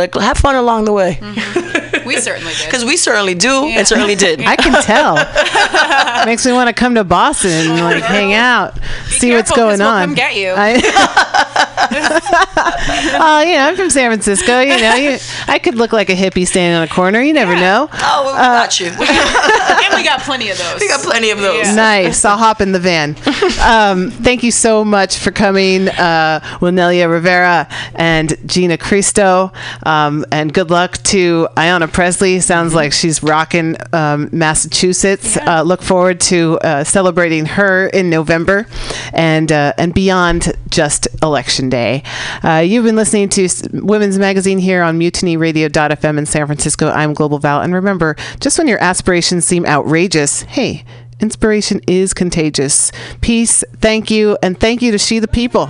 Like, 0.00 0.14
have 0.14 0.38
fun 0.38 0.54
along 0.54 0.84
the 0.84 0.92
way. 0.92 1.18
Mm-hmm. 1.20 2.06
We 2.06 2.20
certainly 2.20 2.52
did. 2.54 2.66
Because 2.66 2.84
we 2.84 2.96
certainly 2.96 3.34
do 3.34 3.66
Yeah. 3.66 3.78
and 3.80 3.88
certainly 3.88 4.14
did. 4.14 4.40
I 4.46 4.54
can 4.54 4.80
tell. 4.84 5.16
Makes 6.24 6.46
me 6.46 6.52
want 6.52 6.68
to 6.68 6.72
come 6.72 6.94
to 6.94 7.02
Boston 7.02 7.50
and 7.72 7.80
like 7.80 8.04
hang 8.04 8.32
out, 8.32 8.78
see 9.08 9.32
what's 9.34 9.50
careful, 9.50 9.56
'cause 9.56 9.56
going 9.56 9.78
we'll 9.80 9.88
on. 9.88 10.06
come 10.06 10.14
get 10.14 10.36
you. 10.36 10.54
I, 10.56 10.74
oh, 13.20 13.44
you 13.46 13.54
know, 13.54 13.68
I'm 13.68 13.76
from 13.76 13.90
San 13.90 14.10
Francisco. 14.10 14.60
You 14.60 14.78
know, 14.80 14.94
you, 14.94 15.18
I 15.46 15.58
could 15.58 15.76
look 15.76 15.92
like 15.92 16.08
a 16.10 16.14
hippie 16.14 16.46
standing 16.46 16.76
on 16.76 16.82
a 16.82 16.88
corner. 16.88 17.20
You 17.20 17.32
never 17.32 17.54
know. 17.54 17.88
oh, 17.92 18.26
we 18.26 18.32
got 18.32 18.80
you. 18.80 18.86
We 18.98 19.06
and 19.08 19.94
we 19.94 20.02
got 20.02 20.20
plenty 20.20 20.50
of 20.50 20.58
those. 20.58 20.80
We 20.80 20.88
got 20.88 21.00
plenty 21.00 21.30
of 21.30 21.38
those. 21.38 21.66
Yeah. 21.66 21.74
Nice. 21.74 22.24
I'll 22.24 22.36
hop 22.36 22.60
in 22.60 22.72
the 22.72 22.80
van. 22.80 23.16
Um, 23.58 24.10
thank 24.10 24.42
you 24.44 24.52
so 24.52 24.84
much 24.84 25.16
for 25.18 25.30
coming, 25.30 25.88
uh, 25.88 26.40
Wilnelia 26.60 27.10
Rivera 27.10 27.68
and 27.94 28.36
Gina 28.46 28.78
Cristo. 28.78 29.52
Um, 29.84 30.24
and 30.30 30.52
good 30.52 30.70
luck 30.70 30.98
to 31.04 31.48
Ayanna 31.56 31.92
Pressley. 31.92 32.40
Sounds 32.40 32.74
like 32.74 32.92
she's 32.92 33.22
rocking 33.22 33.76
um, 33.92 34.28
Massachusetts. 34.32 35.36
Uh, 35.36 35.62
look 35.62 35.82
forward 35.82 36.20
to 36.20 36.58
uh, 36.62 36.84
celebrating 36.84 37.46
her 37.46 37.88
in 37.88 38.10
November 38.10 38.66
and 39.12 39.50
uh, 39.50 39.72
and 39.76 39.92
beyond 39.92 40.52
just 40.70 41.08
Election 41.22 41.67
Day. 41.68 42.02
Uh, 42.42 42.62
you've 42.64 42.84
been 42.84 42.96
listening 42.96 43.28
to 43.30 43.48
Women's 43.72 44.18
Magazine 44.18 44.58
here 44.58 44.82
on 44.82 44.98
MutinyRadio.fm 44.98 46.18
in 46.18 46.26
San 46.26 46.46
Francisco. 46.46 46.90
I'm 46.90 47.14
Global 47.14 47.38
Val. 47.38 47.60
And 47.60 47.74
remember, 47.74 48.16
just 48.40 48.58
when 48.58 48.68
your 48.68 48.82
aspirations 48.82 49.44
seem 49.44 49.66
outrageous, 49.66 50.42
hey, 50.42 50.84
Inspiration 51.20 51.80
is 51.88 52.14
contagious. 52.14 52.92
Peace, 53.20 53.64
thank 53.80 54.08
you, 54.08 54.38
and 54.40 54.58
thank 54.58 54.82
you 54.82 54.92
to 54.92 54.98
She 54.98 55.18
the 55.18 55.26
People. 55.26 55.66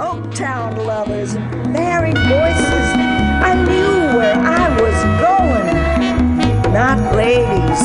Oaktown 0.00 0.86
lovers, 0.86 1.34
married 1.68 2.16
voices. 2.16 2.88
I 3.44 3.54
knew 3.68 4.16
where 4.16 4.34
I 4.34 4.70
was 4.80 4.96
going. 5.20 6.72
Not 6.72 7.14
ladies, 7.14 7.82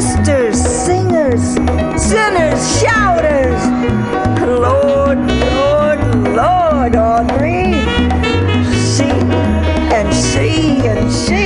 Sisters, 0.00 0.58
singers, 0.58 1.42
sinners, 2.02 2.80
shouters. 2.80 3.60
Lord, 4.40 5.18
Lord, 5.18 6.00
Lord, 6.34 6.94
Henri. 6.96 7.74
She 8.94 9.10
and 9.92 10.08
she 10.14 10.88
and 10.88 11.12
she 11.12 11.41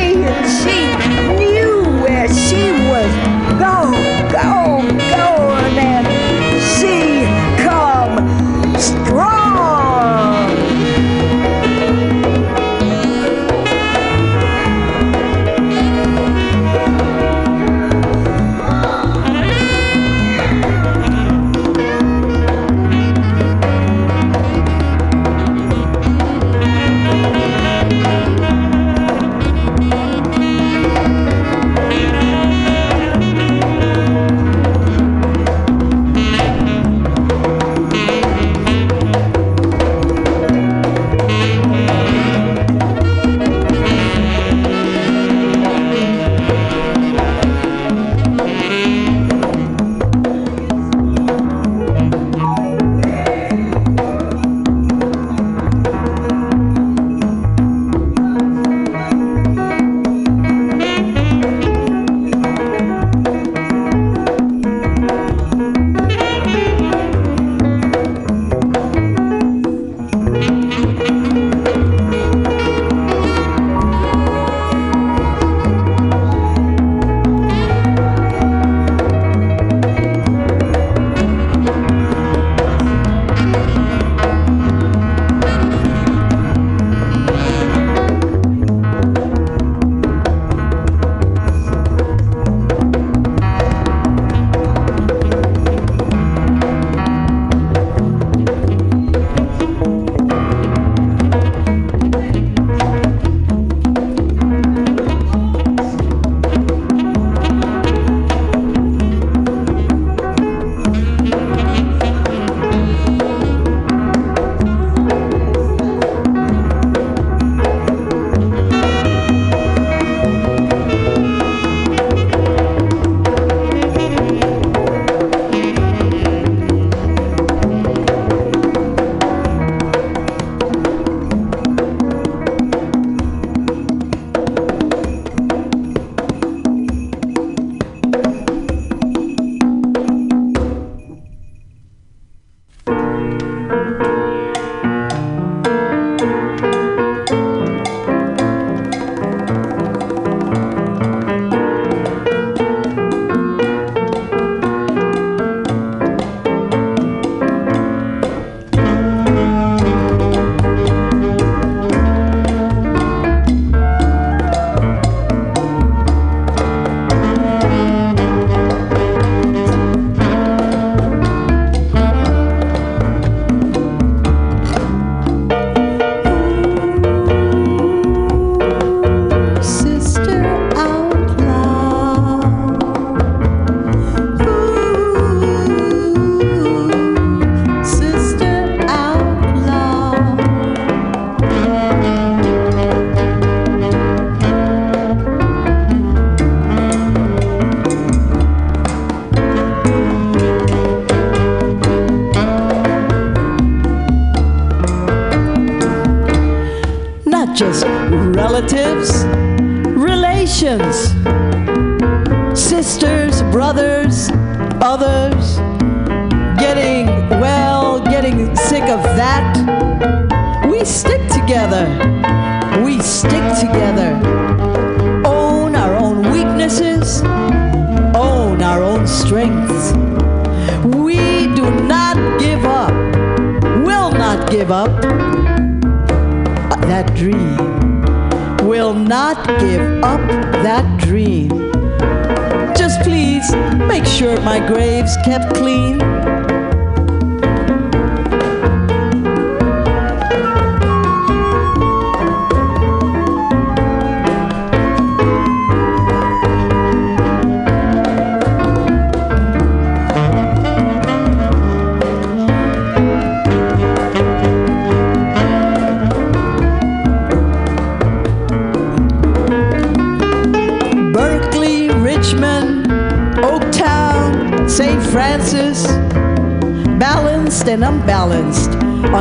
my 244.47 244.65
grave's 244.65 245.17
kept 245.25 245.53
clean. 245.57 245.96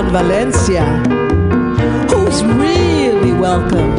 On 0.05 0.11
Valencia. 0.11 0.85
Who's 2.09 2.43
really 2.43 3.33
welcome? 3.33 3.95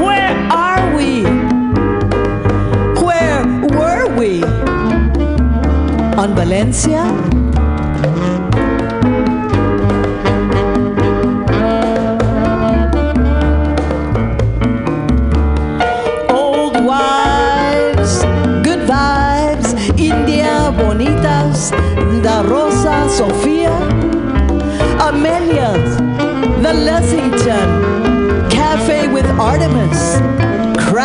Where 0.00 0.34
are 0.50 0.96
we? 0.96 1.22
Where 3.00 3.44
were 3.78 4.16
we? 4.18 4.42
On 6.16 6.34
Valencia? 6.34 7.27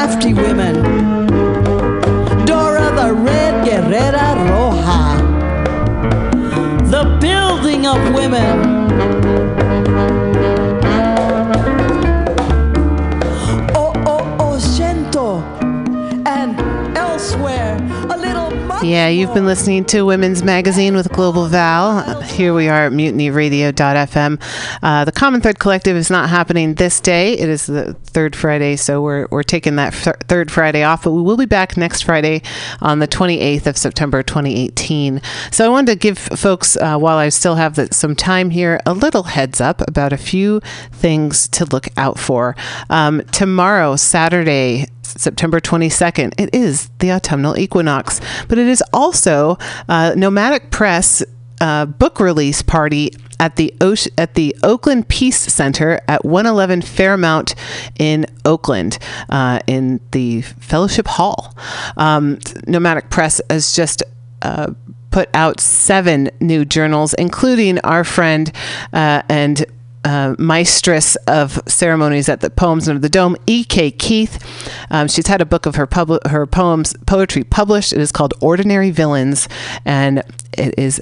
Crafty 0.04 0.34
women, 0.34 0.76
Dora 2.46 2.92
the 2.94 3.14
Red 3.14 3.66
Guerrera 3.66 4.36
Roja, 4.50 5.18
the 6.92 7.18
building 7.22 7.88
of 7.88 8.14
women. 8.14 8.73
Yeah, 18.84 19.08
you've 19.08 19.34
been 19.34 19.46
listening 19.46 19.86
to 19.86 20.04
Women's 20.04 20.44
Magazine 20.44 20.94
with 20.94 21.10
Global 21.14 21.46
Val. 21.46 22.20
Here 22.24 22.54
we 22.54 22.68
are 22.68 22.88
at 22.88 22.92
mutinyradio.fm. 22.92 24.42
Uh, 24.84 25.06
the 25.06 25.12
Common 25.14 25.40
Thread 25.40 25.58
Collective 25.58 25.96
is 25.96 26.10
not 26.10 26.28
happening 26.28 26.74
this 26.74 27.00
day. 27.00 27.32
It 27.32 27.48
is 27.48 27.66
the 27.66 27.94
third 27.94 28.36
Friday, 28.36 28.76
so 28.76 29.02
we're, 29.02 29.28
we're 29.32 29.44
taking 29.44 29.78
that 29.78 29.94
th- 29.94 30.18
third 30.28 30.52
Friday 30.52 30.84
off, 30.84 31.06
but 31.06 31.14
we 31.14 31.22
will 31.22 31.38
be 31.38 31.46
back 31.46 31.78
next 31.78 32.02
Friday 32.02 32.42
on 32.82 33.00
the 33.00 33.08
28th 33.08 33.68
of 33.68 33.78
September 33.78 34.22
2018. 34.22 35.22
So 35.50 35.66
I 35.66 35.70
wanted 35.70 35.94
to 35.94 35.98
give 35.98 36.18
folks, 36.18 36.76
uh, 36.76 36.98
while 36.98 37.18
I 37.18 37.30
still 37.30 37.56
have 37.56 37.76
the, 37.76 37.88
some 37.94 38.18
time 38.18 38.50
here, 38.50 38.82
a 38.86 38.94
little 38.94 39.24
heads 39.24 39.62
up 39.62 39.82
about 39.88 40.12
a 40.12 40.18
few 40.18 40.60
things 40.92 41.48
to 41.50 41.64
look 41.64 41.88
out 41.96 42.20
for. 42.20 42.54
Um, 42.90 43.22
tomorrow, 43.32 43.96
Saturday, 43.96 44.88
September 45.04 45.60
22nd. 45.60 46.34
It 46.38 46.54
is 46.54 46.90
the 47.00 47.12
autumnal 47.12 47.58
equinox, 47.58 48.20
but 48.48 48.58
it 48.58 48.68
is 48.68 48.84
also 48.94 49.58
uh, 49.88 50.14
Nomadic 50.16 50.72
Press 50.72 51.24
uh, 51.62 51.86
book 51.86 52.20
release 52.20 52.62
party 52.62 53.12
at 53.40 53.56
the 53.56 53.74
Oce- 53.80 54.10
at 54.18 54.36
the 54.36 54.56
Oakland 54.64 55.08
Peace 55.08 55.38
Center 55.38 56.00
at 56.08 56.24
111 56.26 56.82
Fairmount 56.82 57.56
in 57.98 58.26
Oakland 58.46 58.98
uh, 59.30 59.60
in 59.68 60.00
the 60.12 60.42
Fellowship 60.42 61.08
Hall. 61.08 61.56
Um, 61.98 62.40
Nomadic 62.68 63.10
Press 63.10 63.42
has 63.50 63.76
just 63.76 64.04
uh, 64.42 64.74
put 65.12 65.30
out 65.34 65.60
seven 65.60 66.30
new 66.40 66.66
journals, 66.66 67.14
including 67.14 67.80
our 67.80 68.04
friend 68.04 68.52
uh, 68.92 69.22
and 69.30 69.66
uh, 70.04 70.36
maestress 70.38 71.16
of 71.28 71.62
ceremonies 71.68 72.30
at 72.30 72.42
the 72.42 72.50
Poems 72.50 72.88
Under 72.90 73.00
the 73.00 73.10
Dome, 73.10 73.36
E.K. 73.48 73.92
Keith. 73.92 74.44
Um, 74.90 75.08
she's 75.08 75.28
had 75.28 75.42
a 75.42 75.46
book 75.46 75.66
of 75.66 75.76
her 75.76 75.88
pub- 75.88 76.28
her 76.28 76.46
poems 76.46 76.94
poetry 77.06 77.44
published. 77.44 77.94
It 77.94 78.00
is 78.00 78.12
called 78.12 78.34
Ordinary 78.42 78.92
Villains, 78.92 79.48
and 79.86 80.24
it 80.58 80.76
is 80.78 81.02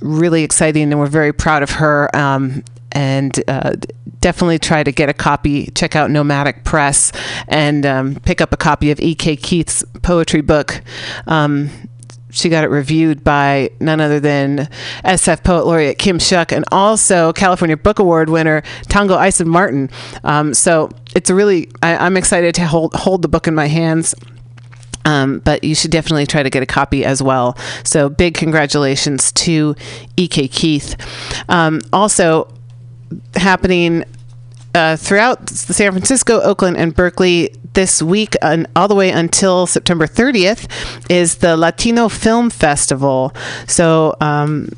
really 0.00 0.42
exciting, 0.42 0.90
and 0.90 0.98
we're 0.98 1.06
very 1.06 1.32
proud 1.32 1.62
of 1.62 1.70
her. 1.72 2.14
Um, 2.14 2.64
and 2.92 3.42
uh, 3.48 3.72
definitely 4.20 4.58
try 4.58 4.84
to 4.84 4.92
get 4.92 5.08
a 5.08 5.12
copy. 5.12 5.66
Check 5.74 5.96
out 5.96 6.10
Nomadic 6.10 6.64
Press 6.64 7.10
and 7.48 7.84
um, 7.84 8.14
pick 8.16 8.40
up 8.40 8.52
a 8.52 8.56
copy 8.56 8.90
of 8.90 9.00
E.K. 9.00 9.36
Keith's 9.36 9.84
poetry 10.02 10.40
book. 10.40 10.80
Um, 11.26 11.70
she 12.34 12.48
got 12.48 12.64
it 12.64 12.68
reviewed 12.68 13.22
by 13.22 13.70
none 13.80 14.00
other 14.00 14.18
than 14.18 14.68
SF 15.04 15.44
Poet 15.44 15.66
Laureate 15.66 15.98
Kim 15.98 16.18
Shuck 16.18 16.52
and 16.52 16.64
also 16.72 17.32
California 17.32 17.76
Book 17.76 18.00
Award 18.00 18.28
winner 18.28 18.62
Tongo 18.88 19.16
Eisen 19.16 19.48
Martin. 19.48 19.88
Um, 20.24 20.52
so 20.52 20.90
it's 21.14 21.30
a 21.30 21.34
really, 21.34 21.70
I, 21.80 21.96
I'm 21.96 22.16
excited 22.16 22.54
to 22.56 22.66
hold 22.66 22.94
hold 22.94 23.22
the 23.22 23.28
book 23.28 23.46
in 23.46 23.54
my 23.54 23.66
hands. 23.66 24.14
Um, 25.06 25.40
but 25.40 25.62
you 25.62 25.74
should 25.74 25.90
definitely 25.90 26.26
try 26.26 26.42
to 26.42 26.50
get 26.50 26.62
a 26.62 26.66
copy 26.66 27.04
as 27.04 27.22
well. 27.22 27.58
So 27.84 28.08
big 28.08 28.34
congratulations 28.34 29.32
to 29.32 29.76
E.K. 30.16 30.48
Keith. 30.48 30.96
Um, 31.48 31.82
also 31.92 32.52
happening 33.34 34.04
uh, 34.74 34.96
throughout 34.96 35.48
San 35.50 35.92
Francisco, 35.92 36.40
Oakland, 36.40 36.78
and 36.78 36.94
Berkeley 36.94 37.54
this 37.74 38.02
week, 38.02 38.34
and 38.42 38.66
all 38.74 38.88
the 38.88 38.94
way 38.94 39.10
until 39.10 39.66
September 39.66 40.06
30th, 40.06 40.66
is 41.10 41.36
the 41.36 41.54
Latino 41.56 42.08
Film 42.08 42.50
Festival. 42.50 43.32
So 43.66 44.16
um, 44.20 44.68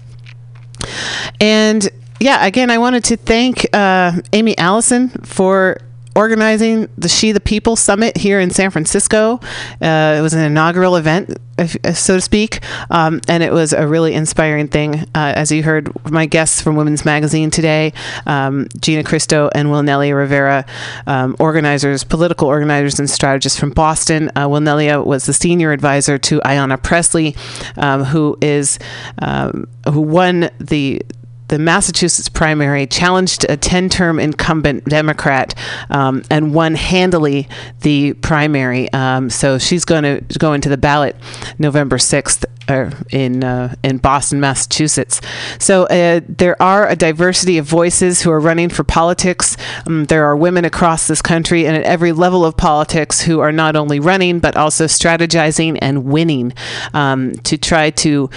And 1.38 1.90
yeah, 2.20 2.44
again, 2.46 2.70
I 2.70 2.78
wanted 2.78 3.04
to 3.04 3.16
thank 3.16 3.66
uh, 3.72 4.12
Aimee 4.32 4.56
Allison 4.56 5.08
for 5.08 5.78
organizing 6.16 6.88
the 6.96 7.08
She 7.08 7.32
the 7.32 7.40
People 7.40 7.76
Summit 7.76 8.16
here 8.16 8.40
in 8.40 8.50
San 8.50 8.70
Francisco. 8.70 9.40
Uh, 9.80 10.16
it 10.18 10.22
was 10.22 10.32
an 10.32 10.40
inaugural 10.44 10.96
event, 10.96 11.36
if, 11.58 11.76
so 11.96 12.16
to 12.16 12.20
speak, 12.20 12.60
um, 12.90 13.20
and 13.28 13.42
it 13.42 13.52
was 13.52 13.72
a 13.72 13.86
really 13.86 14.14
inspiring 14.14 14.68
thing. 14.68 15.00
Uh, 15.14 15.32
as 15.34 15.50
you 15.50 15.62
heard, 15.62 15.90
my 16.10 16.26
guests 16.26 16.60
from 16.60 16.76
Women's 16.76 17.04
Magazine 17.04 17.50
today, 17.50 17.92
um, 18.26 18.68
Gina 18.80 19.02
Cristo 19.02 19.50
and 19.54 19.68
Wilnelia 19.68 20.16
Rivera, 20.16 20.64
um, 21.06 21.36
organizers, 21.38 22.04
political 22.04 22.48
organizers, 22.48 22.98
and 22.98 23.10
strategists 23.10 23.58
from 23.58 23.70
Boston. 23.70 24.30
Uh, 24.36 24.46
Wilnelia 24.46 25.04
was 25.04 25.26
the 25.26 25.32
senior 25.32 25.72
advisor 25.72 26.16
to 26.18 26.40
Ayanna 26.40 26.80
Pressley, 26.80 27.34
um, 27.76 28.04
who 28.04 28.36
is 28.40 28.78
um, 29.20 29.66
who 29.86 30.00
won 30.00 30.50
the 30.60 31.02
the 31.48 31.58
Massachusetts 31.58 32.28
primary 32.28 32.86
challenged 32.86 33.44
a 33.48 33.56
10 33.56 33.88
term 33.88 34.18
incumbent 34.18 34.84
Democrat 34.84 35.54
um, 35.90 36.22
and 36.30 36.54
won 36.54 36.74
handily 36.74 37.48
the 37.80 38.14
primary. 38.14 38.92
Um, 38.92 39.30
so 39.30 39.58
she's 39.58 39.84
going 39.84 40.04
to 40.04 40.38
go 40.38 40.52
into 40.52 40.68
the 40.68 40.78
ballot 40.78 41.16
November 41.58 41.98
6th. 41.98 42.44
uh, 42.68 42.90
in 43.10 43.44
uh, 43.44 43.74
in 43.82 43.98
Boston, 43.98 44.40
Massachusetts. 44.40 45.20
So 45.58 45.84
uh, 45.84 46.20
there 46.26 46.60
are 46.62 46.88
a 46.88 46.96
diversity 46.96 47.58
of 47.58 47.66
voices 47.66 48.22
who 48.22 48.30
are 48.30 48.40
running 48.40 48.70
for 48.70 48.84
politics. 48.84 49.56
Um, 49.86 50.06
there 50.06 50.24
are 50.24 50.36
women 50.36 50.64
across 50.64 51.06
this 51.06 51.20
country 51.20 51.66
and 51.66 51.76
at 51.76 51.82
every 51.82 52.12
level 52.12 52.44
of 52.44 52.56
politics 52.56 53.20
who 53.20 53.40
are 53.40 53.52
not 53.52 53.76
only 53.76 54.00
running 54.00 54.38
but 54.38 54.56
also 54.56 54.86
strategizing 54.86 55.78
and 55.82 56.04
winning 56.04 56.52
um, 56.94 57.32
to 57.44 57.58
try 57.58 57.90
to, 57.90 58.30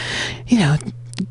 you 0.47 0.59
know 0.59 0.77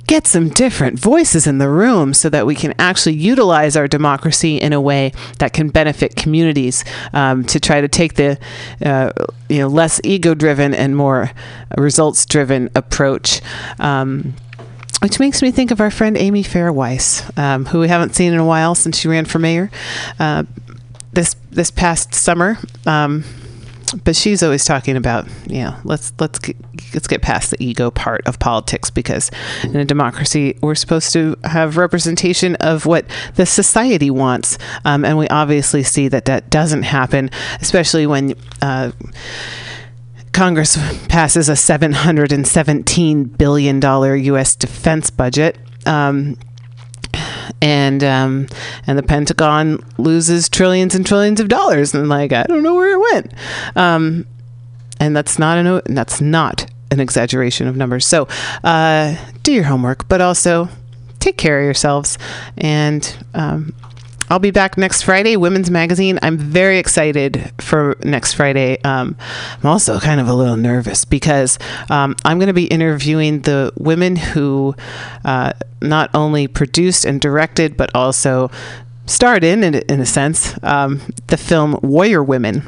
get 0.06 0.26
some 0.26 0.48
different 0.48 0.98
voices 0.98 1.46
in 1.46 1.58
the 1.58 1.68
room 1.68 2.12
so 2.14 2.28
that 2.28 2.46
we 2.46 2.54
can 2.54 2.74
actually 2.78 3.14
utilize 3.14 3.76
our 3.76 3.88
democracy 3.88 4.60
in 4.60 4.72
a 4.72 4.80
way 4.80 5.12
that 5.38 5.52
can 5.52 5.68
benefit 5.68 6.16
communities 6.16 6.84
um, 7.12 7.44
to 7.44 7.60
try 7.60 7.80
to 7.80 7.88
take 7.88 8.14
the 8.14 8.38
uh, 8.84 9.12
you 9.48 9.58
know 9.58 9.68
less 9.68 10.00
ego 10.04 10.34
driven 10.34 10.74
and 10.74 10.96
more 10.96 11.30
results 11.76 12.26
driven 12.26 12.70
approach. 12.74 13.40
Um, 13.78 14.34
which 15.02 15.20
makes 15.20 15.42
me 15.42 15.50
think 15.50 15.70
of 15.70 15.80
our 15.80 15.90
friend 15.90 16.16
Amy 16.16 16.42
Farah 16.42 16.74
Weiss, 16.74 17.30
um, 17.38 17.66
who 17.66 17.80
we 17.80 17.88
haven't 17.88 18.14
seen 18.14 18.32
in 18.32 18.38
a 18.38 18.44
while 18.44 18.74
since 18.74 18.98
she 18.98 19.08
ran 19.08 19.26
for 19.26 19.38
mayor 19.38 19.70
uh, 20.18 20.44
this 21.12 21.36
this 21.50 21.70
past 21.70 22.14
summer. 22.14 22.58
But 24.04 24.16
she's 24.16 24.42
always 24.42 24.64
talking 24.64 24.96
about, 24.96 25.26
yeah, 25.46 25.80
let's 25.84 26.12
let's 26.18 26.38
get, 26.38 26.56
let's 26.92 27.06
get 27.06 27.22
past 27.22 27.50
the 27.50 27.62
ego 27.62 27.90
part 27.90 28.26
of 28.26 28.38
politics 28.38 28.90
because 28.90 29.30
in 29.64 29.76
a 29.76 29.84
democracy 29.84 30.58
we're 30.60 30.74
supposed 30.74 31.12
to 31.14 31.36
have 31.44 31.76
representation 31.76 32.56
of 32.56 32.86
what 32.86 33.06
the 33.34 33.46
society 33.46 34.10
wants, 34.10 34.58
um, 34.84 35.04
and 35.04 35.16
we 35.16 35.28
obviously 35.28 35.82
see 35.82 36.08
that 36.08 36.26
that 36.26 36.50
doesn't 36.50 36.82
happen, 36.84 37.30
especially 37.60 38.06
when. 38.06 38.34
Uh, 38.62 38.92
Congress 40.32 40.76
passes 41.06 41.48
a 41.48 41.52
$717 41.52 43.38
billion 43.38 43.80
U.S. 44.24 44.54
defense 44.54 45.08
budget. 45.08 45.56
Um, 45.86 46.36
and 47.60 48.02
um, 48.04 48.46
and 48.86 48.98
the 48.98 49.02
Pentagon 49.02 49.78
loses 49.98 50.48
trillions 50.48 50.94
and 50.94 51.06
trillions 51.06 51.40
of 51.40 51.48
dollars, 51.48 51.94
and 51.94 52.08
like 52.08 52.32
I 52.32 52.44
don't 52.44 52.62
know 52.62 52.74
where 52.74 52.90
it 52.90 53.12
went. 53.12 53.32
Um, 53.74 54.26
and 55.00 55.16
that's 55.16 55.38
not 55.38 55.58
an 55.58 55.94
that's 55.94 56.20
not 56.20 56.66
an 56.90 57.00
exaggeration 57.00 57.66
of 57.66 57.76
numbers. 57.76 58.06
So 58.06 58.28
uh, 58.64 59.16
do 59.42 59.52
your 59.52 59.64
homework, 59.64 60.08
but 60.08 60.20
also 60.20 60.68
take 61.18 61.36
care 61.36 61.58
of 61.60 61.64
yourselves 61.64 62.18
and 62.56 63.16
um, 63.34 63.74
I'll 64.28 64.40
be 64.40 64.50
back 64.50 64.76
next 64.76 65.02
Friday, 65.02 65.36
Women's 65.36 65.70
Magazine. 65.70 66.18
I'm 66.20 66.36
very 66.36 66.78
excited 66.78 67.52
for 67.58 67.96
next 68.02 68.32
Friday. 68.34 68.80
Um, 68.82 69.16
I'm 69.62 69.66
also 69.66 70.00
kind 70.00 70.20
of 70.20 70.26
a 70.26 70.34
little 70.34 70.56
nervous 70.56 71.04
because 71.04 71.60
um, 71.90 72.16
I'm 72.24 72.38
going 72.38 72.48
to 72.48 72.52
be 72.52 72.64
interviewing 72.64 73.42
the 73.42 73.72
women 73.76 74.16
who 74.16 74.74
uh, 75.24 75.52
not 75.80 76.10
only 76.12 76.48
produced 76.48 77.04
and 77.04 77.20
directed, 77.20 77.76
but 77.76 77.94
also 77.94 78.50
starred 79.06 79.44
in, 79.44 79.62
in, 79.62 79.76
in 79.76 80.00
a 80.00 80.06
sense, 80.06 80.58
um, 80.64 81.00
the 81.28 81.36
film 81.36 81.78
Warrior 81.82 82.24
Women, 82.24 82.62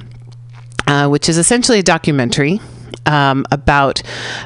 uh, 0.87 1.09
which 1.09 1.29
is 1.29 1.39
essentially 1.39 1.81
a 1.81 1.83
documentary 1.83 2.61
um, 3.05 3.45
about 3.51 4.01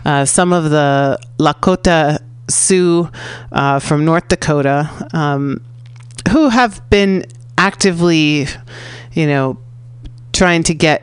uh, 0.07 0.25
some 0.25 0.55
of 0.55 0.71
the 0.71 1.19
Lakota 1.39 2.23
Sioux 2.49 3.11
uh, 3.53 3.79
from 3.81 4.07
North 4.07 4.29
Dakota 4.29 4.91
um, 5.13 5.61
who 6.31 6.49
have 6.49 6.89
been 6.91 7.25
actively, 7.59 8.47
you 9.13 9.27
know, 9.27 9.59
trying 10.33 10.63
to 10.65 10.75
get 10.75 11.03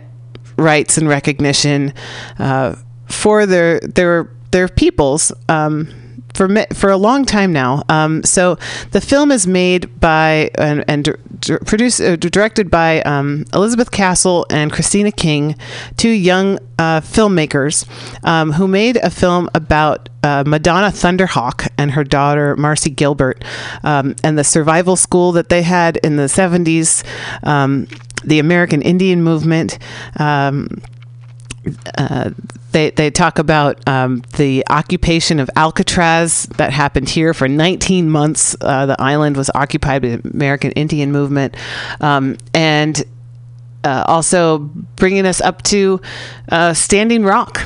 rights 0.57 0.97
and 0.97 1.07
recognition 1.07 1.93
uh, 2.37 2.75
for 3.07 3.45
their 3.45 3.79
their 3.79 4.31
their 4.51 4.67
peoples. 4.67 5.31
Um, 5.47 5.87
for 6.39 6.47
for 6.73 6.89
a 6.89 6.95
long 6.95 7.25
time 7.25 7.51
now. 7.51 7.83
Um, 7.89 8.23
so 8.23 8.57
the 8.91 9.01
film 9.01 9.29
is 9.29 9.45
made 9.45 9.99
by 9.99 10.49
and, 10.55 10.85
and 10.87 11.09
produced 11.65 11.99
uh, 11.99 12.15
directed 12.15 12.71
by 12.71 13.01
um, 13.01 13.43
Elizabeth 13.53 13.91
Castle 13.91 14.45
and 14.49 14.71
Christina 14.71 15.11
King, 15.11 15.57
two 15.97 16.09
young 16.09 16.57
uh, 16.77 17.01
filmmakers 17.01 17.85
um, 18.23 18.53
who 18.53 18.69
made 18.69 18.95
a 18.97 19.09
film 19.09 19.49
about 19.53 20.07
uh, 20.23 20.45
Madonna 20.47 20.87
Thunderhawk 20.87 21.67
and 21.77 21.91
her 21.91 22.05
daughter 22.05 22.55
Marcy 22.55 22.89
Gilbert 22.89 23.43
um, 23.83 24.15
and 24.23 24.37
the 24.37 24.45
survival 24.45 24.95
school 24.95 25.33
that 25.33 25.49
they 25.49 25.63
had 25.63 25.97
in 25.97 26.15
the 26.15 26.23
70s, 26.23 27.03
um, 27.45 27.85
the 28.23 28.39
American 28.39 28.81
Indian 28.81 29.21
movement. 29.23 29.77
Uh, 31.97 32.31
they, 32.71 32.91
they 32.91 33.09
talk 33.09 33.39
about 33.39 33.85
um, 33.87 34.23
the 34.37 34.63
occupation 34.69 35.39
of 35.39 35.49
Alcatraz 35.55 36.43
that 36.57 36.71
happened 36.71 37.09
here 37.09 37.33
for 37.33 37.47
19 37.47 38.09
months. 38.09 38.55
Uh, 38.61 38.85
the 38.85 39.01
island 39.01 39.35
was 39.35 39.49
occupied 39.55 40.01
by 40.01 40.09
the 40.09 40.29
American 40.33 40.71
Indian 40.71 41.11
movement. 41.11 41.55
Um, 41.99 42.37
and 42.53 43.03
uh, 43.83 44.03
also 44.07 44.59
bringing 44.59 45.25
us 45.25 45.41
up 45.41 45.63
to 45.63 46.01
uh, 46.51 46.73
Standing 46.73 47.23
Rock 47.23 47.65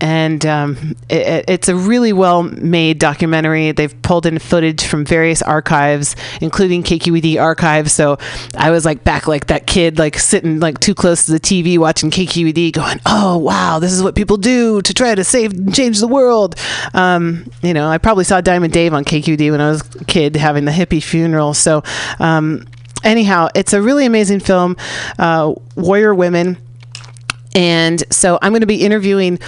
and 0.00 0.44
um, 0.46 0.96
it, 1.08 1.44
it's 1.48 1.68
a 1.68 1.74
really 1.74 2.12
well 2.12 2.42
made 2.42 2.98
documentary. 2.98 3.72
They've 3.72 4.02
pulled 4.02 4.26
in 4.26 4.38
footage 4.38 4.84
from 4.84 5.04
various 5.04 5.42
archives, 5.42 6.14
including 6.40 6.82
KQED 6.82 7.40
archives. 7.40 7.92
So 7.92 8.18
I 8.56 8.70
was 8.70 8.84
like 8.84 9.04
back 9.04 9.26
like 9.26 9.46
that 9.46 9.66
kid, 9.66 9.98
like 9.98 10.18
sitting 10.18 10.60
like 10.60 10.78
too 10.78 10.94
close 10.94 11.26
to 11.26 11.32
the 11.32 11.40
TV 11.40 11.78
watching 11.78 12.10
KQED, 12.10 12.72
going, 12.72 13.00
"Oh 13.06 13.38
wow, 13.38 13.78
this 13.78 13.92
is 13.92 14.02
what 14.02 14.14
people 14.14 14.36
do 14.36 14.80
to 14.82 14.94
try 14.94 15.14
to 15.14 15.24
save 15.24 15.52
and 15.52 15.74
change 15.74 16.00
the 16.00 16.08
world." 16.08 16.54
Um, 16.94 17.50
you 17.62 17.74
know, 17.74 17.88
I 17.88 17.98
probably 17.98 18.24
saw 18.24 18.40
Diamond 18.40 18.72
Dave 18.72 18.94
on 18.94 19.04
KQED 19.04 19.50
when 19.50 19.60
I 19.60 19.70
was 19.70 19.82
a 19.96 20.04
kid 20.04 20.36
having 20.36 20.64
the 20.64 20.72
hippie 20.72 21.02
funeral. 21.02 21.54
So. 21.54 21.82
Um, 22.18 22.66
anyhow, 23.04 23.48
it's 23.54 23.72
a 23.72 23.80
really 23.80 24.06
amazing 24.06 24.40
film. 24.40 24.76
Uh, 25.20 25.54
Warrior 25.76 26.16
Women 26.16 26.58
and 27.54 28.02
so 28.12 28.38
I'm 28.42 28.52
going 28.52 28.60
to 28.60 28.66
be 28.66 28.82
interviewing 28.82 29.38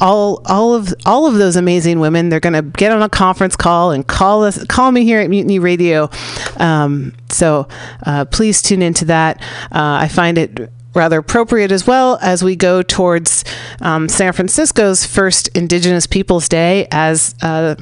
all 0.00 0.42
all 0.46 0.74
of 0.74 0.92
all 1.04 1.26
of 1.26 1.34
those 1.34 1.56
amazing 1.56 2.00
women. 2.00 2.28
They're 2.28 2.40
going 2.40 2.54
to 2.54 2.62
get 2.62 2.92
on 2.92 3.02
a 3.02 3.08
conference 3.08 3.56
call 3.56 3.90
and 3.90 4.06
call 4.06 4.44
us 4.44 4.64
call 4.66 4.90
me 4.90 5.04
here 5.04 5.20
at 5.20 5.30
Mutiny 5.30 5.58
Radio. 5.58 6.10
Um, 6.56 7.14
so 7.28 7.68
uh, 8.06 8.24
please 8.26 8.62
tune 8.62 8.82
into 8.82 9.04
that. 9.06 9.40
Uh, 9.70 10.00
I 10.00 10.08
find 10.08 10.38
it 10.38 10.70
rather 10.94 11.18
appropriate 11.18 11.72
as 11.72 11.86
well 11.86 12.18
as 12.20 12.44
we 12.44 12.56
go 12.56 12.82
towards 12.82 13.44
um, 13.80 14.08
San 14.08 14.32
Francisco's 14.32 15.06
first 15.06 15.48
Indigenous 15.48 16.06
Peoples 16.06 16.48
Day 16.48 16.86
as 16.90 17.34
uh, 17.42 17.76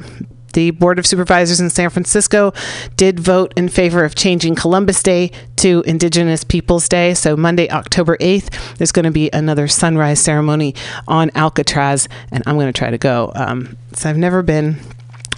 the 0.51 0.71
Board 0.71 0.99
of 0.99 1.05
Supervisors 1.05 1.59
in 1.59 1.69
San 1.69 1.89
Francisco 1.89 2.53
did 2.95 3.19
vote 3.19 3.53
in 3.55 3.69
favor 3.69 4.03
of 4.03 4.15
changing 4.15 4.55
Columbus 4.55 5.01
Day 5.03 5.31
to 5.57 5.83
Indigenous 5.85 6.43
Peoples 6.43 6.87
Day. 6.87 7.13
So, 7.13 7.35
Monday, 7.37 7.69
October 7.69 8.17
8th, 8.17 8.77
there's 8.77 8.91
going 8.91 9.05
to 9.05 9.11
be 9.11 9.29
another 9.31 9.67
sunrise 9.67 10.19
ceremony 10.19 10.75
on 11.07 11.31
Alcatraz, 11.35 12.07
and 12.31 12.43
I'm 12.45 12.55
going 12.55 12.71
to 12.71 12.77
try 12.77 12.89
to 12.89 12.97
go. 12.97 13.31
Um, 13.35 13.77
so, 13.93 14.09
I've 14.09 14.17
never 14.17 14.41
been. 14.41 14.77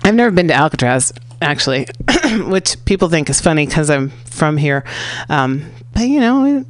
I've 0.03 0.15
never 0.15 0.31
been 0.31 0.49
to 0.49 0.53
Alcatraz, 0.53 1.13
actually, 1.41 1.87
which 2.39 2.83
people 2.83 3.07
think 3.07 3.29
is 3.29 3.39
funny 3.39 3.65
because 3.65 3.89
I'm 3.89 4.09
from 4.09 4.57
here. 4.57 4.83
Um, 5.29 5.71
but, 5.93 6.03
you 6.03 6.19
know, 6.19 6.65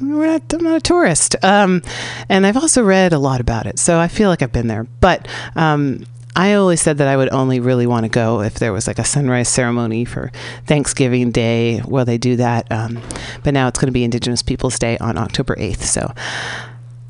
we're 0.00 0.26
not, 0.26 0.52
I'm 0.52 0.64
not 0.64 0.76
a 0.76 0.80
tourist. 0.80 1.36
Um, 1.42 1.82
and 2.28 2.46
I've 2.46 2.56
also 2.56 2.82
read 2.82 3.12
a 3.12 3.18
lot 3.18 3.40
about 3.40 3.66
it, 3.66 3.78
so 3.78 3.98
I 3.98 4.08
feel 4.08 4.28
like 4.28 4.42
I've 4.42 4.52
been 4.52 4.66
there. 4.66 4.84
But 5.00 5.28
um, 5.56 6.04
I 6.36 6.54
always 6.54 6.80
said 6.80 6.98
that 6.98 7.08
I 7.08 7.16
would 7.16 7.30
only 7.30 7.60
really 7.60 7.86
want 7.86 8.04
to 8.04 8.08
go 8.08 8.40
if 8.40 8.54
there 8.54 8.72
was 8.72 8.86
like 8.86 8.98
a 8.98 9.04
sunrise 9.04 9.48
ceremony 9.48 10.04
for 10.04 10.30
Thanksgiving 10.66 11.30
Day 11.30 11.78
where 11.80 12.04
they 12.04 12.18
do 12.18 12.36
that. 12.36 12.70
Um, 12.70 13.00
but 13.42 13.52
now 13.52 13.68
it's 13.68 13.78
going 13.78 13.88
to 13.88 13.92
be 13.92 14.04
Indigenous 14.04 14.42
Peoples 14.42 14.78
Day 14.78 14.96
on 14.98 15.18
October 15.18 15.56
8th. 15.56 15.82
So 15.82 16.14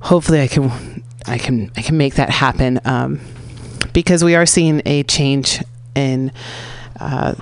hopefully 0.01 0.41
I 0.41 0.49
can, 0.49 1.03
I 1.27 1.39
can, 1.39 1.71
I 1.77 1.83
can 1.83 1.99
make 1.99 2.15
that 2.15 2.31
happen 2.31 2.81
um, 2.85 3.21
because 3.93 4.25
we 4.25 4.35
are 4.35 4.47
seeing 4.47 4.81
a 4.87 5.03
change 5.03 5.63
in 5.95 6.33
uh, 6.99 7.35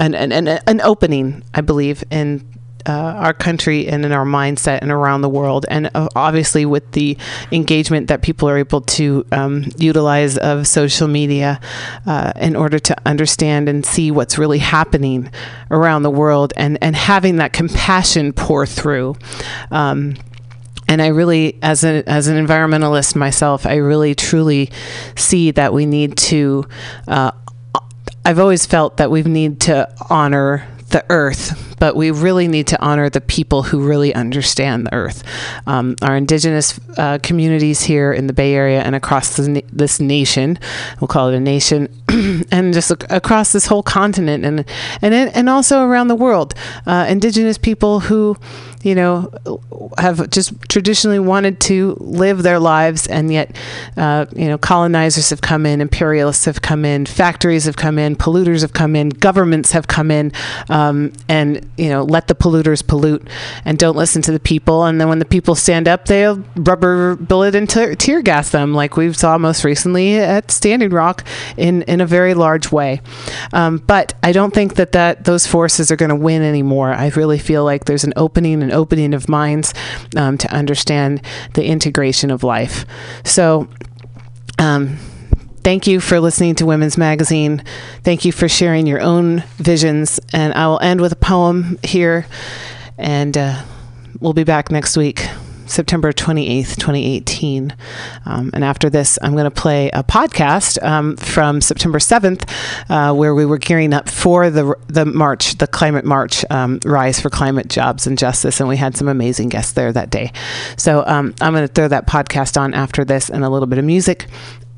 an, 0.00 0.14
an, 0.14 0.32
an, 0.32 0.48
an 0.48 0.80
opening, 0.80 1.44
I 1.54 1.60
believe, 1.60 2.02
in 2.10 2.49
uh, 2.86 2.92
our 2.92 3.32
country 3.32 3.86
and 3.88 4.04
in 4.04 4.12
our 4.12 4.24
mindset 4.24 4.80
and 4.82 4.90
around 4.90 5.22
the 5.22 5.28
world. 5.28 5.66
And 5.68 5.90
uh, 5.94 6.08
obviously, 6.14 6.64
with 6.64 6.92
the 6.92 7.16
engagement 7.52 8.08
that 8.08 8.22
people 8.22 8.48
are 8.48 8.58
able 8.58 8.80
to 8.82 9.26
um, 9.32 9.66
utilize 9.76 10.38
of 10.38 10.66
social 10.66 11.08
media 11.08 11.60
uh, 12.06 12.32
in 12.36 12.56
order 12.56 12.78
to 12.78 12.96
understand 13.06 13.68
and 13.68 13.84
see 13.84 14.10
what's 14.10 14.38
really 14.38 14.58
happening 14.58 15.30
around 15.70 16.02
the 16.02 16.10
world 16.10 16.52
and, 16.56 16.78
and 16.80 16.96
having 16.96 17.36
that 17.36 17.52
compassion 17.52 18.32
pour 18.32 18.66
through. 18.66 19.16
Um, 19.70 20.16
and 20.88 21.00
I 21.00 21.06
really, 21.08 21.56
as 21.62 21.84
an 21.84 22.02
as 22.08 22.26
an 22.26 22.44
environmentalist 22.44 23.14
myself, 23.14 23.64
I 23.64 23.76
really 23.76 24.16
truly 24.16 24.72
see 25.16 25.52
that 25.52 25.72
we 25.72 25.86
need 25.86 26.16
to. 26.16 26.66
Uh, 27.06 27.30
I've 28.24 28.40
always 28.40 28.66
felt 28.66 28.96
that 28.96 29.08
we 29.08 29.22
need 29.22 29.60
to 29.60 29.88
honor 30.10 30.66
the 30.88 31.04
earth 31.08 31.69
but 31.80 31.96
we 31.96 32.12
really 32.12 32.46
need 32.46 32.68
to 32.68 32.80
honor 32.80 33.10
the 33.10 33.20
people 33.20 33.64
who 33.64 33.80
really 33.80 34.14
understand 34.14 34.86
the 34.86 34.94
earth. 34.94 35.24
Um, 35.66 35.96
our 36.02 36.14
indigenous 36.14 36.78
uh, 36.96 37.18
communities 37.22 37.80
here 37.80 38.12
in 38.12 38.28
the 38.28 38.32
Bay 38.32 38.54
Area 38.54 38.82
and 38.82 38.94
across 38.94 39.36
this, 39.36 39.48
na- 39.48 39.60
this 39.72 39.98
nation, 39.98 40.58
we'll 41.00 41.08
call 41.08 41.30
it 41.30 41.34
a 41.34 41.40
nation, 41.40 41.88
and 42.52 42.72
just 42.72 42.90
across 42.90 43.52
this 43.52 43.66
whole 43.66 43.82
continent 43.82 44.44
and 44.44 44.64
and 45.02 45.14
and 45.14 45.48
also 45.48 45.82
around 45.82 46.08
the 46.08 46.14
world, 46.14 46.54
uh, 46.86 47.06
indigenous 47.08 47.58
people 47.58 48.00
who 48.00 48.36
you 48.82 48.94
know, 48.94 49.30
have 49.98 50.30
just 50.30 50.54
traditionally 50.68 51.18
wanted 51.18 51.60
to 51.60 51.96
live 52.00 52.42
their 52.42 52.58
lives, 52.58 53.06
and 53.06 53.30
yet, 53.30 53.54
uh, 53.96 54.24
you 54.34 54.48
know, 54.48 54.56
colonizers 54.56 55.28
have 55.30 55.42
come 55.42 55.66
in, 55.66 55.80
imperialists 55.80 56.46
have 56.46 56.62
come 56.62 56.84
in, 56.84 57.04
factories 57.04 57.64
have 57.64 57.76
come 57.76 57.98
in, 57.98 58.16
polluters 58.16 58.62
have 58.62 58.72
come 58.72 58.96
in, 58.96 59.10
governments 59.10 59.72
have 59.72 59.86
come 59.86 60.10
in, 60.10 60.32
um, 60.70 61.12
and 61.28 61.69
you 61.76 61.88
know, 61.88 62.02
let 62.02 62.28
the 62.28 62.34
polluters 62.34 62.86
pollute, 62.86 63.26
and 63.64 63.78
don't 63.78 63.96
listen 63.96 64.22
to 64.22 64.32
the 64.32 64.40
people. 64.40 64.84
And 64.84 65.00
then 65.00 65.08
when 65.08 65.18
the 65.18 65.24
people 65.24 65.54
stand 65.54 65.88
up, 65.88 66.06
they'll 66.06 66.42
rubber 66.56 67.16
bullet 67.16 67.54
and 67.54 67.68
te- 67.68 67.94
tear 67.96 68.22
gas 68.22 68.50
them, 68.50 68.74
like 68.74 68.96
we 68.96 69.12
saw 69.12 69.38
most 69.38 69.64
recently 69.64 70.18
at 70.18 70.50
Standing 70.50 70.90
Rock, 70.90 71.24
in 71.56 71.82
in 71.82 72.00
a 72.00 72.06
very 72.06 72.34
large 72.34 72.70
way. 72.70 73.00
Um, 73.52 73.78
but 73.78 74.14
I 74.22 74.32
don't 74.32 74.52
think 74.52 74.74
that 74.74 74.92
that 74.92 75.24
those 75.24 75.46
forces 75.46 75.90
are 75.90 75.96
going 75.96 76.10
to 76.10 76.16
win 76.16 76.42
anymore. 76.42 76.92
I 76.92 77.08
really 77.08 77.38
feel 77.38 77.64
like 77.64 77.84
there's 77.84 78.04
an 78.04 78.12
opening, 78.16 78.62
an 78.62 78.72
opening 78.72 79.14
of 79.14 79.28
minds 79.28 79.72
um, 80.16 80.38
to 80.38 80.52
understand 80.52 81.22
the 81.54 81.64
integration 81.64 82.30
of 82.30 82.42
life. 82.44 82.84
So. 83.24 83.68
Um, 84.58 84.98
Thank 85.62 85.86
you 85.86 86.00
for 86.00 86.20
listening 86.20 86.54
to 86.56 86.66
Women's 86.66 86.96
Magazine. 86.96 87.62
Thank 88.02 88.24
you 88.24 88.32
for 88.32 88.48
sharing 88.48 88.86
your 88.86 89.02
own 89.02 89.44
visions. 89.58 90.18
And 90.32 90.54
I 90.54 90.66
will 90.66 90.80
end 90.80 91.02
with 91.02 91.12
a 91.12 91.16
poem 91.16 91.78
here. 91.82 92.26
And 92.96 93.36
uh, 93.36 93.62
we'll 94.20 94.32
be 94.32 94.44
back 94.44 94.70
next 94.70 94.96
week, 94.96 95.26
September 95.66 96.12
28th, 96.14 96.76
2018. 96.76 97.76
Um, 98.24 98.50
and 98.54 98.64
after 98.64 98.88
this, 98.88 99.18
I'm 99.20 99.32
going 99.32 99.44
to 99.44 99.50
play 99.50 99.90
a 99.90 100.02
podcast 100.02 100.82
um, 100.82 101.18
from 101.18 101.60
September 101.60 101.98
7th, 101.98 102.48
uh, 102.88 103.14
where 103.14 103.34
we 103.34 103.44
were 103.44 103.58
gearing 103.58 103.92
up 103.92 104.08
for 104.08 104.48
the, 104.48 104.74
the 104.86 105.04
march, 105.04 105.58
the 105.58 105.66
climate 105.66 106.06
march, 106.06 106.42
um, 106.48 106.80
Rise 106.86 107.20
for 107.20 107.28
Climate 107.28 107.68
Jobs 107.68 108.06
and 108.06 108.16
Justice. 108.16 108.60
And 108.60 108.68
we 108.68 108.78
had 108.78 108.96
some 108.96 109.08
amazing 109.08 109.50
guests 109.50 109.72
there 109.72 109.92
that 109.92 110.08
day. 110.08 110.32
So 110.78 111.04
um, 111.06 111.34
I'm 111.42 111.52
going 111.52 111.68
to 111.68 111.72
throw 111.72 111.88
that 111.88 112.06
podcast 112.06 112.58
on 112.58 112.72
after 112.72 113.04
this 113.04 113.28
and 113.28 113.44
a 113.44 113.50
little 113.50 113.68
bit 113.68 113.78
of 113.78 113.84
music. 113.84 114.26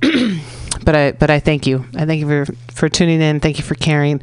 but 0.85 0.95
I 0.95 1.13
but 1.13 1.31
I 1.31 1.41
thank 1.41 1.67
you. 1.67 1.85
I 1.95 2.07
thank 2.07 2.21
you 2.21 2.27
for 2.27 2.53
for 2.73 2.89
tuning 2.89 3.21
in. 3.21 3.41
Thank 3.41 3.59
you 3.59 3.65
for 3.65 3.75
caring. 3.75 4.23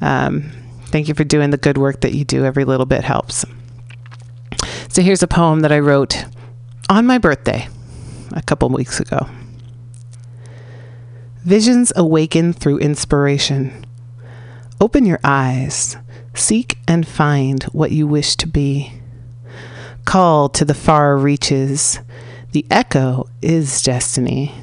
Um, 0.00 0.50
thank 0.86 1.08
you 1.08 1.14
for 1.14 1.24
doing 1.24 1.50
the 1.50 1.56
good 1.56 1.78
work 1.78 2.00
that 2.02 2.12
you 2.12 2.24
do. 2.24 2.44
Every 2.44 2.64
little 2.64 2.86
bit 2.86 3.04
helps. 3.04 3.44
So 4.88 5.02
here's 5.02 5.22
a 5.22 5.28
poem 5.28 5.60
that 5.60 5.72
I 5.72 5.78
wrote 5.78 6.24
on 6.88 7.06
my 7.06 7.18
birthday 7.18 7.68
a 8.32 8.42
couple 8.42 8.68
weeks 8.70 9.00
ago. 9.00 9.28
Visions 11.44 11.92
awaken 11.96 12.52
through 12.52 12.78
inspiration. 12.78 13.84
Open 14.80 15.06
your 15.06 15.20
eyes, 15.22 15.96
seek 16.34 16.78
and 16.88 17.06
find 17.06 17.62
what 17.64 17.92
you 17.92 18.06
wish 18.06 18.36
to 18.36 18.46
be. 18.46 18.92
Call 20.04 20.48
to 20.50 20.64
the 20.64 20.74
far 20.74 21.16
reaches. 21.16 22.00
The 22.52 22.66
echo 22.70 23.28
is 23.40 23.82
destiny. 23.82 24.54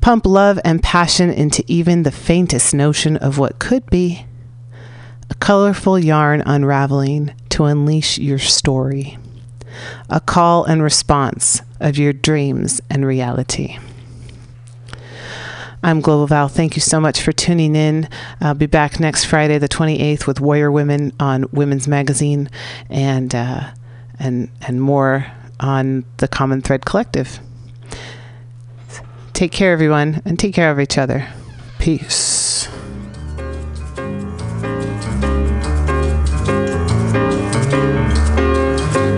Pump 0.00 0.26
love 0.26 0.58
and 0.64 0.82
passion 0.82 1.30
into 1.30 1.64
even 1.66 2.02
the 2.02 2.10
faintest 2.10 2.74
notion 2.74 3.16
of 3.16 3.38
what 3.38 3.58
could 3.58 3.86
be. 3.86 4.26
A 5.30 5.34
colorful 5.34 5.98
yarn 5.98 6.42
unraveling 6.46 7.32
to 7.50 7.64
unleash 7.64 8.18
your 8.18 8.38
story. 8.38 9.18
A 10.08 10.20
call 10.20 10.64
and 10.64 10.82
response 10.82 11.62
of 11.80 11.98
your 11.98 12.12
dreams 12.12 12.80
and 12.88 13.04
reality. 13.04 13.78
I'm 15.82 16.00
Global 16.00 16.26
Val. 16.26 16.48
Thank 16.48 16.74
you 16.74 16.80
so 16.80 17.00
much 17.00 17.20
for 17.20 17.32
tuning 17.32 17.76
in. 17.76 18.08
I'll 18.40 18.54
be 18.54 18.66
back 18.66 18.98
next 18.98 19.26
Friday, 19.26 19.58
the 19.58 19.68
28th, 19.68 20.26
with 20.26 20.40
Warrior 20.40 20.72
Women 20.72 21.12
on 21.20 21.44
Women's 21.52 21.86
Magazine, 21.86 22.48
and 22.90 23.34
uh, 23.34 23.70
and 24.18 24.50
and 24.62 24.80
more 24.80 25.26
on 25.60 26.04
the 26.16 26.28
Common 26.28 26.60
Thread 26.60 26.84
Collective. 26.84 27.40
Take 29.36 29.52
care, 29.52 29.74
everyone, 29.74 30.22
and 30.24 30.38
take 30.38 30.54
care 30.54 30.70
of 30.70 30.80
each 30.80 30.96
other. 30.96 31.28
Peace. 31.78 32.70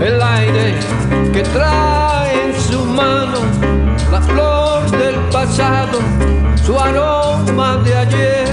el 0.03 0.21
aire 0.21 0.75
que 1.33 1.45
trae 1.55 2.47
en 2.47 2.61
su 2.61 2.85
mano 2.85 3.43
la 4.11 4.21
flor 4.21 4.91
del 4.91 5.15
pasado, 5.31 6.01
su 6.67 6.77
aroma 6.77 7.77
de 7.85 7.95
ayer. 7.95 8.49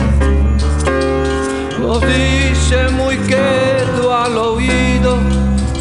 Nos 1.79 1.99
dice 2.01 2.89
muy 2.91 3.17
quedo 3.25 4.15
al 4.15 4.37
oído 4.37 5.17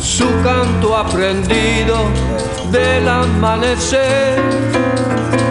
su 0.01 0.25
canto 0.43 0.97
aprendido 0.97 2.09
del 2.73 3.07
amanecer. 3.07 5.44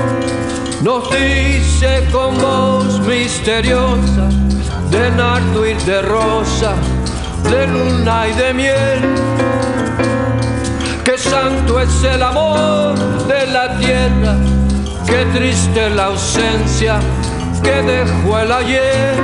Nos 0.83 1.09
dice 1.09 2.05
con 2.11 2.37
voz 2.37 2.99
misteriosa 3.07 4.27
de 4.91 5.11
nardo 5.11 5.65
y 5.65 5.73
de 5.75 6.01
rosa, 6.01 6.73
de 7.49 7.67
luna 7.67 8.27
y 8.27 8.33
de 8.33 8.53
miel 8.53 8.99
Qué 11.05 11.17
santo 11.17 11.79
es 11.79 12.03
el 12.03 12.21
amor 12.21 12.95
de 13.27 13.47
la 13.47 13.77
tierra, 13.77 14.35
qué 15.05 15.25
triste 15.33 15.89
la 15.89 16.07
ausencia 16.07 16.99
que 17.63 17.81
dejó 17.81 18.39
el 18.39 18.51
ayer. 18.51 19.15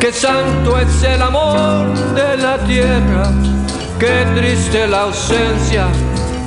Qué 0.00 0.10
santo 0.12 0.78
es 0.78 1.02
el 1.02 1.20
amor 1.20 1.94
de 2.14 2.38
la 2.38 2.56
tierra, 2.64 3.30
qué 3.98 4.24
triste 4.34 4.86
la 4.86 5.02
ausencia 5.02 5.88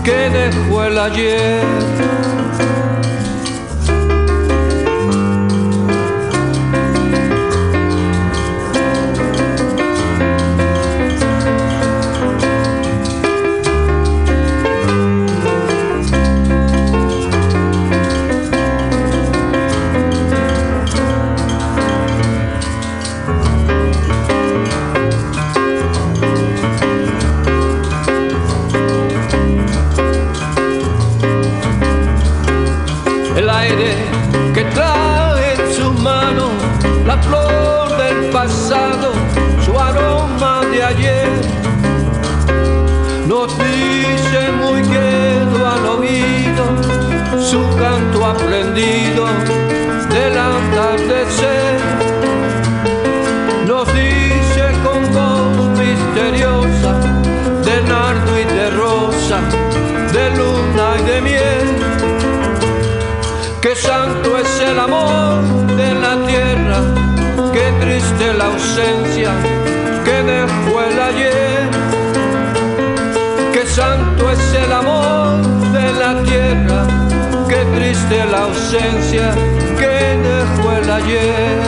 que 0.04 0.30
dejó 0.32 0.86
el 0.86 0.98
ayer. 0.98 2.31
Del 48.74 50.38
atardecer. 50.38 51.80
Nos 53.68 53.86
dice 53.94 54.64
con 54.84 55.02
voz 55.12 55.78
misteriosa 55.78 56.94
de 57.66 57.82
nardo 57.84 58.40
y 58.40 58.44
de 58.46 58.70
rosa, 58.72 59.40
de 60.14 60.30
luna 60.38 60.86
y 61.00 61.04
de 61.04 61.22
miel. 61.22 61.68
Qué 63.62 63.76
santo 63.76 64.38
es 64.38 64.62
el 64.62 64.80
amor 64.80 65.42
de 65.76 65.94
la 65.94 66.26
tierra, 66.26 66.80
qué 67.52 67.74
triste 67.82 68.34
la 68.34 68.46
ausencia 68.46 69.32
que 70.06 70.24
dejó 70.24 70.82
el 70.82 71.00
ayer. 71.00 71.70
Qué 73.52 73.66
santo 73.66 74.32
es 74.32 74.54
el 74.54 74.72
amor 74.72 75.01
triste 78.12 78.26
la 78.32 78.44
ausencia 78.44 79.34
que 79.78 80.18
dejó 80.18 80.72
el 80.74 80.90
ayer. 80.90 81.61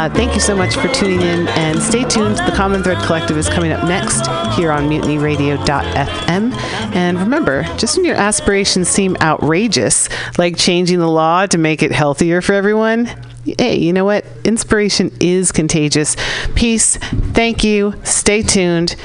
Uh, 0.00 0.08
thank 0.08 0.32
you 0.32 0.40
so 0.40 0.56
much 0.56 0.76
for 0.76 0.88
tuning 0.94 1.20
in 1.20 1.46
and 1.48 1.78
stay 1.78 2.02
tuned. 2.04 2.38
The 2.38 2.52
Common 2.54 2.82
Thread 2.82 3.04
Collective 3.04 3.36
is 3.36 3.50
coming 3.50 3.70
up 3.70 3.86
next 3.86 4.26
here 4.56 4.72
on 4.72 4.88
mutinyradio.fm. 4.88 6.54
And 6.94 7.18
remember, 7.18 7.64
just 7.76 7.98
when 7.98 8.06
your 8.06 8.16
aspirations 8.16 8.88
seem 8.88 9.14
outrageous, 9.20 10.08
like 10.38 10.56
changing 10.56 11.00
the 11.00 11.06
law 11.06 11.44
to 11.44 11.58
make 11.58 11.82
it 11.82 11.92
healthier 11.92 12.40
for 12.40 12.54
everyone, 12.54 13.10
hey, 13.44 13.76
you 13.76 13.92
know 13.92 14.06
what? 14.06 14.24
Inspiration 14.42 15.14
is 15.20 15.52
contagious. 15.52 16.16
Peace. 16.54 16.96
Thank 16.96 17.62
you. 17.62 17.92
Stay 18.02 18.40
tuned. 18.40 18.96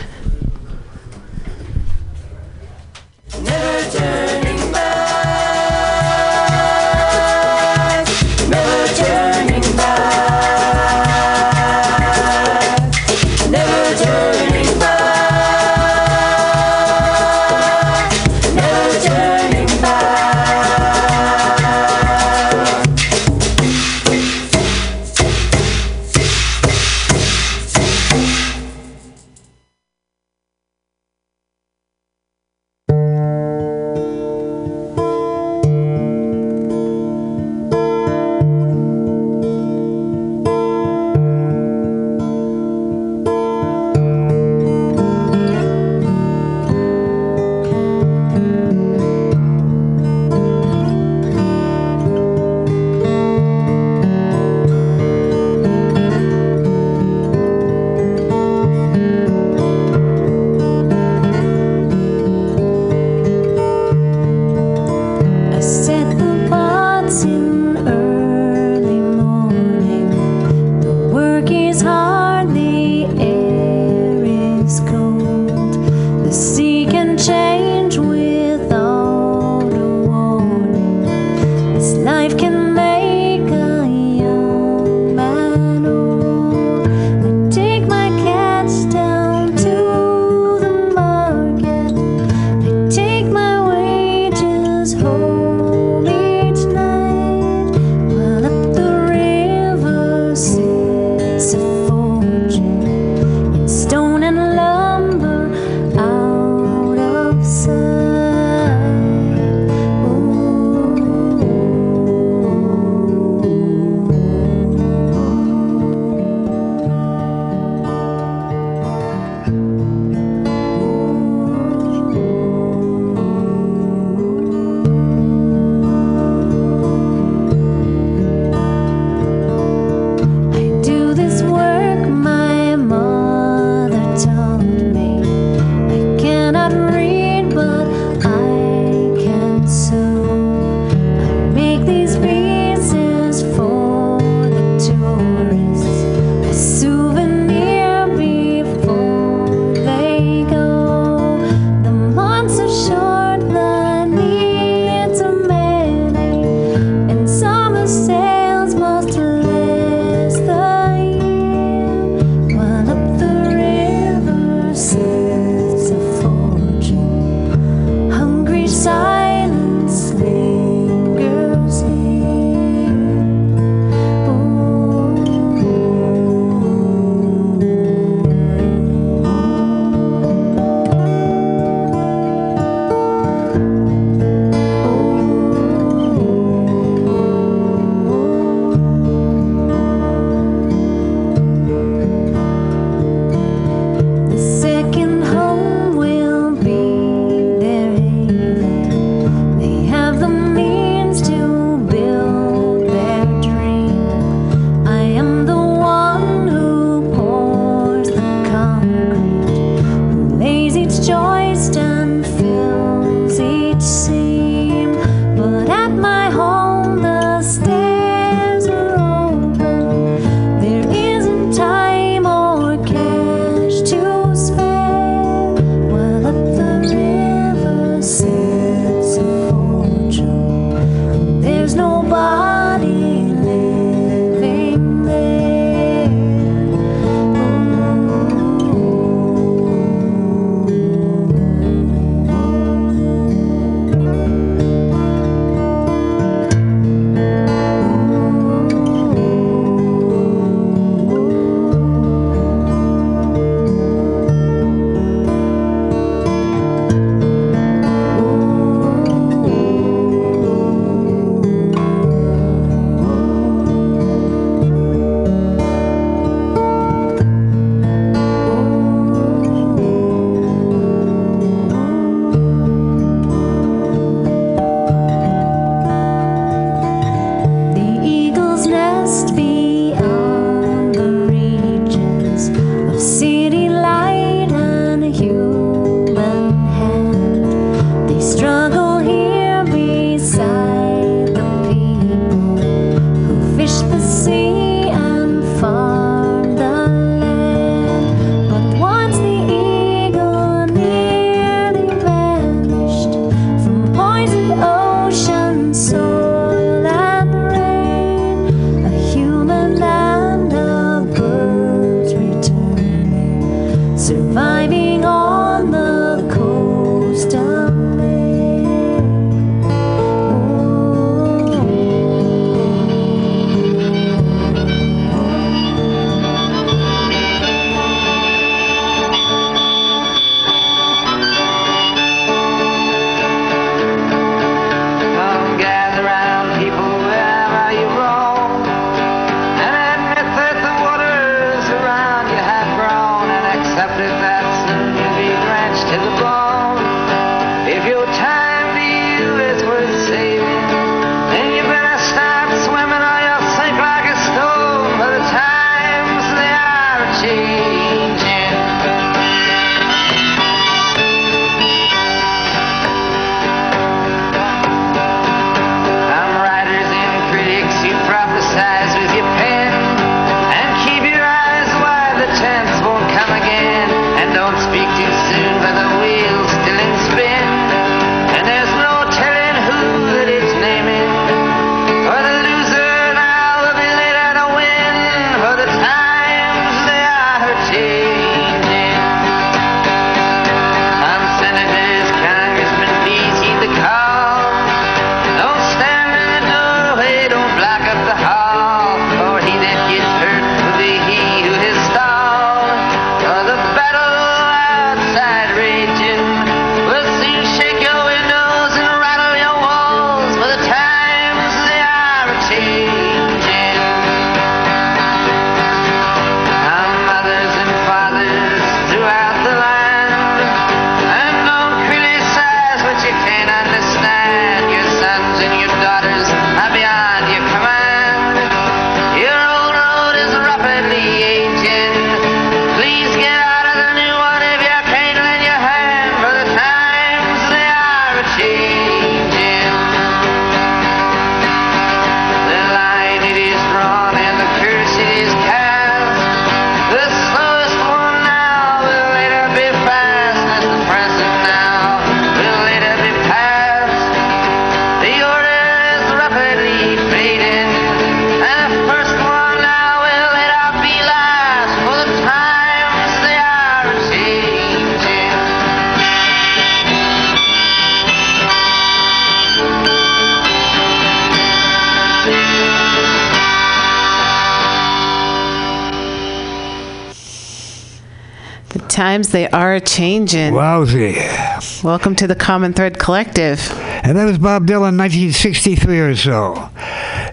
Times 478.95 479.33
they 479.33 479.49
are 479.49 479.77
changing. 479.81 480.53
Wowsy. 480.53 481.83
Welcome 481.83 482.15
to 482.15 482.27
the 482.27 482.35
Common 482.35 482.71
Thread 482.71 482.97
Collective. 482.97 483.59
And 484.05 484.17
that 484.17 484.23
was 484.23 484.37
Bob 484.37 484.67
Dylan, 484.67 484.97
1963 484.97 485.99
or 485.99 486.15
so. 486.15 486.69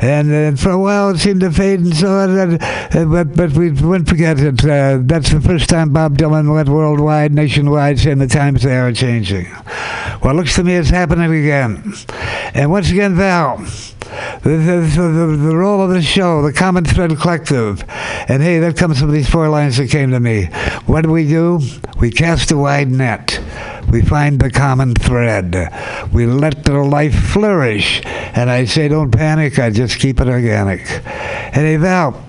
And 0.01 0.33
uh, 0.33 0.61
for 0.61 0.71
a 0.71 0.79
while 0.79 1.11
it 1.11 1.19
seemed 1.19 1.41
to 1.43 1.53
fade 1.53 1.79
and 1.79 1.97
so 1.97 2.09
on, 2.09 2.55
uh, 2.61 3.05
but, 3.05 3.37
but 3.37 3.53
we 3.53 3.71
wouldn't 3.71 4.09
forget 4.09 4.41
it. 4.41 4.65
Uh, 4.65 4.99
that's 5.03 5.31
the 5.31 5.41
first 5.41 5.69
time 5.69 5.93
Bob 5.93 6.19
Dylan 6.19 6.53
went 6.53 6.69
worldwide, 6.69 7.33
nationwide, 7.33 8.01
saying 8.01 8.19
the 8.19 8.27
times 8.27 8.65
they 8.65 8.77
are 8.77 8.93
changing. 8.93 9.49
Well, 10.21 10.31
it 10.31 10.35
looks 10.35 10.57
to 10.57 10.65
me 10.65 10.75
it's 10.75 10.91
happening 10.91 11.33
again. 11.33 11.95
And 12.55 12.73
once 12.73 12.91
again, 12.91 13.15
Val, 13.15 13.65
the, 14.43 14.51
the, 14.51 15.03
the, 15.03 15.37
the 15.37 15.57
role 15.57 15.83
of 15.83 15.91
the 15.91 16.03
show, 16.03 16.43
the 16.43 16.53
Common 16.53 16.85
Thread 16.85 17.17
Collective. 17.19 17.85
And 18.29 18.43
hey, 18.43 18.59
that 18.59 18.77
comes 18.77 18.99
from 18.99 19.13
these 19.13 19.29
four 19.29 19.49
lines 19.49 19.77
that 19.77 19.89
came 19.89 20.11
to 20.11 20.21
me. 20.21 20.47
What 20.87 21.03
do 21.03 21.11
we 21.11 21.29
do? 21.29 21.61
We 21.99 22.11
cast 22.11 22.51
a 22.51 22.57
wide 22.57 22.91
net. 22.91 23.41
We 23.93 24.01
find 24.01 24.41
the 24.41 24.51
common 24.51 24.95
thread. 24.95 25.55
We 26.13 26.25
let 26.25 26.65
their 26.65 26.83
life 26.83 27.15
flourish. 27.15 28.01
And 28.35 28.49
I 28.49 28.65
say, 28.65 28.89
don't 28.89 29.11
panic. 29.11 29.59
I 29.59 29.69
just 29.69 29.99
keep 29.99 30.19
it 30.19 30.29
organic. 30.29 30.81
And 31.55 31.67
hey, 31.67 31.77
Val, 31.77 32.25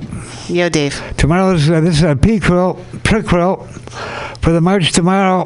Yo, 0.49 0.67
Dave. 0.67 1.01
tomorrow's 1.15 1.69
uh, 1.69 1.79
this 1.79 1.95
is 1.95 2.03
a 2.03 2.15
prequel, 2.15 2.83
prequel 3.03 3.65
for 4.41 4.51
the 4.51 4.59
March 4.59 4.91
tomorrow, 4.91 5.45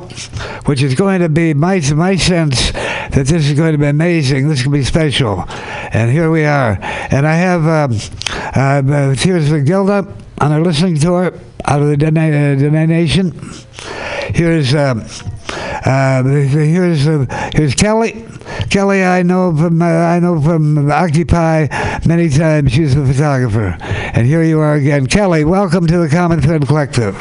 which 0.65 0.81
is 0.81 0.95
going 0.95 1.21
to 1.21 1.29
be 1.29 1.53
my 1.53 1.79
my 1.93 2.15
sense 2.15 2.71
that 2.71 3.27
this 3.27 3.47
is 3.47 3.53
going 3.53 3.73
to 3.73 3.77
be 3.77 3.85
amazing. 3.85 4.47
This 4.47 4.61
is 4.61 4.65
going 4.65 4.73
to 4.73 4.79
be 4.79 4.85
special, 4.85 5.45
and 5.93 6.11
here 6.11 6.31
we 6.31 6.45
are. 6.45 6.79
And 7.11 7.27
I 7.27 7.35
have 7.35 7.61
um, 7.67 7.99
uh, 8.55 8.81
uh, 8.91 9.13
here's 9.13 9.51
the 9.51 9.61
Gilda 9.61 10.11
on 10.41 10.51
our 10.51 10.61
listening 10.61 10.97
tour 10.97 11.31
out 11.65 11.81
of 11.83 11.89
the 11.89 11.97
Dene, 11.97 12.17
uh. 12.17 13.31
Here's. 14.33 14.73
Um, 14.73 15.05
uh, 15.49 16.23
here's 16.23 17.07
uh, 17.07 17.25
here's 17.53 17.75
Kelly. 17.75 18.25
Kelly, 18.69 19.03
I 19.03 19.23
know 19.23 19.55
from 19.55 19.81
uh, 19.81 19.85
I 19.85 20.19
know 20.19 20.41
from 20.41 20.91
Occupy 20.91 21.67
many 22.05 22.29
times. 22.29 22.71
She's 22.71 22.95
a 22.95 23.05
photographer, 23.05 23.77
and 23.81 24.27
here 24.27 24.43
you 24.43 24.59
are 24.59 24.75
again, 24.75 25.07
Kelly. 25.07 25.43
Welcome 25.45 25.87
to 25.87 25.97
the 25.99 26.09
Common 26.09 26.41
Thread 26.41 26.67
Collective. 26.67 27.15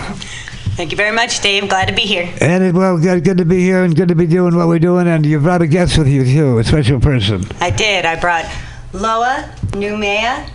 Thank 0.77 0.91
you 0.91 0.97
very 0.97 1.15
much, 1.15 1.41
Dave. 1.41 1.69
Glad 1.71 1.89
to 1.89 1.95
be 1.95 2.03
here. 2.03 2.31
And 2.41 2.63
it, 2.63 2.75
well, 2.75 2.99
good, 2.99 3.25
good 3.25 3.39
to 3.39 3.47
be 3.47 3.61
here 3.61 3.83
and 3.83 3.97
good 3.97 4.09
to 4.09 4.15
be 4.15 4.27
doing 4.27 4.55
what 4.55 4.69
we're 4.69 4.79
doing. 4.79 5.09
And 5.09 5.25
you 5.25 5.41
brought 5.41 5.63
a 5.63 5.67
guest 5.67 5.97
with 5.97 6.07
you 6.07 6.25
too, 6.25 6.59
a 6.59 6.65
special 6.65 7.01
person. 7.01 7.45
I 7.61 7.71
did. 7.71 8.05
I 8.05 8.21
brought 8.21 8.45
Loa 8.93 9.51
Numea 9.73 10.51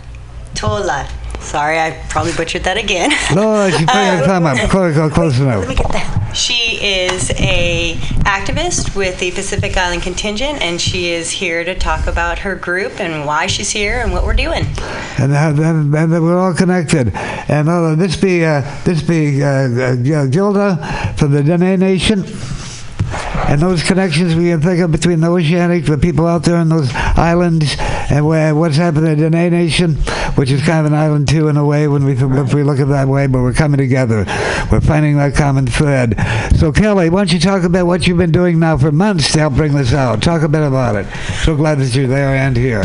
Tola. 0.54 1.08
Sorry, 1.42 1.78
I 1.78 2.02
probably 2.08 2.32
butchered 2.32 2.64
that 2.64 2.76
again. 2.78 3.10
No, 3.34 3.68
she 3.70 3.84
put 3.84 3.94
her 3.94 4.24
thumb 4.24 4.46
up, 4.46 4.56
close, 4.70 4.94
close 5.12 5.38
enough. 5.38 5.60
Let 5.60 5.68
me 5.68 5.74
get 5.74 5.90
that. 5.92 6.18
She 6.34 6.78
is 6.82 7.30
a 7.32 7.94
activist 8.24 8.96
with 8.96 9.18
the 9.18 9.32
Pacific 9.32 9.76
Island 9.76 10.02
Contingent, 10.02 10.62
and 10.62 10.80
she 10.80 11.10
is 11.10 11.30
here 11.30 11.62
to 11.62 11.74
talk 11.78 12.06
about 12.06 12.38
her 12.38 12.54
group 12.54 13.00
and 13.00 13.26
why 13.26 13.46
she's 13.46 13.70
here 13.70 14.00
and 14.00 14.12
what 14.12 14.24
we're 14.24 14.32
doing. 14.34 14.64
and, 15.18 15.32
uh, 15.32 15.52
and, 15.62 15.94
and 15.94 16.10
we're 16.10 16.38
all 16.38 16.54
connected. 16.54 17.12
And 17.14 17.68
uh, 17.68 17.94
this 17.96 18.16
be 18.16 18.44
uh, 18.44 18.62
this 18.84 19.02
be 19.02 19.42
uh, 19.42 19.48
uh, 19.48 20.26
Gilda 20.26 21.14
from 21.16 21.32
the 21.32 21.42
Dene 21.42 21.78
Nation. 21.78 22.24
And 23.48 23.60
those 23.60 23.82
connections 23.82 24.34
we 24.34 24.50
can 24.50 24.60
think 24.60 24.80
of 24.80 24.92
between 24.92 25.20
the 25.20 25.30
oceanic, 25.30 25.84
the 25.84 25.98
people 25.98 26.26
out 26.26 26.44
there 26.44 26.56
in 26.56 26.68
those 26.68 26.90
islands, 26.94 27.76
and 28.10 28.26
where, 28.26 28.54
what's 28.54 28.76
happening 28.76 29.12
in 29.12 29.18
the 29.18 29.30
Dene 29.30 29.50
Nation. 29.50 29.96
which 30.36 30.50
is 30.50 30.62
kind 30.62 30.80
of 30.80 30.92
an 30.92 30.98
island 30.98 31.28
too 31.28 31.48
in 31.48 31.56
a 31.56 31.64
way 31.64 31.88
when 31.88 32.04
we 32.04 32.12
if 32.12 32.54
we 32.54 32.62
look 32.62 32.78
at 32.78 32.88
that 32.88 33.08
way. 33.08 33.26
But 33.26 33.42
we're 33.42 33.52
coming 33.52 33.78
together. 33.78 34.24
We're 34.70 34.80
finding 34.80 35.16
that 35.16 35.34
common 35.34 35.66
thread. 35.66 36.14
So 36.56 36.72
Kelly, 36.72 37.10
why 37.10 37.20
don't 37.20 37.32
you 37.32 37.40
talk 37.40 37.64
about 37.64 37.86
what 37.86 38.06
you've 38.06 38.18
been 38.18 38.32
doing 38.32 38.58
now 38.58 38.76
for 38.76 38.92
months 38.92 39.32
to 39.32 39.40
help 39.40 39.54
bring 39.54 39.74
this 39.74 39.92
out? 39.92 40.22
Talk 40.22 40.42
a 40.42 40.48
bit 40.48 40.62
about 40.62 40.96
it. 40.96 41.06
So 41.44 41.56
glad 41.56 41.78
that 41.78 41.94
you're 41.94 42.06
there 42.06 42.34
and 42.34 42.56
here. 42.56 42.84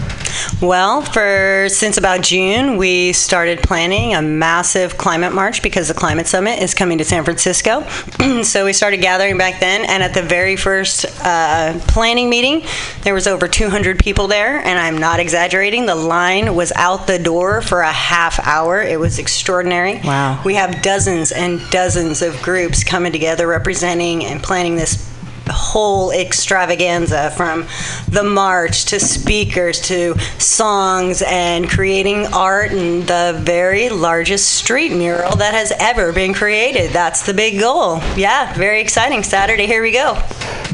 Well, 0.61 1.01
for 1.01 1.67
since 1.69 1.97
about 1.97 2.21
June, 2.21 2.77
we 2.77 3.13
started 3.13 3.59
planning 3.59 4.15
a 4.15 4.21
massive 4.21 4.97
climate 4.97 5.33
march 5.33 5.61
because 5.61 5.87
the 5.87 5.93
climate 5.93 6.27
summit 6.27 6.61
is 6.61 6.73
coming 6.73 6.97
to 6.97 7.03
San 7.03 7.23
Francisco. 7.23 7.87
so 8.43 8.65
we 8.65 8.73
started 8.73 8.97
gathering 8.97 9.37
back 9.37 9.59
then, 9.59 9.85
and 9.85 10.01
at 10.01 10.13
the 10.13 10.21
very 10.21 10.55
first 10.55 11.05
uh, 11.23 11.79
planning 11.87 12.29
meeting, 12.29 12.63
there 13.03 13.13
was 13.13 13.27
over 13.27 13.47
200 13.47 13.99
people 13.99 14.27
there, 14.27 14.57
and 14.57 14.79
I'm 14.79 14.97
not 14.97 15.19
exaggerating. 15.19 15.85
The 15.85 15.95
line 15.95 16.55
was 16.55 16.71
out 16.75 17.07
the 17.07 17.19
door 17.19 17.61
for 17.61 17.81
a 17.81 17.91
half 17.91 18.39
hour. 18.45 18.81
It 18.81 18.99
was 18.99 19.19
extraordinary. 19.19 20.01
Wow. 20.03 20.41
We 20.43 20.55
have 20.55 20.81
dozens 20.81 21.31
and 21.31 21.61
dozens 21.69 22.21
of 22.21 22.41
groups 22.41 22.83
coming 22.83 23.11
together, 23.11 23.47
representing 23.47 24.25
and 24.25 24.41
planning 24.41 24.75
this 24.75 25.07
whole 25.49 26.11
extravaganza 26.11 27.31
from 27.31 27.67
the 28.09 28.23
march 28.23 28.85
to 28.85 28.99
speakers 28.99 29.81
to 29.81 30.17
songs 30.39 31.23
and 31.25 31.69
creating 31.69 32.25
art 32.27 32.71
and 32.71 33.03
the 33.03 33.39
very 33.43 33.89
largest 33.89 34.53
street 34.53 34.91
mural 34.91 35.35
that 35.35 35.53
has 35.53 35.71
ever 35.79 36.11
been 36.13 36.33
created. 36.33 36.91
That's 36.91 37.25
the 37.25 37.33
big 37.33 37.59
goal. 37.59 37.99
Yeah, 38.15 38.53
very 38.53 38.81
exciting. 38.81 39.23
Saturday, 39.23 39.65
here 39.65 39.81
we 39.81 39.91
go. 39.91 40.21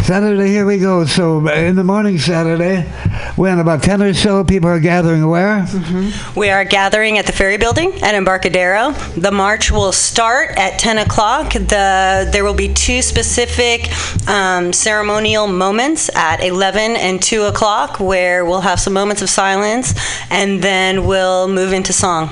Saturday, 0.03 0.49
here 0.49 0.65
we 0.65 0.79
go. 0.79 1.05
So 1.05 1.47
in 1.47 1.77
the 1.77 1.83
morning, 1.83 2.19
Saturday, 2.19 2.81
when 3.37 3.59
about 3.59 3.83
10 3.83 4.01
or 4.01 4.13
so 4.13 4.43
people 4.43 4.69
are 4.69 4.79
gathering 4.79 5.25
where? 5.27 5.65
We 6.35 6.49
are 6.49 6.65
gathering 6.65 7.17
at 7.17 7.25
the 7.25 7.31
Ferry 7.31 7.57
Building 7.57 7.93
at 8.03 8.13
Embarcadero. 8.13 8.91
The 9.15 9.31
march 9.31 9.71
will 9.71 9.93
start 9.93 10.51
at 10.57 10.77
10 10.77 10.97
o'clock. 10.97 11.53
The, 11.53 12.29
there 12.31 12.43
will 12.43 12.53
be 12.53 12.73
two 12.73 13.01
specific 13.01 13.89
um, 14.27 14.62
Um, 14.63 14.71
ceremonial 14.71 15.47
moments 15.47 16.09
at 16.15 16.41
11 16.41 16.95
and 16.95 17.21
2 17.21 17.43
o'clock 17.43 17.99
where 17.99 18.45
we'll 18.45 18.61
have 18.61 18.79
some 18.79 18.93
moments 18.93 19.21
of 19.21 19.29
silence 19.29 19.93
and 20.29 20.61
then 20.61 21.05
we'll 21.05 21.49
move 21.49 21.73
into 21.73 21.91
song. 21.91 22.29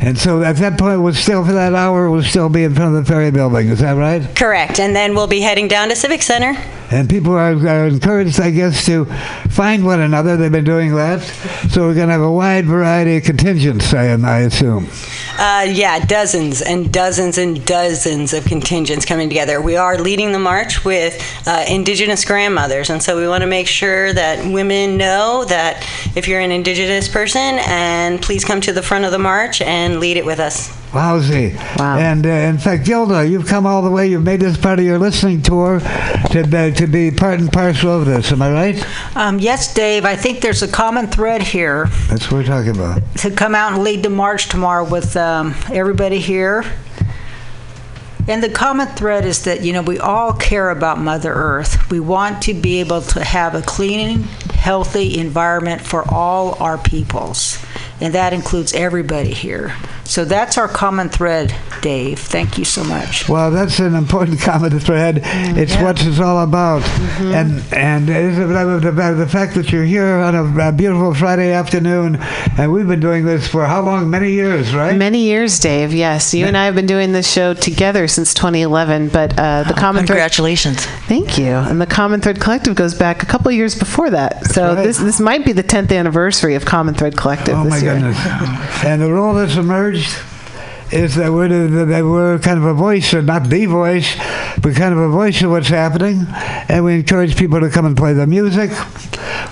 And 0.00 0.18
so 0.18 0.42
at 0.42 0.56
that 0.56 0.78
point, 0.78 1.00
we'll 1.02 1.14
still, 1.14 1.44
for 1.44 1.52
that 1.52 1.74
hour, 1.74 2.10
we'll 2.10 2.22
still 2.22 2.48
be 2.48 2.64
in 2.64 2.74
front 2.74 2.94
of 2.94 3.04
the 3.04 3.10
ferry 3.10 3.30
building. 3.30 3.68
Is 3.68 3.80
that 3.80 3.92
right? 3.92 4.34
Correct. 4.36 4.80
And 4.80 4.94
then 4.94 5.14
we'll 5.14 5.26
be 5.26 5.40
heading 5.40 5.68
down 5.68 5.88
to 5.88 5.96
Civic 5.96 6.22
Center. 6.22 6.54
And 6.90 7.08
people 7.08 7.32
are, 7.32 7.54
are 7.66 7.86
encouraged, 7.86 8.40
I 8.40 8.50
guess, 8.50 8.84
to 8.86 9.06
find 9.50 9.84
one 9.84 10.00
another. 10.00 10.36
They've 10.36 10.52
been 10.52 10.64
doing 10.64 10.94
that. 10.94 11.22
So 11.70 11.86
we're 11.86 11.94
going 11.94 12.08
to 12.08 12.12
have 12.12 12.20
a 12.20 12.30
wide 12.30 12.66
variety 12.66 13.16
of 13.16 13.24
contingents, 13.24 13.94
I, 13.94 14.04
I 14.04 14.40
assume. 14.40 14.88
Uh, 15.36 15.66
yeah, 15.68 15.98
dozens 16.04 16.62
and 16.62 16.92
dozens 16.92 17.38
and 17.38 17.64
dozens 17.66 18.32
of 18.32 18.44
contingents 18.44 19.04
coming 19.04 19.28
together. 19.28 19.60
We 19.60 19.76
are 19.76 19.98
leading 19.98 20.30
the 20.30 20.38
march 20.38 20.84
with 20.84 21.20
uh, 21.48 21.64
Indigenous 21.66 22.24
grandmothers, 22.24 22.90
and 22.90 23.02
so 23.02 23.16
we 23.16 23.26
want 23.26 23.40
to 23.40 23.48
make 23.48 23.66
sure 23.66 24.12
that 24.12 24.46
women 24.52 24.96
know 24.96 25.44
that 25.46 25.84
if 26.14 26.28
you're 26.28 26.38
an 26.38 26.52
Indigenous 26.52 27.08
person, 27.08 27.58
and 27.66 28.22
please 28.22 28.44
come 28.44 28.60
to 28.60 28.72
the 28.72 28.82
front 28.82 29.04
of 29.04 29.10
the 29.10 29.18
march 29.18 29.53
and 29.60 30.00
lead 30.00 30.16
it 30.16 30.24
with 30.24 30.40
us. 30.40 30.70
Lousy. 30.94 31.56
Wow. 31.76 31.98
And 31.98 32.24
uh, 32.24 32.28
in 32.28 32.58
fact, 32.58 32.84
Gilda, 32.86 33.26
you've 33.26 33.46
come 33.46 33.66
all 33.66 33.82
the 33.82 33.90
way. 33.90 34.06
You've 34.06 34.22
made 34.22 34.40
this 34.40 34.56
part 34.56 34.78
of 34.78 34.84
your 34.84 34.98
listening 34.98 35.42
tour 35.42 35.80
to 35.80 36.46
be, 36.48 36.72
to 36.72 36.86
be 36.86 37.10
part 37.10 37.40
and 37.40 37.52
parcel 37.52 37.98
of 38.00 38.06
this. 38.06 38.30
Am 38.30 38.40
I 38.40 38.52
right? 38.52 39.16
Um, 39.16 39.38
yes, 39.40 39.74
Dave, 39.74 40.04
I 40.04 40.14
think 40.14 40.40
there's 40.40 40.62
a 40.62 40.68
common 40.68 41.08
thread 41.08 41.42
here 41.42 41.86
That's 42.08 42.30
what 42.30 42.38
we're 42.38 42.44
talking 42.44 42.70
about. 42.70 43.02
to 43.16 43.30
come 43.32 43.54
out 43.56 43.72
and 43.72 43.82
lead 43.82 44.04
the 44.04 44.10
march 44.10 44.48
tomorrow 44.48 44.88
with 44.88 45.16
um, 45.16 45.54
everybody 45.72 46.18
here. 46.20 46.64
And 48.26 48.42
the 48.42 48.48
common 48.48 48.86
thread 48.88 49.26
is 49.26 49.44
that, 49.44 49.62
you 49.62 49.72
know, 49.74 49.82
we 49.82 49.98
all 49.98 50.32
care 50.32 50.70
about 50.70 50.98
Mother 50.98 51.30
Earth. 51.32 51.90
We 51.90 52.00
want 52.00 52.42
to 52.44 52.54
be 52.54 52.80
able 52.80 53.02
to 53.02 53.22
have 53.22 53.54
a 53.54 53.60
clean, 53.60 54.22
healthy 54.54 55.18
environment 55.18 55.82
for 55.82 56.10
all 56.10 56.54
our 56.62 56.78
peoples. 56.78 57.58
And 58.00 58.14
that 58.14 58.32
includes 58.32 58.74
everybody 58.74 59.32
here. 59.32 59.74
So 60.04 60.24
that's 60.24 60.58
our 60.58 60.68
common 60.68 61.08
thread, 61.08 61.54
Dave. 61.80 62.18
Thank 62.18 62.58
you 62.58 62.64
so 62.64 62.84
much. 62.84 63.28
Well, 63.28 63.50
that's 63.50 63.78
an 63.78 63.94
important 63.94 64.40
common 64.40 64.78
thread. 64.78 65.20
It's 65.24 65.74
what 65.76 66.04
it's 66.04 66.20
all 66.20 66.42
about, 66.44 66.82
and 67.20 67.62
and 67.72 68.10
is 68.10 68.38
it 68.38 68.50
about 68.50 68.82
the, 68.82 69.26
fact 69.26 69.54
that 69.54 69.72
you're 69.72 69.84
here 69.84 70.04
on 70.04 70.34
a, 70.34 70.68
a 70.68 70.72
beautiful 70.72 71.14
Friday 71.14 71.52
afternoon, 71.52 72.18
and 72.58 72.70
we've 72.70 72.86
been 72.86 73.00
doing 73.00 73.24
this 73.24 73.48
for 73.48 73.64
how 73.64 73.80
long? 73.80 74.10
Many 74.10 74.32
years, 74.32 74.74
right? 74.74 74.94
Many 74.94 75.22
years, 75.22 75.58
Dave. 75.58 75.94
Yes, 75.94 76.34
you 76.34 76.46
and 76.46 76.56
I 76.56 76.66
have 76.66 76.74
been 76.74 76.86
doing 76.86 77.12
this 77.12 77.30
show 77.30 77.54
together 77.54 78.06
since 78.06 78.34
2011. 78.34 79.08
But 79.08 79.38
uh, 79.38 79.62
the 79.62 79.72
common 79.74 80.06
thread. 80.06 80.18
Congratulations. 80.18 80.84
Thank 81.06 81.38
you. 81.38 81.46
And 81.46 81.80
the 81.80 81.86
Common 81.86 82.20
Thread 82.20 82.40
Collective 82.40 82.74
goes 82.74 82.94
back 82.94 83.22
a 83.22 83.26
couple 83.26 83.50
years 83.52 83.78
before 83.78 84.10
that. 84.10 84.46
So 84.46 84.74
right. 84.74 84.84
this 84.84 84.98
this 84.98 85.20
might 85.20 85.44
be 85.44 85.52
the 85.52 85.64
10th 85.64 85.96
anniversary 85.96 86.54
of 86.54 86.64
Common 86.64 86.94
Thread 86.94 87.16
Collective 87.16 87.54
Oh 87.56 87.64
this 87.64 87.70
my 87.70 87.78
year. 87.78 87.83
Goodness! 87.84 88.18
and 88.84 89.00
the 89.00 89.12
role 89.12 89.34
that's 89.34 89.56
emerged 89.56 90.16
is 90.92 91.16
that 91.16 91.32
we're, 91.32 91.48
the, 91.48 91.84
that 91.86 92.04
we're 92.04 92.38
kind 92.38 92.58
of 92.58 92.64
a 92.64 92.74
voice, 92.74 93.12
or 93.14 93.22
not 93.22 93.48
the 93.48 93.66
voice, 93.66 94.14
but 94.60 94.76
kind 94.76 94.92
of 94.92 94.98
a 94.98 95.08
voice 95.08 95.42
of 95.42 95.50
what's 95.50 95.68
happening. 95.68 96.26
And 96.68 96.84
we 96.84 96.94
encourage 96.96 97.36
people 97.36 97.60
to 97.60 97.70
come 97.70 97.84
and 97.84 97.96
play 97.96 98.12
the 98.12 98.26
music. 98.26 98.70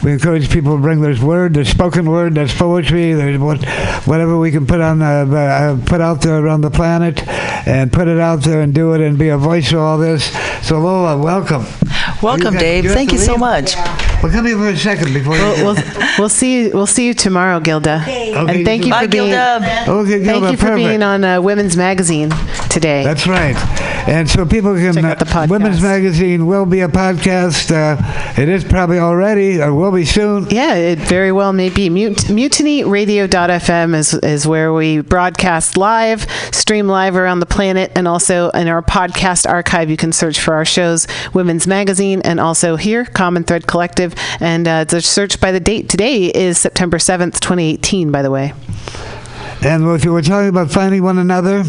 We 0.04 0.12
encourage 0.12 0.50
people 0.50 0.76
to 0.76 0.82
bring 0.82 1.00
their 1.00 1.16
word, 1.24 1.54
their 1.54 1.64
spoken 1.64 2.08
word, 2.08 2.34
there's 2.34 2.54
poetry, 2.54 3.12
there's 3.14 3.38
what, 3.38 3.64
whatever 4.06 4.38
we 4.38 4.50
can 4.50 4.66
put 4.66 4.80
on 4.80 5.00
the, 5.00 5.06
uh, 5.06 5.78
put 5.86 6.00
out 6.00 6.20
there 6.20 6.38
around 6.38 6.60
the 6.60 6.70
planet, 6.70 7.26
and 7.66 7.92
put 7.92 8.08
it 8.08 8.18
out 8.18 8.42
there 8.42 8.60
and 8.60 8.74
do 8.74 8.92
it 8.94 9.00
and 9.00 9.18
be 9.18 9.28
a 9.28 9.38
voice 9.38 9.72
of 9.72 9.78
all 9.78 9.98
this. 9.98 10.30
So 10.66 10.78
Lola, 10.78 11.18
welcome. 11.18 11.64
Welcome, 12.22 12.54
Dave. 12.54 12.84
Thank 12.90 13.10
to 13.10 13.16
you 13.16 13.20
so 13.20 13.32
leave? 13.32 13.40
much. 13.40 14.11
Well, 14.22 14.30
come 14.30 14.46
here 14.46 14.56
for 14.56 14.68
a 14.68 14.76
second 14.76 15.12
before. 15.12 15.32
We'll, 15.32 15.74
we'll, 15.74 15.84
we'll 16.18 16.28
see 16.28 16.62
you. 16.64 16.70
We'll 16.72 16.86
see 16.86 17.06
you 17.08 17.14
tomorrow, 17.14 17.58
Gilda. 17.58 18.04
and 18.06 18.64
thank 18.64 18.84
you 18.86 18.92
Bye, 18.92 19.02
for 19.06 19.08
being. 19.08 19.30
Gilda. 19.30 19.84
Okay, 19.88 20.24
Thank 20.24 20.44
you 20.50 20.56
for 20.56 20.66
perfect. 20.66 20.76
being 20.76 21.02
on 21.02 21.24
uh, 21.24 21.40
Women's 21.40 21.76
Magazine 21.76 22.30
today. 22.70 23.02
That's 23.02 23.26
right. 23.26 23.56
And 24.06 24.28
so 24.28 24.44
people 24.44 24.74
can. 24.74 24.94
Check 24.94 25.04
out 25.04 25.18
the 25.18 25.38
uh, 25.38 25.46
Women's. 25.48 25.80
Magazine 25.80 26.46
will 26.46 26.66
be 26.66 26.80
a 26.80 26.88
podcast. 26.88 27.70
Uh, 27.70 28.40
it 28.40 28.48
is 28.48 28.64
probably 28.64 28.98
already, 28.98 29.60
or 29.60 29.72
will 29.74 29.92
be 29.92 30.04
soon. 30.04 30.48
Yeah, 30.50 30.74
it 30.74 30.98
very 30.98 31.32
well 31.32 31.52
may 31.52 31.70
be. 31.70 31.88
Mut- 31.88 32.16
MutinyRadio.fm 32.28 33.94
is, 33.94 34.14
is 34.14 34.46
where 34.46 34.72
we 34.72 35.00
broadcast 35.00 35.76
live, 35.76 36.26
stream 36.52 36.88
live 36.88 37.16
around 37.16 37.40
the 37.40 37.46
planet, 37.46 37.92
and 37.94 38.08
also 38.08 38.50
in 38.50 38.68
our 38.68 38.82
podcast 38.82 39.48
archive, 39.48 39.88
you 39.90 39.96
can 39.96 40.12
search 40.12 40.40
for 40.40 40.54
our 40.54 40.64
shows, 40.64 41.06
Women's 41.32 41.66
Magazine, 41.66 42.20
and 42.22 42.40
also 42.40 42.76
here, 42.76 43.04
Common 43.04 43.44
Thread 43.44 43.66
Collective. 43.66 44.14
And 44.40 44.66
uh, 44.66 44.84
the 44.84 45.00
search 45.00 45.40
by 45.40 45.52
the 45.52 45.60
date 45.60 45.88
today 45.88 46.26
is 46.26 46.58
September 46.58 46.98
7th, 46.98 47.40
2018, 47.40 48.10
by 48.10 48.22
the 48.22 48.30
way. 48.30 48.52
And 49.64 49.86
if 49.94 50.04
you 50.04 50.12
were 50.12 50.22
talking 50.22 50.48
about 50.48 50.70
finding 50.70 51.02
one 51.02 51.18
another, 51.18 51.62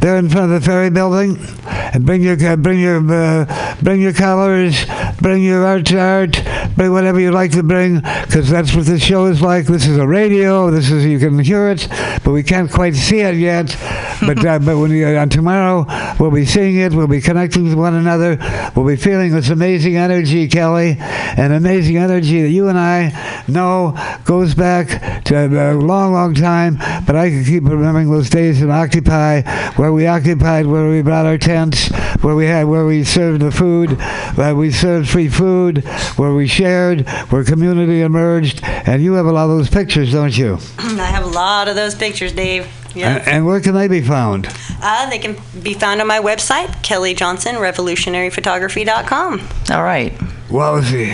there 0.00 0.16
in 0.16 0.28
front 0.28 0.52
of 0.52 0.60
the 0.60 0.66
ferry 0.66 0.90
building, 0.90 1.38
and 1.66 2.04
bring 2.04 2.22
your 2.22 2.36
uh, 2.42 2.56
bring 2.56 2.80
your 2.80 2.98
uh, 3.12 3.76
bring 3.82 4.00
your 4.00 4.12
colors, 4.12 4.86
bring 5.20 5.42
your 5.42 5.66
art 5.66 5.92
art, 5.92 6.42
bring 6.76 6.92
whatever 6.92 7.20
you 7.20 7.30
like 7.30 7.52
to 7.52 7.62
bring, 7.62 7.96
because 8.00 8.48
that's 8.48 8.74
what 8.74 8.86
this 8.86 9.02
show 9.02 9.26
is 9.26 9.42
like. 9.42 9.66
This 9.66 9.86
is 9.86 9.98
a 9.98 10.06
radio. 10.06 10.70
This 10.70 10.90
is 10.90 11.04
you 11.04 11.18
can 11.18 11.38
hear 11.38 11.68
it, 11.68 11.88
but 12.24 12.32
we 12.32 12.42
can't 12.42 12.70
quite 12.70 12.94
see 12.94 13.20
it 13.20 13.36
yet. 13.36 13.76
But 14.20 14.44
uh, 14.44 14.58
but 14.58 14.78
when 14.78 14.90
you, 14.90 15.06
on 15.16 15.28
tomorrow, 15.28 15.84
we'll 16.18 16.30
be 16.30 16.46
seeing 16.46 16.76
it. 16.76 16.92
We'll 16.92 17.06
be 17.06 17.20
connecting 17.20 17.64
with 17.64 17.74
one 17.74 17.94
another. 17.94 18.38
We'll 18.74 18.86
be 18.86 18.96
feeling 18.96 19.32
this 19.32 19.50
amazing 19.50 19.96
energy, 19.96 20.48
Kelly, 20.48 20.96
an 20.98 21.52
amazing 21.52 21.96
energy 21.98 22.42
that 22.42 22.50
you 22.50 22.68
and 22.68 22.78
I 22.78 23.44
know 23.46 23.96
goes 24.24 24.54
back 24.54 25.24
to 25.24 25.46
a 25.46 25.74
long, 25.74 26.12
long 26.12 26.34
time. 26.34 26.76
But 27.06 27.16
I 27.16 27.25
can 27.30 27.44
keep 27.44 27.64
remembering 27.64 28.10
those 28.10 28.30
days 28.30 28.62
in 28.62 28.70
Occupy, 28.70 29.42
where 29.76 29.92
we 29.92 30.06
occupied, 30.06 30.66
where 30.66 30.88
we 30.88 31.02
brought 31.02 31.26
our 31.26 31.38
tents, 31.38 31.88
where 32.22 32.34
we 32.34 32.46
had, 32.46 32.64
where 32.64 32.86
we 32.86 33.04
served 33.04 33.40
the 33.40 33.50
food, 33.50 33.92
where 34.36 34.54
we 34.54 34.70
served 34.70 35.08
free 35.08 35.28
food, 35.28 35.84
where 36.16 36.34
we 36.34 36.46
shared, 36.46 37.08
where 37.30 37.44
community 37.44 38.02
emerged. 38.02 38.60
And 38.64 39.02
you 39.02 39.14
have 39.14 39.26
a 39.26 39.32
lot 39.32 39.44
of 39.50 39.56
those 39.56 39.70
pictures, 39.70 40.12
don't 40.12 40.36
you? 40.36 40.58
I 40.78 41.06
have 41.06 41.24
a 41.24 41.28
lot 41.28 41.68
of 41.68 41.76
those 41.76 41.94
pictures, 41.94 42.32
Dave. 42.32 42.66
Yeah. 42.94 43.16
And, 43.16 43.28
and 43.28 43.46
where 43.46 43.60
can 43.60 43.74
they 43.74 43.88
be 43.88 44.00
found? 44.00 44.48
Uh, 44.82 45.08
they 45.10 45.18
can 45.18 45.36
be 45.62 45.74
found 45.74 46.00
on 46.00 46.06
my 46.06 46.18
website, 46.18 46.82
Kelly 46.82 47.14
Johnson, 47.14 47.56
revolutionaryphotography.com. 47.56 49.48
All 49.70 49.82
right. 49.82 50.14
Wowzy. 50.48 51.08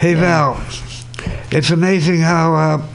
Hey, 0.00 0.14
Val, 0.14 0.60
it's 1.52 1.70
amazing 1.70 2.20
how 2.20 2.54
uh, 2.54 2.86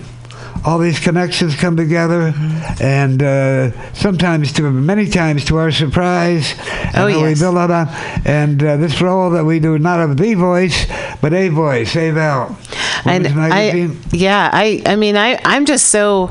all 0.67 0.77
these 0.79 0.99
connections 0.99 1.55
come 1.55 1.77
together, 1.77 2.33
Mm-hmm. 2.33 2.83
and 2.83 3.23
uh, 3.23 3.93
sometimes, 3.93 4.51
to 4.53 4.69
many 4.69 5.07
times, 5.07 5.45
to 5.45 5.55
our 5.57 5.71
surprise, 5.71 6.53
and 6.59 6.97
Oh, 6.97 7.07
how 7.09 7.21
we 7.23 7.29
yes. 7.29 7.39
build 7.39 7.55
on. 7.57 7.87
And 8.25 8.61
uh, 8.61 8.75
this 8.77 9.01
role 9.01 9.29
that 9.31 9.45
we 9.45 9.59
do, 9.59 9.79
not 9.79 9.99
of 10.01 10.17
the 10.17 10.33
voice, 10.33 10.85
but 11.21 11.33
a 11.33 11.47
voice. 11.49 11.93
Hey, 11.93 12.11
Val. 12.11 12.57
and 13.05 13.25
I, 13.27 13.89
yeah, 14.11 14.49
I, 14.51 14.81
I 14.85 14.95
mean, 14.97 15.15
I, 15.15 15.39
I'm 15.45 15.65
just 15.65 15.87
so, 15.87 16.29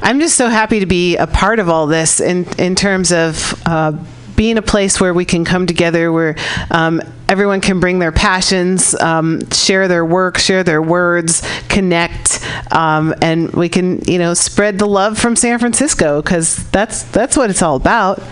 I'm 0.00 0.20
just 0.20 0.36
so 0.36 0.48
happy 0.48 0.78
to 0.80 0.86
be 0.86 1.16
a 1.16 1.26
part 1.26 1.58
of 1.58 1.68
all 1.68 1.86
this 1.88 2.20
in, 2.20 2.46
in 2.58 2.74
terms 2.76 3.10
of 3.12 3.60
uh, 3.66 3.92
being 4.36 4.58
a 4.58 4.62
place 4.62 5.00
where 5.00 5.14
we 5.14 5.24
can 5.24 5.44
come 5.44 5.66
together, 5.66 6.12
where 6.12 6.36
um, 6.70 7.00
everyone 7.28 7.60
can 7.60 7.80
bring 7.80 7.98
their 7.98 8.12
passions, 8.12 8.94
um, 8.96 9.48
share 9.50 9.88
their 9.88 10.04
work, 10.04 10.38
share 10.38 10.64
their 10.64 10.82
words, 10.82 11.42
connect, 11.68 12.40
um, 12.72 13.14
and 13.22 13.50
we 13.52 13.68
can, 13.68 14.00
you 14.04 14.18
know, 14.18 14.34
spread 14.34 14.78
the 14.78 14.86
love 14.86 15.18
from 15.18 15.36
San 15.36 15.58
Francisco 15.58 16.20
because 16.20 16.68
that's 16.70 17.04
that's 17.04 17.36
what 17.36 17.50
it's 17.50 17.62
all 17.62 17.76
about. 17.76 18.22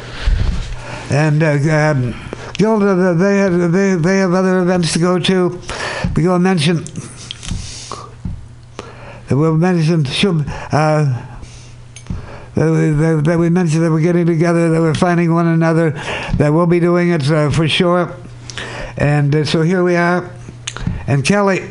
And 1.11 1.43
uh, 1.43 1.57
um, 1.71 2.15
Gilda, 2.55 3.15
they 3.15 3.39
have 3.39 3.73
they, 3.73 3.95
they 3.95 4.19
have 4.19 4.35
other 4.35 4.61
events 4.61 4.93
to 4.93 4.99
go 4.99 5.19
to. 5.19 5.61
We 6.15 6.25
go 6.25 6.39
mention. 6.39 6.85
We'll 9.31 9.57
mention. 9.57 10.05
Uh, 10.73 11.30
that 12.61 12.71
we, 12.71 12.91
that, 12.91 13.25
that 13.25 13.39
we 13.39 13.49
mentioned 13.49 13.83
that 13.83 13.91
we're 13.91 14.03
getting 14.03 14.27
together, 14.27 14.69
that 14.69 14.83
we're 14.83 14.93
finding 14.93 15.33
one 15.33 15.47
another, 15.47 15.93
that 16.37 16.51
we'll 16.53 16.67
be 16.67 16.79
doing 16.79 17.09
it 17.09 17.31
uh, 17.31 17.51
for 17.51 17.67
sure. 17.67 18.15
And 18.99 19.35
uh, 19.35 19.45
so 19.47 19.63
here 19.63 19.83
we 19.83 19.97
are. 19.97 20.31
And 21.07 21.25
Kelly, 21.25 21.71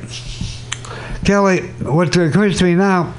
Kelly, 1.26 1.68
what 1.84 2.18
occurs 2.18 2.58
to 2.58 2.64
me 2.64 2.74
now 2.74 3.14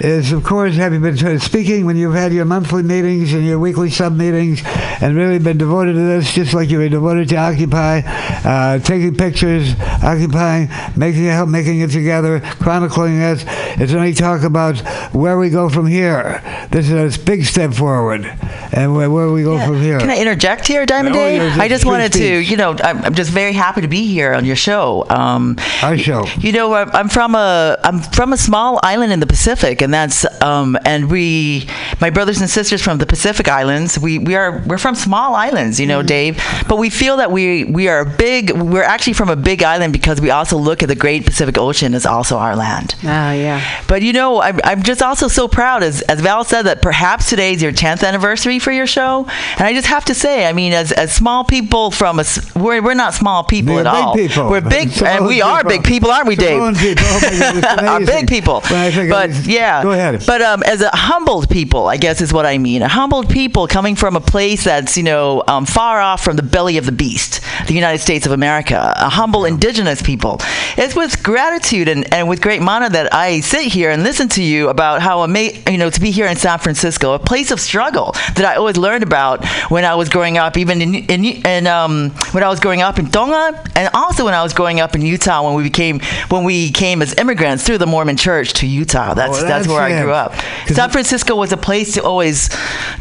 is, 0.00 0.32
of 0.32 0.42
course, 0.42 0.74
have 0.74 0.92
you 0.92 0.98
been 0.98 1.38
speaking 1.38 1.86
when 1.86 1.96
you've 1.96 2.14
had 2.14 2.32
your 2.32 2.44
monthly 2.44 2.82
meetings 2.82 3.34
and 3.34 3.46
your 3.46 3.60
weekly 3.60 3.90
sub 3.90 4.16
meetings 4.16 4.60
and 5.00 5.16
really 5.16 5.38
been 5.38 5.58
devoted 5.58 5.94
to 5.94 5.98
this, 5.98 6.32
just 6.32 6.54
like 6.54 6.70
you 6.70 6.78
were 6.78 6.88
devoted 6.88 7.28
to 7.30 7.36
Occupy, 7.36 8.02
uh, 8.44 8.78
taking 8.80 9.14
pictures, 9.14 9.74
occupying, 10.02 10.68
making 10.96 11.24
it, 11.24 11.32
help 11.32 11.48
making 11.48 11.80
it 11.80 11.90
together, 11.90 12.40
chronicling 12.40 13.20
it. 13.20 13.44
It's 13.80 13.92
only 13.92 14.12
talk 14.14 14.42
about 14.42 14.78
where 15.14 15.38
we 15.38 15.50
go 15.50 15.68
from 15.68 15.86
here. 15.86 16.42
This 16.70 16.90
is 16.90 17.16
a 17.16 17.20
big 17.20 17.44
step 17.44 17.72
forward, 17.72 18.24
and 18.72 18.94
where, 18.94 19.10
where 19.10 19.30
we 19.30 19.42
go 19.42 19.58
from 19.64 19.80
here. 19.80 19.98
Can 19.98 20.10
I 20.10 20.18
interject 20.18 20.66
here, 20.66 20.86
Diamond 20.86 21.14
Dave? 21.14 21.58
I 21.58 21.68
just 21.68 21.84
wanted 21.84 22.12
to, 22.14 22.38
you 22.38 22.56
know, 22.56 22.76
I'm, 22.82 22.98
I'm 23.04 23.14
just 23.14 23.30
very 23.30 23.52
happy 23.52 23.80
to 23.80 23.88
be 23.88 24.06
here 24.06 24.34
on 24.34 24.44
your 24.44 24.56
show. 24.56 25.06
Um, 25.08 25.56
Our 25.82 25.96
show. 25.96 26.26
You 26.38 26.52
know, 26.52 26.74
I'm 26.74 26.90
I'm 26.90 27.08
from 27.08 27.34
a 27.34 27.78
I'm 27.82 28.00
from 28.00 28.32
a 28.32 28.36
small 28.36 28.78
island 28.82 29.12
in 29.12 29.20
the 29.20 29.26
Pacific, 29.26 29.80
and 29.82 29.92
that's 29.92 30.24
um, 30.42 30.76
and 30.84 31.10
we, 31.10 31.66
my 32.00 32.10
brothers 32.10 32.40
and 32.40 32.50
sisters 32.50 32.82
from 32.82 32.98
the 32.98 33.06
Pacific 33.06 33.48
Islands, 33.48 33.98
we, 33.98 34.18
we 34.18 34.34
are 34.34 34.62
we're 34.66 34.78
from 34.78 34.89
small 34.94 35.34
islands, 35.34 35.78
you 35.80 35.86
know, 35.86 36.02
Dave. 36.02 36.42
But 36.68 36.76
we 36.76 36.90
feel 36.90 37.16
that 37.18 37.30
we 37.30 37.64
we 37.64 37.88
are 37.88 38.04
big. 38.04 38.50
We're 38.50 38.82
actually 38.82 39.14
from 39.14 39.28
a 39.28 39.36
big 39.36 39.62
island 39.62 39.92
because 39.92 40.20
we 40.20 40.30
also 40.30 40.56
look 40.56 40.82
at 40.82 40.88
the 40.88 40.94
Great 40.94 41.24
Pacific 41.26 41.58
Ocean 41.58 41.94
as 41.94 42.06
also 42.06 42.36
our 42.36 42.56
land. 42.56 42.94
Oh 43.02 43.32
yeah. 43.32 43.82
But 43.86 44.02
you 44.02 44.12
know, 44.12 44.40
I'm, 44.40 44.60
I'm 44.64 44.82
just 44.82 45.02
also 45.02 45.28
so 45.28 45.48
proud, 45.48 45.82
as, 45.82 46.02
as 46.02 46.20
Val 46.20 46.44
said, 46.44 46.62
that 46.62 46.82
perhaps 46.82 47.28
today's 47.28 47.62
your 47.62 47.72
10th 47.72 48.06
anniversary 48.06 48.58
for 48.58 48.72
your 48.72 48.86
show. 48.86 49.26
And 49.56 49.62
I 49.62 49.72
just 49.72 49.86
have 49.88 50.04
to 50.06 50.14
say, 50.14 50.46
I 50.46 50.52
mean, 50.52 50.72
as, 50.72 50.92
as 50.92 51.14
small 51.14 51.44
people 51.44 51.90
from 51.90 52.20
a, 52.20 52.24
we're, 52.56 52.82
we're 52.82 52.94
not 52.94 53.14
small 53.14 53.44
people 53.44 53.74
We're 53.74 53.80
at 53.80 53.86
all. 53.86 54.14
people. 54.14 54.48
We're 54.50 54.60
big, 54.60 54.90
Samoan 54.90 55.16
and 55.16 55.26
we 55.26 55.42
are 55.42 55.64
big 55.64 55.84
people, 55.84 56.10
aren't 56.10 56.28
we, 56.28 56.36
Dave? 56.36 56.58
Samoan 56.58 56.74
people. 56.74 57.04
Oh 57.06 57.86
are 57.86 58.00
big 58.04 58.28
people. 58.28 58.60
When 58.60 58.74
I 58.74 58.90
think 58.90 59.04
of 59.04 59.10
But 59.10 59.46
yeah, 59.46 59.82
Go 59.82 59.92
ahead. 59.92 60.22
But 60.26 60.42
um, 60.42 60.62
as 60.62 60.80
a 60.80 60.90
humbled 60.92 61.48
people, 61.50 61.86
I 61.86 61.96
guess 61.96 62.20
is 62.20 62.32
what 62.32 62.46
I 62.46 62.58
mean. 62.58 62.82
A 62.82 62.88
humbled 62.88 63.28
people 63.30 63.66
coming 63.66 63.96
from 63.96 64.16
a 64.16 64.20
place 64.20 64.66
that's 64.80 64.96
you 64.96 65.02
know 65.02 65.42
um, 65.46 65.66
far 65.66 66.00
off 66.00 66.24
from 66.24 66.36
the 66.36 66.42
belly 66.42 66.78
of 66.78 66.86
the 66.86 66.92
beast, 66.92 67.40
the 67.66 67.74
United 67.74 67.98
States 67.98 68.26
of 68.26 68.32
America. 68.32 68.92
A 68.96 69.08
humble 69.08 69.44
indigenous 69.44 70.02
people. 70.02 70.38
It's 70.76 70.96
with 70.96 71.22
gratitude 71.22 71.88
and, 71.88 72.12
and 72.12 72.28
with 72.28 72.40
great 72.40 72.60
honor 72.62 72.88
that 72.88 73.12
I 73.12 73.40
sit 73.40 73.64
here 73.66 73.90
and 73.90 74.02
listen 74.02 74.28
to 74.30 74.42
you 74.42 74.68
about 74.68 75.02
how 75.02 75.22
ama- 75.22 75.52
you 75.70 75.76
know 75.78 75.90
to 75.90 76.00
be 76.00 76.10
here 76.10 76.26
in 76.26 76.36
San 76.36 76.58
Francisco, 76.58 77.12
a 77.14 77.18
place 77.18 77.50
of 77.50 77.60
struggle 77.60 78.12
that 78.36 78.44
I 78.44 78.56
always 78.56 78.76
learned 78.76 79.02
about 79.02 79.44
when 79.70 79.84
I 79.84 79.94
was 79.94 80.08
growing 80.08 80.38
up, 80.38 80.56
even 80.56 80.80
in, 80.80 80.94
in, 80.94 81.24
in 81.24 81.66
um, 81.66 82.10
when 82.32 82.42
I 82.42 82.48
was 82.48 82.60
growing 82.60 82.80
up 82.80 82.98
in 82.98 83.06
Tonga, 83.10 83.62
and 83.76 83.90
also 83.94 84.24
when 84.24 84.34
I 84.34 84.42
was 84.42 84.54
growing 84.54 84.80
up 84.80 84.94
in 84.94 85.02
Utah 85.02 85.44
when 85.44 85.54
we 85.54 85.62
became 85.62 86.00
when 86.28 86.44
we 86.44 86.70
came 86.70 87.02
as 87.02 87.14
immigrants 87.18 87.64
through 87.64 87.78
the 87.78 87.86
Mormon 87.86 88.16
Church 88.16 88.52
to 88.54 88.66
Utah. 88.66 89.14
That's 89.14 89.30
Oh, 89.30 89.42
that's, 89.42 89.66
that's 89.66 89.68
where 89.68 89.82
I 89.82 90.02
grew 90.02 90.12
up. 90.12 90.34
San 90.66 90.90
Francisco 90.90 91.36
was 91.36 91.52
a 91.52 91.56
place 91.56 91.94
to 91.94 92.02
always 92.02 92.48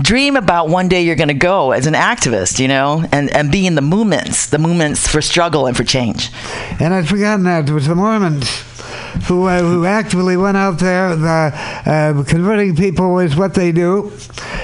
dream 0.02 0.36
about 0.36 0.70
one 0.70 0.88
day 0.88 1.02
you're 1.04 1.16
going 1.16 1.30
to 1.30 1.34
go 1.34 1.69
as 1.72 1.88
an 1.88 1.94
activist, 1.94 2.60
you 2.60 2.68
know, 2.68 3.06
and, 3.12 3.30
and 3.36 3.52
be 3.52 3.66
in 3.66 3.76
the 3.76 3.82
movements, 3.82 4.48
the 4.48 4.58
movements 4.58 5.08
for 5.08 5.22
struggle 5.22 5.68
and 5.68 5.76
for 5.76 5.84
change. 5.84 6.32
And 6.80 6.94
I'd 6.94 7.08
forgotten 7.08 7.44
that 7.44 7.70
it 7.70 7.74
was 7.74 7.88
the 7.88 7.96
Mormons 7.96 8.64
who 9.28 9.46
uh, 9.48 9.60
who 9.62 9.86
actively 9.86 10.38
went 10.38 10.58
out 10.58 10.80
there. 10.80 11.16
The, 11.16 11.52
uh, 11.86 12.24
converting 12.24 12.76
people 12.76 13.20
is 13.20 13.36
what 13.36 13.54
they 13.54 13.72
do. 13.72 14.12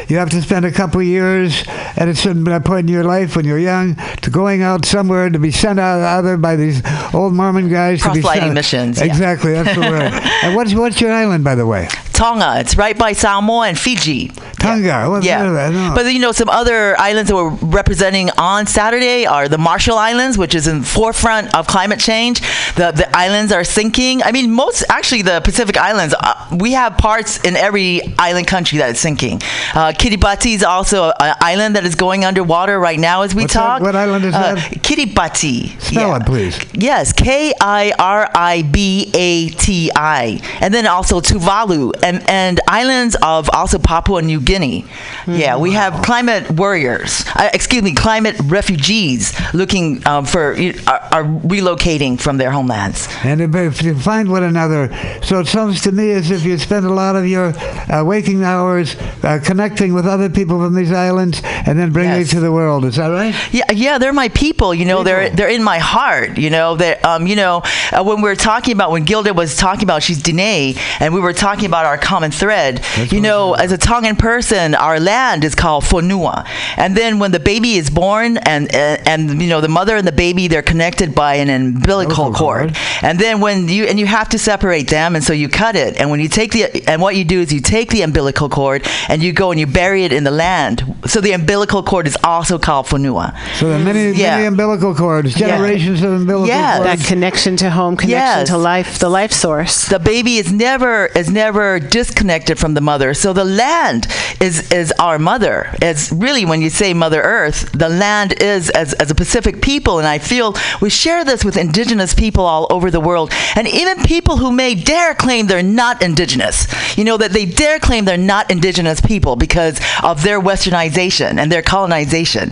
You 0.07 0.17
have 0.17 0.29
to 0.31 0.41
spend 0.41 0.65
a 0.65 0.71
couple 0.71 0.99
of 1.01 1.07
years 1.07 1.63
at 1.67 2.07
a 2.07 2.15
certain 2.15 2.45
point 2.63 2.87
in 2.87 2.93
your 2.93 3.03
life 3.03 3.35
when 3.35 3.45
you're 3.45 3.59
young 3.59 3.95
to 4.21 4.29
going 4.29 4.61
out 4.61 4.85
somewhere 4.85 5.29
to 5.29 5.39
be 5.39 5.51
sent 5.51 5.79
out 5.79 6.01
other 6.01 6.37
by 6.37 6.55
these 6.55 6.81
old 7.13 7.33
Mormon 7.33 7.69
guys. 7.69 8.01
to 8.03 8.13
be 8.13 8.21
Proselyting 8.21 8.53
missions, 8.53 8.99
yeah. 8.99 9.05
Exactly, 9.05 9.53
that's 9.53 9.73
the 9.75 9.81
word. 9.81 10.11
and 10.43 10.55
what's 10.55 10.73
what's 10.73 11.01
your 11.01 11.11
island, 11.11 11.43
by 11.43 11.55
the 11.55 11.65
way? 11.65 11.87
Tonga, 12.13 12.61
it's 12.61 12.77
right 12.77 12.97
by 12.97 13.11
Samoa 13.11 13.67
and 13.67 13.77
Fiji. 13.77 14.29
Tonga. 14.59 14.89
I 14.91 15.07
wasn't 15.09 15.25
Yeah, 15.25 15.49
that, 15.51 15.73
no. 15.73 15.91
but 15.93 16.05
you 16.13 16.19
know 16.19 16.31
some 16.31 16.47
other 16.49 16.97
islands 16.97 17.29
that 17.29 17.35
we're 17.35 17.49
representing 17.49 18.29
on 18.37 18.67
Saturday 18.67 19.25
are 19.25 19.49
the 19.49 19.57
Marshall 19.57 19.97
Islands, 19.97 20.37
which 20.37 20.55
is 20.55 20.65
in 20.65 20.81
forefront 20.83 21.53
of 21.53 21.67
climate 21.67 21.99
change. 21.99 22.39
The 22.75 22.91
the 22.91 23.09
islands 23.15 23.51
are 23.51 23.65
sinking. 23.65 24.23
I 24.25 24.31
mean, 24.31 24.51
most 24.51 24.83
actually 24.89 25.21
the 25.21 25.39
Pacific 25.41 25.77
Islands. 25.77 26.15
Uh, 26.19 26.33
we 26.57 26.71
have 26.73 26.97
parts 26.97 27.39
in 27.43 27.55
every 27.55 28.01
island 28.17 28.47
country 28.47 28.79
that 28.79 28.89
is 28.89 28.99
sinking. 28.99 29.35
Uh, 29.73 29.93
Kiribati 29.99 30.55
is 30.55 30.63
also 30.63 31.11
an 31.19 31.35
island 31.41 31.75
that 31.75 31.85
is 31.85 31.93
going 31.95 32.25
underwater 32.25 32.79
right 32.79 32.99
now 32.99 33.21
as 33.21 33.35
we 33.35 33.43
What's 33.43 33.53
that? 33.53 33.59
talk. 33.67 33.81
What 33.83 33.95
island 33.95 34.25
is 34.25 34.33
Uh, 34.33 34.55
that? 34.55 34.57
Kiribati. 34.85 35.79
Spell 35.79 36.09
Yeah. 36.09 36.17
it, 36.17 36.25
please. 36.25 36.55
Yes, 36.73 37.13
K 37.13 37.53
I 37.61 37.93
R 37.99 38.29
I 38.33 38.63
B 38.63 39.11
A 39.13 39.49
T 39.49 39.91
I, 39.95 40.39
and 40.59 40.73
then 40.73 40.87
also 40.87 41.21
Tuvalu 41.21 41.91
and 42.01 42.17
and 42.27 42.59
islands 42.67 43.15
of 43.21 43.49
also 43.53 43.77
Papua 43.77 44.21
New 44.23 44.39
Guinea. 44.41 44.85
Yeah, 45.27 45.57
we 45.57 45.71
have 45.73 46.01
climate 46.09 46.49
warriors. 46.51 47.23
Uh, 47.35 47.49
excuse 47.53 47.83
me, 47.83 47.93
climate 47.93 48.35
refugees 48.45 49.33
looking 49.53 50.01
um, 50.07 50.25
for 50.25 50.53
are, 50.87 51.01
are 51.15 51.25
relocating 51.53 52.19
from 52.19 52.37
their 52.37 52.51
homelands. 52.57 53.07
And 53.23 53.41
if- 53.41 53.55
if 53.55 53.81
you 53.83 53.93
find 53.95 54.14
one 54.23 54.43
another, 54.43 54.89
so 55.21 55.39
it 55.39 55.47
sounds 55.47 55.81
to 55.81 55.91
me 55.91 56.11
as 56.11 56.31
if 56.31 56.43
you 56.43 56.57
spend 56.57 56.85
a 56.85 56.89
lot 56.93 57.15
of 57.15 57.27
your 57.27 57.53
uh, 57.91 58.03
waking 58.03 58.43
hours 58.43 58.95
uh, 59.23 59.39
connecting 59.43 59.93
with 59.93 60.05
other 60.07 60.29
people 60.29 60.59
from 60.59 60.73
these 60.73 60.91
islands, 60.91 61.41
and 61.43 61.77
then 61.77 61.91
bringing 61.91 62.15
Yes. 62.15 62.31
it 62.31 62.35
to 62.35 62.39
the 62.39 62.51
world. 62.51 62.85
Is 62.85 62.95
that 62.95 63.07
right? 63.09 63.35
Yeah, 63.51 63.71
yeah, 63.73 63.97
they're 63.97 64.13
my 64.13 64.29
people. 64.29 64.73
You 64.73 64.85
know, 64.85 65.03
they're 65.03 65.29
they're 65.29 65.49
in 65.49 65.63
my 65.63 65.77
heart. 65.79 66.37
You 66.37 66.49
know, 66.49 66.75
that 66.77 67.03
um, 67.03 67.27
you 67.27 67.35
know, 67.35 67.61
uh, 67.91 68.03
when 68.03 68.17
we 68.21 68.29
were 68.29 68.35
talking 68.35 68.73
about 68.73 68.91
when 68.91 69.03
Gilda 69.03 69.33
was 69.33 69.55
talking 69.57 69.83
about 69.83 70.01
she's 70.03 70.21
Dene, 70.21 70.75
and 70.99 71.13
we 71.13 71.19
were 71.19 71.33
talking 71.33 71.65
about 71.65 71.85
our 71.85 71.97
common 71.97 72.31
thread. 72.31 72.81
you 73.11 73.19
know, 73.21 73.53
as 73.53 73.71
a 73.71 73.77
Tongan 73.77 74.15
person, 74.15 74.75
our 74.75 74.99
land 74.99 75.43
is 75.43 75.55
called 75.55 75.83
Fonua, 75.83 76.45
and 76.77 76.95
then 76.95 77.19
when 77.19 77.31
the 77.31 77.39
baby 77.39 77.73
is 77.75 77.89
born, 77.89 78.37
and 78.37 78.73
and, 78.73 79.07
and 79.07 79.41
you 79.41 79.49
know, 79.49 79.61
the 79.61 79.67
mother 79.67 79.95
and 79.95 80.07
the 80.07 80.11
baby 80.11 80.47
they're 80.47 80.61
connected 80.61 81.13
by 81.15 81.35
an 81.35 81.49
umbilical 81.49 81.85
Umbilical 81.95 82.33
cord. 82.33 82.73
cord. 82.75 82.77
and 83.01 83.19
then 83.19 83.39
when 83.41 83.67
you 83.67 83.85
and 83.95 83.99
you 84.01 84.07
have 84.07 84.27
to 84.27 84.37
separate 84.37 84.89
them, 84.89 85.15
and 85.15 85.23
so 85.23 85.31
you 85.31 85.47
cut 85.47 85.77
it, 85.77 85.95
and 85.95 86.09
when 86.11 86.19
you 86.19 86.27
take 86.27 86.51
the 86.51 86.83
and 86.85 87.01
what 87.01 87.15
you 87.15 87.23
do 87.23 87.39
is 87.39 87.53
you 87.53 87.61
take 87.61 87.89
the 87.91 88.01
umbilical 88.01 88.49
cord 88.49 88.85
and 89.07 89.23
you 89.23 89.31
go 89.31 89.51
and 89.51 89.57
you 89.59 89.65
bury 89.65 90.03
it 90.03 90.11
in 90.11 90.25
the 90.25 90.31
land. 90.31 90.83
So 91.05 91.21
the 91.21 91.31
umbilical 91.31 91.81
cord 91.81 92.05
is 92.05 92.17
also 92.21 92.59
called 92.59 92.87
Fonua. 92.87 93.27
So 93.57 93.69
there 93.69 93.77
are 93.79 93.83
many, 93.91 94.11
Yeah. 94.11 94.35
many 94.35 94.47
umbilical 94.47 94.93
cords, 94.93 95.33
generations 95.33 96.03
of 96.03 96.11
umbilical 96.11 96.49
Yeah. 96.49 96.79
cords. 96.79 97.03
That 97.03 97.07
connection 97.07 97.55
to 97.63 97.69
home, 97.69 97.95
connection 97.95 98.39
Yes. 98.41 98.49
to 98.49 98.57
life, 98.57 98.99
the 98.99 99.07
life 99.07 99.31
source. 99.31 99.85
the 99.85 99.99
baby 99.99 100.33
is 100.43 100.51
never 100.51 101.05
is 101.21 101.29
never 101.29 101.79
disconnected 101.79 102.59
from 102.59 102.73
the 102.73 102.81
mother. 102.81 103.13
So 103.13 103.31
the 103.31 103.45
land 103.45 104.07
is 104.41 104.55
is 104.71 104.91
our 104.99 105.17
mother. 105.17 105.57
It's 105.81 106.11
really 106.11 106.43
when 106.51 106.59
you 106.61 106.69
say 106.81 106.93
Mother 106.93 107.21
Earth, 107.21 107.59
the 107.71 107.87
land 108.03 108.29
is 108.41 108.69
as 108.71 108.91
as 109.03 109.09
a 109.09 109.15
Pacific 109.15 109.55
people, 109.61 109.99
and 109.99 110.07
I 110.15 110.17
feel 110.31 110.47
we 110.81 110.89
share 110.89 111.23
this 111.23 111.45
with 111.45 111.55
indigenous 111.55 112.13
people 112.13 112.43
all 112.53 112.65
over 112.75 112.87
the 112.91 112.99
world, 113.09 113.27
and 113.57 113.65
even 113.81 113.84
people 114.05 114.37
who 114.37 114.51
may 114.51 114.73
dare 114.75 115.13
claim 115.13 115.47
they're 115.47 115.61
not 115.61 116.01
indigenous. 116.01 116.67
You 116.97 117.03
know 117.03 117.17
that 117.17 117.31
they 117.31 117.45
dare 117.45 117.79
claim 117.79 118.05
they're 118.05 118.17
not 118.17 118.49
indigenous 118.49 119.01
people 119.01 119.35
because 119.35 119.79
of 120.03 120.23
their 120.23 120.39
westernization 120.41 121.37
and 121.37 121.51
their 121.51 121.61
colonization. 121.61 122.51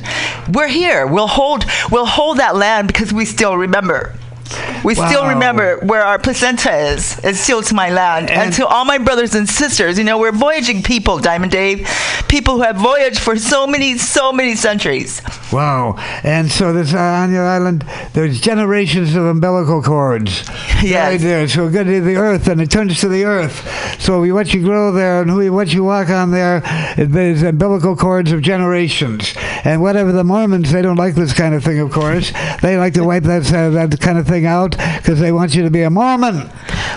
We're 0.51 0.67
here. 0.67 1.07
We'll 1.07 1.27
hold 1.27 1.65
we'll 1.91 2.05
hold 2.05 2.37
that 2.37 2.55
land 2.55 2.87
because 2.87 3.11
we 3.11 3.25
still 3.25 3.57
remember. 3.57 4.13
We 4.83 4.95
still 4.95 5.27
remember 5.27 5.77
where 5.79 6.03
our 6.03 6.19
placenta 6.19 6.71
is. 6.93 7.19
It's 7.23 7.39
still 7.39 7.61
to 7.63 7.73
my 7.73 7.89
land. 7.89 8.29
And, 8.29 8.41
And- 8.43 8.53
to 8.55 8.67
all 8.67 8.85
my 8.85 8.97
brothers 8.97 9.35
and 9.35 9.47
sisters, 9.49 9.97
you 9.97 10.03
know, 10.03 10.17
we're 10.17 10.31
voyaging 10.31 10.83
people, 10.83 11.19
Diamond 11.19 11.51
Dave. 11.51 11.87
People 12.27 12.55
who 12.55 12.61
have 12.63 12.75
voyaged 12.77 13.19
for 13.19 13.35
so 13.37 13.67
many, 13.67 13.97
so 13.97 14.31
many 14.33 14.55
centuries. 14.55 15.21
Wow. 15.51 15.95
And 16.23 16.51
so 16.51 16.73
this 16.73 16.93
uh, 16.93 16.97
on 16.97 17.31
your 17.31 17.45
island, 17.45 17.85
there's 18.13 18.41
generations 18.41 19.15
of 19.15 19.25
umbilical 19.25 19.81
cords. 19.81 20.43
Yes. 20.83 21.11
Right 21.11 21.21
there. 21.21 21.47
So 21.47 21.69
good 21.69 21.85
to 21.87 22.01
the 22.01 22.17
earth, 22.17 22.49
and 22.49 22.59
it 22.59 22.69
turns 22.69 22.99
to 22.99 23.07
the 23.07 23.23
earth. 23.23 23.63
So 24.01 24.19
we- 24.19 24.33
what 24.33 24.53
you 24.53 24.61
grow 24.61 24.91
there 24.91 25.21
and 25.21 25.29
who 25.31 25.53
what 25.53 25.73
you 25.73 25.81
walk 25.85 26.09
on 26.09 26.31
there, 26.31 26.59
there's 26.97 27.41
umbilical 27.41 27.95
cords 27.95 28.33
of 28.33 28.41
generations. 28.41 29.33
And 29.63 29.81
whatever 29.81 30.11
the 30.11 30.25
Mormons, 30.25 30.73
they 30.73 30.81
don't 30.81 30.97
like 30.97 31.15
this 31.15 31.31
kind 31.31 31.55
of 31.55 31.63
thing, 31.63 31.79
of 31.79 31.89
course. 31.91 32.33
They 32.61 32.75
like 32.77 32.95
to 32.95 33.05
wipe 33.05 33.23
that, 33.23 33.53
uh, 33.53 33.69
that 33.69 33.97
kind 34.01 34.17
of 34.17 34.27
thing 34.27 34.42
out 34.45 34.71
because 34.97 35.19
they 35.19 35.31
want 35.31 35.55
you 35.55 35.63
to 35.63 35.69
be 35.69 35.81
a 35.83 35.89
Mormon. 35.89 36.49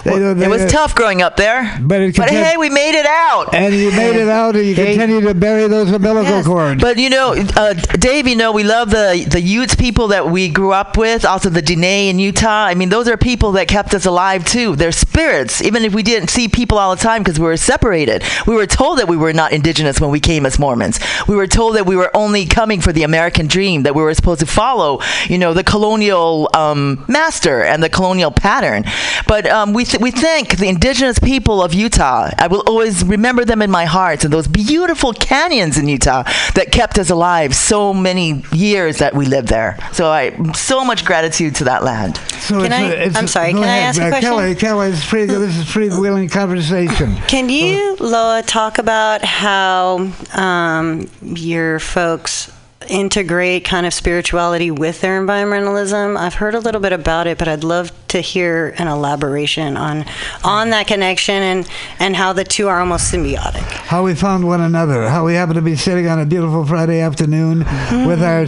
They, 0.04 0.18
don't- 0.18 0.40
It 0.40 0.48
was 0.48 0.62
they- 0.62 0.68
tough 0.68 0.94
growing 0.94 1.22
up 1.22 1.36
there. 1.36 1.78
But 1.80 2.00
it 2.00 2.16
But 2.16 2.30
hey, 2.30 2.56
we 2.56 2.70
made 2.70 2.94
it 2.98 3.06
out. 3.06 3.54
And 3.54 3.74
you 3.74 3.90
made 3.92 4.16
it 4.16 4.28
out, 4.28 4.54
and 4.56 4.64
you 4.66 4.74
continue 4.74 5.20
to 5.22 5.34
bury 5.34 5.66
those 5.68 5.90
umbilical 5.90 6.42
cords. 6.44 6.80
But 6.80 6.98
you 6.98 7.10
know, 7.10 7.34
uh, 7.56 7.74
Dave, 7.74 8.26
you 8.28 8.36
know, 8.36 8.52
we 8.52 8.62
love 8.62 8.90
the 8.90 9.26
the 9.28 9.40
Utes 9.40 9.74
people 9.74 10.08
that 10.08 10.30
we 10.30 10.48
grew 10.48 10.72
up 10.72 10.96
with. 10.96 11.24
Also, 11.24 11.48
the 11.50 11.62
Dene 11.62 12.08
in 12.10 12.18
Utah. 12.18 12.66
I 12.66 12.74
mean, 12.74 12.88
those 12.88 13.08
are 13.08 13.16
people 13.16 13.52
that 13.52 13.68
kept 13.68 13.94
us 13.94 14.06
alive 14.06 14.44
too. 14.44 14.76
They're 14.76 14.92
spirits, 14.92 15.60
even 15.62 15.84
if 15.84 15.94
we 15.94 16.02
didn't 16.02 16.28
see 16.28 16.48
people 16.48 16.78
all 16.78 16.94
the 16.94 17.02
time 17.02 17.22
because 17.22 17.38
we 17.40 17.46
were 17.46 17.56
separated. 17.56 18.22
We 18.46 18.54
were 18.54 18.66
told 18.66 18.98
that 18.98 19.08
we 19.08 19.16
were 19.16 19.32
not 19.32 19.52
indigenous 19.52 20.00
when 20.00 20.10
we 20.10 20.20
came 20.20 20.46
as 20.46 20.58
Mormons. 20.58 21.00
We 21.26 21.36
were 21.36 21.46
told 21.46 21.76
that 21.76 21.86
we 21.86 21.96
were 21.96 22.10
only 22.14 22.46
coming 22.46 22.80
for 22.80 22.92
the 22.92 23.02
American 23.02 23.46
dream. 23.46 23.82
That 23.84 23.94
we 23.94 24.02
were 24.02 24.14
supposed 24.14 24.40
to 24.40 24.46
follow, 24.46 25.00
you 25.26 25.38
know, 25.38 25.52
the 25.54 25.64
colonial 25.64 26.48
um, 26.54 27.04
master 27.08 27.35
and 27.44 27.82
the 27.82 27.88
colonial 27.88 28.30
pattern. 28.30 28.84
But 29.26 29.46
um, 29.46 29.72
we 29.72 29.84
th- 29.84 30.00
we 30.00 30.10
thank 30.10 30.56
the 30.58 30.68
indigenous 30.68 31.18
people 31.18 31.62
of 31.62 31.74
Utah. 31.74 32.30
I 32.38 32.46
will 32.46 32.62
always 32.66 33.04
remember 33.04 33.44
them 33.44 33.60
in 33.62 33.70
my 33.70 33.84
heart 33.84 34.24
and 34.24 34.32
those 34.32 34.48
beautiful 34.48 35.12
canyons 35.12 35.78
in 35.78 35.88
Utah 35.88 36.22
that 36.54 36.72
kept 36.72 36.98
us 36.98 37.10
alive 37.10 37.54
so 37.54 37.92
many 37.92 38.42
years 38.52 38.98
that 38.98 39.14
we 39.14 39.26
lived 39.26 39.48
there. 39.48 39.76
So 39.92 40.10
I 40.10 40.32
so 40.52 40.84
much 40.84 41.04
gratitude 41.04 41.54
to 41.56 41.64
that 41.64 41.82
land. 41.84 42.16
So 42.40 42.62
Can 42.62 42.66
it's 42.66 42.74
I- 42.74 42.82
a- 42.82 43.06
it's 43.06 43.16
I'm 43.16 43.26
sorry, 43.26 43.52
go 43.52 43.60
can 43.60 43.68
I 43.68 43.76
ahead. 43.78 43.88
ask 43.88 44.00
a 44.00 44.08
question? 44.08 44.30
Kelly, 44.30 44.54
Kelly, 44.54 44.88
it's 44.90 45.04
free, 45.04 45.24
this 45.26 45.56
is 45.56 45.64
freewheeling 45.64 46.30
conversation. 46.30 47.16
Can 47.28 47.48
you, 47.48 47.96
Loa, 48.00 48.42
talk 48.46 48.78
about 48.78 49.24
how 49.24 50.10
um, 50.34 51.08
your 51.22 51.78
folks 51.80 52.50
integrate 52.88 53.64
kind 53.64 53.86
of 53.86 53.94
spirituality 53.94 54.70
with 54.70 55.00
their 55.00 55.20
environmentalism? 55.20 56.18
I've 56.18 56.34
heard 56.34 56.54
a 56.54 56.60
little 56.60 56.80
bit 56.80 56.92
about 56.92 57.26
it, 57.26 57.38
but 57.38 57.48
I'd 57.48 57.64
love 57.64 57.92
to 58.08 58.20
hear 58.20 58.74
an 58.78 58.88
elaboration 58.88 59.76
on 59.76 60.04
on 60.44 60.70
that 60.70 60.86
connection 60.86 61.34
and 61.34 61.68
and 61.98 62.16
how 62.16 62.32
the 62.32 62.44
two 62.44 62.68
are 62.68 62.80
almost 62.80 63.12
symbiotic. 63.12 63.62
How 63.62 64.04
we 64.04 64.14
found 64.14 64.46
one 64.46 64.60
another. 64.60 65.08
How 65.08 65.24
we 65.24 65.34
happened 65.34 65.56
to 65.56 65.62
be 65.62 65.76
sitting 65.76 66.06
on 66.08 66.20
a 66.20 66.26
beautiful 66.26 66.64
Friday 66.64 67.00
afternoon 67.00 67.60
with 68.06 68.22
our 68.22 68.46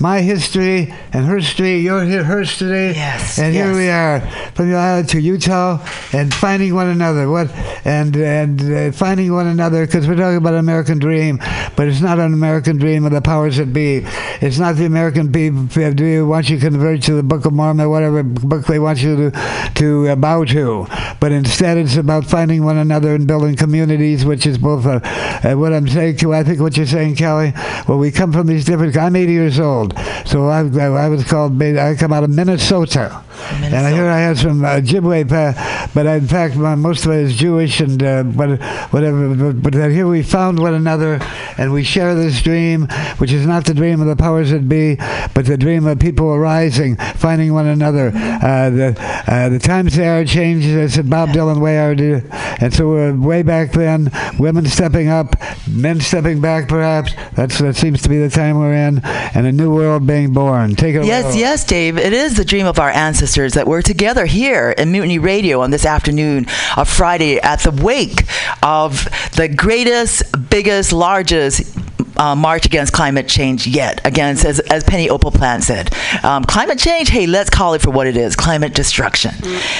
my 0.00 0.20
history 0.20 0.92
and 1.12 1.26
her 1.26 1.38
history, 1.38 1.80
your 1.80 2.04
her 2.04 2.40
history. 2.40 2.92
Yes, 2.92 3.38
And 3.38 3.54
here 3.54 3.74
we 3.74 3.88
are 3.88 4.20
from 4.54 4.70
the 4.70 4.76
island 4.76 5.08
to 5.10 5.20
Utah 5.20 5.78
and 6.12 6.32
finding 6.32 6.74
one 6.74 6.88
another. 6.88 7.28
What 7.28 7.50
and 7.84 8.16
and 8.16 8.60
uh, 8.60 8.92
finding 8.92 9.32
one 9.32 9.46
another 9.46 9.86
because 9.86 10.06
we're 10.08 10.16
talking 10.16 10.36
about 10.36 10.54
an 10.54 10.60
American 10.60 10.98
dream, 10.98 11.38
but 11.76 11.88
it's 11.88 12.00
not 12.00 12.18
an 12.18 12.32
American 12.32 12.78
dream 12.78 13.04
of 13.04 13.12
the 13.12 13.20
powers 13.42 13.56
that 13.56 13.72
be. 13.72 14.02
It's 14.40 14.58
not 14.58 14.76
the 14.76 14.84
American 14.84 15.32
people 15.32 16.06
you 16.06 16.26
want 16.26 16.48
you 16.48 16.58
to 16.58 16.70
convert 16.70 17.02
to 17.02 17.14
the 17.14 17.22
Book 17.24 17.44
of 17.44 17.52
Mormon 17.52 17.84
or 17.84 17.88
whatever 17.88 18.22
book 18.22 18.66
they 18.66 18.78
want 18.78 19.02
you 19.02 19.30
to 19.30 19.70
to 19.74 20.16
bow 20.16 20.44
to, 20.44 20.86
but 21.18 21.32
instead 21.32 21.76
it's 21.76 21.96
about 21.96 22.24
finding 22.24 22.64
one 22.64 22.76
another 22.76 23.14
and 23.14 23.26
building 23.26 23.56
communities, 23.56 24.24
which 24.24 24.46
is 24.46 24.58
both 24.58 24.86
uh, 24.86 25.00
uh, 25.02 25.54
what 25.54 25.72
I'm 25.72 25.88
saying. 25.88 26.18
To 26.18 26.34
I 26.34 26.44
think 26.44 26.60
what 26.60 26.76
you're 26.76 26.86
saying, 26.86 27.16
Kelly. 27.16 27.52
Well, 27.88 27.98
we 27.98 28.12
come 28.12 28.32
from 28.32 28.46
these 28.46 28.64
different. 28.64 28.96
I'm 28.96 29.16
80 29.16 29.32
years 29.32 29.58
old, 29.58 29.98
so 30.24 30.46
I, 30.46 30.60
I 30.60 31.08
was 31.08 31.24
called. 31.24 31.60
I 31.60 31.96
come 31.96 32.12
out 32.12 32.22
of 32.22 32.30
Minnesota. 32.30 33.24
And 33.62 33.74
I 33.74 33.92
hear 33.92 34.06
I 34.06 34.18
have 34.18 34.38
some 34.38 34.64
uh, 34.64 34.76
Ojibwe, 34.80 35.28
pa- 35.28 35.90
but 35.94 36.06
in 36.06 36.26
fact, 36.26 36.56
my, 36.56 36.74
most 36.74 37.06
of 37.06 37.12
it 37.12 37.20
is 37.20 37.36
Jewish 37.36 37.80
and 37.80 38.02
uh, 38.02 38.22
but, 38.24 38.60
whatever. 38.92 39.52
But, 39.52 39.62
but 39.62 39.90
here 39.90 40.06
we 40.06 40.22
found 40.22 40.58
one 40.58 40.74
another, 40.74 41.18
and 41.56 41.72
we 41.72 41.82
share 41.82 42.14
this 42.14 42.42
dream, 42.42 42.88
which 43.18 43.32
is 43.32 43.46
not 43.46 43.64
the 43.64 43.74
dream 43.74 44.00
of 44.00 44.06
the 44.06 44.16
powers 44.16 44.50
that 44.50 44.68
be, 44.68 44.96
but 45.34 45.46
the 45.46 45.56
dream 45.56 45.86
of 45.86 45.98
people 45.98 46.26
arising, 46.26 46.96
finding 46.96 47.52
one 47.54 47.66
another. 47.66 48.08
Uh, 48.14 48.70
the 48.70 49.24
uh, 49.26 49.48
the 49.48 49.58
times 49.58 49.96
they 49.96 50.08
are 50.08 50.24
changed. 50.24 50.66
As 50.66 50.94
said 50.94 51.08
Bob 51.08 51.30
Dylan 51.30 51.60
way 51.60 51.94
did, 51.94 52.28
and 52.60 52.72
so 52.72 52.96
uh, 52.98 53.14
way 53.14 53.42
back 53.42 53.72
then, 53.72 54.10
women 54.38 54.66
stepping 54.66 55.08
up, 55.08 55.36
men 55.68 56.00
stepping 56.00 56.40
back, 56.40 56.68
perhaps. 56.68 57.14
That's 57.34 57.58
that 57.58 57.76
seems 57.76 58.02
to 58.02 58.08
be 58.08 58.18
the 58.18 58.30
time 58.30 58.58
we're 58.58 58.74
in, 58.74 59.00
and 59.04 59.46
a 59.46 59.52
new 59.52 59.74
world 59.74 60.06
being 60.06 60.32
born. 60.32 60.74
Take 60.74 60.96
it 60.96 61.04
Yes, 61.04 61.34
yes, 61.34 61.64
Dave. 61.64 61.96
It 61.96 62.12
is 62.12 62.36
the 62.36 62.44
dream 62.44 62.66
of 62.66 62.78
our 62.78 62.90
ancestors 62.90 63.21
that 63.22 63.68
we're 63.68 63.82
together 63.82 64.26
here 64.26 64.70
in 64.72 64.90
Mutiny 64.90 65.20
Radio 65.20 65.60
on 65.60 65.70
this 65.70 65.86
afternoon 65.86 66.44
of 66.76 66.88
Friday 66.88 67.40
at 67.40 67.60
the 67.60 67.70
wake 67.70 68.24
of 68.64 69.04
the 69.36 69.48
greatest, 69.48 70.24
biggest, 70.50 70.92
largest. 70.92 71.78
Uh, 72.14 72.34
march 72.36 72.66
against 72.66 72.92
climate 72.92 73.26
change 73.26 73.66
yet 73.66 74.06
against 74.06 74.44
as, 74.44 74.60
as 74.60 74.84
penny 74.84 75.08
opal 75.08 75.30
plant 75.30 75.64
said 75.64 75.90
um, 76.22 76.44
climate 76.44 76.78
change 76.78 77.08
hey 77.08 77.26
let's 77.26 77.48
call 77.48 77.72
it 77.72 77.80
for 77.80 77.90
what 77.90 78.06
it 78.06 78.18
is 78.18 78.36
climate 78.36 78.74
destruction 78.74 79.32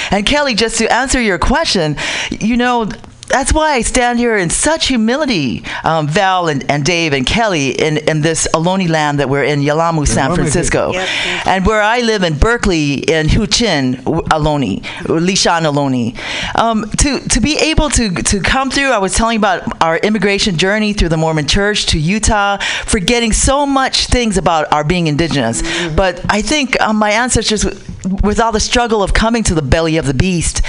and 0.09 0.25
kelly 0.25 0.55
just 0.55 0.79
to 0.79 0.91
answer 0.91 1.21
your 1.21 1.37
question 1.37 1.95
you 2.31 2.57
know 2.57 2.89
that's 3.27 3.53
why 3.53 3.73
I 3.73 3.81
stand 3.81 4.19
here 4.19 4.37
in 4.37 4.49
such 4.49 4.87
humility, 4.87 5.63
um, 5.83 6.07
Val 6.07 6.47
and, 6.47 6.69
and 6.69 6.85
Dave 6.85 7.13
and 7.13 7.25
Kelly, 7.25 7.69
in, 7.69 7.97
in 7.97 8.21
this 8.21 8.47
Ohlone 8.53 8.87
land 8.89 9.19
that 9.19 9.29
we're 9.29 9.43
in, 9.43 9.61
Yelamu, 9.61 10.07
San 10.07 10.29
Ohlone. 10.29 10.35
Francisco. 10.35 10.91
Yep, 10.91 11.07
thank 11.07 11.47
And 11.47 11.65
where 11.65 11.81
I 11.81 12.01
live 12.01 12.23
in 12.23 12.37
Berkeley, 12.37 12.95
in 12.95 13.27
Huichin, 13.27 13.95
Ohlone, 14.03 14.81
Lisjan 15.03 15.61
Ohlone. 15.61 16.17
Um, 16.59 16.89
to, 16.97 17.19
to 17.19 17.39
be 17.39 17.57
able 17.57 17.89
to, 17.89 18.09
to 18.11 18.39
come 18.41 18.69
through, 18.69 18.91
I 18.91 18.99
was 18.99 19.13
telling 19.13 19.37
about 19.37 19.81
our 19.81 19.97
immigration 19.97 20.57
journey 20.57 20.93
through 20.93 21.09
the 21.09 21.17
Mormon 21.17 21.47
church 21.47 21.87
to 21.87 21.99
Utah, 21.99 22.57
forgetting 22.85 23.33
so 23.33 23.65
much 23.65 24.07
things 24.07 24.37
about 24.37 24.71
our 24.71 24.83
being 24.83 25.07
indigenous. 25.07 25.61
But 25.95 26.23
I 26.29 26.41
think 26.41 26.79
um, 26.81 26.97
my 26.97 27.11
ancestors, 27.11 27.65
with 28.23 28.39
all 28.39 28.51
the 28.51 28.59
struggle 28.59 29.01
of 29.01 29.13
coming 29.13 29.43
to 29.43 29.55
the 29.55 29.61
belly 29.61 29.97
of 29.97 30.05
the 30.05 30.13
beast, 30.13 30.61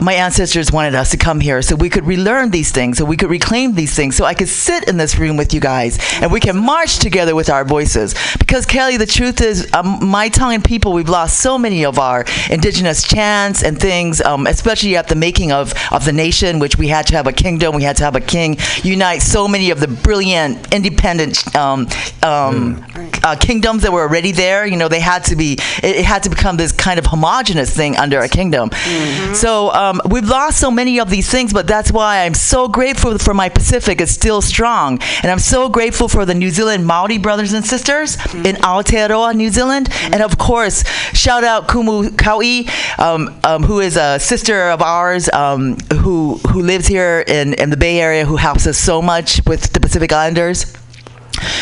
my 0.00 0.14
ancestors 0.14 0.72
wanted 0.72 0.94
us 0.94 1.10
to 1.10 1.16
come 1.16 1.40
here 1.40 1.62
so 1.62 1.76
we 1.76 1.90
could 1.90 1.97
relearn 2.04 2.50
these 2.50 2.70
things, 2.70 2.98
so 2.98 3.04
we 3.04 3.16
could 3.16 3.30
reclaim 3.30 3.74
these 3.74 3.94
things, 3.94 4.16
so 4.16 4.24
I 4.24 4.34
could 4.34 4.48
sit 4.48 4.88
in 4.88 4.96
this 4.96 5.18
room 5.18 5.36
with 5.36 5.54
you 5.54 5.60
guys 5.60 5.98
and 6.20 6.32
we 6.32 6.40
can 6.40 6.56
march 6.56 6.98
together 6.98 7.34
with 7.34 7.50
our 7.50 7.64
voices. 7.64 8.14
Because, 8.38 8.66
Kelly, 8.66 8.96
the 8.96 9.06
truth 9.06 9.40
is, 9.40 9.72
um, 9.72 10.06
my 10.06 10.28
Tongan 10.28 10.62
people, 10.62 10.92
we've 10.92 11.08
lost 11.08 11.38
so 11.40 11.58
many 11.58 11.84
of 11.84 11.98
our 11.98 12.24
indigenous 12.50 13.02
chants 13.02 13.62
and 13.62 13.78
things, 13.78 14.20
um, 14.20 14.46
especially 14.46 14.96
at 14.96 15.08
the 15.08 15.14
making 15.14 15.52
of, 15.52 15.74
of 15.92 16.04
the 16.04 16.12
nation, 16.12 16.58
which 16.58 16.78
we 16.78 16.88
had 16.88 17.06
to 17.08 17.16
have 17.16 17.26
a 17.26 17.32
kingdom, 17.32 17.74
we 17.74 17.82
had 17.82 17.96
to 17.96 18.04
have 18.04 18.16
a 18.16 18.20
king, 18.20 18.56
unite 18.82 19.22
so 19.22 19.48
many 19.48 19.70
of 19.70 19.80
the 19.80 19.88
brilliant, 19.88 20.74
independent 20.74 21.54
um, 21.56 21.86
um, 22.22 22.84
uh, 23.22 23.36
kingdoms 23.36 23.82
that 23.82 23.92
were 23.92 24.02
already 24.02 24.32
there. 24.32 24.66
You 24.66 24.76
know, 24.76 24.88
they 24.88 25.00
had 25.00 25.24
to 25.24 25.36
be, 25.36 25.54
it, 25.82 25.96
it 25.96 26.04
had 26.04 26.22
to 26.24 26.30
become 26.30 26.56
this 26.56 26.72
kind 26.72 26.98
of 26.98 27.06
homogenous 27.06 27.74
thing 27.74 27.96
under 27.96 28.20
a 28.20 28.28
kingdom. 28.28 28.70
So 29.34 29.70
um, 29.72 30.00
we've 30.08 30.28
lost 30.28 30.58
so 30.58 30.70
many 30.70 31.00
of 31.00 31.10
these 31.10 31.30
things, 31.30 31.52
but 31.52 31.66
that's 31.66 31.87
why 31.92 32.24
I'm 32.24 32.34
so 32.34 32.68
grateful 32.68 33.18
for 33.18 33.34
my 33.34 33.48
Pacific. 33.48 34.00
It's 34.00 34.12
still 34.12 34.40
strong. 34.40 34.98
And 35.22 35.30
I'm 35.30 35.38
so 35.38 35.68
grateful 35.68 36.08
for 36.08 36.24
the 36.24 36.34
New 36.34 36.50
Zealand 36.50 36.86
Maori 36.86 37.18
brothers 37.18 37.52
and 37.52 37.64
sisters 37.64 38.16
in 38.34 38.56
Aotearoa, 38.56 39.34
New 39.34 39.50
Zealand. 39.50 39.88
And 40.02 40.22
of 40.22 40.38
course, 40.38 40.84
shout 41.14 41.44
out 41.44 41.68
Kumu 41.68 42.10
Kaui, 42.10 42.68
um, 42.98 43.38
um, 43.44 43.62
who 43.62 43.80
is 43.80 43.96
a 43.96 44.18
sister 44.18 44.70
of 44.70 44.82
ours 44.82 45.28
um, 45.30 45.76
who, 46.02 46.38
who 46.48 46.62
lives 46.62 46.86
here 46.86 47.24
in, 47.26 47.54
in 47.54 47.70
the 47.70 47.76
Bay 47.76 48.00
Area, 48.00 48.24
who 48.24 48.36
helps 48.36 48.66
us 48.66 48.78
so 48.78 49.00
much 49.02 49.40
with 49.46 49.72
the 49.72 49.80
Pacific 49.80 50.12
Islanders. 50.12 50.74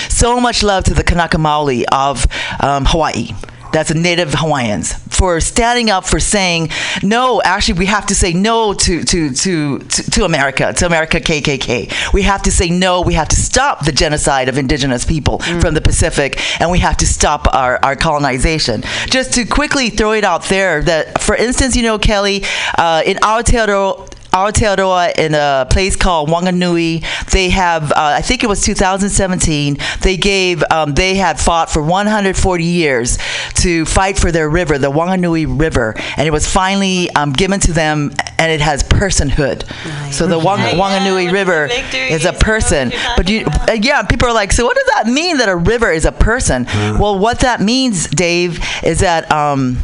So 0.09 0.41
much 0.41 0.63
love 0.63 0.85
to 0.85 0.95
the 0.95 1.05
Kanaka 1.05 1.37
Maoli 1.37 1.85
of 1.93 2.27
um, 2.61 2.85
Hawaii. 2.87 3.31
That's 3.73 3.91
a 3.91 3.95
native 3.95 4.33
Hawaiians 4.35 4.95
for 5.17 5.41
standing 5.41 5.91
up 5.91 6.07
for 6.07 6.21
saying 6.21 6.71
no. 7.03 7.41
Actually, 7.43 7.79
we 7.79 7.87
have 7.87 8.07
to 8.07 8.15
say 8.15 8.33
no 8.33 8.75
to 8.75 9.03
to 9.05 9.33
to 9.33 9.79
to, 9.79 10.25
America, 10.25 10.73
to 10.75 10.87
America 10.87 11.21
KKK. 11.21 12.13
We 12.13 12.23
have 12.23 12.43
to 12.43 12.51
say 12.51 12.69
no. 12.71 13.01
We 13.01 13.15
have 13.15 13.29
to 13.29 13.37
stop 13.37 13.85
the 13.85 13.93
genocide 13.93 14.49
of 14.49 14.59
indigenous 14.59 15.05
people 15.05 15.39
from 15.39 15.75
the 15.75 15.81
Pacific, 15.81 16.41
and 16.61 16.71
we 16.71 16.79
have 16.81 16.97
to 16.99 17.07
stop 17.07 17.53
our, 17.55 17.79
our 17.83 17.97
colonization. 17.97 18.83
Just 19.07 19.33
to 19.35 19.45
quickly 19.45 19.91
throw 19.91 20.13
it 20.13 20.25
out 20.25 20.45
there 20.45 20.83
that, 20.83 21.21
for 21.21 21.35
instance, 21.35 21.77
you 21.77 21.83
know, 21.83 21.99
Kelly, 21.99 22.45
uh, 22.77 23.03
in 23.05 23.17
Aotearoa 23.19 24.16
Aotearoa 24.37 25.17
in 25.19 25.35
a 25.35 25.67
place 25.71 25.97
called 25.97 26.29
Wanganui. 26.29 27.03
They 27.31 27.49
have, 27.51 27.91
uh, 27.93 27.95
I 27.97 28.23
think 28.23 28.45
it 28.45 28.49
was 28.49 28.61
2017. 28.63 29.79
They 30.03 30.17
gave, 30.17 30.63
um, 30.71 30.93
they 30.95 31.15
had 31.15 31.41
fought 31.41 31.71
for 31.71 31.83
140 31.83 32.65
years 32.65 33.19
to 33.57 33.85
fight 33.87 34.19
for 34.19 34.31
their 34.31 34.49
river, 34.51 34.77
the 34.79 34.91
Wanganui 34.91 35.47
River, 35.61 35.95
and 36.19 36.27
it 36.29 36.31
was 36.33 36.47
finally 36.47 37.09
um, 37.11 37.33
given 37.33 37.61
to 37.61 37.73
them, 37.73 38.13
and 38.39 38.53
it 38.53 38.61
has 38.61 38.83
personhood. 38.83 39.65
So 40.13 40.27
the 40.27 40.39
Wang- 40.39 40.59
Wanganui 40.79 41.33
River 41.33 41.67
is 42.13 42.25
a 42.27 42.33
person. 42.35 42.93
But 43.17 43.29
you, 43.31 43.47
uh, 43.47 43.73
yeah, 43.81 44.03
people 44.03 44.29
are 44.29 44.35
like, 44.35 44.53
so 44.53 44.65
what 44.67 44.77
does 44.77 44.87
that 44.95 45.07
mean 45.07 45.39
that 45.39 45.49
a 45.49 45.57
river 45.57 45.91
is 45.91 46.05
a 46.05 46.13
person? 46.13 46.67
Well, 46.99 47.19
what 47.19 47.41
that 47.41 47.61
means, 47.61 48.07
Dave, 48.09 48.61
is 48.85 49.01
that 49.01 49.31
um, 49.33 49.77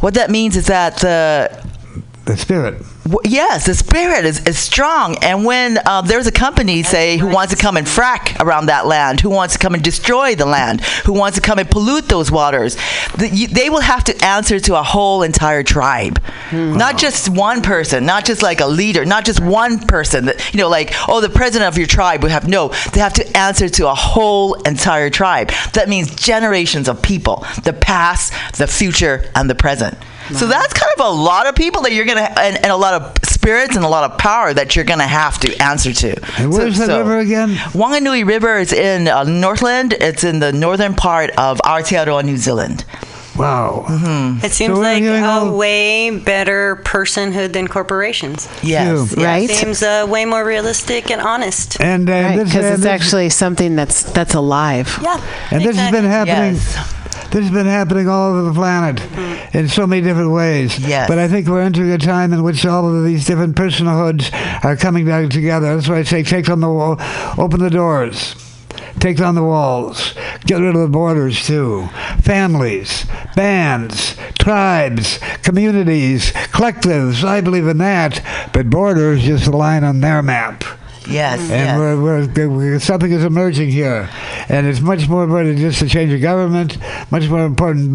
what 0.00 0.14
that 0.14 0.30
means 0.30 0.56
is 0.56 0.66
that 0.66 0.98
the 0.98 1.50
the 2.24 2.36
spirit. 2.36 2.80
Yes, 3.24 3.66
the 3.66 3.74
spirit 3.74 4.24
is, 4.24 4.40
is 4.46 4.58
strong. 4.58 5.16
And 5.22 5.44
when 5.44 5.78
uh, 5.86 6.02
there's 6.02 6.26
a 6.26 6.32
company, 6.32 6.82
say, 6.82 7.16
who 7.16 7.26
wants 7.26 7.52
to 7.52 7.60
come 7.60 7.76
and 7.76 7.86
frack 7.86 8.38
around 8.40 8.66
that 8.66 8.86
land, 8.86 9.20
who 9.20 9.30
wants 9.30 9.54
to 9.54 9.58
come 9.58 9.74
and 9.74 9.82
destroy 9.82 10.34
the 10.34 10.46
land, 10.46 10.82
who 11.04 11.12
wants 11.12 11.36
to 11.36 11.42
come 11.42 11.58
and 11.58 11.68
pollute 11.68 12.08
those 12.08 12.30
waters, 12.30 12.76
the, 13.18 13.28
you, 13.28 13.48
they 13.48 13.70
will 13.70 13.80
have 13.80 14.04
to 14.04 14.24
answer 14.24 14.60
to 14.60 14.78
a 14.78 14.82
whole 14.82 15.22
entire 15.22 15.62
tribe. 15.62 16.22
Not 16.52 16.96
just 16.96 17.28
one 17.28 17.60
person, 17.62 18.06
not 18.06 18.24
just 18.24 18.42
like 18.42 18.60
a 18.60 18.66
leader, 18.66 19.04
not 19.04 19.24
just 19.24 19.40
one 19.40 19.80
person 19.80 20.26
that, 20.26 20.54
you 20.54 20.60
know, 20.60 20.68
like, 20.68 20.92
oh, 21.08 21.20
the 21.20 21.30
president 21.30 21.68
of 21.68 21.78
your 21.78 21.86
tribe 21.88 22.22
would 22.22 22.30
have, 22.30 22.46
no, 22.48 22.68
they 22.92 23.00
have 23.00 23.14
to 23.14 23.36
answer 23.36 23.68
to 23.68 23.88
a 23.88 23.94
whole 23.94 24.54
entire 24.62 25.10
tribe. 25.10 25.50
That 25.72 25.88
means 25.88 26.14
generations 26.14 26.88
of 26.88 27.02
people, 27.02 27.44
the 27.64 27.72
past, 27.72 28.32
the 28.58 28.66
future, 28.66 29.24
and 29.34 29.50
the 29.50 29.54
present. 29.54 29.98
So 30.30 30.46
that's 30.46 30.72
kind 30.72 30.92
of 30.98 31.06
a 31.06 31.10
lot 31.10 31.46
of 31.46 31.54
people 31.54 31.82
that 31.82 31.92
you're 31.92 32.04
gonna, 32.06 32.30
and, 32.38 32.56
and 32.56 32.66
a 32.72 32.76
lot 32.76 32.94
of 32.94 33.12
spirits 33.24 33.76
and 33.76 33.84
a 33.84 33.88
lot 33.88 34.10
of 34.10 34.18
power 34.18 34.54
that 34.54 34.76
you're 34.76 34.84
gonna 34.84 35.06
have 35.06 35.38
to 35.40 35.56
answer 35.62 35.92
to. 35.92 36.10
And 36.38 36.52
where's 36.52 36.76
So- 36.76 36.82
the 36.82 36.86
so- 36.86 36.98
river 36.98 37.18
again? 37.18 37.50
Wanganui 37.74 38.26
River 38.26 38.58
is 38.58 38.72
in 38.72 39.08
uh, 39.08 39.24
Northland. 39.24 39.94
It's 40.00 40.24
in 40.24 40.38
the 40.38 40.52
northern 40.52 40.94
part 40.94 41.30
of 41.30 41.58
Aotearoa, 41.64 42.24
New 42.24 42.36
Zealand. 42.36 42.84
Wow. 43.34 43.86
Mm-hmm. 43.88 44.44
It 44.44 44.52
seems 44.52 44.74
So 44.76 44.80
like 44.82 45.02
a 45.02 45.24
all- 45.24 45.56
way 45.56 46.10
better 46.10 46.76
personhood 46.84 47.54
than 47.54 47.66
corporations. 47.66 48.46
Yes. 48.62 49.14
True, 49.14 49.24
right? 49.24 49.48
Seems 49.48 49.82
uh, 49.82 50.06
way 50.08 50.26
more 50.26 50.44
realistic 50.44 51.10
and 51.10 51.18
honest. 51.20 51.80
And 51.80 52.08
uh, 52.08 52.12
Right, 52.12 52.36
because 52.44 52.56
uh, 52.56 52.68
it's 52.74 52.76
this- 52.82 52.86
actually 52.86 53.30
something 53.30 53.74
that's 53.74 54.02
that's 54.12 54.34
alive. 54.34 54.98
Yeah. 55.02 55.18
and 55.50 55.64
this 55.64 55.76
has 55.76 55.90
been 55.90 56.04
happening. 56.04 56.54
Yes. 56.56 56.94
This 57.32 57.44
has 57.44 57.50
been 57.50 57.66
happening 57.66 58.08
all 58.08 58.30
over 58.30 58.42
the 58.42 58.52
planet 58.52 58.96
mm-hmm. 58.96 59.56
in 59.56 59.66
so 59.66 59.86
many 59.86 60.02
different 60.02 60.32
ways. 60.32 60.78
Yes. 60.78 61.08
But 61.08 61.18
I 61.18 61.28
think 61.28 61.48
we're 61.48 61.62
entering 61.62 61.90
a 61.90 61.96
time 61.96 62.34
in 62.34 62.42
which 62.42 62.66
all 62.66 62.94
of 62.94 63.04
these 63.04 63.26
different 63.26 63.56
personhoods 63.56 64.30
are 64.62 64.76
coming 64.76 65.06
back 65.06 65.30
together. 65.30 65.74
That's 65.74 65.88
why 65.88 65.98
I 65.98 66.02
say 66.02 66.22
take 66.22 66.50
on 66.50 66.60
the 66.60 66.68
wall, 66.68 66.96
open 67.38 67.60
the 67.60 67.70
doors. 67.70 68.36
Take 68.98 69.16
down 69.16 69.34
the 69.34 69.42
walls. 69.42 70.14
Get 70.44 70.60
rid 70.60 70.74
of 70.74 70.82
the 70.82 70.88
borders 70.88 71.46
too. 71.46 71.88
Families, 72.20 73.06
bands, 73.34 74.16
tribes, 74.38 75.18
communities, 75.42 76.32
collectives. 76.52 77.24
I 77.24 77.40
believe 77.40 77.66
in 77.66 77.78
that. 77.78 78.22
But 78.52 78.70
borders 78.70 79.22
just 79.22 79.46
a 79.46 79.56
line 79.56 79.84
on 79.84 80.00
their 80.00 80.22
map. 80.22 80.64
Yes. 81.08 81.40
And 81.40 81.50
yes. 81.50 81.78
we're, 81.78 82.02
we're, 82.02 82.48
we're, 82.48 82.78
something 82.80 83.10
is 83.12 83.24
emerging 83.24 83.70
here. 83.70 84.08
And 84.48 84.66
it's 84.66 84.80
much 84.80 85.08
more 85.08 85.24
important 85.24 85.56
than 85.56 85.70
just 85.70 85.82
a 85.82 85.88
change 85.88 86.12
of 86.12 86.20
government, 86.20 86.78
much 87.10 87.28
more 87.28 87.44
important 87.44 87.94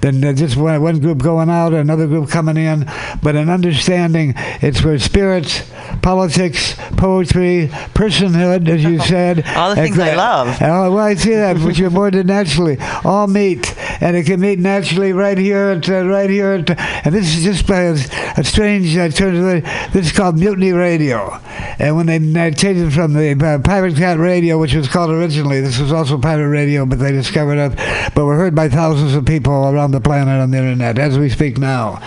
than 0.00 0.24
uh, 0.24 0.32
just 0.32 0.56
one, 0.56 0.80
one 0.82 1.00
group 1.00 1.18
going 1.18 1.48
out, 1.50 1.72
or 1.72 1.78
another 1.78 2.06
group 2.06 2.28
coming 2.30 2.56
in, 2.56 2.84
but 3.22 3.36
an 3.36 3.48
understanding 3.48 4.34
it's 4.36 4.82
where 4.84 4.98
spirits, 4.98 5.62
politics, 6.02 6.74
poetry, 6.96 7.68
personhood, 7.94 8.68
as 8.68 8.82
you 8.84 8.98
said. 9.14 9.44
All 9.56 9.70
the 9.74 9.76
things 9.76 9.98
I 9.98 10.14
love. 10.14 10.48
uh, 10.48 10.90
well, 10.92 10.98
I 10.98 11.14
see 11.14 11.34
that, 11.34 11.58
which 11.58 11.78
you're 11.78 11.90
more 11.90 12.10
than 12.10 12.26
naturally. 12.26 12.78
All 13.04 13.26
meet. 13.26 13.76
And 14.02 14.16
it 14.16 14.24
can 14.26 14.40
meet 14.40 14.58
naturally 14.58 15.12
right 15.12 15.38
here, 15.38 15.70
at, 15.70 15.88
uh, 15.88 16.04
right 16.06 16.28
here. 16.30 16.52
At, 16.54 16.78
and 17.06 17.14
this 17.14 17.36
is 17.36 17.44
just 17.44 17.66
by 17.66 17.82
a, 17.82 17.96
a 18.36 18.44
strange 18.44 18.96
uh, 18.96 19.08
turn. 19.08 19.36
of 19.36 19.42
the- 19.42 19.88
This 19.92 20.06
is 20.06 20.12
called 20.12 20.38
Mutiny 20.38 20.72
Radio. 20.72 21.40
And 21.78 21.96
when 21.96 22.06
they 22.06 22.18
uh, 22.36 22.50
changed 22.50 22.82
it 22.82 22.90
from 22.90 23.12
the 23.12 23.32
uh, 23.32 23.58
Pirate 23.58 23.96
Cat 23.96 24.18
Radio, 24.18 24.58
which 24.58 24.74
was 24.74 24.88
called 24.88 25.10
originally, 25.10 25.60
this 25.60 25.78
was 25.78 25.92
also 25.92 26.18
pirate 26.18 26.48
radio, 26.48 26.86
but 26.86 26.98
they 26.98 27.12
discovered 27.12 27.58
it. 27.58 28.12
But 28.14 28.26
we're 28.26 28.36
heard 28.36 28.54
by 28.54 28.68
thousands 28.68 29.14
of 29.14 29.24
people 29.24 29.52
around 29.52 29.92
the 29.92 30.00
planet 30.00 30.40
on 30.40 30.50
the 30.50 30.58
internet 30.58 30.98
as 30.98 31.18
we 31.18 31.28
speak 31.28 31.58
now. 31.58 31.98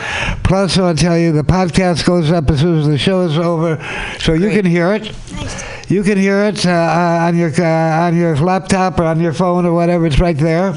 Plus, 0.44 0.78
I'll 0.78 0.96
tell 0.96 1.18
you, 1.18 1.32
the 1.32 1.44
podcast 1.44 2.06
goes 2.06 2.32
up 2.32 2.50
as 2.50 2.62
soon 2.62 2.80
as 2.80 2.88
the 2.88 2.98
show 2.98 3.22
is 3.22 3.38
over, 3.38 3.84
so 4.20 4.34
you 4.34 4.50
can 4.50 4.66
hear 4.66 4.94
it. 4.94 5.77
You 5.90 6.04
can 6.04 6.18
hear 6.18 6.44
it 6.44 6.66
uh, 6.66 6.70
uh, 6.70 7.28
on 7.28 7.38
your 7.38 7.50
uh, 7.58 8.08
on 8.08 8.18
your 8.18 8.36
laptop 8.36 9.00
or 9.00 9.06
on 9.06 9.22
your 9.22 9.32
phone 9.32 9.66
or 9.66 9.74
whatever. 9.74 10.06
It's 10.06 10.20
right 10.20 10.38
there, 10.38 10.76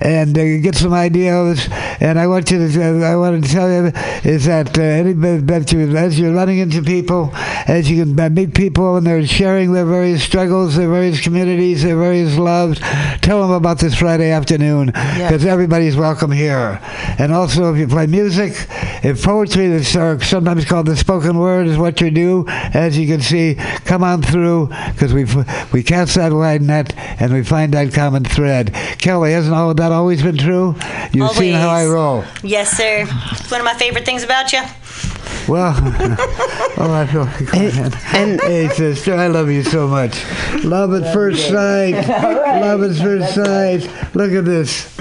and 0.00 0.36
uh, 0.36 0.58
get 0.58 0.74
some 0.74 0.92
ideas. 0.92 1.68
And 2.00 2.18
I 2.18 2.26
want 2.26 2.50
you 2.50 2.58
to 2.68 2.82
uh, 2.82 3.12
I 3.12 3.14
want 3.14 3.44
to 3.44 3.48
tell 3.48 3.70
you 3.70 3.92
is 4.24 4.46
that 4.46 4.76
uh, 4.76 4.82
anybody 4.82 5.40
that 5.42 5.70
you 5.70 5.96
as 5.96 6.18
you're 6.18 6.34
running 6.34 6.58
into 6.58 6.82
people, 6.82 7.30
as 7.68 7.88
you 7.88 8.04
can 8.04 8.34
meet 8.34 8.54
people 8.54 8.96
and 8.96 9.06
they're 9.06 9.24
sharing 9.24 9.72
their 9.72 9.86
various 9.86 10.24
struggles, 10.24 10.74
their 10.74 10.88
various 10.88 11.20
communities, 11.20 11.84
their 11.84 11.96
various 11.96 12.36
loves, 12.36 12.80
tell 13.20 13.40
them 13.40 13.52
about 13.52 13.78
this 13.78 13.94
Friday 13.94 14.32
afternoon 14.32 14.86
because 14.86 15.44
everybody's 15.44 15.94
welcome 15.94 16.32
here. 16.32 16.80
And 17.20 17.32
also, 17.32 17.72
if 17.72 17.78
you 17.78 17.86
play 17.86 18.08
music, 18.08 18.66
if 19.04 19.22
poetry 19.22 19.68
that's 19.68 20.26
sometimes 20.26 20.64
called 20.64 20.86
the 20.86 20.96
spoken 20.96 21.38
word 21.38 21.68
is 21.68 21.78
what 21.78 22.00
you 22.00 22.10
do, 22.10 22.46
as 22.48 22.98
you 22.98 23.06
can 23.06 23.20
see, 23.20 23.54
come 23.84 24.02
on 24.02 24.23
through 24.24 24.68
because 24.92 25.12
we 25.12 25.24
we 25.72 25.82
cast 25.82 26.14
that 26.16 26.32
wide 26.32 26.62
net 26.62 26.94
and 27.20 27.32
we 27.32 27.42
find 27.42 27.74
that 27.74 27.92
common 27.92 28.24
thread. 28.24 28.72
Kelly, 28.98 29.32
hasn't 29.32 29.54
all 29.54 29.70
of 29.70 29.76
that 29.78 29.92
always 29.92 30.22
been 30.22 30.38
true? 30.38 30.74
You've 31.12 31.30
seen 31.32 31.54
how 31.54 31.68
I 31.70 31.86
roll. 31.86 32.24
Yes, 32.42 32.76
sir. 32.76 33.06
It's 33.32 33.50
one 33.50 33.60
of 33.60 33.64
my 33.64 33.74
favorite 33.74 34.04
things 34.04 34.22
about 34.22 34.52
you. 34.52 34.62
Well, 35.48 35.74
oh, 36.78 36.90
I 36.92 37.06
feel 37.06 37.22
and 38.14 38.40
hey, 38.40 38.68
sister, 38.68 39.14
I 39.14 39.26
love 39.26 39.50
you 39.50 39.62
so 39.62 39.86
much. 39.86 40.24
Love 40.64 40.94
at 40.94 41.12
first 41.12 41.48
sight. 41.48 41.92
Love 42.64 42.82
at 42.82 42.96
first 42.96 43.34
sight. 43.34 44.14
Look 44.14 44.32
at 44.32 44.44
this. 44.44 44.98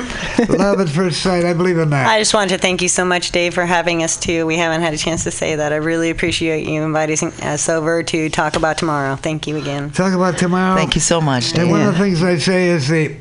Love 0.49 0.81
at 0.81 0.89
first 0.89 1.21
sight. 1.21 1.45
I 1.45 1.53
believe 1.53 1.77
in 1.77 1.89
that. 1.91 2.07
I 2.07 2.19
just 2.19 2.33
wanted 2.33 2.49
to 2.49 2.57
thank 2.57 2.81
you 2.81 2.89
so 2.89 3.05
much, 3.05 3.31
Dave, 3.31 3.53
for 3.53 3.65
having 3.65 4.03
us 4.03 4.17
too. 4.17 4.45
We 4.45 4.57
haven't 4.57 4.81
had 4.81 4.93
a 4.93 4.97
chance 4.97 5.23
to 5.23 5.31
say 5.31 5.55
that. 5.55 5.71
I 5.71 5.77
really 5.77 6.09
appreciate 6.09 6.67
you 6.67 6.83
inviting 6.83 7.29
us 7.41 7.69
over 7.69 8.03
to 8.03 8.29
talk 8.29 8.55
about 8.55 8.77
tomorrow. 8.77 9.15
Thank 9.15 9.47
you 9.47 9.57
again. 9.57 9.91
Talk 9.91 10.13
about 10.13 10.37
tomorrow. 10.37 10.75
Thank 10.75 10.95
you 10.95 11.01
so 11.01 11.21
much. 11.21 11.55
And 11.57 11.69
one 11.69 11.81
of 11.81 11.93
the 11.93 11.99
things 11.99 12.21
I 12.21 12.37
say 12.37 12.67
is 12.67 12.89
the 12.89 13.15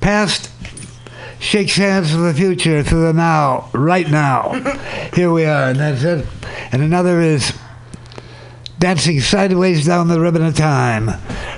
past 0.00 0.51
shakes 1.42 1.76
hands 1.76 2.14
with 2.14 2.24
the 2.24 2.34
future 2.34 2.82
through 2.84 3.02
the 3.02 3.12
now, 3.12 3.68
right 3.74 4.08
now. 4.08 4.52
Here 5.14 5.30
we 5.30 5.44
are, 5.44 5.70
and 5.70 5.80
that's 5.80 6.04
it. 6.04 6.26
And 6.70 6.82
another 6.82 7.20
is 7.20 7.52
dancing 8.82 9.20
sideways 9.20 9.86
down 9.86 10.08
the 10.08 10.18
ribbon 10.18 10.42
of 10.44 10.56
time, 10.56 11.06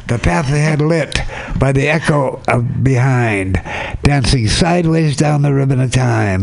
the 0.08 0.18
path 0.22 0.46
ahead 0.50 0.78
lit 0.82 1.18
by 1.58 1.72
the 1.72 1.88
echo 1.88 2.38
of 2.46 2.84
behind. 2.84 3.58
Dancing 4.02 4.46
sideways 4.46 5.16
down 5.16 5.40
the 5.40 5.54
ribbon 5.54 5.80
of 5.80 5.90
time, 5.90 6.42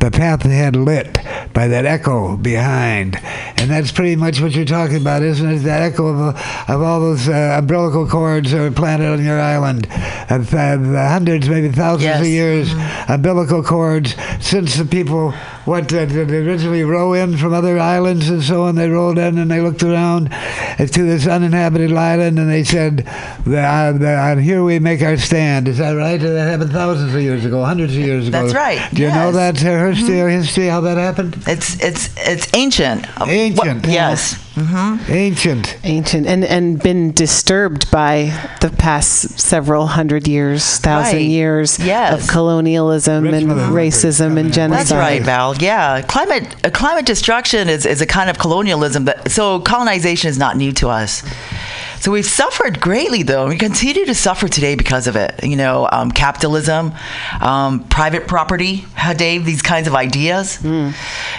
the 0.00 0.10
path 0.10 0.42
ahead 0.46 0.74
lit 0.74 1.18
by 1.52 1.68
that 1.68 1.84
echo 1.84 2.38
behind. 2.38 3.16
And 3.58 3.70
that's 3.70 3.92
pretty 3.92 4.16
much 4.16 4.40
what 4.40 4.52
you're 4.52 4.64
talking 4.64 4.96
about, 4.96 5.20
isn't 5.22 5.46
it? 5.46 5.58
That 5.58 5.82
echo 5.82 6.06
of, 6.06 6.36
of 6.70 6.80
all 6.80 7.00
those 7.00 7.28
uh, 7.28 7.56
umbilical 7.58 8.08
cords 8.08 8.52
that 8.52 8.60
are 8.62 8.70
planted 8.70 9.08
on 9.12 9.22
your 9.22 9.38
island. 9.38 9.86
Of, 10.30 10.54
uh, 10.54 10.78
hundreds, 11.10 11.46
maybe 11.46 11.68
thousands 11.68 12.04
Yes. 12.04 12.20
of 12.20 12.26
years, 12.26 12.72
umbilical 13.06 13.62
cords, 13.62 14.14
since 14.40 14.76
the 14.76 14.86
people 14.86 15.34
what 15.64 15.92
uh, 15.92 16.04
they 16.06 16.38
originally 16.38 16.82
row 16.84 17.12
in 17.12 17.36
from 17.36 17.52
other 17.54 17.78
islands 17.78 18.28
and 18.28 18.42
so 18.42 18.62
on. 18.64 18.74
They 18.74 18.88
rolled 18.88 19.18
in 19.18 19.38
and 19.38 19.50
they 19.50 19.60
looked 19.60 19.82
around 19.82 20.30
to 20.78 20.86
this 21.02 21.26
uninhabited 21.26 21.92
island 21.92 22.38
and 22.38 22.50
they 22.50 22.64
said, 22.64 23.06
uh, 23.46 23.50
uh, 23.52 24.36
"Here 24.36 24.62
we 24.64 24.78
make 24.78 25.02
our 25.02 25.16
stand." 25.16 25.68
Is 25.68 25.78
that 25.78 25.92
right? 25.92 26.20
That 26.20 26.48
happened 26.50 26.72
thousands 26.72 27.14
of 27.14 27.20
years 27.20 27.44
ago, 27.44 27.64
hundreds 27.64 27.92
of 27.94 28.00
years 28.00 28.28
ago. 28.28 28.42
That's 28.42 28.54
right, 28.54 28.80
Do 28.92 29.02
you 29.02 29.08
know 29.08 29.30
yes. 29.30 29.62
that 29.62 29.66
uh, 29.66 29.92
history? 29.94 30.16
History 30.32 30.66
how 30.66 30.80
that 30.82 30.98
happened? 30.98 31.36
It's 31.46 31.80
it's 31.82 32.10
it's 32.28 32.52
ancient. 32.54 33.06
Ancient. 33.20 33.82
what- 33.86 33.92
yes. 33.92 34.38
Ancient. 34.56 35.76
ancient 35.84 36.26
and 36.26 36.44
and 36.44 36.82
been 36.82 37.12
disturbed 37.12 37.90
by 37.90 38.32
the 38.60 38.70
past 38.70 39.38
several 39.40 39.86
hundred 39.86 40.28
years, 40.28 40.78
thousand 40.78 41.16
Right. 41.18 41.26
years 41.28 41.78
Yes. 41.78 42.22
of 42.22 42.28
colonialism 42.28 43.24
and 43.26 43.32
Richmond 43.34 43.74
Records 43.74 44.04
racism 44.04 44.38
and 44.38 44.52
genocide. 44.52 44.86
That's 44.86 44.92
right, 44.92 45.22
Val. 45.22 45.56
Yeah, 45.56 46.02
climate 46.02 46.54
uh, 46.64 46.70
climate 46.70 47.06
destruction 47.06 47.68
is, 47.68 47.86
is 47.86 48.00
a 48.00 48.06
kind 48.06 48.28
of 48.30 48.38
colonialism. 48.38 49.04
That 49.06 49.30
so 49.30 49.60
colonization 49.60 50.28
is 50.28 50.38
not 50.38 50.56
new 50.56 50.72
to 50.72 50.88
us. 50.88 51.22
So 52.02 52.10
we've 52.10 52.26
suffered 52.26 52.80
greatly, 52.80 53.22
though. 53.22 53.46
We 53.46 53.56
continue 53.56 54.04
to 54.06 54.14
suffer 54.16 54.48
today 54.48 54.74
because 54.74 55.06
of 55.06 55.14
it. 55.14 55.38
You 55.44 55.54
know, 55.54 55.88
um, 55.92 56.10
capitalism, 56.10 56.92
um, 57.40 57.84
private 57.84 58.26
property, 58.26 58.84
huh, 58.96 59.14
Dave, 59.14 59.44
these 59.44 59.62
kinds 59.62 59.86
of 59.86 59.94
ideas. 59.94 60.60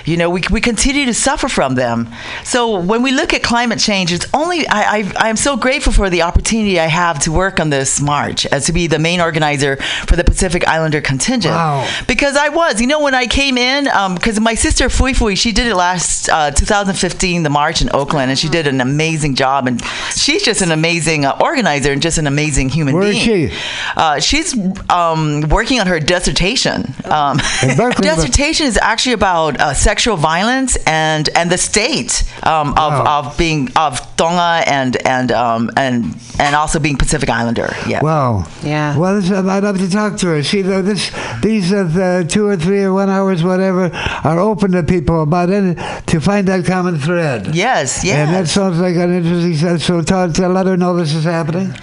You 0.05 0.15
know, 0.15 0.29
we, 0.29 0.41
we 0.49 0.61
continue 0.61 1.05
to 1.05 1.13
suffer 1.13 1.49
from 1.49 1.75
them. 1.75 2.07
So 2.45 2.79
when 2.79 3.03
we 3.03 3.11
look 3.11 3.33
at 3.33 3.43
climate 3.43 3.79
change, 3.79 4.13
it's 4.13 4.25
only, 4.33 4.65
I, 4.65 4.99
I, 4.99 5.13
I'm 5.17 5.35
so 5.35 5.57
grateful 5.57 5.91
for 5.91 6.09
the 6.09 6.21
opportunity 6.21 6.79
I 6.79 6.85
have 6.85 7.19
to 7.23 7.31
work 7.33 7.59
on 7.59 7.69
this 7.69 7.99
march, 7.99 8.45
as 8.45 8.65
to 8.67 8.71
be 8.71 8.87
the 8.87 8.99
main 8.99 9.19
organizer 9.19 9.75
for 10.07 10.15
the 10.15 10.23
Pacific 10.23 10.65
Islander 10.65 11.01
contingent. 11.01 11.55
Wow. 11.55 11.85
Because 12.07 12.37
I 12.37 12.47
was, 12.47 12.79
you 12.79 12.87
know, 12.87 13.01
when 13.01 13.15
I 13.15 13.27
came 13.27 13.57
in, 13.57 13.83
because 14.15 14.39
my 14.39 14.55
sister 14.55 14.89
Fui 14.89 15.13
Fui, 15.13 15.35
she 15.35 15.51
did 15.51 15.67
it 15.67 15.75
last 15.75 16.29
uh, 16.29 16.51
2015, 16.51 17.43
the 17.43 17.49
march 17.49 17.81
in 17.81 17.89
Oakland, 17.93 18.29
and 18.29 18.39
she 18.39 18.47
did 18.47 18.65
an 18.65 18.79
amazing 18.79 19.35
job. 19.35 19.67
And 19.67 19.83
she's 20.15 20.41
just 20.41 20.52
an 20.61 20.71
amazing 20.71 21.25
uh, 21.25 21.37
organizer 21.41 21.91
and 21.91 22.01
just 22.01 22.17
an 22.17 22.27
amazing 22.27 22.69
human 22.69 22.93
Where 22.95 23.07
is 23.07 23.25
being. 23.25 23.49
she? 23.49 23.57
Uh, 23.95 24.19
she's 24.19 24.55
um, 24.89 25.41
working 25.49 25.79
on 25.79 25.87
her 25.87 25.99
dissertation. 25.99 26.93
Um, 27.05 27.39
In 27.61 27.75
Berkeley, 27.77 28.07
dissertation 28.07 28.67
is 28.67 28.77
actually 28.81 29.13
about 29.13 29.59
uh, 29.59 29.73
sexual 29.73 30.17
violence 30.17 30.75
and 30.85 31.29
and 31.35 31.49
the 31.51 31.57
state 31.57 32.23
um, 32.43 32.69
of, 32.71 32.93
Wow. 32.93 33.19
of 33.27 33.37
being 33.37 33.69
of 33.75 33.99
Tonga 34.17 34.63
and 34.69 34.95
and 35.07 35.31
um, 35.31 35.69
and 35.77 36.15
and 36.39 36.55
also 36.55 36.79
being 36.79 36.97
Pacific 36.97 37.29
Islander. 37.29 37.73
Yeah. 37.87 38.01
Wow. 38.01 38.45
Yeah. 38.63 38.97
Well, 38.97 39.19
this, 39.21 39.31
I'd 39.31 39.63
love 39.63 39.77
to 39.79 39.89
talk 39.89 40.17
to 40.19 40.27
her. 40.27 40.43
See, 40.43 40.61
though, 40.63 40.81
this, 40.81 41.11
these 41.41 41.71
uh, 41.71 41.83
the 41.83 42.25
two 42.27 42.47
or 42.47 42.57
three 42.57 42.83
or 42.83 42.93
one 42.93 43.09
hours, 43.09 43.43
whatever, 43.43 43.91
are 44.23 44.39
open 44.39 44.71
to 44.71 44.83
people 44.83 45.21
about 45.21 45.49
any, 45.51 45.75
to 46.07 46.19
find 46.19 46.47
that 46.47 46.65
common 46.65 46.97
thread. 46.97 47.55
yes. 47.55 48.03
Yes. 48.03 48.15
And 48.17 48.33
that 48.35 48.47
sounds 48.47 48.79
like 48.79 48.95
an 48.95 49.13
interesting 49.13 49.55
sense. 49.55 49.85
So 49.85 50.01
tell, 50.01 50.31
let 50.49 50.65
her 50.65 50.77
know 50.77 50.95
this 50.95 51.13
is 51.13 51.23
happening, 51.23 51.73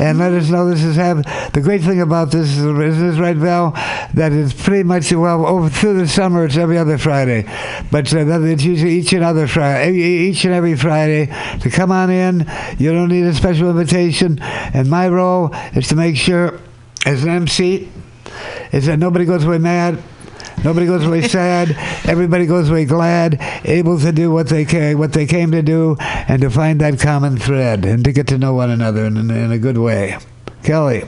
and 0.00 0.18
let 0.18 0.32
us 0.32 0.48
know 0.50 0.68
this 0.68 0.82
is 0.82 0.96
happening. 0.96 1.24
The 1.52 1.60
great 1.60 1.82
thing 1.82 2.00
about 2.00 2.30
this 2.30 2.50
is, 2.50 2.64
is 2.64 3.00
this 3.00 3.18
right, 3.18 3.36
Val? 3.36 3.72
That 4.14 4.32
it's 4.32 4.52
pretty 4.52 4.82
much 4.82 5.12
well 5.12 5.46
over 5.46 5.68
through 5.68 5.98
the 5.98 6.08
summer. 6.08 6.44
It's 6.44 6.56
every 6.56 6.78
other 6.78 6.98
Friday, 6.98 7.44
but 7.90 8.12
uh, 8.12 8.42
it's 8.42 8.64
usually 8.64 8.94
each 8.94 9.12
and 9.12 9.24
other 9.24 9.46
Friday, 9.46 9.96
each 9.96 10.44
and 10.44 10.54
every 10.54 10.76
Friday 10.76 11.26
to 11.60 11.70
come 11.70 11.90
on 11.92 12.10
in. 12.10 12.46
You 12.78 12.92
don't 12.92 13.08
need 13.08 13.24
a 13.24 13.34
special 13.34 13.70
invitation, 13.70 14.38
and 14.40 14.88
my 14.88 15.08
role 15.08 15.50
is 15.74 15.88
to 15.88 15.96
make 15.96 16.16
sure, 16.16 16.60
as 17.06 17.24
an 17.24 17.30
MC, 17.30 17.88
is 18.72 18.86
that 18.86 18.98
nobody 18.98 19.24
goes 19.24 19.44
away 19.44 19.58
mad. 19.58 20.02
Nobody 20.62 20.86
goes 20.86 21.04
away 21.04 21.22
sad. 21.28 21.76
Everybody 22.06 22.46
goes 22.46 22.70
away 22.70 22.84
glad, 22.84 23.38
able 23.64 23.98
to 23.98 24.12
do 24.12 24.30
what 24.30 24.48
they 24.48 24.64
ca- 24.64 24.94
what 24.94 25.12
they 25.12 25.26
came 25.26 25.50
to 25.52 25.62
do, 25.62 25.96
and 26.00 26.40
to 26.42 26.50
find 26.50 26.80
that 26.80 27.00
common 27.00 27.36
thread, 27.38 27.84
and 27.84 28.04
to 28.04 28.12
get 28.12 28.26
to 28.28 28.38
know 28.38 28.54
one 28.54 28.70
another 28.70 29.04
in, 29.04 29.16
in, 29.16 29.30
in 29.30 29.52
a 29.52 29.58
good 29.58 29.78
way. 29.78 30.16
Kelly, 30.62 31.04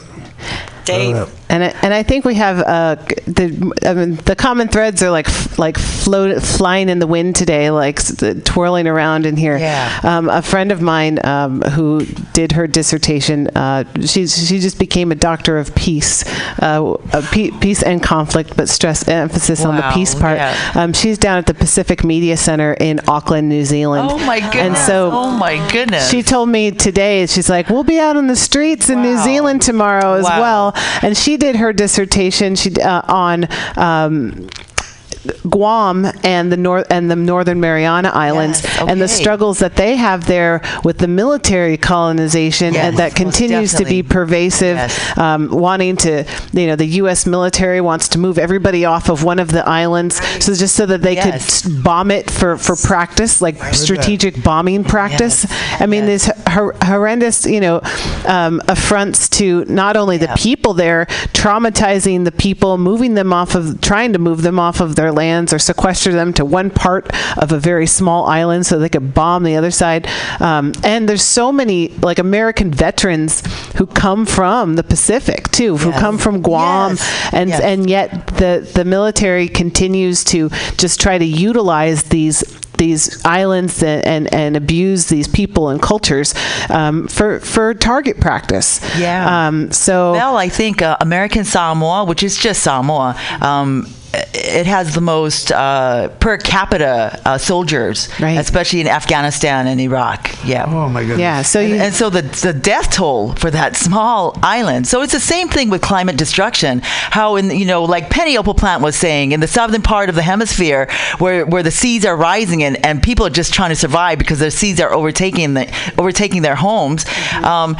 Dave. 0.84 1.14
uh, 1.14 1.26
And 1.48 1.62
I, 1.62 1.68
and 1.82 1.94
I 1.94 2.02
think 2.02 2.24
we 2.24 2.34
have 2.34 2.58
uh, 2.58 2.96
the 3.26 3.72
I 3.84 3.94
mean, 3.94 4.16
the 4.16 4.34
common 4.34 4.66
threads 4.66 5.00
are 5.02 5.10
like 5.10 5.28
f- 5.28 5.58
like 5.58 5.78
float 5.78 6.42
flying 6.42 6.88
in 6.88 6.98
the 6.98 7.06
wind 7.06 7.36
today, 7.36 7.70
like 7.70 8.00
s- 8.00 8.16
twirling 8.44 8.88
around 8.88 9.26
in 9.26 9.36
here. 9.36 9.56
Yeah. 9.56 10.00
Um, 10.02 10.28
a 10.28 10.42
friend 10.42 10.72
of 10.72 10.82
mine 10.82 11.24
um, 11.24 11.60
who 11.62 12.04
did 12.32 12.52
her 12.52 12.66
dissertation, 12.66 13.46
uh, 13.54 13.84
she 14.00 14.26
she 14.26 14.58
just 14.58 14.78
became 14.80 15.12
a 15.12 15.14
doctor 15.14 15.56
of 15.56 15.72
peace, 15.76 16.24
uh, 16.60 16.96
pe- 17.30 17.52
peace 17.60 17.82
and 17.84 18.02
conflict, 18.02 18.56
but 18.56 18.68
stress 18.68 19.06
emphasis 19.06 19.64
on 19.64 19.76
the 19.76 19.88
peace 19.94 20.14
part. 20.16 20.38
yeah. 20.38 20.72
Um, 20.74 20.92
she's 20.92 21.16
down 21.16 21.38
at 21.38 21.46
the 21.46 21.54
Pacific 21.54 22.02
Media 22.02 22.36
Center 22.36 22.72
in 22.74 23.00
Auckland, 23.06 23.48
New 23.48 23.64
Zealand. 23.64 24.08
oh 24.10 24.18
my 24.26 24.40
goodness. 24.40 24.56
And 24.56 24.76
so 24.76 25.10
oh 25.12 25.30
my 25.30 25.56
goodness. 25.70 26.10
she 26.10 26.22
told 26.24 26.48
me 26.48 26.72
today, 26.72 27.24
she's 27.26 27.48
like, 27.48 27.68
we'll 27.70 27.84
be 27.84 28.00
out 28.00 28.16
on 28.16 28.26
the 28.26 28.36
streets 28.36 28.90
in 28.90 29.00
New 29.00 29.16
Zealand 29.18 29.62
tomorrow 29.62 30.14
as 30.14 30.24
Wow. 30.24 30.40
well. 30.40 30.72
And 31.02 31.16
she 31.16 31.35
did 31.36 31.56
her 31.56 31.72
dissertation 31.72 32.56
she 32.56 32.74
uh, 32.80 33.02
on. 33.06 33.46
Um, 33.76 34.48
Guam 35.48 36.06
and 36.24 36.50
the 36.52 36.56
north 36.56 36.86
and 36.90 37.10
the 37.10 37.16
Northern 37.16 37.60
Mariana 37.60 38.10
Islands 38.10 38.62
Yes, 38.62 38.84
and 38.88 39.00
the 39.00 39.08
struggles 39.08 39.58
that 39.60 39.76
they 39.76 39.96
have 39.96 40.26
there 40.26 40.60
with 40.84 40.98
the 40.98 41.08
military 41.08 41.76
colonization 41.76 42.74
Yes, 42.74 42.84
and 42.88 42.96
that 42.98 43.12
most 43.12 43.16
continues 43.16 43.74
to 43.74 43.84
be 43.84 44.02
pervasive. 44.02 44.76
Yes. 44.76 45.18
Um, 45.18 45.50
wanting 45.50 45.96
to, 45.98 46.24
you 46.52 46.66
know, 46.66 46.76
the 46.76 46.86
U.S. 47.02 47.26
military 47.26 47.80
wants 47.80 48.08
to 48.10 48.18
move 48.18 48.38
everybody 48.38 48.84
off 48.84 49.08
of 49.08 49.24
one 49.24 49.38
of 49.38 49.50
the 49.52 49.66
islands, 49.68 50.16
so 50.44 50.54
just 50.54 50.74
so 50.76 50.86
that 50.86 51.02
they 51.02 51.16
could 51.16 51.26
Yes. 51.34 51.64
s- 51.66 51.68
bomb 51.70 52.10
it 52.10 52.30
for 52.30 52.56
for 52.56 52.76
practice, 52.76 53.40
like 53.42 53.56
strategic 53.74 54.42
bombing 54.42 54.84
practice. 54.84 55.46
I 55.80 55.86
mean, 55.86 56.06
Yes. 56.06 56.26
this 56.26 56.54
hor- 56.54 56.74
horrendous, 56.84 57.46
you 57.46 57.60
know, 57.60 57.80
um, 58.26 58.60
affronts 58.68 59.28
to 59.30 59.64
not 59.68 59.96
only 59.96 60.16
the 60.18 60.28
people 60.36 60.74
there, 60.74 61.06
traumatizing 61.32 62.24
the 62.24 62.32
people, 62.32 62.76
moving 62.78 63.14
them 63.14 63.32
off 63.32 63.54
of, 63.54 63.80
trying 63.80 64.12
to 64.12 64.18
move 64.18 64.42
them 64.42 64.58
off 64.58 64.80
of 64.80 64.96
their 64.96 65.12
lands 65.16 65.52
or 65.52 65.58
sequester 65.58 66.12
them 66.12 66.32
to 66.34 66.44
one 66.44 66.70
part 66.70 67.10
of 67.36 67.50
a 67.52 67.58
very 67.58 67.86
small 67.86 68.26
island 68.26 68.64
so 68.66 68.78
they 68.78 68.88
could 68.88 69.12
bomb 69.14 69.42
the 69.42 69.56
other 69.56 69.70
side. 69.72 70.06
Um, 70.40 70.72
and 70.84 71.08
there's 71.08 71.24
so 71.24 71.50
many 71.50 71.88
like 72.02 72.18
American 72.20 72.70
veterans 72.70 73.42
who 73.76 73.86
come 73.86 74.26
from 74.26 74.76
the 74.76 74.84
Pacific 74.84 75.48
too, 75.50 75.76
who 75.78 75.90
Yes. 75.90 76.00
come 76.00 76.18
from 76.18 76.42
Guam, 76.42 76.92
Yes. 76.92 77.28
and 77.32 77.48
Yes. 77.50 77.60
and 77.60 77.90
yet 77.90 78.26
the 78.38 78.68
the 78.74 78.84
military 78.84 79.48
continues 79.48 80.22
to 80.24 80.50
just 80.76 81.00
try 81.00 81.18
to 81.18 81.24
utilize 81.24 82.04
these 82.04 82.44
these 82.78 83.24
islands 83.24 83.82
and, 83.82 84.04
and, 84.06 84.34
and 84.34 84.54
abuse 84.54 85.06
these 85.06 85.26
people 85.28 85.70
and 85.70 85.80
cultures 85.80 86.34
um, 86.68 87.08
for 87.08 87.40
for 87.40 87.72
target 87.72 88.20
practice. 88.20 88.80
Yeah. 88.98 89.24
Um, 89.48 89.72
so 89.72 90.12
Well, 90.12 90.36
I 90.36 90.50
think 90.50 90.82
uh, 90.82 90.96
American 91.00 91.44
Samoa, 91.44 92.04
which 92.04 92.22
is 92.22 92.36
just 92.36 92.62
Samoa, 92.62 93.16
um, 93.40 93.86
it 94.34 94.66
has 94.66 94.94
the 94.94 95.00
most 95.00 95.52
uh, 95.52 96.08
per 96.20 96.36
capita 96.38 97.20
uh, 97.24 97.38
soldiers, 97.38 98.08
Right. 98.20 98.38
especially 98.38 98.80
in 98.80 98.88
Afghanistan 98.88 99.66
and 99.66 99.80
Iraq. 99.80 100.30
Yeah. 100.44 100.64
oh 100.66 100.88
my 100.88 101.00
goodness. 101.02 101.18
yeah. 101.20 101.42
So 101.42 101.60
And, 101.60 101.72
and 101.74 101.94
so 101.94 102.10
the, 102.10 102.22
the 102.22 102.52
death 102.52 102.90
toll 102.92 103.32
for 103.34 103.50
that 103.50 103.76
small 103.76 104.36
island. 104.42 104.86
So 104.86 105.02
it's 105.02 105.12
the 105.12 105.20
same 105.20 105.48
thing 105.48 105.70
with 105.70 105.82
climate 105.82 106.16
destruction. 106.16 106.80
How 106.82 107.36
in 107.36 107.50
you 107.50 107.66
know 107.66 107.84
like 107.84 108.10
Penny 108.10 108.36
Opal 108.38 108.54
Plant 108.54 108.82
was 108.82 108.96
saying 108.96 109.32
in 109.32 109.40
the 109.40 109.48
southern 109.48 109.82
part 109.82 110.08
of 110.08 110.14
the 110.14 110.22
hemisphere 110.22 110.88
where 111.18 111.44
where 111.46 111.62
the 111.62 111.70
seas 111.70 112.04
are 112.04 112.16
rising 112.16 112.62
and, 112.62 112.84
and 112.86 113.02
people 113.02 113.26
are 113.26 113.30
just 113.30 113.52
trying 113.54 113.70
to 113.70 113.76
survive 113.76 114.18
because 114.18 114.38
the 114.38 114.50
seas 114.50 114.80
are 114.80 114.92
overtaking 114.92 115.54
the 115.54 115.66
overtaking 115.98 116.42
their 116.42 116.56
homes. 116.56 117.04
Um, 117.42 117.76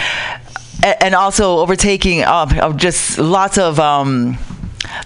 and 1.01 1.15
also 1.15 1.59
overtaking 1.59 2.23
uh, 2.23 2.47
of 2.63 2.77
just 2.77 3.19
lots 3.19 3.59
of 3.59 3.81
um, 3.81 4.39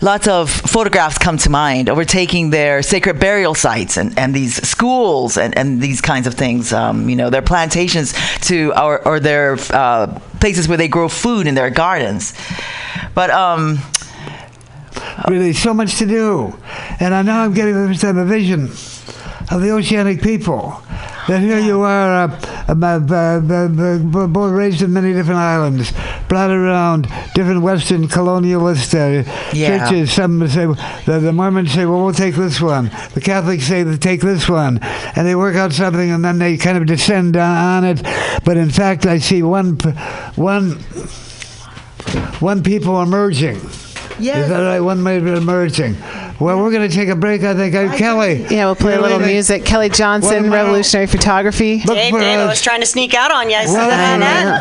lots 0.00 0.28
of 0.28 0.50
photographs 0.50 1.18
come 1.18 1.36
to 1.38 1.50
mind 1.50 1.88
overtaking 1.88 2.50
their 2.50 2.82
sacred 2.82 3.18
burial 3.18 3.54
sites 3.54 3.96
and, 3.96 4.18
and 4.18 4.34
these 4.34 4.56
schools 4.66 5.36
and, 5.36 5.56
and 5.56 5.80
these 5.80 6.00
kinds 6.00 6.26
of 6.26 6.34
things 6.34 6.72
um, 6.72 7.08
you 7.08 7.16
know 7.16 7.30
their 7.30 7.42
plantations 7.42 8.14
to 8.40 8.72
or, 8.80 9.06
or 9.06 9.20
their 9.20 9.56
uh, 9.70 10.06
places 10.40 10.68
where 10.68 10.78
they 10.78 10.88
grow 10.88 11.08
food 11.08 11.46
in 11.46 11.54
their 11.54 11.70
gardens 11.70 12.34
but 13.14 13.30
um, 13.30 13.78
really 15.28 15.52
so 15.52 15.74
much 15.74 15.96
to 15.98 16.06
do. 16.06 16.56
And 16.98 17.14
I 17.14 17.22
know 17.22 17.32
I'm 17.32 17.54
getting 17.54 17.74
a 17.76 18.24
vision 18.24 18.68
of 19.50 19.60
the 19.62 19.70
oceanic 19.70 20.22
people. 20.22 20.80
That 21.28 21.40
here 21.42 21.58
you 21.60 21.82
are, 21.82 22.24
uh, 22.24 22.40
uh, 22.68 22.74
uh, 22.74 24.22
uh, 24.22 24.26
born 24.26 24.52
raised 24.52 24.82
in 24.82 24.92
many 24.92 25.12
different 25.12 25.38
islands, 25.38 25.92
brought 26.28 26.50
around 26.50 27.02
different 27.34 27.62
Western 27.62 28.08
colonialist 28.08 28.94
uh, 28.94 29.28
Yeah. 29.52 29.78
churches. 29.88 30.12
Some 30.12 30.46
say 30.48 30.66
the, 31.04 31.20
the 31.20 31.32
Mormons 31.32 31.72
say, 31.72 31.84
"Well, 31.86 32.02
we'll 32.04 32.14
take 32.14 32.34
this 32.34 32.60
one." 32.60 32.90
The 33.14 33.20
Catholics 33.20 33.64
say, 33.64 33.82
"They 33.84 33.96
take 33.96 34.22
this 34.22 34.48
one," 34.48 34.80
and 35.14 35.26
they 35.26 35.36
work 35.36 35.54
out 35.56 35.72
something, 35.72 36.10
and 36.10 36.24
then 36.24 36.38
they 36.38 36.56
kind 36.56 36.76
of 36.78 36.86
descend 36.86 37.36
on, 37.36 37.84
on 37.84 37.84
it. 37.84 38.02
But 38.44 38.56
in 38.56 38.70
fact, 38.70 39.06
I 39.06 39.18
see 39.18 39.42
one, 39.42 39.76
one, 40.34 40.72
one 42.40 42.62
people 42.62 43.00
emerging. 43.02 43.60
Is 44.42 44.48
that 44.48 44.60
right? 44.60 44.80
One 44.80 45.02
may 45.02 45.18
be 45.20 45.30
emerging. 45.30 45.96
Well, 46.40 46.58
we're 46.58 46.70
going 46.70 46.88
to 46.88 46.94
take 46.94 47.08
a 47.10 47.14
break, 47.16 47.42
I 47.42 47.54
think. 47.54 47.74
Uh, 47.74 47.94
Kelly. 47.96 48.46
yeah, 48.50 48.64
we'll 48.64 48.74
play 48.74 48.94
a 48.94 49.00
little 49.00 49.18
leaving. 49.18 49.32
music. 49.34 49.64
Kelly 49.66 49.90
Johnson, 49.90 50.50
Revolutionary 50.50 51.06
Photography. 51.06 51.82
Look 51.84 51.96
Dave, 51.96 52.14
Dave, 52.14 52.38
I 52.40 52.46
was 52.46 52.62
trying 52.62 52.80
to 52.80 52.86
sneak 52.86 53.12
out 53.12 53.30
on 53.30 53.50
you. 53.50 53.56
I 53.56 53.66
said 53.66 53.74
Well, 53.74 53.90
that, 53.90 54.18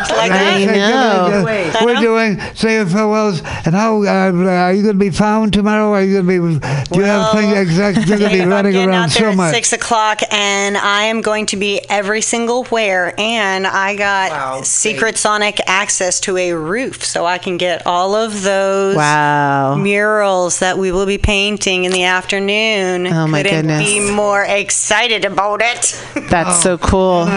that, 0.09 0.17
like 0.17 0.31
I 0.31 0.65
that. 0.65 0.75
know. 0.75 1.85
We're 1.85 1.91
I 1.91 1.93
know. 1.95 2.01
doing 2.01 2.39
say 2.55 2.83
farewells, 2.83 3.41
and 3.65 3.73
how 3.73 4.03
uh, 4.03 4.07
are 4.49 4.73
you 4.73 4.83
going 4.83 4.95
to 4.95 4.99
be 4.99 5.09
found 5.09 5.53
tomorrow? 5.53 5.93
Are 5.93 6.03
you 6.03 6.21
going 6.21 6.27
to 6.27 6.59
be? 6.59 6.59
Do 6.89 6.99
you 6.99 7.05
have 7.05 7.31
things 7.33 7.57
exactly? 7.57 8.03
You're 8.05 8.19
going 8.19 8.31
to 8.31 8.37
be 8.39 8.45
running 8.49 8.75
around 8.75 8.89
out 8.93 9.09
there 9.11 9.23
so 9.27 9.29
at 9.29 9.37
much. 9.37 9.53
Six 9.53 9.71
o'clock, 9.71 10.19
and 10.31 10.75
I 10.77 11.03
am 11.03 11.21
going 11.21 11.45
to 11.47 11.55
be 11.55 11.79
every 11.89 12.21
single 12.21 12.65
where, 12.65 13.17
and 13.17 13.65
I 13.65 13.95
got 13.95 14.65
secret 14.65 15.17
sonic 15.17 15.59
access 15.65 16.19
to 16.21 16.35
a 16.35 16.51
roof, 16.53 17.05
so 17.05 17.25
I 17.25 17.37
can 17.37 17.55
get 17.55 17.87
all 17.87 18.15
of 18.15 18.41
those 18.41 18.97
Wow. 18.97 19.75
murals 19.75 20.59
that 20.59 20.77
we 20.77 20.91
will 20.91 21.05
be 21.05 21.17
painting 21.17 21.68
sing 21.69 21.85
in 21.85 21.91
the 21.91 22.03
afternoon. 22.03 23.05
Oh, 23.05 23.27
my 23.27 23.43
Couldn't 23.43 23.67
goodness. 23.67 23.87
be 23.87 24.11
more 24.11 24.43
excited 24.43 25.23
about 25.23 25.61
it. 25.61 26.03
That's 26.27 26.63
so 26.63 26.79
cool. 26.79 27.27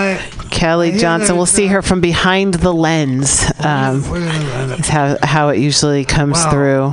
Kelly 0.50 0.92
Johnson. 0.92 1.36
We'll 1.36 1.44
see 1.46 1.66
her 1.66 1.82
from 1.82 2.00
behind 2.00 2.54
the 2.54 2.72
lens. 2.72 3.44
Um, 3.60 4.00
is 4.78 4.88
how, 4.88 5.16
how 5.22 5.48
it 5.50 5.58
usually 5.58 6.04
comes 6.04 6.38
Wow. 6.44 6.50
through. 6.50 6.92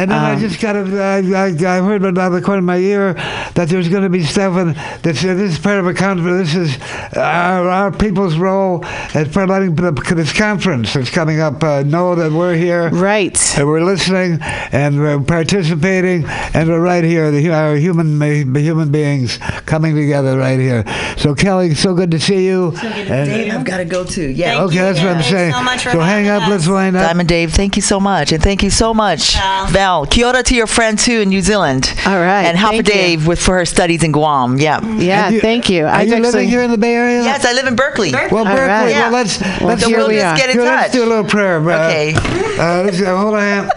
And 0.00 0.10
then 0.10 0.18
I 0.18 0.34
Um, 0.34 0.40
just 0.40 0.60
got 0.60 0.76
a, 0.76 0.80
I, 1.02 1.18
I, 1.18 1.76
I 1.76 1.80
heard 1.82 2.04
out 2.04 2.18
of 2.18 2.32
the 2.32 2.40
corner 2.42 2.58
of 2.58 2.64
my 2.64 2.76
ear 2.78 3.14
that 3.54 3.68
there's 3.68 3.88
going 3.88 4.02
to 4.04 4.08
be 4.08 4.22
stuff 4.24 4.56
and 4.56 4.74
that 4.74 5.02
this 5.02 5.24
is 5.24 5.58
part 5.58 5.78
of 5.78 5.86
a 5.86 5.94
conference. 5.94 6.52
This 6.54 6.70
is 6.70 7.16
our, 7.16 7.68
our 7.68 7.90
people's 7.92 8.36
role 8.36 8.84
as 9.14 9.28
part 9.28 9.44
of 9.44 9.50
letting 9.50 9.74
this 9.74 10.32
conference 10.32 10.92
that's 10.94 11.10
coming 11.10 11.40
up 11.40 11.62
uh, 11.64 11.82
know 11.82 12.14
that 12.14 12.32
we're 12.32 12.54
here. 12.56 12.88
Right. 12.90 13.36
And 13.58 13.66
we're 13.66 13.84
listening 13.84 14.38
and 14.72 14.98
we're 14.98 15.20
participating 15.20 16.24
and 16.54 16.68
we're 16.68 16.77
right 16.80 17.04
here, 17.04 17.30
the, 17.30 17.50
our 17.50 17.76
human 17.76 18.20
human 18.54 18.90
beings 18.90 19.38
coming 19.66 19.94
together 19.94 20.36
right 20.38 20.58
here. 20.58 20.84
So 21.16 21.34
Kelly, 21.34 21.74
so 21.74 21.94
good 21.94 22.10
to 22.12 22.20
see 22.20 22.46
you. 22.46 22.72
And- 22.82 23.28
Dave, 23.28 23.52
I've 23.52 23.64
got 23.64 23.78
to 23.78 23.84
go 23.84 24.04
too. 24.04 24.28
Yeah. 24.28 24.50
Thank 24.58 24.62
okay, 24.64 24.74
you. 24.76 24.82
that's 24.82 24.98
what 24.98 25.08
I'm 25.08 25.14
Thanks 25.16 25.28
saying. 25.30 25.52
so 25.52 25.62
much 25.62 25.82
for 25.84 25.90
so 25.90 26.00
hang 26.00 26.24
having 26.26 26.44
up, 26.44 26.50
let's 26.50 26.64
us. 26.64 26.68
wind 26.70 26.96
up. 26.96 27.06
Diamond 27.06 27.28
Dave, 27.28 27.52
thank 27.52 27.76
you 27.76 27.82
so 27.82 27.98
much, 28.00 28.32
and 28.32 28.42
thank 28.42 28.62
you 28.62 28.70
so 28.70 28.92
much, 28.94 29.34
Val. 29.34 29.66
Val. 29.68 30.06
Kia 30.06 30.32
to 30.42 30.54
your 30.54 30.66
friend 30.66 30.98
too 30.98 31.20
in 31.20 31.28
New 31.30 31.40
Zealand. 31.42 31.92
All 32.06 32.18
right, 32.18 32.44
and 32.44 32.56
Halfa 32.56 32.76
thank 32.82 32.88
you. 32.88 32.92
Dave 32.94 33.26
with 33.26 33.40
for 33.40 33.56
her 33.58 33.64
studies 33.66 34.02
in 34.02 34.12
Guam. 34.12 34.58
Yeah. 34.58 34.80
Yeah, 34.98 35.30
you- 35.30 35.40
thank 35.40 35.68
you. 35.68 35.84
Are 35.84 35.88
I 35.88 36.02
you 36.02 36.12
actually, 36.14 36.20
living 36.22 36.48
here 36.48 36.62
in 36.62 36.70
the 36.70 36.78
Bay 36.78 36.94
Area? 36.94 37.22
Yes, 37.22 37.44
I 37.44 37.52
live 37.52 37.66
in 37.66 37.76
Berkeley. 37.76 38.12
Well, 38.12 38.44
Berkeley. 38.44 38.60
right. 38.66 38.90
Well, 38.92 39.10
let's 39.12 39.40
Well, 39.40 39.68
let's 39.68 39.82
So 39.82 39.88
here 39.88 39.98
we'll 39.98 40.08
we 40.08 40.14
just 40.14 40.26
are. 40.26 40.36
get 40.36 40.50
in 40.50 40.56
touch. 40.56 40.66
Let's 40.66 40.92
do 40.92 41.04
a 41.04 41.06
little 41.08 41.24
prayer. 41.24 41.58
Uh, 41.58 41.88
Okay. 41.88 42.14
Uh, 42.14 42.82
let's 42.84 43.00
go. 43.00 43.16
Hold 43.16 43.34
on. 43.34 43.68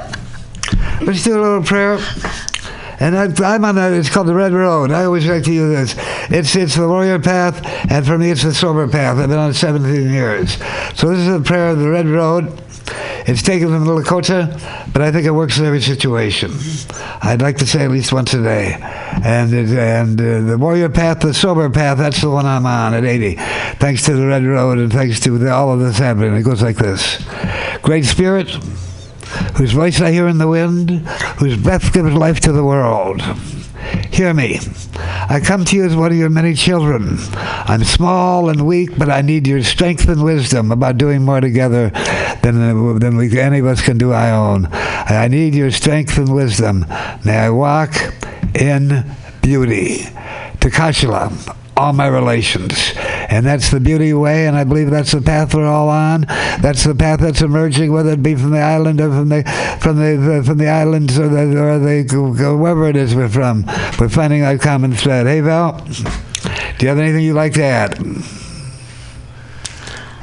Let's 1.05 1.23
do 1.23 1.39
a 1.39 1.41
little 1.41 1.63
prayer. 1.63 1.99
And 3.01 3.17
I, 3.17 3.53
I'm 3.55 3.65
on 3.65 3.79
a, 3.79 3.89
it's 3.93 4.09
called 4.09 4.27
the 4.27 4.35
Red 4.35 4.53
Road. 4.53 4.91
I 4.91 5.05
always 5.05 5.25
like 5.27 5.43
to 5.45 5.51
use 5.51 5.95
this. 5.95 6.05
It's 6.29 6.55
it's 6.55 6.75
the 6.75 6.87
warrior 6.87 7.17
path, 7.17 7.65
and 7.89 8.05
for 8.05 8.15
me 8.15 8.29
it's 8.29 8.43
the 8.43 8.53
sober 8.53 8.87
path. 8.87 9.17
I've 9.17 9.27
been 9.27 9.39
on 9.39 9.49
it 9.49 9.55
17 9.55 10.11
years. 10.11 10.57
So 10.93 11.09
this 11.09 11.19
is 11.19 11.27
the 11.27 11.41
prayer 11.43 11.71
of 11.71 11.79
the 11.79 11.89
Red 11.89 12.05
Road. 12.05 12.61
It's 13.25 13.41
taken 13.41 13.69
from 13.69 13.85
the 13.85 13.91
Lakota, 13.91 14.93
but 14.93 15.01
I 15.01 15.11
think 15.11 15.25
it 15.25 15.31
works 15.31 15.57
in 15.57 15.65
every 15.65 15.81
situation. 15.81 16.51
I'd 17.23 17.41
like 17.41 17.57
to 17.57 17.65
say 17.65 17.85
at 17.85 17.91
least 17.91 18.13
once 18.13 18.35
a 18.35 18.41
day. 18.43 18.77
And 19.23 19.51
it, 19.51 19.69
and 19.69 20.19
uh, 20.19 20.41
the 20.41 20.57
warrior 20.59 20.89
path, 20.89 21.21
the 21.21 21.33
sober 21.33 21.69
path, 21.69 21.97
that's 21.97 22.21
the 22.21 22.29
one 22.29 22.45
I'm 22.45 22.65
on 22.65 22.93
at 22.93 23.03
80. 23.03 23.35
Thanks 23.77 24.05
to 24.05 24.13
the 24.13 24.27
Red 24.27 24.43
Road 24.43 24.77
and 24.77 24.91
thanks 24.91 25.19
to 25.21 25.37
the, 25.37 25.51
all 25.51 25.73
of 25.73 25.79
this 25.79 25.97
happening. 25.97 26.35
It 26.35 26.43
goes 26.43 26.61
like 26.61 26.77
this. 26.77 27.23
Great 27.81 28.05
Spirit, 28.05 28.47
whose 29.55 29.71
voice 29.71 30.01
I 30.01 30.11
hear 30.11 30.27
in 30.27 30.37
the 30.37 30.47
wind, 30.47 30.91
whose 31.39 31.57
breath 31.57 31.93
gives 31.93 32.13
life 32.13 32.39
to 32.41 32.51
the 32.51 32.63
world. 32.63 33.21
Hear 34.11 34.33
me. 34.33 34.59
I 34.97 35.41
come 35.43 35.65
to 35.65 35.75
you 35.75 35.85
as 35.85 35.95
one 35.95 36.11
of 36.11 36.17
your 36.17 36.29
many 36.29 36.53
children. 36.53 37.17
I'm 37.31 37.83
small 37.83 38.49
and 38.49 38.67
weak, 38.67 38.97
but 38.97 39.09
I 39.09 39.21
need 39.21 39.47
your 39.47 39.63
strength 39.63 40.07
and 40.07 40.23
wisdom 40.23 40.71
about 40.71 40.97
doing 40.97 41.23
more 41.23 41.41
together 41.41 41.89
than, 42.41 42.99
than 42.99 43.17
we, 43.17 43.39
any 43.39 43.59
of 43.59 43.65
us 43.65 43.81
can 43.81 43.97
do 43.97 44.11
our 44.11 44.33
own. 44.33 44.67
I 44.71 45.27
need 45.29 45.55
your 45.55 45.71
strength 45.71 46.17
and 46.17 46.33
wisdom. 46.33 46.85
May 47.25 47.37
I 47.37 47.49
walk 47.49 47.93
in 48.53 49.05
beauty. 49.41 49.99
Tunkashila, 50.59 51.57
all 51.77 51.93
my 51.93 52.07
relations. 52.07 52.93
And 52.97 53.45
that's 53.45 53.71
the 53.71 53.79
beauty 53.79 54.13
way, 54.13 54.47
and 54.47 54.55
I 54.55 54.63
believe 54.63 54.89
that's 54.89 55.11
the 55.11 55.21
path 55.21 55.55
we're 55.55 55.67
all 55.67 55.89
on. 55.89 56.21
That's 56.61 56.83
the 56.83 56.95
path 56.95 57.19
that's 57.19 57.41
emerging, 57.41 57.91
whether 57.91 58.11
it 58.11 58.23
be 58.23 58.35
from 58.35 58.51
the 58.51 58.59
island 58.59 58.99
or 58.99 59.09
from 59.09 59.29
the 59.29 59.43
from 59.79 59.97
the, 59.97 60.43
from 60.45 60.57
the 60.57 60.67
islands 60.67 61.17
or 61.17 61.29
the 61.29 61.61
or 61.61 61.79
the 61.79 62.57
wherever 62.57 62.87
it 62.87 62.95
is 62.95 63.15
we're 63.15 63.29
from. 63.29 63.65
We're 63.99 64.09
finding 64.09 64.43
our 64.43 64.57
common 64.57 64.93
thread. 64.93 65.27
Hey 65.27 65.41
Val, 65.41 65.77
do 65.79 66.85
you 66.85 66.89
have 66.89 66.99
anything 66.99 67.23
you'd 67.23 67.35
like 67.35 67.53
to 67.53 67.63
add? 67.63 68.40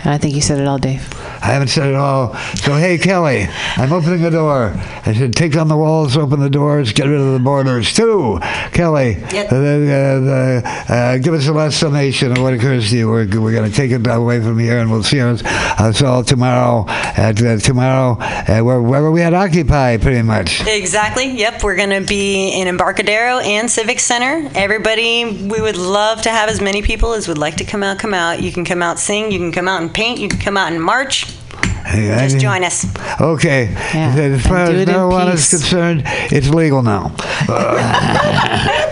I 0.04 0.18
think 0.18 0.34
you 0.34 0.40
said 0.40 0.58
it 0.60 0.66
all, 0.66 0.78
Dave. 0.78 1.12
I 1.42 1.46
haven't 1.52 1.68
said 1.68 1.88
it 1.88 1.94
all. 1.94 2.34
So 2.56 2.74
hey 2.76 2.98
Kelly, 2.98 3.46
I'm 3.76 3.92
opening 3.92 4.22
the 4.22 4.30
door. 4.30 4.72
I 5.06 5.12
said 5.14 5.34
take 5.34 5.52
down 5.52 5.68
the 5.68 5.76
walls, 5.76 6.16
open 6.16 6.40
the 6.40 6.50
doors, 6.50 6.92
get 6.92 7.06
rid 7.06 7.20
of 7.20 7.32
the 7.32 7.38
borders. 7.38 7.92
Two, 7.94 8.38
Kelly, 8.72 9.16
Yep. 9.32 9.52
uh, 9.52 9.56
uh, 9.56 10.60
uh, 10.88 11.18
give 11.18 11.34
us 11.34 11.46
the 11.46 11.52
last 11.52 11.78
summation 11.78 12.32
of 12.32 12.38
what 12.42 12.54
occurs 12.54 12.90
to 12.90 12.96
you. 12.98 13.08
We're, 13.08 13.26
we're 13.40 13.52
going 13.52 13.70
to 13.70 13.76
take 13.76 13.90
it 13.90 14.06
away 14.06 14.40
from 14.40 14.58
here, 14.58 14.78
and 14.78 14.90
we'll 14.90 15.02
see 15.02 15.20
us, 15.20 15.42
us 15.44 16.02
all 16.02 16.22
tomorrow. 16.24 16.84
At 16.88 17.42
uh, 17.42 17.56
tomorrow, 17.58 18.16
uh, 18.20 18.60
where, 18.62 18.80
wherever 18.80 19.10
we 19.10 19.20
had 19.20 19.34
Occupy, 19.34 19.96
pretty 19.98 20.22
much. 20.22 20.66
Exactly. 20.66 21.30
Yep. 21.32 21.62
We're 21.62 21.76
going 21.76 21.90
to 21.90 22.06
be 22.06 22.50
in 22.60 22.68
Embarcadero 22.68 23.38
and 23.38 23.70
Civic 23.70 23.98
Center. 24.00 24.48
Everybody, 24.54 25.46
we 25.48 25.60
would 25.60 25.76
love 25.76 26.22
to 26.22 26.30
have 26.30 26.48
as 26.48 26.60
many 26.60 26.82
people 26.82 27.12
as 27.12 27.26
would 27.28 27.38
like 27.38 27.56
to 27.56 27.64
come 27.64 27.82
out. 27.82 27.98
Come 27.98 28.14
out. 28.14 28.40
You 28.42 28.52
can 28.52 28.64
come 28.64 28.82
out 28.82 28.98
sing. 28.98 29.32
You 29.32 29.38
can 29.38 29.52
come 29.52 29.66
out 29.68 29.82
and 29.82 29.87
paint. 29.88 30.18
You 30.18 30.28
can 30.28 30.40
come 30.40 30.56
out 30.56 30.72
in 30.72 30.80
march. 30.80 31.26
Just 31.94 32.38
join 32.38 32.64
us. 32.64 32.86
Okay. 33.20 33.70
Yeah, 33.94 34.14
As 34.16 34.46
far 34.46 34.58
as 34.58 34.86
marijuana 34.88 35.34
is 35.34 35.48
concerned, 35.48 36.02
it's 36.30 36.48
legal 36.48 36.82
now. 36.82 37.14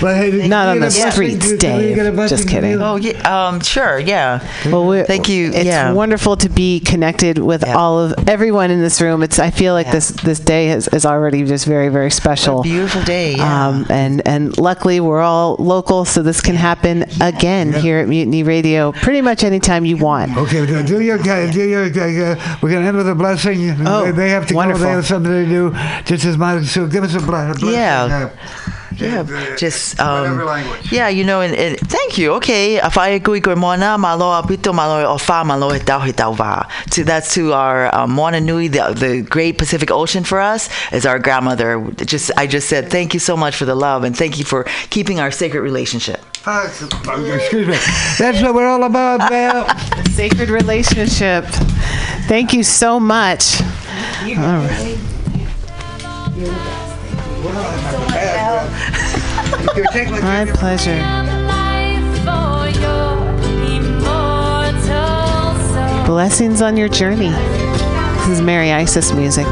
But, 0.00 0.16
hey, 0.16 0.30
did 0.30 0.50
Not 0.50 0.68
on 0.68 0.80
the 0.80 0.90
streets, 0.90 1.48
Did- 1.50 1.60
did 1.60 1.94
Dave. 1.94 1.96
get 1.96 2.28
Just 2.28 2.48
kidding. 2.48 2.70
you? 2.72 2.82
Oh 2.82 2.96
yeah. 2.96 3.18
Um. 3.48 3.60
Sure. 3.60 3.98
Yeah. 3.98 4.40
Well, 4.66 4.86
we 4.86 5.02
Thank 5.02 5.28
you. 5.28 5.48
It's 5.52 5.64
Yeah. 5.64 5.92
wonderful 5.92 6.36
to 6.38 6.48
be 6.48 6.80
connected 6.80 7.38
with 7.38 7.62
Yeah. 7.66 7.76
all 7.76 7.98
of 8.00 8.14
everyone 8.28 8.70
in 8.70 8.80
this 8.80 9.00
room. 9.00 9.22
It's 9.22 9.38
I 9.38 9.50
feel 9.50 9.74
like 9.74 9.86
Yeah. 9.86 9.92
this 9.92 10.08
this 10.08 10.40
day 10.40 10.70
is, 10.70 10.88
is 10.88 11.04
already 11.06 11.44
just 11.44 11.66
very 11.66 11.88
very 11.88 12.10
special. 12.10 12.62
Beautiful 12.62 13.02
day. 13.02 13.34
Yeah. 13.36 13.68
Um, 13.68 13.86
and 13.90 14.22
and 14.26 14.56
luckily 14.58 15.00
we're 15.00 15.20
all 15.22 15.56
local, 15.58 16.04
so 16.04 16.22
this 16.22 16.40
can 16.40 16.56
happen 16.56 17.04
again 17.20 17.72
here 17.72 17.98
at 17.98 18.08
Mutiny 18.08 18.42
Radio, 18.42 18.92
pretty 18.92 19.20
much 19.20 19.44
anytime 19.44 19.84
you 19.84 19.96
want. 19.96 20.36
Okay, 20.36 20.64
do- 20.98 21.04
your 21.04 21.18
do 21.50 21.68
your. 21.68 21.84
Uh, 21.84 22.58
we're 22.62 22.70
gonna 22.70 22.86
end 22.86 22.96
with 22.96 23.08
a 23.08 23.14
blessing. 23.14 23.70
Oh, 23.86 24.04
they, 24.06 24.10
they 24.12 24.30
have 24.30 24.46
to 24.48 24.54
wonderful. 24.54 24.84
go. 24.84 24.88
They 24.88 24.94
have 24.96 25.06
something 25.06 25.32
to 25.32 25.46
do. 25.46 25.72
Just 26.04 26.24
as 26.24 26.36
much. 26.36 26.64
So 26.66 26.86
give 26.86 27.04
us 27.04 27.14
a, 27.14 27.20
blessing. 27.20 27.70
Yeah. 27.70 28.30
Uh, 28.32 28.72
Yeah, 28.98 29.54
just 29.56 30.00
um. 30.00 30.42
Yeah, 30.90 31.08
you 31.08 31.22
know, 31.22 31.40
and, 31.40 31.54
and 31.54 31.78
thank 31.78 32.18
you. 32.18 32.32
Okay, 32.34 32.76
if 32.82 32.98
I 32.98 33.18
go 33.18 33.38
go 33.38 33.54
mona 33.54 33.96
malo 33.96 34.32
apito 34.34 34.74
malo 34.74 35.04
ofa 35.14 35.44
malo 35.46 35.70
hitau 35.70 36.00
hitau 36.00 36.34
va. 36.34 36.66
To 36.92 37.04
that's 37.04 37.32
to 37.34 37.52
our 37.52 37.94
um, 37.94 38.10
Moana 38.10 38.40
Nui, 38.40 38.66
the 38.66 38.92
the 38.94 39.22
great 39.22 39.56
Pacific 39.56 39.92
Ocean 39.92 40.24
for 40.24 40.40
us 40.40 40.68
is 40.92 41.06
our 41.06 41.18
grandmother. 41.20 41.78
Just 42.04 42.32
I 42.36 42.48
just 42.48 42.68
said 42.68 42.90
thank 42.90 43.14
you 43.14 43.20
so 43.20 43.36
much 43.36 43.54
for 43.54 43.66
the 43.66 43.76
love 43.76 44.02
and 44.02 44.16
thank 44.16 44.38
you 44.38 44.44
for 44.44 44.64
keeping 44.90 45.20
our 45.20 45.30
sacred 45.30 45.60
relationship. 45.62 46.20
Excuse 46.46 47.66
me. 47.66 47.76
That's 48.18 48.42
what 48.42 48.54
we're 48.54 48.66
all 48.66 48.84
about, 48.84 49.28
Val. 49.28 49.68
Sacred 50.10 50.50
relationship. 50.50 51.44
Thank 52.26 52.52
you 52.52 52.62
so 52.62 52.98
much. 53.00 53.60
My 60.22 60.46
pleasure. 60.54 60.98
Blessings 66.06 66.62
on 66.62 66.76
your 66.76 66.88
journey. 66.88 67.28
This 67.28 68.28
is 68.28 68.40
Mary 68.40 68.72
Isis 68.72 69.12
music. 69.12 69.46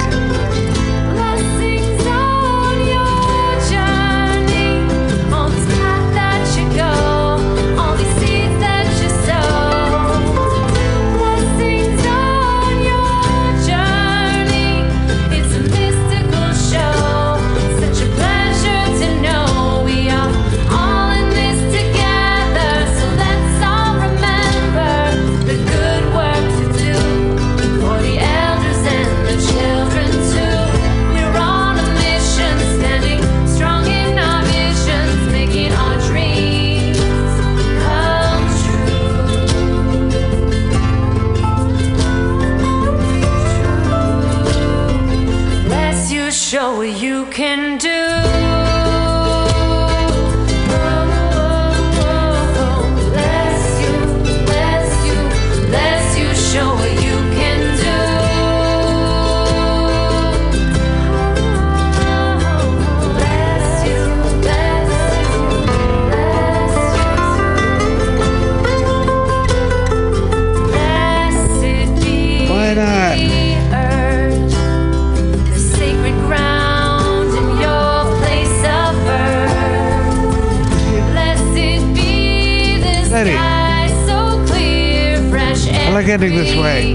Ending 86.08 86.34
this 86.34 86.54
way. 86.56 86.94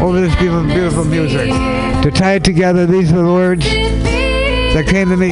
Over 0.00 0.20
this 0.20 0.34
beautiful, 0.36 0.64
beautiful 0.64 1.04
music. 1.04 1.48
To 2.02 2.10
tie 2.10 2.34
it 2.34 2.44
together, 2.44 2.86
these 2.86 3.12
are 3.12 3.16
the 3.16 3.32
words 3.32 3.64
that 3.64 4.86
came 4.86 5.08
to 5.08 5.16
me 5.16 5.30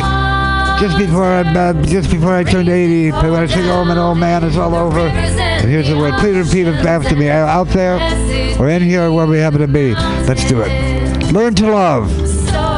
just 0.80 0.96
before 0.96 1.24
I 1.24 1.40
uh, 1.40 1.72
just 1.84 2.10
before 2.10 2.34
I 2.34 2.44
turned 2.44 2.68
80. 2.68 3.10
When 3.10 3.34
I 3.34 3.46
sing 3.46 3.68
"Oh, 3.68 3.80
I'm 3.80 3.90
an 3.90 3.98
old 3.98 4.18
man," 4.18 4.44
it's 4.44 4.56
all 4.56 4.74
over. 4.74 5.00
And 5.00 5.68
here's 5.68 5.88
the 5.88 5.96
word. 5.96 6.14
Please 6.14 6.36
repeat 6.46 6.68
it 6.68 6.86
after 6.86 7.16
me. 7.16 7.28
Out 7.28 7.68
there, 7.68 7.96
or 8.60 8.68
in 8.68 8.82
here, 8.82 9.10
where 9.10 9.26
we 9.26 9.38
happen 9.38 9.60
to 9.60 9.68
be. 9.68 9.94
Let's 9.94 10.46
do 10.48 10.60
it. 10.62 11.32
Learn 11.32 11.54
to 11.56 11.70
love. 11.70 12.16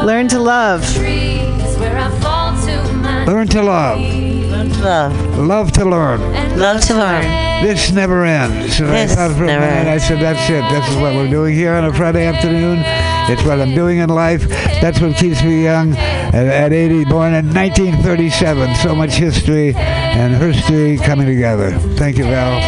Learn 0.04 0.28
to 0.28 0.38
love. 0.38 0.96
Learn 3.26 3.48
to 3.48 3.62
love. 3.62 4.00
Love. 4.80 5.38
Love 5.38 5.72
to 5.72 5.84
learn. 5.84 6.20
Love 6.58 6.80
to 6.86 6.94
learn. 6.94 7.49
This 7.62 7.92
never 7.92 8.24
ends. 8.24 8.80
And 8.80 8.88
This 8.88 9.12
I 9.12 9.14
thought 9.14 9.36
for 9.36 9.44
a 9.44 9.46
never 9.46 9.60
minute, 9.66 9.90
I 9.90 9.98
said, 9.98 10.18
that's 10.20 10.48
it. 10.48 10.62
This 10.70 10.88
is 10.88 10.96
what 10.96 11.14
we're 11.14 11.28
doing 11.28 11.54
here 11.54 11.74
on 11.74 11.84
a 11.84 11.92
Friday 11.92 12.26
afternoon. 12.26 12.82
It's 13.28 13.44
what 13.44 13.60
I'm 13.60 13.74
doing 13.74 13.98
in 13.98 14.08
life. 14.08 14.48
That's 14.80 15.00
what 15.00 15.16
keeps 15.16 15.42
me 15.42 15.62
young. 15.64 15.94
At, 15.94 16.46
at 16.46 16.72
80, 16.72 17.04
born 17.04 17.34
in 17.34 17.46
1937. 17.52 18.74
So 18.76 18.94
much 18.94 19.12
history 19.12 19.74
and 19.74 20.34
history 20.34 20.96
coming 20.96 21.26
together. 21.26 21.72
Thank 21.96 22.16
you, 22.16 22.24
Val, 22.24 22.60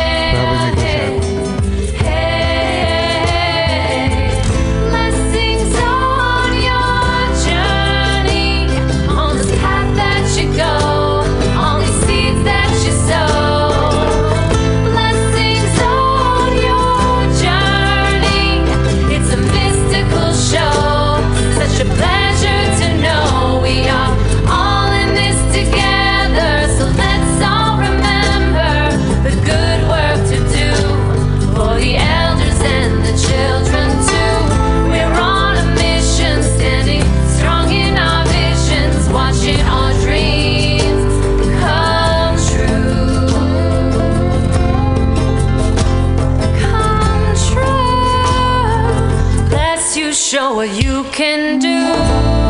you 50.93 51.05
can 51.05 51.59
do. 51.59 52.42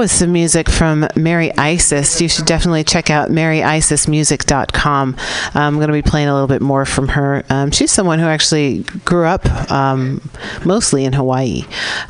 Was 0.00 0.10
some 0.10 0.32
music 0.32 0.70
from 0.70 1.06
Mary 1.14 1.54
Isis. 1.58 2.22
You 2.22 2.28
should 2.30 2.46
definitely 2.46 2.84
check 2.84 3.10
out 3.10 3.28
maryisismusic.com. 3.28 5.16
I'm 5.52 5.74
going 5.74 5.88
to 5.88 5.92
be 5.92 6.00
playing 6.00 6.28
a 6.28 6.32
little 6.32 6.48
bit 6.48 6.62
more 6.62 6.86
from 6.86 7.08
her. 7.08 7.44
Um, 7.50 7.70
she's 7.70 7.90
someone 7.90 8.18
who 8.18 8.24
actually 8.24 8.84
grew 9.04 9.26
up 9.26 9.44
um, 9.70 10.26
mostly 10.64 11.04
in 11.04 11.12
Hawaii, 11.12 11.64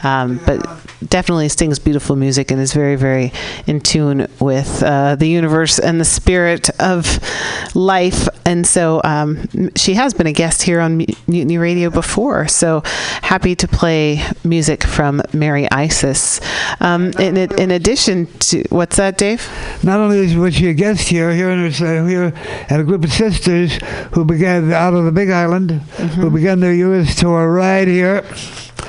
um, 0.05 0.41
but 0.47 0.65
definitely 1.09 1.49
sings 1.49 1.81
beautiful 1.81 2.15
music 2.15 2.53
and 2.53 2.61
is 2.61 2.73
very, 2.73 2.95
very 2.95 3.33
in 3.67 3.81
tune 3.81 4.29
with 4.39 4.85
uh, 4.85 5.17
the 5.17 5.27
universe 5.27 5.81
and 5.81 6.01
the 6.01 6.05
spirit 6.05 6.71
of 6.79 7.19
life. 7.75 8.29
And 8.51 8.67
so 8.67 9.01
um, 9.05 9.47
she 9.77 9.95
has 9.95 10.13
been 10.13 10.27
a 10.27 10.33
guest 10.33 10.63
here 10.63 10.81
on 10.81 11.07
Mutiny 11.29 11.57
Radio 11.57 11.89
before. 11.89 12.49
So 12.49 12.83
happy 13.23 13.55
to 13.55 13.69
play 13.69 14.25
music 14.43 14.83
from 14.83 15.23
Mary 15.33 15.71
Isis. 15.71 16.41
Um, 16.81 17.13
in, 17.21 17.37
in 17.37 17.71
addition 17.71 18.27
to 18.51 18.65
what's 18.71 18.97
that, 18.97 19.19
Dave? 19.19 19.49
Not 19.85 20.01
only 20.01 20.19
is 20.19 20.35
was 20.35 20.57
she 20.57 20.69
a 20.69 20.75
guest 20.75 21.07
here, 21.07 21.33
here, 21.33 21.51
in 21.51 21.65
uh, 21.65 22.07
here 22.07 22.33
at 22.69 22.81
a 22.81 22.83
group 22.83 23.05
of 23.05 23.13
sisters 23.13 23.79
who 24.15 24.25
began 24.25 24.73
out 24.73 24.95
of 24.95 25.05
the 25.05 25.13
Big 25.13 25.31
Island, 25.31 25.71
who 25.71 26.29
began 26.29 26.59
their 26.59 26.75
U.S. 26.75 27.15
tour 27.15 27.53
right 27.53 27.87
here. 27.87 28.25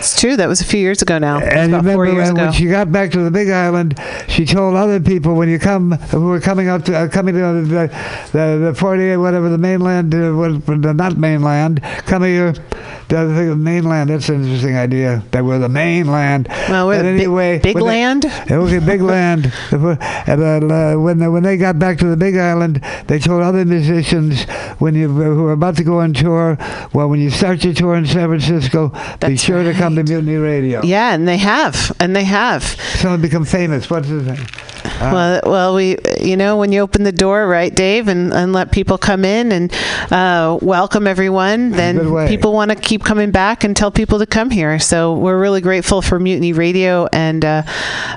It's 0.02 0.20
true. 0.20 0.36
That 0.36 0.48
was 0.48 0.62
a 0.62 0.66
few 0.66 0.80
years 0.80 1.04
ago 1.04 1.20
now. 1.20 1.40
And 1.40 1.76
about 1.76 1.84
four 1.94 2.02
remember 2.02 2.06
years 2.06 2.30
when, 2.30 2.38
ago. 2.38 2.46
when 2.46 2.54
she 2.54 2.66
got 2.66 2.92
back 2.92 3.12
to 3.12 3.20
the 3.20 3.30
Big 3.30 3.52
Island, 3.52 4.00
she 4.28 4.48
told 4.48 4.76
other 4.76 5.00
people 5.00 5.36
when 5.36 5.48
you 5.48 5.60
come, 5.60 5.92
who 5.92 6.26
were 6.26 6.40
coming 6.40 6.68
out 6.68 6.88
to, 6.88 6.98
uh, 6.98 7.08
coming 7.08 7.36
to 7.36 7.62
the, 7.62 7.88
the, 8.32 8.70
the 8.72 8.76
48, 8.76 9.18
whatever, 9.18 9.48
the 9.50 9.60
mainland, 9.60 10.16
uh, 10.16 10.94
not 10.94 11.18
mainland, 11.18 11.84
coming 12.08 12.32
here, 12.32 12.56
the 13.12 13.18
other 13.20 13.36
thing, 13.36 13.50
the 13.50 13.56
mainland, 13.56 14.10
that's 14.10 14.30
an 14.30 14.44
interesting 14.44 14.76
idea, 14.78 15.22
that 15.32 15.44
we're 15.44 15.60
the 15.60 15.70
mainland. 15.70 16.48
Well, 16.70 16.88
we're 16.88 16.98
But 16.98 17.04
the 17.04 17.12
big- 17.12 17.20
anyway, 17.22 17.60
big 17.60 17.76
when 17.76 17.84
they- 17.84 17.90
land? 17.90 18.26
okay, 18.50 18.80
big 18.80 19.02
land. 19.02 19.52
And 20.32 20.72
uh, 20.72 20.96
when, 20.96 21.20
they, 21.20 21.28
when 21.28 21.44
they 21.44 21.58
got 21.58 21.78
back 21.78 21.98
to 22.00 22.06
the 22.08 22.16
Big 22.18 22.38
Island, 22.38 22.82
they 23.08 23.20
told 23.20 23.42
other 23.44 23.66
musicians 23.66 24.44
when 24.80 24.96
you 24.96 25.10
who 25.10 25.44
were 25.44 25.52
about 25.52 25.76
to 25.78 25.84
go 25.84 26.00
on 26.00 26.14
tour, 26.14 26.58
well, 26.94 27.10
when 27.10 27.20
you 27.20 27.30
start 27.30 27.64
your 27.64 27.74
tour 27.74 27.96
in 27.96 28.06
San 28.06 28.28
Francisco, 28.30 28.90
be 28.90 28.98
That's 29.20 29.44
sure 29.44 29.64
to 29.64 29.74
come 29.74 29.96
to 29.96 30.04
Mutiny 30.04 30.36
Radio. 30.38 30.82
yeah, 30.84 31.14
and 31.14 31.28
they 31.28 31.38
have, 31.38 31.92
and 32.00 32.16
they 32.16 32.24
have. 32.24 32.64
Someone 32.64 33.22
become 33.22 33.44
famous. 33.46 33.90
What's 33.90 34.08
his 34.08 34.26
name? 34.26 34.46
Well, 34.84 35.42
well, 35.46 35.76
we, 35.76 35.98
you 36.20 36.38
know, 36.38 36.58
when 36.58 36.72
you 36.72 36.82
open 36.82 37.04
the 37.04 37.12
door, 37.12 37.48
right, 37.48 37.74
Dave, 37.74 38.08
and, 38.08 38.34
and 38.34 38.54
let 38.54 38.72
people 38.72 38.98
come 38.98 39.26
in 39.26 39.52
and 39.52 39.74
uh, 40.12 40.58
welcome 40.62 41.08
everyone, 41.08 41.72
then 41.72 41.98
people 42.28 42.54
want 42.54 42.70
to 42.72 42.76
keep 42.76 43.04
coming 43.04 43.32
back 43.32 43.64
and 43.64 43.76
tell 43.76 43.92
people 43.92 44.20
to 44.20 44.26
come 44.26 44.50
here. 44.50 44.80
So 44.80 45.14
we're 45.16 45.40
really 45.40 45.62
grateful 45.62 46.02
for 46.02 46.20
Mutiny 46.20 46.54
Radio, 46.54 47.08
and 47.14 47.44
uh, 47.46 47.64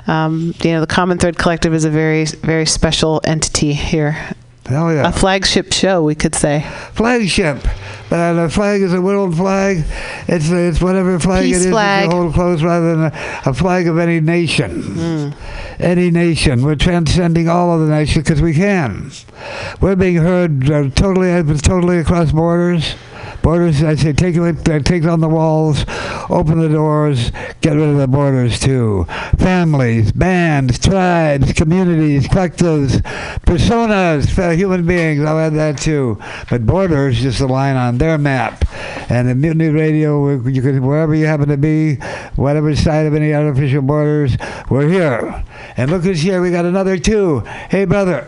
um, 0.07 0.53
you 0.61 0.71
know, 0.71 0.81
the 0.81 0.87
Common 0.87 1.17
Thread 1.17 1.37
Collective 1.37 1.73
is 1.73 1.85
a 1.85 1.89
very, 1.89 2.25
very 2.25 2.65
special 2.65 3.21
entity 3.23 3.73
here. 3.73 4.35
Hell 4.65 4.91
yeah. 4.93 5.07
A 5.07 5.11
flagship 5.11 5.71
show, 5.71 6.01
we 6.03 6.15
could 6.15 6.33
say. 6.33 6.65
flagship. 6.93 7.57
But 8.09 8.33
the 8.33 8.49
flag 8.49 8.81
is 8.81 8.93
a 8.93 9.01
world 9.01 9.35
flag. 9.35 9.83
It's 10.27 10.49
it's 10.49 10.81
whatever 10.81 11.19
flag 11.19 11.43
Peace 11.43 11.57
it 11.57 11.65
is 11.67 11.71
flag. 11.71 12.09
that 12.09 12.15
you 12.15 12.21
hold 12.21 12.33
close 12.33 12.61
rather 12.63 12.95
than 12.95 13.05
a, 13.05 13.41
a 13.47 13.53
flag 13.53 13.87
of 13.87 13.97
any 13.97 14.19
nation. 14.19 14.81
Hmm. 14.83 15.29
Any 15.79 16.11
nation. 16.11 16.63
We're 16.63 16.75
transcending 16.75 17.49
all 17.49 17.73
of 17.73 17.87
the 17.87 17.93
nations 17.93 18.23
because 18.23 18.41
we 18.41 18.53
can. 18.53 19.11
We're 19.81 19.95
being 19.95 20.17
heard 20.17 20.69
uh, 20.69 20.89
totally 20.91 21.43
totally 21.59 21.97
across 21.97 22.31
borders. 22.31 22.95
Borders, 23.45 23.83
I 23.83 23.93
say, 23.93 24.11
take 24.11 24.37
uh, 24.37 24.79
take 24.79 25.03
down 25.03 25.19
the 25.19 25.29
walls, 25.29 25.85
open 26.31 26.57
the 26.57 26.67
doors, 26.67 27.31
get 27.61 27.75
rid 27.75 27.89
of 27.89 27.97
the 27.97 28.07
borders 28.07 28.59
too. 28.59 29.05
Families, 29.37 30.11
bands, 30.11 30.79
tribes, 30.79 31.53
communities, 31.53 32.27
collectives, 32.27 33.03
personas, 33.45 34.55
human 34.57 34.87
beings. 34.87 35.23
I'll 35.23 35.37
add 35.37 35.53
that 35.53 35.77
too. 35.77 36.17
But 36.49 36.65
borders, 36.65 37.21
just 37.21 37.39
a 37.39 37.45
line 37.45 37.75
on 37.75 37.99
their 37.99 38.17
map. 38.17 38.65
And 39.11 39.29
the 39.29 39.35
Mutiny 39.35 39.67
Radio, 39.67 40.27
you 40.47 40.63
can 40.63 40.83
wherever 40.83 41.13
you 41.13 41.27
happen 41.27 41.49
to 41.49 41.57
be, 41.57 41.97
whatever 42.37 42.75
side 42.75 43.05
of 43.05 43.13
any 43.13 43.31
artificial 43.31 43.83
borders, 43.83 44.35
we're 44.71 44.89
here. 44.89 45.45
And 45.77 45.91
look 45.91 46.01
who's 46.01 46.21
here. 46.23 46.41
We 46.41 46.49
got 46.49 46.65
another 46.65 46.97
two. 46.97 47.41
Hey, 47.69 47.85
brother. 47.85 48.27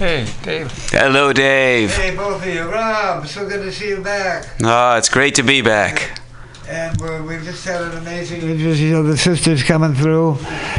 Hey, 0.00 0.26
Dave. 0.42 0.72
Hello, 0.92 1.30
Dave. 1.30 1.94
Hey, 1.94 2.16
both 2.16 2.40
of 2.40 2.48
you. 2.48 2.62
Rob, 2.62 3.26
so 3.26 3.46
good 3.46 3.62
to 3.62 3.70
see 3.70 3.90
you 3.90 4.00
back. 4.00 4.46
Oh, 4.62 4.96
it's 4.96 5.10
great 5.10 5.34
to 5.34 5.42
be 5.42 5.60
back. 5.60 6.18
And 6.66 6.98
we're, 6.98 7.22
we've 7.22 7.42
just 7.42 7.66
had 7.66 7.82
an 7.82 7.98
amazing, 7.98 8.40
just, 8.56 8.80
you 8.80 8.92
know, 8.92 9.02
the 9.02 9.18
sisters 9.18 9.62
coming 9.62 9.92
through. 9.92 10.38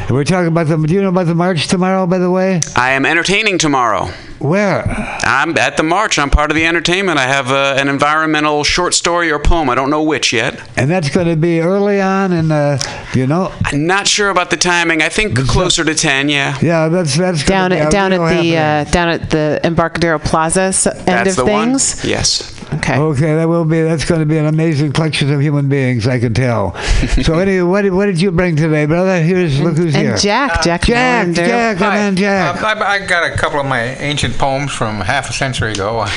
We're 0.10 0.24
talking 0.24 0.48
about 0.48 0.66
the, 0.66 0.78
do 0.78 0.92
you 0.92 1.04
know 1.04 1.10
about 1.10 1.28
the 1.28 1.36
march 1.36 1.68
tomorrow, 1.68 2.08
by 2.08 2.18
the 2.18 2.32
way? 2.32 2.62
I 2.76 2.94
am 2.94 3.06
entertaining 3.06 3.60
tomorrow. 3.60 4.10
Where? 4.42 4.84
I'm 5.24 5.58
at 5.58 5.78
the 5.78 5.84
march. 5.84 6.18
I'm 6.18 6.30
part 6.30 6.50
of 6.52 6.56
the 6.56 6.66
entertainment. 6.66 7.20
I 7.20 7.28
have 7.28 7.52
uh, 7.52 7.76
an 7.78 7.88
environmental 7.88 8.64
short 8.64 8.94
story 8.94 9.32
or 9.32 9.38
poem. 9.40 9.70
I 9.70 9.76
don't 9.76 9.90
know 9.90 10.02
which 10.02 10.34
yet. 10.34 10.60
And 10.76 10.90
that's 10.90 11.10
going 11.10 11.28
to 11.28 11.36
be 11.36 11.60
early 11.60 12.02
on 12.02 12.34
in 12.34 12.48
the, 12.48 12.84
you 13.14 13.28
know? 13.28 13.54
I'm 13.66 13.86
not 13.86 14.08
sure 14.08 14.30
about 14.30 14.50
the 14.50 14.58
timing. 14.58 15.02
I 15.02 15.10
think 15.10 15.38
closer 15.48 15.84
to 15.84 15.94
10, 15.94 16.30
yeah. 16.30 16.58
Yeah, 16.62 16.88
that's 16.90 17.18
that's 17.18 17.46
Down 17.46 17.72
at 17.72 17.92
down 17.92 18.14
at 18.14 18.42
the 18.42 18.58
uh, 18.58 18.84
down 18.86 19.10
at 19.10 19.30
the 19.30 19.60
Embarcadero 19.64 20.20
Plaza 20.20 20.62
s- 20.62 20.88
end 20.88 21.06
That's 21.06 21.38
of 21.38 21.46
the 21.46 21.52
one. 21.52 21.72
Yes. 22.04 22.58
Okay. 22.74 22.98
Okay, 22.98 23.36
that 23.36 23.50
will 23.50 23.66
be. 23.66 23.82
That's 23.82 24.06
going 24.06 24.22
to 24.22 24.26
be 24.26 24.38
an 24.38 24.46
amazing 24.46 24.94
collection 24.94 25.32
of 25.34 25.42
human 25.42 25.68
beings. 25.68 26.08
I 26.08 26.20
can 26.20 26.34
tell. 26.34 26.74
so, 27.24 27.38
anyway, 27.38 27.62
what 27.70 27.82
did, 27.82 27.92
what 27.94 28.06
did 28.06 28.22
you 28.22 28.32
bring 28.32 28.56
today, 28.56 28.86
brother? 28.86 29.22
Here's 29.22 29.60
look 29.60 29.76
who's 29.76 29.94
and 29.94 30.08
here. 30.08 30.16
Jack, 30.18 30.62
Jack, 30.64 30.84
Jack, 30.84 31.28
Melander. 31.28 31.36
Jack, 31.36 31.78
come 31.78 31.94
on, 31.94 32.16
Jack. 32.16 32.64
Uh, 32.64 32.68
I, 32.68 32.94
I 32.94 33.06
got 33.06 33.30
a 33.30 33.36
couple 33.36 33.60
of 33.60 33.66
my 33.66 33.82
ancient 33.82 34.31
poems 34.38 34.72
from 34.72 35.02
half 35.02 35.30
a 35.30 35.34
century 35.34 35.72
ago. 35.72 36.06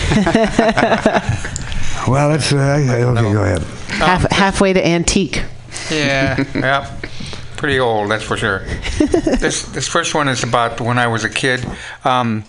Well, 2.07 2.29
that's 2.31 2.53
uh, 2.53 2.57
okay. 2.83 3.01
Go 3.01 3.43
ahead. 3.43 3.63
Half, 3.89 4.31
halfway 4.31 4.73
to 4.75 4.87
antique. 4.87 5.43
yeah, 5.91 6.45
yeah, 6.55 7.01
pretty 7.57 7.81
old, 7.81 8.11
that's 8.11 8.25
for 8.25 8.37
sure. 8.37 8.59
this 8.99 9.63
this 9.63 9.89
first 9.89 10.15
one 10.15 10.29
is 10.29 10.43
about 10.43 10.81
when 10.81 10.99
I 10.99 11.07
was 11.07 11.25
a 11.25 11.31
kid. 11.31 11.67
Um, 12.05 12.45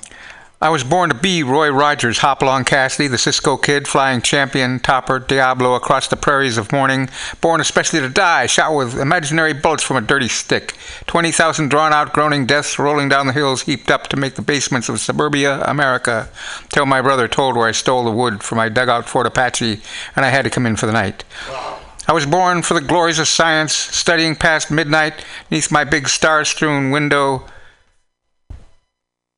I 0.61 0.69
was 0.69 0.85
born 0.85 1.09
to 1.09 1.15
be 1.15 1.43
Roy 1.43 1.69
Rogers, 1.69 2.19
Hopalong 2.19 2.63
Cassidy, 2.63 3.09
the 3.09 3.17
Cisco 3.17 3.57
kid, 3.57 3.89
flying 3.89 4.21
champion, 4.21 4.79
topper, 4.79 5.19
Diablo 5.19 5.75
across 5.75 6.07
the 6.07 6.15
prairies 6.15 6.57
of 6.57 6.71
morning, 6.71 7.09
born 7.41 7.59
especially 7.59 7.99
to 7.99 8.07
die, 8.07 8.45
shot 8.45 8.73
with 8.73 8.97
imaginary 8.97 9.51
bullets 9.51 9.83
from 9.83 9.97
a 9.97 10.01
dirty 10.01 10.29
stick. 10.29 10.73
20,000 11.07 11.67
drawn 11.67 11.91
out, 11.91 12.13
groaning 12.13 12.45
deaths 12.45 12.79
rolling 12.79 13.09
down 13.09 13.27
the 13.27 13.33
hills 13.33 13.63
heaped 13.63 13.91
up 13.91 14.07
to 14.07 14.15
make 14.15 14.35
the 14.35 14.41
basements 14.41 14.87
of 14.87 15.01
suburbia 15.01 15.61
America, 15.63 16.29
till 16.69 16.85
my 16.85 17.01
brother 17.01 17.27
told 17.27 17.57
where 17.57 17.67
I 17.67 17.73
stole 17.73 18.05
the 18.05 18.11
wood 18.11 18.41
for 18.41 18.55
my 18.55 18.69
dugout 18.69 19.09
Fort 19.09 19.27
Apache, 19.27 19.81
and 20.15 20.25
I 20.25 20.29
had 20.29 20.43
to 20.43 20.49
come 20.49 20.65
in 20.65 20.77
for 20.77 20.85
the 20.85 20.93
night. 20.93 21.25
I 22.07 22.13
was 22.13 22.25
born 22.25 22.61
for 22.61 22.75
the 22.75 22.81
glories 22.81 23.19
of 23.19 23.27
science, 23.27 23.73
studying 23.73 24.37
past 24.37 24.71
midnight 24.71 25.25
neath 25.51 25.69
my 25.69 25.83
big 25.83 26.07
star 26.07 26.45
strewn 26.45 26.91
window 26.91 27.43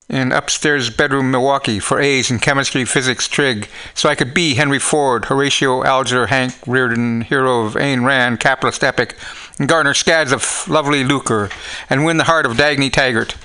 in 0.09 0.31
upstairs 0.31 0.89
bedroom 0.89 1.31
Milwaukee 1.31 1.79
for 1.79 1.99
A's 1.99 2.31
in 2.31 2.39
chemistry, 2.39 2.85
physics, 2.85 3.27
trig, 3.27 3.67
so 3.93 4.07
I 4.07 4.15
could 4.15 4.33
be 4.33 4.55
Henry 4.55 4.79
Ford, 4.79 5.25
Horatio 5.25 5.83
Alger, 5.83 6.27
Hank 6.27 6.53
Rearden, 6.61 7.23
hero 7.23 7.65
of 7.65 7.73
Ayn 7.73 8.05
Rand, 8.05 8.39
capitalist 8.39 8.83
epic, 8.83 9.15
and 9.59 9.67
garner 9.67 9.93
scads 9.93 10.31
of 10.31 10.67
lovely 10.69 11.03
lucre, 11.03 11.49
and 11.89 12.05
win 12.05 12.17
the 12.17 12.23
heart 12.23 12.45
of 12.45 12.53
Dagny 12.53 12.91
Taggart, 12.91 13.35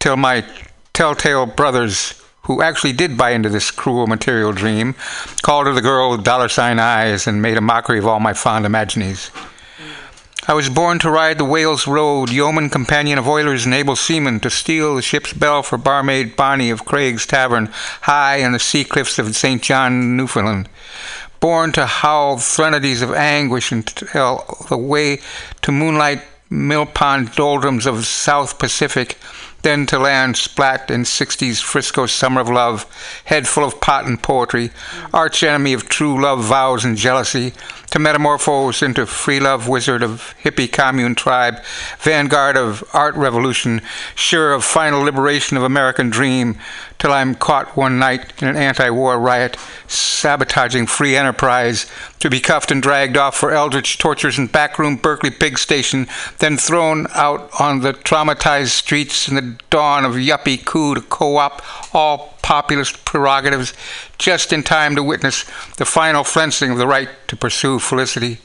till 0.00 0.16
my 0.16 0.44
telltale 0.92 1.46
brothers, 1.46 2.20
who 2.42 2.60
actually 2.60 2.92
did 2.92 3.16
buy 3.16 3.30
into 3.30 3.48
this 3.48 3.70
cruel 3.70 4.08
material 4.08 4.52
dream, 4.52 4.96
called 5.42 5.66
her 5.66 5.72
the 5.72 5.80
girl 5.80 6.10
with 6.10 6.24
dollar 6.24 6.48
sign 6.48 6.80
eyes 6.80 7.28
and 7.28 7.40
made 7.40 7.56
a 7.56 7.60
mockery 7.60 7.98
of 7.98 8.06
all 8.06 8.18
my 8.18 8.32
fond 8.32 8.66
imaginies. 8.66 9.30
I 10.50 10.54
was 10.54 10.68
born 10.68 10.98
to 10.98 11.10
ride 11.12 11.38
the 11.38 11.44
Wales 11.44 11.86
Road, 11.86 12.28
yeoman 12.32 12.70
companion 12.70 13.20
of 13.20 13.28
oilers 13.28 13.64
and 13.64 13.72
able 13.72 13.94
seamen, 13.94 14.40
to 14.40 14.50
steal 14.50 14.96
the 14.96 15.00
ship's 15.00 15.32
bell 15.32 15.62
for 15.62 15.78
barmaid 15.78 16.34
Bonnie 16.34 16.70
of 16.70 16.84
Craig's 16.84 17.24
Tavern, 17.24 17.66
high 18.00 18.38
in 18.38 18.50
the 18.50 18.58
sea 18.58 18.82
cliffs 18.82 19.20
of 19.20 19.36
St. 19.36 19.62
John, 19.62 20.16
Newfoundland. 20.16 20.68
Born 21.38 21.70
to 21.74 21.86
howl 21.86 22.38
threnodies 22.38 23.00
of 23.00 23.12
anguish 23.12 23.70
and 23.70 23.86
tell 23.86 24.66
the 24.68 24.76
way 24.76 25.20
to 25.62 25.70
moonlight 25.70 26.24
mill 26.50 26.84
pond 26.84 27.30
doldrums 27.36 27.86
of 27.86 28.04
South 28.04 28.58
Pacific, 28.58 29.18
then 29.62 29.86
to 29.86 29.98
land 29.98 30.36
splat 30.36 30.90
in 30.90 31.02
60s 31.02 31.60
Frisco 31.62 32.06
summer 32.06 32.40
of 32.40 32.48
love, 32.48 32.86
head 33.24 33.46
full 33.46 33.64
of 33.64 33.80
pot 33.80 34.06
and 34.06 34.22
poetry, 34.22 34.70
arch 35.12 35.42
enemy 35.42 35.72
of 35.72 35.88
true 35.88 36.20
love 36.20 36.42
vows 36.42 36.84
and 36.84 36.96
jealousy, 36.96 37.52
to 37.90 37.98
metamorphose 37.98 38.82
into 38.82 39.04
free 39.04 39.40
love 39.40 39.68
wizard 39.68 40.02
of 40.02 40.34
hippie 40.42 40.70
commune 40.70 41.14
tribe, 41.14 41.62
vanguard 41.98 42.56
of 42.56 42.84
art 42.92 43.14
revolution, 43.16 43.80
sure 44.14 44.52
of 44.52 44.64
final 44.64 45.02
liberation 45.02 45.56
of 45.56 45.62
American 45.62 46.08
dream, 46.08 46.56
till 47.00 47.12
I'm 47.12 47.34
caught 47.34 47.76
one 47.76 47.98
night 47.98 48.32
in 48.40 48.46
an 48.46 48.56
anti-war 48.56 49.18
riot, 49.18 49.56
sabotaging 49.88 50.86
free 50.86 51.16
enterprise, 51.16 51.90
to 52.20 52.30
be 52.30 52.38
cuffed 52.38 52.70
and 52.70 52.82
dragged 52.82 53.16
off 53.16 53.36
for 53.36 53.50
eldritch 53.50 53.98
tortures 53.98 54.38
in 54.38 54.46
backroom 54.46 54.96
Berkeley 54.96 55.30
pig 55.30 55.58
station, 55.58 56.06
then 56.38 56.56
thrown 56.58 57.06
out 57.14 57.50
on 57.58 57.80
the 57.80 57.94
traumatized 57.94 58.68
streets 58.68 59.28
in 59.28 59.34
the 59.34 59.58
dawn 59.70 60.04
of 60.04 60.12
yuppie 60.12 60.62
coup 60.64 60.94
to 60.94 61.00
co-op 61.00 61.62
all 61.94 62.34
populist 62.42 63.04
prerogatives, 63.06 63.72
just 64.18 64.52
in 64.52 64.62
time 64.62 64.94
to 64.94 65.02
witness 65.02 65.44
the 65.78 65.86
final 65.86 66.22
flensing 66.22 66.70
of 66.70 66.78
the 66.78 66.86
right 66.86 67.08
to 67.28 67.36
pursue 67.36 67.78
felicity. 67.78 68.38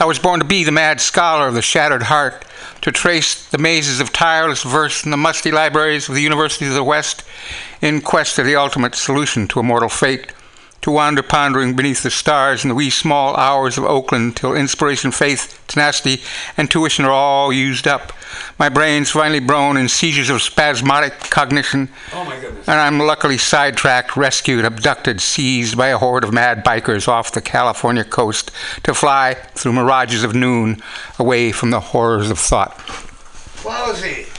I 0.00 0.04
was 0.04 0.18
born 0.18 0.40
to 0.40 0.46
be 0.46 0.64
the 0.64 0.72
mad 0.72 1.00
scholar 1.00 1.48
of 1.48 1.54
the 1.54 1.62
shattered 1.62 2.04
heart, 2.04 2.44
to 2.82 2.92
trace 2.92 3.48
the 3.48 3.58
mazes 3.58 4.00
of 4.00 4.12
tireless 4.12 4.62
verse 4.62 5.04
in 5.04 5.10
the 5.10 5.16
musty 5.16 5.50
libraries 5.50 6.08
of 6.08 6.14
the 6.14 6.22
universities 6.22 6.68
of 6.68 6.74
the 6.74 6.84
West, 6.84 7.24
in 7.80 8.00
quest 8.00 8.38
of 8.38 8.46
the 8.46 8.56
ultimate 8.56 8.94
solution 8.94 9.48
to 9.48 9.60
a 9.60 9.62
mortal 9.62 9.88
fate, 9.88 10.32
to 10.88 10.92
wander 10.92 11.22
pondering 11.22 11.76
beneath 11.76 12.02
the 12.02 12.10
stars 12.10 12.64
in 12.64 12.70
the 12.70 12.74
wee 12.74 12.88
small 12.88 13.36
hours 13.36 13.76
of 13.76 13.84
Oakland 13.84 14.34
till 14.34 14.54
inspiration, 14.54 15.10
faith, 15.10 15.62
tenacity, 15.66 16.22
and 16.56 16.70
tuition 16.70 17.04
are 17.04 17.10
all 17.10 17.52
used 17.52 17.86
up. 17.86 18.14
My 18.58 18.70
brain's 18.70 19.10
finally 19.10 19.40
blown 19.40 19.76
in 19.76 19.90
seizures 19.90 20.30
of 20.30 20.40
spasmodic 20.40 21.12
cognition. 21.28 21.90
Oh 22.14 22.24
my 22.24 22.40
goodness. 22.40 22.66
And 22.66 22.80
I'm 22.80 22.98
luckily 22.98 23.36
sidetracked, 23.36 24.16
rescued, 24.16 24.64
abducted, 24.64 25.20
seized 25.20 25.76
by 25.76 25.88
a 25.88 25.98
horde 25.98 26.24
of 26.24 26.32
mad 26.32 26.64
bikers 26.64 27.06
off 27.06 27.32
the 27.32 27.42
California 27.42 28.04
coast 28.04 28.50
to 28.84 28.94
fly 28.94 29.34
through 29.34 29.74
mirages 29.74 30.24
of 30.24 30.34
noon 30.34 30.82
away 31.18 31.52
from 31.52 31.68
the 31.68 31.80
horrors 31.80 32.30
of 32.30 32.38
thought. 32.38 32.78
Wowsy. 33.58 34.37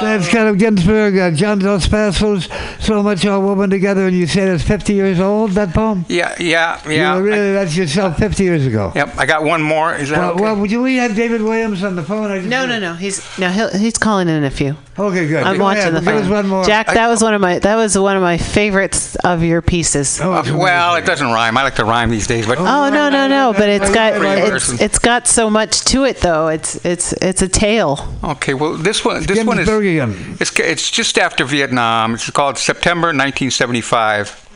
That's 0.00 0.28
kind 0.28 0.48
of 0.48 0.58
Ginsberg, 0.58 1.16
uh, 1.18 1.30
John 1.30 1.58
Dos 1.58 1.88
Passos, 1.88 2.48
so 2.80 3.02
much 3.02 3.24
all 3.26 3.42
woven 3.42 3.70
together, 3.70 4.06
and 4.06 4.16
you 4.16 4.26
said 4.26 4.48
it's 4.48 4.62
50 4.64 4.94
years 4.94 5.20
old, 5.20 5.52
that 5.52 5.72
poem? 5.74 6.04
Yeah, 6.08 6.34
yeah, 6.38 6.82
You 6.88 6.96
yeah. 6.96 7.14
were 7.16 7.22
really, 7.22 7.52
that's 7.52 7.76
yourself 7.76 8.16
50 8.18 8.42
years 8.44 8.66
ago. 8.66 8.92
Yep, 8.94 9.14
I 9.18 9.26
got 9.26 9.44
one 9.44 9.62
more. 9.62 9.94
Is 9.94 10.10
that 10.10 10.18
Well, 10.18 10.30
okay? 10.32 10.42
well, 10.42 10.56
would 10.56 10.70
you 10.70 10.82
we 10.82 10.96
have 10.96 11.14
David 11.14 11.42
Williams 11.42 11.82
on 11.84 11.96
the 11.96 12.02
phone? 12.02 12.30
I 12.30 12.38
just 12.38 12.48
No, 12.48 12.66
no, 12.66 12.78
no. 12.78 12.94
He's 12.94 13.22
no. 13.38 13.48
He'll, 13.50 13.70
he's 13.76 13.96
calling 13.98 14.28
in 14.28 14.44
a 14.44 14.50
few. 14.50 14.76
Okay, 15.08 15.26
good. 15.28 15.42
I'm 15.42 15.56
Go 15.58 15.64
watching 15.64 15.80
ahead. 15.80 15.94
the 15.94 16.00
Give 16.00 16.14
us 16.16 16.22
phone. 16.22 16.30
one 16.30 16.46
more. 16.48 16.64
Jack, 16.64 16.86
that 16.88 17.08
was 17.08 17.22
one 17.22 17.34
of 17.34 17.40
my 17.40 17.58
that 17.58 17.76
was 17.76 17.96
one 17.98 18.16
of 18.16 18.22
my 18.22 18.36
favorites 18.38 19.16
of 19.16 19.42
your 19.42 19.62
pieces. 19.62 20.20
Oh, 20.20 20.32
Uh, 20.32 20.44
well, 20.56 20.96
it 20.96 21.06
doesn't 21.06 21.28
rhyme. 21.32 21.56
I 21.56 21.62
like 21.62 21.76
to 21.76 21.84
rhyme 21.84 22.10
these 22.10 22.26
days, 22.26 22.46
but 22.46 22.58
Oh 22.58 22.88
no 22.90 23.08
no 23.08 23.26
no! 23.28 23.52
But 23.56 23.68
it's 23.68 23.90
got 23.92 24.14
it's, 24.22 24.80
it's 24.80 24.98
got 24.98 25.26
so 25.26 25.48
much 25.50 25.84
to 25.86 26.04
it 26.04 26.18
though. 26.18 26.48
It's 26.48 26.84
it's 26.84 27.12
it's 27.14 27.42
a 27.42 27.48
tale. 27.48 28.12
Okay, 28.22 28.54
well, 28.54 28.74
this 28.76 29.04
one, 29.04 29.22
this 29.24 29.44
one 29.44 29.58
is 29.58 29.68
Ginsbergian. 29.68 30.40
it's 30.40 30.58
it's 30.60 30.90
just 30.90 31.18
after 31.18 31.44
Vietnam. 31.44 32.14
It's 32.14 32.30
called 32.30 32.58
September 32.58 33.08
1975. 33.08 34.49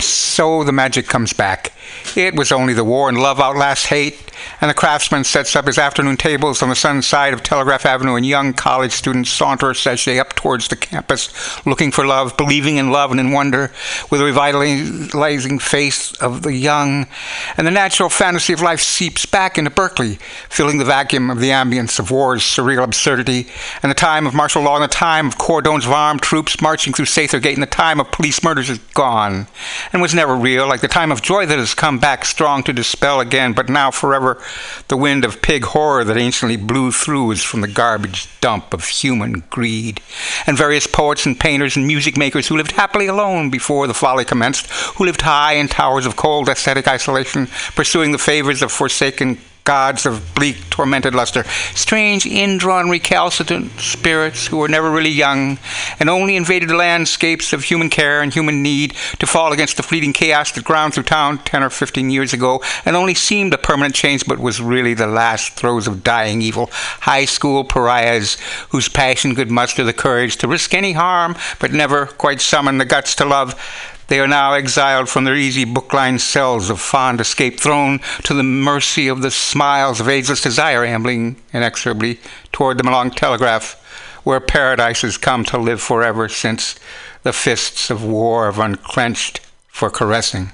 So 0.00 0.64
the 0.64 0.72
magic 0.72 1.06
comes 1.06 1.32
back. 1.32 1.72
It 2.16 2.34
was 2.34 2.52
only 2.52 2.72
the 2.72 2.84
war 2.84 3.08
and 3.08 3.18
love 3.18 3.40
outlast 3.40 3.86
hate, 3.86 4.30
and 4.60 4.70
the 4.70 4.74
craftsman 4.74 5.24
sets 5.24 5.54
up 5.54 5.66
his 5.66 5.78
afternoon 5.78 6.16
tables 6.16 6.62
on 6.62 6.68
the 6.68 6.74
sun 6.74 7.02
side 7.02 7.34
of 7.34 7.42
Telegraph 7.42 7.84
Avenue, 7.84 8.14
and 8.14 8.24
young 8.24 8.52
college 8.52 8.92
students 8.92 9.30
saunter 9.30 9.74
sachet 9.74 10.18
up 10.18 10.34
towards 10.34 10.68
the 10.68 10.76
campus, 10.76 11.66
looking 11.66 11.90
for 11.90 12.06
love, 12.06 12.36
believing 12.36 12.76
in 12.76 12.90
love 12.90 13.10
and 13.10 13.20
in 13.20 13.32
wonder, 13.32 13.72
with 14.10 14.20
a 14.20 14.24
revitalizing 14.24 15.58
face 15.58 16.12
of 16.14 16.42
the 16.42 16.54
young, 16.54 17.06
and 17.56 17.66
the 17.66 17.70
natural 17.70 18.08
fantasy 18.08 18.52
of 18.52 18.62
life 18.62 18.80
seeps 18.80 19.26
back 19.26 19.58
into 19.58 19.70
Berkeley, 19.70 20.18
filling 20.48 20.78
the 20.78 20.84
vacuum 20.84 21.30
of 21.30 21.40
the 21.40 21.50
ambience 21.50 21.98
of 21.98 22.10
war's 22.10 22.42
surreal 22.42 22.84
absurdity, 22.84 23.48
and 23.82 23.90
the 23.90 23.94
time 23.94 24.26
of 24.26 24.34
martial 24.34 24.62
law, 24.62 24.76
and 24.76 24.84
the 24.84 24.88
time 24.88 25.26
of 25.26 25.38
cordons 25.38 25.86
of 25.86 25.92
armed 25.92 26.22
troops 26.22 26.60
marching 26.60 26.92
through 26.92 27.04
Sather 27.04 27.42
Gate, 27.42 27.54
and 27.54 27.62
the 27.62 27.66
time 27.66 28.00
of 28.00 28.10
police 28.10 28.42
murders 28.42 28.70
is 28.70 28.78
gone, 28.94 29.46
and 29.92 30.00
was 30.00 30.14
never 30.14 30.34
real, 30.36 30.68
like 30.68 30.80
the 30.80 30.88
time 30.88 31.10
of 31.10 31.22
joy 31.22 31.46
that 31.46 31.58
has 31.58 31.74
come 31.74 31.98
back 31.98 32.24
strong 32.24 32.62
to 32.62 32.72
dispel 32.72 33.20
again, 33.20 33.52
but 33.52 33.68
now 33.68 33.90
forever 33.90 34.40
the 34.88 34.96
wind 34.96 35.24
of 35.24 35.42
pig 35.42 35.64
horror 35.64 36.04
that 36.04 36.16
anciently 36.16 36.56
blew 36.56 36.92
through 36.92 37.30
is 37.32 37.42
from 37.42 37.60
the 37.60 37.68
garbage 37.68 38.28
dump 38.40 38.72
of 38.72 38.86
human 38.86 39.42
greed. 39.50 40.00
And 40.46 40.56
various 40.56 40.86
poets 40.86 41.26
and 41.26 41.38
painters 41.38 41.76
and 41.76 41.86
music 41.86 42.16
makers 42.16 42.48
who 42.48 42.56
lived 42.56 42.72
happily 42.72 43.06
alone 43.06 43.50
before 43.50 43.86
the 43.86 43.94
folly 43.94 44.24
commenced, 44.24 44.70
who 44.96 45.04
lived 45.04 45.22
high 45.22 45.54
in 45.54 45.68
towers 45.68 46.06
of 46.06 46.16
cold 46.16 46.48
aesthetic 46.48 46.86
isolation, 46.86 47.48
pursuing 47.74 48.12
the 48.12 48.18
favors 48.18 48.62
of 48.62 48.72
forsaken 48.72 49.38
gods 49.70 50.04
of 50.04 50.34
bleak, 50.34 50.58
tormented 50.68 51.14
luster, 51.14 51.44
strange, 51.74 52.26
indrawn, 52.26 52.90
recalcitrant 52.90 53.70
spirits 53.78 54.48
who 54.48 54.56
were 54.56 54.66
never 54.66 54.90
really 54.90 55.16
young, 55.24 55.58
and 56.00 56.10
only 56.10 56.34
invaded 56.34 56.68
the 56.68 56.74
landscapes 56.74 57.52
of 57.52 57.62
human 57.62 57.88
care 57.88 58.20
and 58.20 58.34
human 58.34 58.64
need 58.64 58.90
to 59.20 59.26
fall 59.28 59.52
against 59.52 59.76
the 59.76 59.82
fleeting 59.84 60.12
chaos 60.12 60.50
that 60.50 60.64
ground 60.64 60.92
through 60.92 61.04
town 61.04 61.38
ten 61.44 61.62
or 61.62 61.70
fifteen 61.70 62.10
years 62.10 62.32
ago, 62.32 62.60
and 62.84 62.96
only 62.96 63.14
seemed 63.14 63.54
a 63.54 63.58
permanent 63.58 63.94
change, 63.94 64.26
but 64.26 64.40
was 64.40 64.60
really 64.60 64.94
the 64.94 65.06
last 65.06 65.52
throes 65.52 65.86
of 65.86 66.02
dying 66.02 66.42
evil. 66.42 66.68
High 67.12 67.26
school 67.26 67.62
pariahs 67.62 68.38
whose 68.70 68.88
passion 68.88 69.36
could 69.36 69.52
muster 69.52 69.84
the 69.84 69.92
courage 69.92 70.36
to 70.38 70.48
risk 70.48 70.74
any 70.74 70.94
harm, 70.94 71.36
but 71.60 71.72
never 71.72 72.06
quite 72.06 72.40
summon 72.40 72.78
the 72.78 72.84
guts 72.84 73.14
to 73.14 73.24
love. 73.24 73.54
They 74.10 74.18
are 74.18 74.26
now 74.26 74.54
exiled 74.54 75.08
from 75.08 75.22
their 75.22 75.36
easy 75.36 75.64
book-lined 75.64 76.20
cells 76.20 76.68
of 76.68 76.80
fond 76.80 77.20
escape, 77.20 77.60
thrown 77.60 78.00
to 78.24 78.34
the 78.34 78.42
mercy 78.42 79.06
of 79.06 79.22
the 79.22 79.30
smiles 79.30 80.00
of 80.00 80.08
ageless 80.08 80.40
desire, 80.40 80.84
ambling 80.84 81.36
inexorably 81.52 82.18
toward 82.50 82.76
the 82.76 82.82
Malong 82.82 83.14
Telegraph, 83.14 83.76
where 84.24 84.40
paradise 84.40 85.02
has 85.02 85.16
come 85.16 85.44
to 85.44 85.58
live 85.58 85.80
forever 85.80 86.28
since 86.28 86.74
the 87.22 87.32
fists 87.32 87.88
of 87.88 88.02
war 88.02 88.46
have 88.46 88.58
unclenched 88.58 89.42
for 89.68 89.90
caressing. 89.90 90.50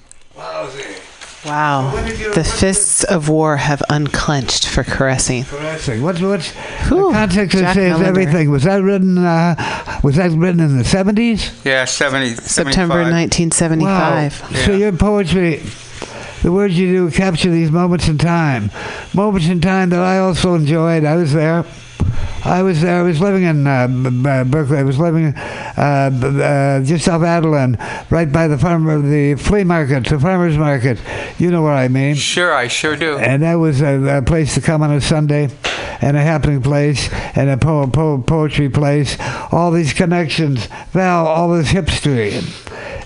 Wow. 1.46 1.90
The 2.34 2.44
fists 2.44 3.04
of 3.04 3.28
war 3.28 3.56
have 3.56 3.82
unclenched 3.88 4.66
for 4.68 4.82
caressing. 4.84 5.44
Caressing. 5.44 6.02
What's 6.02 6.20
what's 6.20 6.50
Whew, 6.88 7.08
the 7.08 7.12
context 7.12 7.54
that 7.56 7.62
Jack 7.62 7.74
says 7.74 7.98
Melander. 7.98 8.04
everything? 8.04 8.50
Was 8.50 8.64
that 8.64 8.82
written? 8.82 9.18
Uh, 9.18 10.00
was 10.02 10.16
that 10.16 10.30
written 10.32 10.60
in 10.60 10.76
the 10.76 10.84
seventies? 10.84 11.50
Yeah, 11.64 11.84
70, 11.84 12.34
September 12.34 12.96
1975. 13.02 14.40
Wow. 14.42 14.48
So 14.64 14.72
your 14.72 14.92
poetry, 14.92 15.62
the 16.42 16.52
words 16.52 16.76
you 16.78 16.92
do 17.08 17.10
capture 17.10 17.50
these 17.50 17.70
moments 17.70 18.08
in 18.08 18.18
time, 18.18 18.70
moments 19.14 19.48
in 19.48 19.60
time 19.60 19.90
that 19.90 20.00
I 20.00 20.18
also 20.18 20.54
enjoyed. 20.54 21.04
I 21.04 21.16
was 21.16 21.32
there. 21.32 21.64
I 22.46 22.62
was. 22.62 22.84
I 22.84 23.02
was 23.02 23.20
living 23.20 23.42
in 23.42 23.66
uh, 23.66 23.88
B- 23.88 24.10
B- 24.10 24.50
Berkeley. 24.50 24.78
I 24.78 24.82
was 24.84 24.98
living 24.98 25.26
uh, 25.36 26.10
b- 26.10 26.42
uh, 26.42 26.80
just 26.84 27.08
off 27.08 27.22
Adeline, 27.22 27.76
right 28.08 28.30
by 28.30 28.46
the 28.48 28.56
farmer, 28.56 29.00
the 29.00 29.34
flea 29.34 29.64
market, 29.64 30.04
the 30.06 30.18
farmers 30.20 30.56
market. 30.56 30.98
You 31.38 31.50
know 31.50 31.62
what 31.62 31.72
I 31.74 31.88
mean. 31.88 32.14
Sure, 32.14 32.54
I 32.54 32.68
sure 32.68 32.96
do. 32.96 33.18
And 33.18 33.42
that 33.42 33.54
was 33.54 33.80
a, 33.82 34.18
a 34.18 34.22
place 34.22 34.54
to 34.54 34.60
come 34.60 34.82
on 34.82 34.92
a 34.92 35.00
Sunday, 35.00 35.50
and 36.00 36.16
a 36.16 36.20
happening 36.22 36.62
place, 36.62 37.08
and 37.34 37.50
a 37.50 37.56
po- 37.56 37.88
po- 37.88 38.18
poetry 38.18 38.68
place. 38.68 39.16
All 39.50 39.70
these 39.72 39.92
connections, 39.92 40.66
Val, 40.92 41.26
all 41.26 41.50
this 41.50 41.72
hipstery 41.72 42.30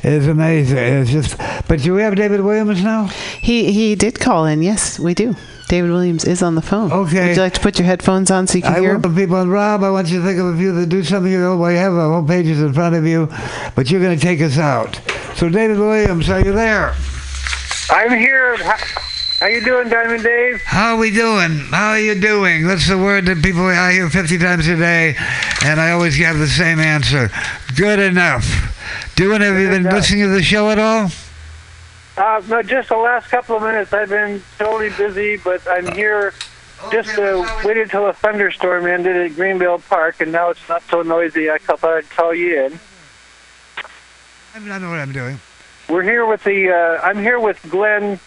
is 0.05 0.27
amazing. 0.27 0.79
It's 0.79 1.11
just. 1.11 1.39
But 1.67 1.81
do 1.81 1.95
we 1.95 2.03
have 2.03 2.15
David 2.15 2.43
Williams 2.43 2.83
now? 2.85 3.07
He 3.41 3.73
he 3.73 3.95
did 3.95 4.21
call 4.21 4.45
in. 4.45 4.63
Yes, 4.63 4.99
we 4.99 5.15
do. 5.15 5.35
David 5.71 5.93
Williams 5.93 6.25
is 6.25 6.43
on 6.43 6.57
the 6.57 6.63
phone. 6.63 6.91
Okay. 6.91 7.29
Would 7.29 7.37
you 7.37 7.43
like 7.43 7.55
to 7.55 7.61
put 7.61 7.79
your 7.79 7.87
headphones 7.87 8.29
on 8.29 8.49
so 8.49 8.59
you 8.59 8.63
can 8.63 8.75
I 8.75 8.81
hear? 8.81 8.91
want 8.91 9.05
the 9.05 9.09
people, 9.09 9.37
and 9.37 9.53
Rob, 9.53 9.85
I 9.85 9.91
want 9.91 10.09
you 10.09 10.19
to 10.19 10.27
think 10.27 10.41
of 10.41 10.47
a 10.47 10.57
few 10.59 10.73
that 10.73 10.89
do 10.89 11.05
something. 11.05 11.31
You 11.31 11.39
know, 11.39 11.57
well, 11.57 11.71
you 11.71 11.79
have 11.79 11.93
uh, 11.93 11.99
our 11.99 12.13
home 12.15 12.27
pages 12.27 12.61
in 12.61 12.73
front 12.73 12.97
of 12.97 13.07
you, 13.07 13.29
but 13.77 13.89
you're 13.89 14.01
going 14.01 14.19
to 14.19 14.21
take 14.21 14.41
us 14.41 14.59
out. 14.59 15.01
So, 15.37 15.49
David 15.49 15.79
Williams, 15.79 16.29
are 16.29 16.45
you 16.45 16.53
there? 16.53 16.97
I'm 17.89 18.11
here. 18.19 18.57
How, 18.57 18.77
how 19.39 19.47
you 19.47 19.65
doing, 19.65 19.89
Diamond 19.89 20.25
Dave? 20.25 20.61
How 20.63 20.95
are 20.95 20.99
we 20.99 21.13
doing? 21.13 21.53
How 21.71 21.91
are 21.91 22.01
you 22.01 22.21
doing? 22.21 22.67
That's 22.67 22.89
the 22.89 22.99
word 22.99 23.27
that 23.27 23.41
people 23.41 23.65
I 23.65 23.93
hear 23.93 24.11
50 24.11 24.39
times 24.39 24.67
a 24.67 24.75
day, 24.75 25.15
and 25.65 25.81
I 25.81 25.93
always 25.93 26.17
have 26.17 26.37
the 26.37 26.49
same 26.49 26.81
answer. 26.81 27.31
Good 27.77 28.01
enough. 28.01 28.45
Doing, 29.15 29.41
have 29.41 29.57
you 29.57 29.69
been 29.69 29.85
listening 29.85 30.23
to 30.23 30.31
the 30.31 30.43
show 30.43 30.69
at 30.71 30.81
all? 30.81 31.13
Uh, 32.21 32.43
no, 32.49 32.63
just 32.63 32.91
the 32.91 32.97
last 32.99 33.31
couple 33.31 33.57
of 33.57 33.63
minutes. 33.63 33.95
I've 33.95 34.11
been 34.11 34.43
totally 34.59 34.91
busy, 34.91 35.39
but 35.39 35.67
I'm 35.67 35.91
here 35.95 36.35
just 36.93 37.19
uh, 37.19 37.63
waited 37.65 37.89
till 37.89 38.09
a 38.09 38.13
thunderstorm 38.13 38.85
ended 38.85 39.17
at 39.17 39.31
Greenbelt 39.39 39.89
Park, 39.89 40.21
and 40.21 40.31
now 40.31 40.51
it's 40.51 40.69
not 40.69 40.83
so 40.91 41.01
noisy. 41.01 41.51
I 41.51 41.57
thought 41.57 41.83
I'd 41.83 42.11
call 42.11 42.35
you 42.35 42.67
in. 42.67 42.79
I 44.55 44.59
I 44.59 44.69
don't 44.69 44.83
know 44.83 44.91
what 44.91 44.99
I'm 44.99 45.13
doing. 45.13 45.41
We're 45.89 46.03
here 46.03 46.27
with 46.27 46.45
the. 46.45 46.71
Uh, 46.71 47.01
I'm 47.03 47.17
here 47.17 47.41
with 47.41 47.59
Glenn, 47.71 48.21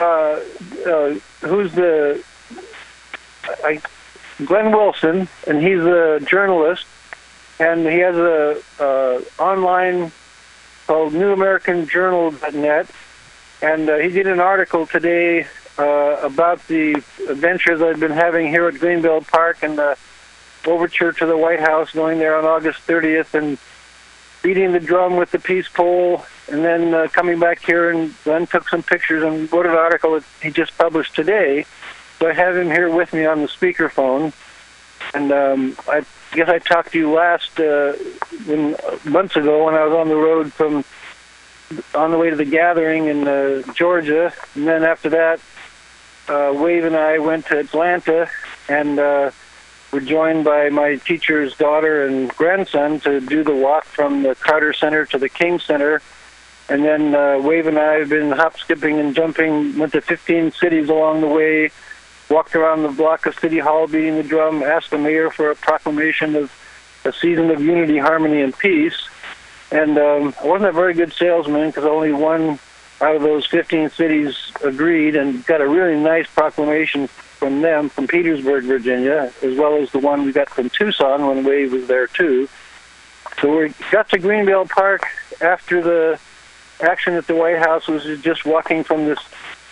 uh, 0.00 0.40
uh, 0.86 1.14
who's 1.42 1.74
the. 1.74 2.24
I, 3.62 3.82
Glenn 4.46 4.72
Wilson, 4.72 5.28
and 5.46 5.62
he's 5.62 5.80
a 5.80 6.20
journalist. 6.20 6.86
and 7.58 7.86
he 7.86 7.98
has 7.98 8.16
a 8.16 8.62
uh, 8.80 9.20
online 9.38 10.10
called 10.86 11.12
NewAmericanJournal.net, 11.12 12.86
and 13.62 13.88
uh, 13.88 13.96
he 13.98 14.08
did 14.08 14.26
an 14.26 14.40
article 14.40 14.86
today 14.86 15.46
uh, 15.78 16.20
about 16.22 16.66
the 16.68 16.94
adventures 17.28 17.82
I've 17.82 18.00
been 18.00 18.10
having 18.10 18.48
here 18.48 18.66
at 18.68 18.74
Greenbelt 18.74 19.28
Park 19.28 19.62
and 19.62 19.78
the 19.78 19.96
overture 20.66 21.12
to 21.12 21.26
the 21.26 21.36
White 21.36 21.60
House, 21.60 21.92
going 21.92 22.18
there 22.18 22.36
on 22.36 22.44
August 22.44 22.86
30th 22.86 23.34
and 23.34 23.58
beating 24.42 24.72
the 24.72 24.80
drum 24.80 25.16
with 25.16 25.30
the 25.30 25.38
peace 25.38 25.68
pole, 25.68 26.24
and 26.50 26.64
then 26.64 26.94
uh, 26.94 27.08
coming 27.12 27.38
back 27.38 27.64
here 27.64 27.90
and 27.90 28.14
then 28.24 28.46
took 28.46 28.68
some 28.68 28.82
pictures 28.82 29.22
and 29.22 29.52
wrote 29.52 29.66
an 29.66 29.72
article 29.72 30.12
that 30.12 30.24
he 30.42 30.50
just 30.50 30.76
published 30.76 31.14
today. 31.14 31.64
So 32.18 32.28
I 32.28 32.32
have 32.32 32.56
him 32.56 32.66
here 32.66 32.90
with 32.90 33.12
me 33.12 33.24
on 33.26 33.40
the 33.40 33.48
speakerphone, 33.48 34.32
and 35.14 35.32
um, 35.32 35.76
I 35.88 36.04
guess 36.32 36.48
I 36.48 36.58
talked 36.58 36.92
to 36.92 36.98
you 36.98 37.10
last 37.12 37.58
uh, 37.58 37.92
when, 38.46 38.76
months 39.04 39.36
ago 39.36 39.66
when 39.66 39.74
I 39.74 39.84
was 39.84 39.94
on 39.94 40.08
the 40.08 40.16
road 40.16 40.52
from 40.52 40.84
on 41.94 42.10
the 42.10 42.18
way 42.18 42.30
to 42.30 42.36
the 42.36 42.44
gathering 42.44 43.06
in 43.06 43.26
uh, 43.26 43.62
Georgia, 43.74 44.32
and 44.54 44.66
then 44.66 44.82
after 44.82 45.10
that, 45.10 45.40
uh, 46.28 46.52
Wave 46.54 46.84
and 46.84 46.96
I 46.96 47.18
went 47.18 47.46
to 47.46 47.58
Atlanta, 47.58 48.28
and 48.68 48.98
uh, 48.98 49.30
were 49.92 50.00
joined 50.00 50.44
by 50.44 50.68
my 50.68 50.96
teacher's 50.96 51.56
daughter 51.56 52.06
and 52.06 52.28
grandson 52.36 53.00
to 53.00 53.20
do 53.20 53.42
the 53.42 53.54
walk 53.54 53.84
from 53.84 54.22
the 54.22 54.34
Carter 54.36 54.72
Center 54.72 55.04
to 55.06 55.18
the 55.18 55.28
King 55.28 55.58
Center. 55.58 56.00
And 56.68 56.84
then 56.84 57.14
uh, 57.14 57.40
Wave 57.40 57.66
and 57.66 57.78
I 57.78 57.94
have 57.94 58.08
been 58.08 58.30
hop, 58.30 58.56
skipping, 58.56 59.00
and 59.00 59.14
jumping, 59.14 59.76
went 59.76 59.92
to 59.92 60.00
15 60.00 60.52
cities 60.52 60.88
along 60.88 61.20
the 61.20 61.26
way, 61.26 61.70
walked 62.28 62.54
around 62.54 62.84
the 62.84 62.90
block 62.90 63.26
of 63.26 63.34
City 63.34 63.58
Hall 63.58 63.88
beating 63.88 64.16
the 64.16 64.22
drum, 64.22 64.62
asked 64.62 64.90
the 64.90 64.98
mayor 64.98 65.30
for 65.30 65.50
a 65.50 65.56
proclamation 65.56 66.36
of 66.36 66.52
a 67.04 67.12
season 67.12 67.50
of 67.50 67.60
unity, 67.60 67.98
harmony, 67.98 68.40
and 68.42 68.56
peace. 68.56 69.08
And 69.72 69.98
um, 69.98 70.34
I 70.42 70.46
wasn't 70.46 70.70
a 70.70 70.72
very 70.72 70.94
good 70.94 71.12
salesman 71.12 71.68
because 71.68 71.84
only 71.84 72.12
one 72.12 72.58
out 73.00 73.16
of 73.16 73.22
those 73.22 73.46
15 73.46 73.90
cities 73.90 74.52
agreed 74.62 75.16
and 75.16 75.44
got 75.46 75.60
a 75.60 75.68
really 75.68 75.98
nice 75.98 76.26
proclamation 76.26 77.06
from 77.06 77.62
them 77.62 77.88
from 77.88 78.06
Petersburg, 78.06 78.64
Virginia, 78.64 79.32
as 79.42 79.56
well 79.56 79.76
as 79.76 79.90
the 79.92 79.98
one 79.98 80.26
we 80.26 80.32
got 80.32 80.50
from 80.50 80.68
Tucson 80.68 81.26
when 81.26 81.44
Wave 81.44 81.72
was 81.72 81.86
there 81.86 82.06
too. 82.06 82.48
So 83.40 83.58
we 83.58 83.74
got 83.90 84.08
to 84.10 84.18
Greenbelt 84.18 84.68
Park 84.68 85.06
after 85.40 85.80
the 85.80 86.20
action 86.80 87.14
at 87.14 87.26
the 87.26 87.34
White 87.34 87.58
House 87.58 87.86
was 87.88 88.04
just 88.20 88.44
walking 88.44 88.84
from 88.84 89.06
this 89.06 89.18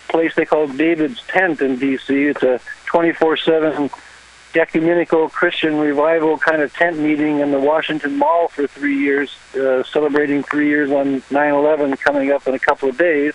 place 0.07 0.33
they 0.33 0.45
call 0.45 0.67
David's 0.67 1.21
Tent 1.27 1.61
in 1.61 1.77
D.C. 1.77 2.27
It's 2.27 2.41
a 2.41 2.59
24/7 2.87 3.91
ecumenical 4.55 5.29
Christian 5.29 5.77
revival 5.77 6.37
kind 6.37 6.61
of 6.61 6.73
tent 6.73 6.97
meeting 6.97 7.39
in 7.39 7.51
the 7.51 7.59
Washington 7.59 8.17
Mall 8.17 8.47
for 8.47 8.67
three 8.67 8.97
years, 8.97 9.35
uh, 9.55 9.83
celebrating 9.83 10.43
three 10.43 10.67
years 10.67 10.91
on 10.91 11.21
9/11 11.29 11.97
coming 11.97 12.31
up 12.31 12.47
in 12.47 12.53
a 12.55 12.59
couple 12.59 12.89
of 12.89 12.97
days. 12.97 13.33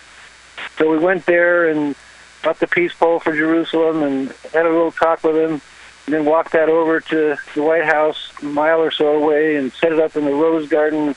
So 0.77 0.89
we 0.89 0.97
went 0.97 1.25
there 1.25 1.69
and 1.69 1.95
got 2.41 2.59
the 2.59 2.67
peace 2.67 2.93
pole 2.93 3.19
for 3.19 3.35
Jerusalem 3.35 4.03
and 4.03 4.33
had 4.53 4.65
a 4.65 4.69
little 4.69 4.91
talk 4.91 5.23
with 5.23 5.35
him, 5.35 5.61
and 6.05 6.13
then 6.13 6.25
walked 6.25 6.51
that 6.51 6.69
over 6.69 6.99
to 6.99 7.37
the 7.55 7.61
White 7.61 7.85
House 7.85 8.31
a 8.41 8.45
mile 8.45 8.81
or 8.81 8.91
so 8.91 9.15
away 9.15 9.55
and 9.55 9.71
set 9.73 9.91
it 9.91 9.99
up 9.99 10.15
in 10.15 10.25
the 10.25 10.33
Rose 10.33 10.67
Garden 10.67 11.15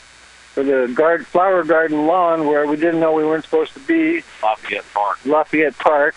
or 0.56 0.62
the 0.62 0.92
guard 0.94 1.26
flower 1.26 1.62
garden 1.62 2.06
lawn 2.06 2.46
where 2.46 2.66
we 2.66 2.76
didn't 2.76 3.00
know 3.00 3.12
we 3.12 3.24
weren't 3.24 3.44
supposed 3.44 3.74
to 3.74 3.80
be. 3.80 4.22
Lafayette 4.42 4.84
Park. 4.92 5.18
Lafayette 5.24 5.78
Park. 5.78 6.14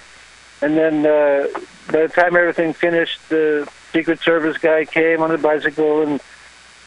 And 0.62 0.78
then 0.78 1.06
uh, 1.06 1.48
by 1.92 2.02
the 2.04 2.08
time 2.08 2.36
everything 2.36 2.74
finished, 2.74 3.30
the 3.30 3.70
Secret 3.92 4.20
Service 4.20 4.58
guy 4.58 4.86
came 4.86 5.22
on 5.22 5.32
a 5.32 5.38
bicycle 5.38 6.02
and 6.02 6.22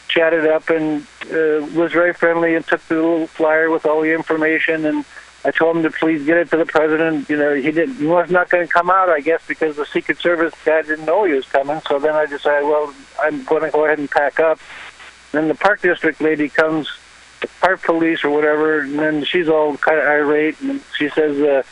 chatted 0.09 0.47
up 0.47 0.70
and 0.70 1.02
uh, 1.24 1.66
was 1.74 1.93
very 1.93 2.14
friendly 2.14 2.55
and 2.55 2.66
took 2.66 2.81
the 2.89 2.94
little 2.94 3.26
flyer 3.26 3.70
with 3.70 3.85
all 3.85 4.01
the 4.01 4.14
information. 4.14 4.86
And 4.86 5.05
I 5.44 5.51
told 5.51 5.76
him 5.76 5.82
to 5.82 5.90
please 5.90 6.24
get 6.24 6.39
it 6.39 6.51
to 6.51 6.56
the 6.56 6.64
president. 6.64 7.28
You 7.28 7.36
know, 7.36 7.55
he 7.55 7.70
didn't. 7.70 7.97
He 7.97 8.06
was 8.06 8.31
not 8.31 8.48
going 8.48 8.66
to 8.66 8.72
come 8.72 8.89
out, 8.89 9.10
I 9.10 9.20
guess, 9.20 9.43
because 9.47 9.76
the 9.76 9.86
Secret 9.86 10.18
Service 10.18 10.55
guy 10.64 10.82
didn't 10.82 11.05
know 11.05 11.24
he 11.24 11.35
was 11.35 11.47
coming. 11.47 11.81
So 11.86 11.98
then 11.98 12.14
I 12.14 12.26
decided, 12.26 12.66
well, 12.66 12.94
I'm 13.22 13.44
going 13.44 13.62
to 13.62 13.70
go 13.70 13.85
ahead 13.85 13.98
and 13.98 14.10
pack 14.10 14.40
up. 14.40 14.59
Then 15.32 15.48
the 15.48 15.55
park 15.55 15.82
district 15.82 16.20
lady 16.20 16.48
comes, 16.48 16.89
park 17.60 17.82
police 17.82 18.24
or 18.24 18.31
whatever, 18.31 18.81
and 18.81 18.98
then 18.98 19.24
she's 19.24 19.48
all 19.48 19.76
kind 19.76 19.98
of 19.98 20.06
irate, 20.06 20.60
and 20.60 20.81
she 20.97 21.09
says, 21.09 21.39
uh, 21.40 21.62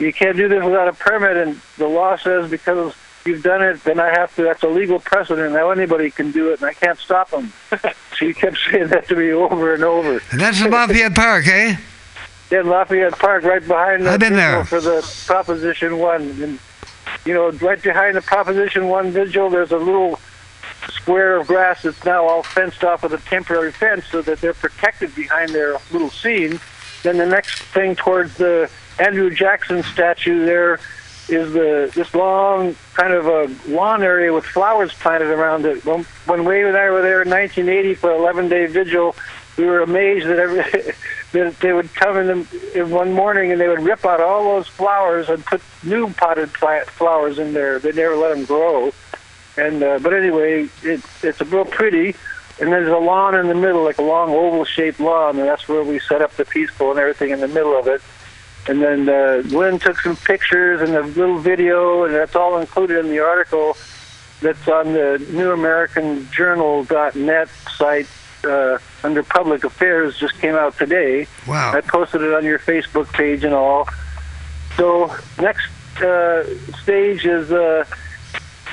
"You 0.00 0.12
can't 0.12 0.36
do 0.36 0.48
this 0.48 0.64
without 0.64 0.88
a 0.88 0.92
permit." 0.92 1.36
And 1.36 1.60
the 1.78 1.86
law 1.86 2.16
says 2.16 2.50
because 2.50 2.94
you've 3.24 3.42
done 3.42 3.62
it, 3.62 3.82
then 3.84 4.00
I 4.00 4.10
have 4.10 4.34
to. 4.36 4.42
That's 4.42 4.62
a 4.62 4.68
legal 4.68 4.98
precedent. 4.98 5.52
Now 5.52 5.70
anybody 5.70 6.10
can 6.10 6.30
do 6.30 6.52
it, 6.52 6.60
and 6.60 6.68
I 6.68 6.74
can't 6.74 6.98
stop 6.98 7.30
them. 7.30 7.52
she 8.16 8.34
kept 8.34 8.58
saying 8.70 8.88
that 8.88 9.08
to 9.08 9.16
me 9.16 9.32
over 9.32 9.74
and 9.74 9.84
over. 9.84 10.20
And 10.30 10.40
that's 10.40 10.60
in 10.60 10.70
Lafayette 10.70 11.14
Park, 11.14 11.46
eh? 11.46 11.76
in 12.50 12.66
Lafayette 12.66 13.18
Park, 13.18 13.44
right 13.44 13.66
behind 13.66 14.06
the 14.06 14.10
I've 14.10 14.20
been 14.20 14.34
there. 14.34 14.64
for 14.64 14.80
the 14.80 15.06
Proposition 15.26 15.98
One. 15.98 16.22
And 16.42 16.58
you 17.24 17.34
know, 17.34 17.50
right 17.50 17.82
behind 17.82 18.16
the 18.16 18.22
Proposition 18.22 18.88
One 18.88 19.10
vigil, 19.10 19.50
there's 19.50 19.72
a 19.72 19.78
little 19.78 20.18
square 20.88 21.36
of 21.36 21.46
grass 21.46 21.82
that's 21.82 22.04
now 22.04 22.26
all 22.26 22.42
fenced 22.42 22.84
off 22.84 23.02
with 23.02 23.12
a 23.12 23.18
temporary 23.18 23.72
fence, 23.72 24.06
so 24.06 24.22
that 24.22 24.40
they're 24.40 24.54
protected 24.54 25.14
behind 25.14 25.50
their 25.50 25.76
little 25.92 26.10
scene. 26.10 26.60
Then 27.02 27.16
the 27.16 27.26
next 27.26 27.62
thing 27.62 27.96
towards 27.96 28.36
the 28.36 28.70
Andrew 28.98 29.30
Jackson 29.30 29.82
statue 29.82 30.44
there 30.44 30.80
is 31.28 31.52
the 31.52 31.90
this 31.94 32.14
long 32.14 32.74
kind 32.94 33.12
of 33.12 33.26
a 33.26 33.70
lawn 33.70 34.02
area 34.02 34.32
with 34.32 34.44
flowers 34.44 34.92
planted 34.92 35.28
around 35.28 35.64
it. 35.64 35.84
When, 35.84 36.04
when 36.26 36.44
Wade 36.44 36.66
and 36.66 36.76
I 36.76 36.90
were 36.90 37.02
there 37.02 37.22
in 37.22 37.30
1980 37.30 37.94
for 37.94 38.12
11 38.12 38.48
day 38.48 38.66
vigil, 38.66 39.14
we 39.56 39.64
were 39.66 39.80
amazed 39.80 40.26
that 40.26 40.38
every 40.38 40.62
that 41.32 41.58
they 41.60 41.72
would 41.72 41.94
come 41.94 42.16
in, 42.16 42.26
the, 42.26 42.72
in 42.74 42.90
one 42.90 43.12
morning 43.12 43.52
and 43.52 43.60
they 43.60 43.68
would 43.68 43.82
rip 43.82 44.04
out 44.04 44.20
all 44.20 44.56
those 44.56 44.66
flowers 44.66 45.28
and 45.28 45.44
put 45.44 45.62
new 45.84 46.12
potted 46.14 46.52
plant 46.52 46.88
flowers 46.88 47.38
in 47.38 47.52
there. 47.52 47.78
They 47.78 47.92
never 47.92 48.16
let 48.16 48.34
them 48.34 48.44
grow. 48.44 48.92
And 49.56 49.82
uh, 49.82 49.98
but 50.00 50.12
anyway, 50.12 50.68
it, 50.82 51.02
it's 51.22 51.40
a 51.40 51.44
real 51.44 51.64
pretty. 51.64 52.14
And 52.60 52.70
there's 52.70 52.88
a 52.88 52.98
lawn 52.98 53.34
in 53.34 53.48
the 53.48 53.54
middle, 53.54 53.84
like 53.84 53.96
a 53.96 54.02
long 54.02 54.30
oval-shaped 54.30 55.00
lawn, 55.00 55.38
and 55.38 55.48
that's 55.48 55.66
where 55.66 55.82
we 55.82 55.98
set 55.98 56.20
up 56.20 56.36
the 56.36 56.44
peace 56.44 56.70
pole 56.70 56.90
and 56.90 57.00
everything 57.00 57.30
in 57.30 57.40
the 57.40 57.48
middle 57.48 57.78
of 57.78 57.86
it. 57.86 58.02
And 58.68 58.82
then 58.82 59.08
uh, 59.08 59.42
Glenn 59.48 59.78
took 59.78 59.98
some 60.00 60.16
pictures 60.16 60.82
and 60.82 60.94
a 60.94 61.02
little 61.02 61.38
video, 61.38 62.04
and 62.04 62.14
that's 62.14 62.36
all 62.36 62.58
included 62.58 62.98
in 63.04 63.10
the 63.10 63.20
article 63.20 63.76
that's 64.40 64.68
on 64.68 64.92
the 64.92 65.24
NewAmericanJournal.net 65.30 67.48
site 67.76 68.06
uh, 68.44 68.78
under 69.02 69.22
Public 69.22 69.64
Affairs. 69.64 70.18
Just 70.18 70.38
came 70.40 70.54
out 70.54 70.76
today. 70.78 71.26
Wow. 71.46 71.72
I 71.74 71.80
posted 71.80 72.20
it 72.22 72.32
on 72.34 72.44
your 72.44 72.58
Facebook 72.58 73.10
page 73.12 73.44
and 73.44 73.54
all. 73.54 73.88
So 74.76 75.14
next 75.38 75.68
uh, 76.00 76.44
stage 76.82 77.24
is, 77.26 77.52
uh, 77.52 77.84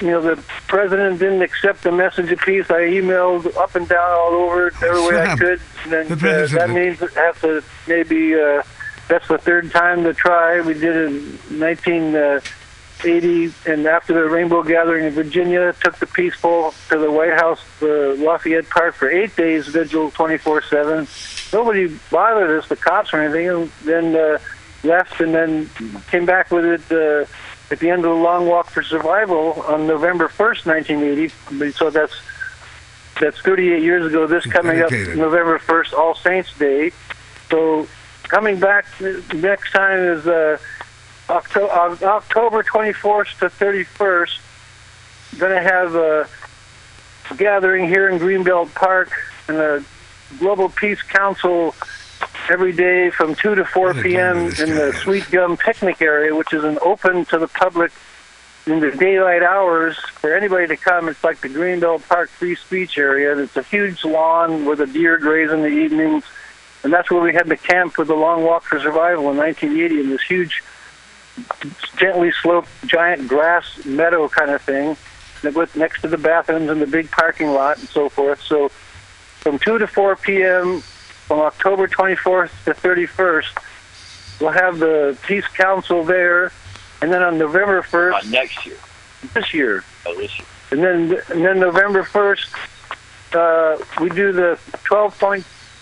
you 0.01 0.11
know, 0.11 0.21
the 0.21 0.41
president 0.67 1.19
didn't 1.19 1.41
accept 1.41 1.83
the 1.83 1.91
message 1.91 2.31
of 2.31 2.39
peace. 2.39 2.69
I 2.69 2.81
emailed 2.81 3.55
up 3.57 3.75
and 3.75 3.87
down 3.87 4.09
all 4.09 4.33
over 4.33 4.71
every 4.81 5.07
way 5.07 5.21
I 5.21 5.35
could. 5.35 5.59
And 5.83 5.91
then 5.91 6.07
The 6.17 6.43
uh, 6.43 6.47
that 6.47 6.69
means 6.69 7.01
I 7.01 7.19
have 7.21 7.41
to 7.41 7.63
maybe. 7.87 8.39
Uh, 8.39 8.61
that's 9.07 9.27
the 9.27 9.37
third 9.37 9.71
time 9.71 10.03
to 10.03 10.13
try. 10.13 10.61
We 10.61 10.73
did 10.73 10.95
it 10.95 11.07
in 11.07 11.59
1980, 11.59 13.53
and 13.71 13.85
after 13.87 14.13
the 14.13 14.29
Rainbow 14.29 14.63
Gathering 14.63 15.05
in 15.05 15.13
Virginia, 15.13 15.73
took 15.81 15.97
the 15.97 16.07
peace 16.07 16.35
pole 16.39 16.73
to 16.89 16.97
the 16.97 17.11
White 17.11 17.33
House, 17.33 17.61
the 17.79 18.15
Lafayette 18.19 18.69
Park 18.69 18.95
for 18.95 19.09
eight 19.09 19.35
days, 19.35 19.67
vigil 19.67 20.11
24/7. 20.11 21.07
Nobody 21.53 21.87
bothered 22.11 22.59
us, 22.59 22.67
the 22.67 22.75
cops 22.75 23.13
or 23.13 23.21
anything. 23.21 23.47
And 23.47 23.71
then 23.83 24.15
uh, 24.15 24.39
left, 24.83 25.21
and 25.21 25.33
then 25.33 25.69
came 26.09 26.25
back 26.25 26.51
with 26.51 26.65
it 26.65 26.91
uh, 26.91 27.25
at 27.71 27.79
the 27.79 27.89
end 27.89 28.05
of 28.05 28.11
the 28.15 28.21
Long 28.21 28.47
Walk 28.47 28.69
for 28.69 28.83
Survival 28.83 29.63
on 29.67 29.87
November 29.87 30.27
1st, 30.27 30.65
1980. 30.65 31.71
So 31.71 31.89
that's 31.89 32.13
that's 33.19 33.39
38 33.39 33.81
years 33.81 34.05
ago. 34.05 34.27
This 34.27 34.45
coming 34.45 34.81
up 34.81 34.91
November 34.91 35.59
1st, 35.59 35.93
All 35.93 36.13
Saints 36.15 36.55
Day. 36.57 36.91
So 37.49 37.87
coming 38.27 38.59
back 38.59 38.85
uh, 39.01 39.13
next 39.35 39.71
time 39.71 39.99
is 39.99 40.27
uh, 40.27 40.57
October, 41.29 42.05
October 42.05 42.63
24th 42.63 43.39
to 43.39 43.45
31st. 43.45 44.39
Going 45.37 45.55
to 45.55 45.61
have 45.61 45.95
a 45.95 46.27
gathering 47.35 47.87
here 47.87 48.09
in 48.09 48.19
Greenbelt 48.19 48.73
Park 48.73 49.11
and 49.47 49.57
a 49.57 49.83
Global 50.39 50.69
Peace 50.69 51.01
Council 51.01 51.75
every 52.49 52.71
day 52.71 53.09
from 53.09 53.35
2 53.35 53.55
to 53.55 53.65
4 53.65 53.93
p.m. 53.95 54.37
in 54.37 54.75
the 54.75 54.97
Sweet 55.03 55.29
Gum 55.31 55.57
Picnic 55.57 56.01
Area, 56.01 56.33
which 56.33 56.53
is 56.53 56.63
an 56.63 56.77
open 56.81 57.25
to 57.25 57.37
the 57.37 57.47
public 57.47 57.91
in 58.65 58.79
the 58.79 58.91
daylight 58.91 59.43
hours 59.43 59.97
for 59.97 60.33
anybody 60.33 60.67
to 60.67 60.77
come. 60.77 61.07
It's 61.09 61.23
like 61.23 61.41
the 61.41 61.49
Greenbelt 61.49 62.07
Park 62.07 62.29
Free 62.29 62.55
Speech 62.55 62.97
Area. 62.97 63.31
and 63.31 63.41
It's 63.41 63.55
a 63.57 63.63
huge 63.63 64.03
lawn 64.03 64.65
where 64.65 64.75
the 64.75 64.87
deer 64.87 65.17
graze 65.17 65.51
in 65.51 65.61
the 65.61 65.69
evenings. 65.69 66.23
And 66.87 66.93
that's 66.93 67.11
where 67.11 67.19
we 67.19 67.33
had 67.33 67.47
the 67.47 67.57
camp 67.57 67.97
with 67.97 68.07
the 68.07 68.15
Long 68.15 68.45
Walk 68.45 68.63
for 68.63 68.79
Survival 68.79 69.29
in 69.29 69.35
1980 69.35 69.99
in 69.99 70.09
this 70.09 70.21
huge, 70.21 70.63
gently 71.97 72.31
sloped, 72.41 72.69
giant 72.85 73.27
grass 73.27 73.83
meadow 73.83 74.29
kind 74.29 74.51
of 74.51 74.61
thing 74.61 74.95
that 75.41 75.53
went 75.53 75.75
next 75.75 75.99
to 76.03 76.07
the 76.07 76.17
bathrooms 76.17 76.69
and 76.69 76.81
the 76.81 76.87
big 76.87 77.11
parking 77.11 77.49
lot 77.49 77.77
and 77.77 77.89
so 77.89 78.07
forth. 78.07 78.41
So 78.41 78.69
from 78.69 79.59
2 79.59 79.79
to 79.79 79.85
4 79.85 80.15
p.m. 80.15 80.79
from 80.79 81.41
October 81.41 81.89
24th 81.89 82.51
to 82.63 82.73
31st. 82.73 84.39
We'll 84.39 84.51
have 84.51 84.79
the 84.79 85.17
Peace 85.27 85.47
Council 85.47 86.05
there, 86.05 86.53
and 87.01 87.11
then 87.11 87.21
on 87.21 87.37
November 87.37 87.81
1st. 87.81 88.31
next 88.31 88.65
year. 88.65 88.77
This 89.33 89.53
year. 89.53 89.83
Oh, 90.05 90.15
this 90.15 90.39
year. 90.39 90.47
And 90.71 90.81
then, 90.81 91.21
and 91.31 91.43
then 91.43 91.59
November 91.59 92.03
1st, 92.03 92.47
uh, 93.35 93.83
we 94.01 94.09
do 94.09 94.31
the 94.31 94.57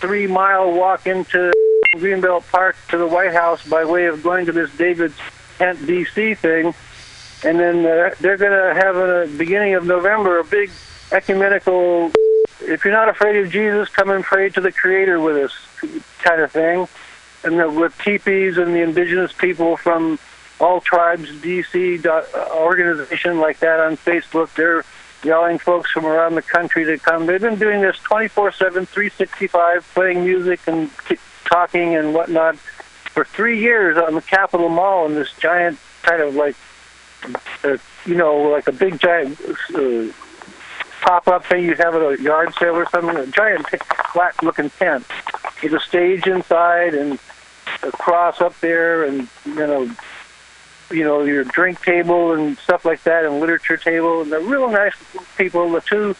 12.3 0.06 0.30
mile 0.30 0.72
walk 0.72 1.06
into 1.06 1.52
Greenbelt 1.94 2.48
Park 2.50 2.76
to 2.90 2.98
the 2.98 3.06
White 3.06 3.32
House 3.32 3.66
by 3.66 3.84
way 3.84 4.06
of 4.06 4.22
going 4.22 4.46
to 4.46 4.52
this 4.52 4.74
David's 4.76 5.16
Tent 5.58 5.78
DC 5.80 6.38
thing. 6.38 6.74
And 7.44 7.58
then 7.58 7.84
uh, 7.84 8.14
they're 8.20 8.36
going 8.36 8.52
to 8.52 8.80
have 8.80 8.96
in 8.96 9.32
the 9.32 9.38
beginning 9.38 9.74
of 9.74 9.84
November 9.84 10.38
a 10.38 10.44
big 10.44 10.70
ecumenical, 11.12 12.12
if 12.60 12.84
you're 12.84 12.94
not 12.94 13.08
afraid 13.08 13.36
of 13.44 13.50
Jesus, 13.50 13.88
come 13.88 14.10
and 14.10 14.22
pray 14.22 14.48
to 14.50 14.60
the 14.60 14.72
Creator 14.72 15.20
with 15.20 15.36
us 15.36 15.52
kind 16.22 16.40
of 16.40 16.52
thing. 16.52 16.86
And 17.44 17.58
the, 17.58 17.70
with 17.70 17.96
teepees 17.98 18.58
and 18.58 18.74
the 18.74 18.82
indigenous 18.82 19.32
people 19.32 19.76
from 19.76 20.18
all 20.60 20.80
tribes 20.80 21.30
DC 21.30 22.04
uh, 22.06 22.24
organization 22.54 23.38
like 23.38 23.58
that 23.58 23.80
on 23.80 23.96
Facebook. 23.96 24.54
They're 24.54 24.84
yelling 25.26 25.58
folks 25.58 25.90
from 25.90 26.06
around 26.06 26.36
the 26.36 26.42
country 26.42 26.84
to 26.84 26.96
come. 26.98 27.26
They've 27.26 27.40
been 27.40 27.58
doing 27.58 27.82
this 27.82 27.96
24/7, 27.98 28.86
365, 28.86 29.86
playing 29.92 30.24
music 30.24 30.60
and 30.66 30.90
talking 31.44 31.96
and 31.96 32.14
whatnot 32.14 32.56
for 32.56 33.24
three 33.24 33.60
years 33.60 33.98
on 33.98 34.14
the 34.14 34.22
Capitol 34.22 34.68
Mall 34.68 35.06
in 35.06 35.14
this 35.14 35.32
giant 35.38 35.78
kind 36.02 36.22
of 36.22 36.34
like, 36.34 36.54
uh, 37.64 37.76
you 38.04 38.14
know, 38.14 38.36
like 38.36 38.68
a 38.68 38.72
big 38.72 39.00
giant 39.00 39.38
uh, 39.74 40.12
pop-up 41.02 41.44
thing 41.46 41.64
you 41.64 41.74
have 41.74 41.94
at 41.94 42.02
a 42.02 42.22
yard 42.22 42.54
sale 42.58 42.76
or 42.76 42.88
something. 42.90 43.16
A 43.16 43.26
giant 43.26 43.66
t- 43.68 43.78
flat-looking 44.12 44.70
tent 44.70 45.04
with 45.62 45.72
a 45.72 45.80
stage 45.80 46.26
inside 46.26 46.94
and 46.94 47.18
a 47.82 47.90
cross 47.92 48.40
up 48.40 48.58
there, 48.60 49.04
and 49.04 49.28
you 49.44 49.54
know 49.54 49.90
you 50.90 51.04
know, 51.04 51.22
your 51.24 51.44
drink 51.44 51.82
table 51.82 52.32
and 52.32 52.58
stuff 52.58 52.84
like 52.84 53.02
that, 53.04 53.24
and 53.24 53.40
literature 53.40 53.76
table, 53.76 54.22
and 54.22 54.32
they're 54.32 54.40
real 54.40 54.70
nice 54.70 54.94
people. 55.36 55.70
The 55.70 55.80
two 55.80 56.14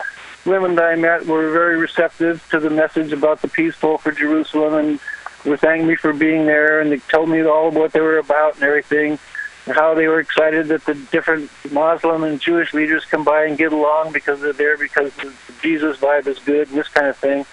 women 0.44 0.74
that 0.76 0.84
I 0.84 0.96
met 0.96 1.26
were 1.26 1.50
very 1.50 1.76
receptive 1.76 2.46
to 2.50 2.60
the 2.60 2.70
message 2.70 3.12
about 3.12 3.42
the 3.42 3.48
peace 3.48 3.76
pole 3.76 3.98
for 3.98 4.12
Jerusalem, 4.12 4.74
and 4.74 5.00
were 5.44 5.56
thanking 5.56 5.86
me 5.86 5.94
for 5.94 6.12
being 6.12 6.46
there, 6.46 6.80
and 6.80 6.90
they 6.90 6.98
told 6.98 7.28
me 7.28 7.42
all 7.44 7.70
what 7.70 7.92
they 7.92 8.00
were 8.00 8.18
about 8.18 8.54
and 8.54 8.64
everything, 8.64 9.18
and 9.66 9.74
how 9.74 9.94
they 9.94 10.08
were 10.08 10.20
excited 10.20 10.68
that 10.68 10.84
the 10.84 10.94
different 10.94 11.50
Muslim 11.70 12.24
and 12.24 12.40
Jewish 12.40 12.74
leaders 12.74 13.04
come 13.04 13.24
by 13.24 13.44
and 13.44 13.56
get 13.56 13.72
along 13.72 14.12
because 14.12 14.40
they're 14.40 14.52
there 14.52 14.76
because 14.76 15.14
the 15.16 15.32
Jesus 15.62 15.96
vibe 15.98 16.26
is 16.26 16.38
good 16.40 16.68
and 16.68 16.76
this 16.76 16.88
kind 16.88 17.06
of 17.06 17.16
thing. 17.16 17.46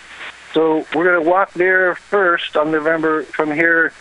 So 0.53 0.85
we're 0.94 1.06
going 1.06 1.23
to 1.23 1.30
walk 1.30 1.53
there 1.53 1.95
first 1.95 2.56
on 2.56 2.72
November 2.72 3.23
from 3.23 3.52
here 3.52 3.91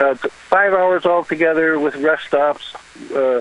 uh, 0.00 0.14
five 0.14 0.72
hours 0.72 1.04
altogether 1.06 1.78
with 1.78 1.96
rest 1.96 2.26
stops, 2.26 2.74
uh, 3.14 3.40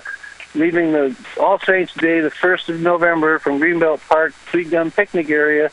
leaving 0.55 0.91
the 0.91 1.15
All 1.39 1.59
Saints 1.59 1.93
Day, 1.93 2.19
the 2.19 2.31
1st 2.31 2.69
of 2.69 2.81
November, 2.81 3.39
from 3.39 3.59
Greenbelt 3.59 4.07
Park, 4.07 4.33
Sweet 4.51 4.69
Gum 4.69 4.91
Picnic 4.91 5.29
Area 5.29 5.71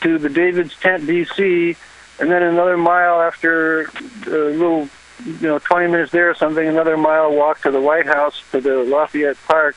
to 0.00 0.18
the 0.18 0.28
David's 0.28 0.76
Tent, 0.78 1.06
D.C., 1.06 1.76
and 2.20 2.30
then 2.30 2.42
another 2.42 2.76
mile 2.76 3.20
after 3.20 3.82
a 4.26 4.30
little, 4.30 4.88
you 5.24 5.48
know, 5.48 5.58
20 5.58 5.90
minutes 5.90 6.12
there 6.12 6.30
or 6.30 6.34
something, 6.34 6.66
another 6.66 6.96
mile 6.96 7.32
walk 7.32 7.62
to 7.62 7.70
the 7.70 7.80
White 7.80 8.06
House 8.06 8.42
to 8.52 8.60
the 8.60 8.84
Lafayette 8.84 9.38
Park, 9.46 9.76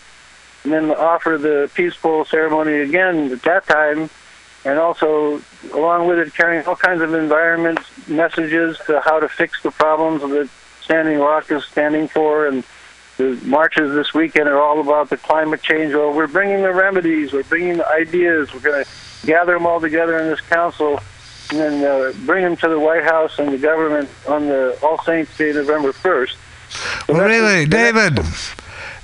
and 0.64 0.74
then 0.74 0.92
offer 0.92 1.38
the 1.38 1.70
peace 1.74 1.96
pole 1.96 2.26
ceremony 2.26 2.82
again 2.82 3.32
at 3.32 3.42
that 3.44 3.66
time 3.68 4.10
and 4.66 4.80
also 4.80 5.42
along 5.74 6.08
with 6.08 6.20
it 6.20 6.34
carrying 6.34 6.66
all 6.66 6.76
kinds 6.76 7.02
of 7.02 7.14
environment 7.14 7.80
messages 8.08 8.78
to 8.88 9.00
how 9.02 9.20
to 9.20 9.30
fix 9.30 9.62
the 9.62 9.72
problems 9.72 10.22
that 10.22 10.50
Standing 10.82 11.20
Rock 11.20 11.52
is 11.52 11.66
standing 11.66 12.08
for. 12.08 12.48
And 12.48 12.64
the 13.18 13.40
marches 13.44 13.94
this 13.94 14.14
weekend 14.14 14.50
are 14.50 14.62
all 14.62 14.82
about 14.82 15.10
the 15.10 15.18
climate 15.18 15.62
change. 15.62 15.94
Well, 15.94 16.14
we're 16.14 16.28
bringing 16.28 16.62
the 16.62 16.74
remedies, 16.74 17.32
we're 17.32 17.44
bringing 17.44 17.78
the 17.78 17.88
ideas, 17.88 18.54
we're 18.54 18.60
going 18.60 18.84
to 18.84 18.90
gather 19.26 19.54
them 19.54 19.66
all 19.66 19.80
together 19.80 20.20
in 20.20 20.28
this 20.28 20.42
council 20.42 21.00
and 21.52 21.60
then 21.60 21.84
uh, 21.84 22.14
bring 22.26 22.44
them 22.44 22.56
to 22.58 22.68
the 22.68 22.80
White 22.80 23.04
House 23.04 23.40
and 23.40 23.54
the 23.54 23.58
government 23.58 24.10
on 24.28 24.48
the 24.48 24.78
All 24.82 25.02
Saints 25.04 25.36
Day, 25.38 25.54
November 25.54 25.92
1st. 25.92 26.36
Well, 27.08 27.28
really, 27.28 27.66
David, 27.66 28.20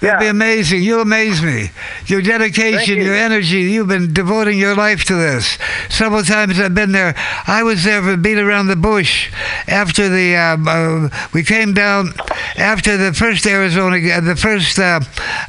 that'd 0.01 0.19
be 0.19 0.27
amazing. 0.27 0.83
You 0.83 0.99
amaze 0.99 1.41
me. 1.41 1.69
Your 2.07 2.21
dedication, 2.21 2.97
your 2.97 3.15
energy. 3.15 3.61
You've 3.61 3.87
been 3.87 4.13
devoting 4.13 4.57
your 4.57 4.75
life 4.75 5.03
to 5.05 5.15
this. 5.15 5.57
Several 5.89 6.23
times 6.23 6.59
I've 6.59 6.75
been 6.75 6.91
there. 6.91 7.13
I 7.47 7.63
was 7.63 7.83
there 7.83 8.01
for 8.01 8.17
beat 8.17 8.37
around 8.37 8.67
the 8.67 8.75
bush 8.75 9.31
after 9.67 10.09
the 10.09 10.35
um, 10.35 10.67
uh, 10.67 11.09
we 11.33 11.43
came 11.43 11.73
down 11.73 12.13
after 12.57 12.97
the 12.97 13.13
first 13.13 13.45
Arizona, 13.45 14.21
the 14.21 14.35
first 14.35 14.77
uh, 14.79 14.99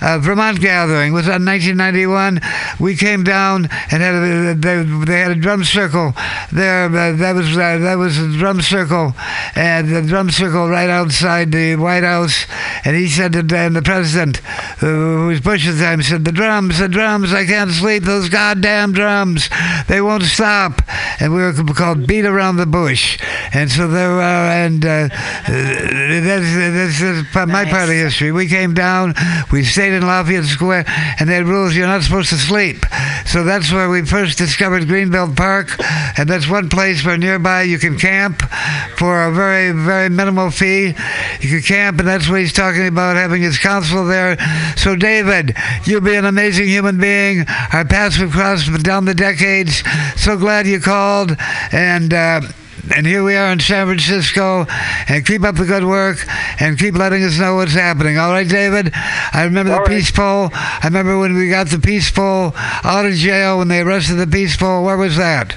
uh, 0.01 0.19
Vermont 0.19 0.61
gathering 0.61 1.12
was 1.12 1.27
on 1.27 1.45
1991. 1.45 2.41
We 2.79 2.97
came 2.97 3.24
down 3.24 3.69
and 3.91 4.03
had 4.03 4.15
a, 4.15 4.55
they, 4.55 4.83
they 5.05 5.20
had 5.20 5.31
a 5.33 5.37
drum 5.37 5.65
circle 5.65 6.15
there. 6.53 6.87
Uh, 6.87 7.12
that 7.12 7.35
was 7.35 7.57
uh, 7.57 7.79
that 7.79 7.97
was 7.97 8.19
a 8.19 8.29
drum 8.39 8.61
circle, 8.61 9.15
and 9.55 9.89
the 9.89 10.03
drum 10.03 10.31
circle 10.31 10.69
right 10.69 10.91
outside 10.91 11.53
the 11.53 11.77
White 11.77 12.05
House. 12.05 12.47
And 12.85 12.97
he 12.97 13.09
said 13.09 13.33
to, 13.33 13.57
and 13.57 13.77
the 13.77 13.83
president, 13.83 14.41
uh, 14.44 14.86
who 14.86 15.27
was 15.28 15.40
Bush 15.40 15.66
at 15.66 15.77
the 15.77 15.82
time, 15.82 16.02
said, 16.02 16.24
"The 16.24 16.32
drums, 16.32 16.78
the 16.78 16.89
drums, 16.89 17.32
I 17.32 17.44
can't 17.44 17.70
sleep. 17.70 18.05
Those 18.05 18.28
goddamn 18.28 18.93
drums, 18.93 19.48
they 19.89 20.01
won't 20.01 20.24
stop." 20.24 20.82
And 21.20 21.35
we 21.35 21.43
were 21.43 21.52
called 21.52 22.06
"Beat 22.06 22.24
Around 22.24 22.56
the 22.56 22.66
Bush." 22.66 23.19
And 23.55 23.70
so 23.70 23.89
there, 23.89 24.20
uh, 24.20 24.52
and 24.52 24.85
uh, 24.85 25.09
that's, 25.47 26.55
that's, 26.55 27.01
that's 27.01 27.32
pa- 27.32 27.47
my 27.47 27.64
part 27.64 27.89
of 27.89 27.94
history. 27.94 28.32
We 28.32 28.48
came 28.48 28.74
down, 28.74 29.14
we 29.52 29.64
stayed 29.64 29.93
in 29.93 30.06
Lafayette 30.06 30.44
Square, 30.44 30.85
and 31.19 31.28
they 31.28 31.35
had 31.35 31.47
rules 31.47 31.77
you're 31.77 31.86
not 31.86 32.02
supposed 32.02 32.31
to 32.31 32.36
sleep. 32.36 32.85
So 33.27 33.44
that's 33.44 33.73
where 33.73 33.89
we 33.89 34.05
first 34.05 34.39
discovered 34.39 34.85
Greenbelt 34.85 35.36
Park, 35.36 35.77
and 36.19 36.28
that's 36.28 36.48
one 36.48 36.69
place 36.69 37.05
where 37.05 37.16
nearby 37.16 37.62
you 37.62 37.78
can 37.78 37.98
camp 37.98 38.43
for 38.97 39.24
a 39.24 39.32
very, 39.32 39.73
very 39.73 40.09
minimal 40.09 40.51
fee. 40.51 40.94
You 41.40 41.48
can 41.48 41.62
camp, 41.62 41.98
and 41.98 42.09
that's 42.09 42.28
what 42.28 42.40
he's 42.40 42.52
talking 42.52 42.86
about 42.86 43.16
having 43.16 43.43
his 43.43 43.59
council 43.59 44.05
there. 44.06 44.31
So, 44.76 44.96
David, 44.96 45.54
you'll 45.84 46.00
be 46.00 46.14
an 46.14 46.24
amazing 46.24 46.66
human 46.66 46.98
being. 46.98 47.44
Our 47.72 47.84
paths 47.84 48.16
have 48.16 48.32
crossed 48.32 48.82
down 48.82 49.04
the 49.04 49.14
decades. 49.14 49.82
So 50.16 50.36
glad 50.36 50.66
you 50.66 50.80
called, 50.80 51.36
and. 51.72 52.12
Uh, 52.12 52.40
and 52.96 53.06
here 53.06 53.22
we 53.22 53.36
are 53.36 53.52
in 53.52 53.60
San 53.60 53.86
Francisco, 53.86 54.66
and 55.09 55.24
keep 55.24 55.42
up 55.44 55.54
the 55.54 55.64
good 55.64 55.84
work, 55.84 56.18
and 56.60 56.76
keep 56.78 56.94
letting 56.94 57.22
us 57.22 57.38
know 57.38 57.54
what's 57.56 57.74
happening. 57.74 58.18
All 58.18 58.32
right, 58.32 58.48
David. 58.48 58.90
I 58.94 59.44
remember 59.44 59.72
the 59.72 59.88
Peace 59.88 60.10
Pole. 60.10 60.50
I 60.52 60.80
remember 60.84 61.18
when 61.18 61.34
we 61.34 61.48
got 61.48 61.68
the 61.68 61.78
Peace 61.78 62.10
Pole 62.10 62.52
out 62.56 63.06
of 63.06 63.14
jail 63.14 63.59
when 63.59 63.68
they 63.68 63.80
arrested 63.80 64.16
the 64.16 64.26
Peace 64.26 64.56
Pole. 64.56 64.84
Where 64.84 64.96
was 64.96 65.16
that? 65.16 65.56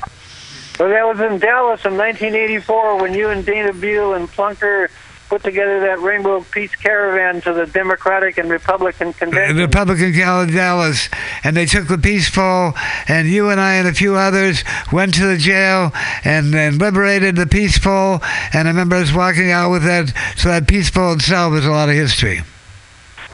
Well, 0.80 0.90
that 0.90 1.08
was 1.08 1.20
in 1.20 1.40
Dallas 1.40 1.84
in 1.86 1.98
1984 1.98 3.02
when 3.02 3.14
you 3.14 3.30
and 3.30 3.46
Dana 3.46 3.74
Beal 3.74 4.14
and 4.14 4.28
Plunker 4.30 4.90
put 5.28 5.44
together 5.44 5.80
that 5.82 6.00
Rainbow 6.00 6.42
Peace 6.52 6.76
Caravan 6.76 7.42
to 7.42 7.54
the 7.54 7.66
Democratic 7.66 8.38
and 8.38 8.50
Republican 8.50 9.14
convention. 9.14 9.58
The 9.58 9.64
Republican 9.64 10.14
Dallas, 10.14 11.10
and 11.44 11.56
they 11.56 11.66
took 11.66 11.88
the 11.88 11.98
Peace 11.98 12.30
Pole, 12.30 12.74
and 13.08 13.28
you 13.28 13.50
and 13.50 13.60
I 13.60 13.76
and 13.76 13.88
a 13.88 13.94
few 13.94 14.16
others 14.16 14.64
went 14.92 15.14
to 15.16 15.26
the 15.26 15.38
jail 15.38 15.92
and, 16.24 16.54
and 16.54 16.80
liberated 16.80 17.36
the 17.36 17.48
Peace 17.48 17.80
Pole. 17.80 18.20
And 18.54 18.68
I 18.68 18.72
remember 18.72 18.96
us 18.96 19.14
walking 19.14 19.52
out 19.52 19.72
with 19.72 19.84
that. 19.84 20.14
So 20.38 20.50
that 20.50 20.68
Peace 20.68 20.90
Pole 20.90 21.14
itself 21.14 21.54
is 21.56 21.66
a 21.66 21.72
lot 21.72 21.90
of 21.90 21.96
history. 21.96 22.42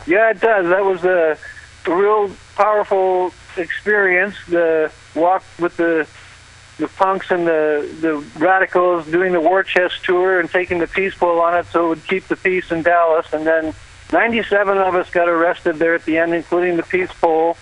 Yeah, 0.08 0.32
it 0.32 0.40
does. 0.40 0.68
That 0.68 0.84
was 0.84 1.04
a 1.04 1.38
real 1.88 2.32
powerful 2.56 3.34
experience. 3.58 4.36
The 4.48 4.92
walk 5.16 5.44
with 5.60 5.78
the 5.78 6.08
the 6.82 6.88
punks 6.88 7.32
and 7.32 7.48
the 7.48 7.88
the 8.02 8.18
radicals 8.44 9.06
doing 9.06 9.32
the 9.32 9.40
war 9.40 9.64
chest 9.64 10.04
tour 10.04 10.40
and 10.40 10.50
taking 10.50 10.80
the 10.80 10.88
peace 10.88 11.16
pole 11.16 11.40
on 11.40 11.56
it, 11.58 11.66
so 11.68 11.86
it 11.86 11.90
would 11.90 12.08
keep 12.08 12.28
the 12.28 12.36
peace 12.36 12.72
in 12.72 12.82
Dallas. 12.82 13.32
And 13.32 13.48
then 13.48 13.74
97 14.12 14.78
of 14.78 14.96
us 14.96 15.10
got 15.12 15.30
arrested 15.30 15.78
there 15.78 15.96
at 15.96 16.04
the 16.04 16.18
end, 16.18 16.34
including 16.34 16.76
the 16.76 16.84
peace 16.84 17.14
pole. 17.14 17.56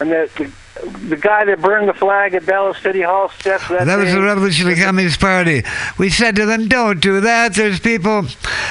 And 0.00 0.10
the 0.10 0.28
the, 0.36 0.52
the 0.80 1.16
guy 1.16 1.44
that 1.44 1.60
burned 1.60 1.88
the 1.88 1.94
flag 1.94 2.34
at 2.34 2.46
Dallas 2.46 2.78
City 2.78 3.02
Hall 3.02 3.28
steps 3.28 3.68
that. 3.68 3.86
That 3.86 3.96
was 3.96 4.12
the 4.12 4.22
Revolutionary 4.22 4.76
Communist 4.76 5.20
Party. 5.20 5.62
We 5.98 6.10
said 6.10 6.36
to 6.36 6.46
them, 6.46 6.68
"Don't 6.68 7.00
do 7.00 7.20
that." 7.20 7.54
There's 7.54 7.80
people, 7.80 8.26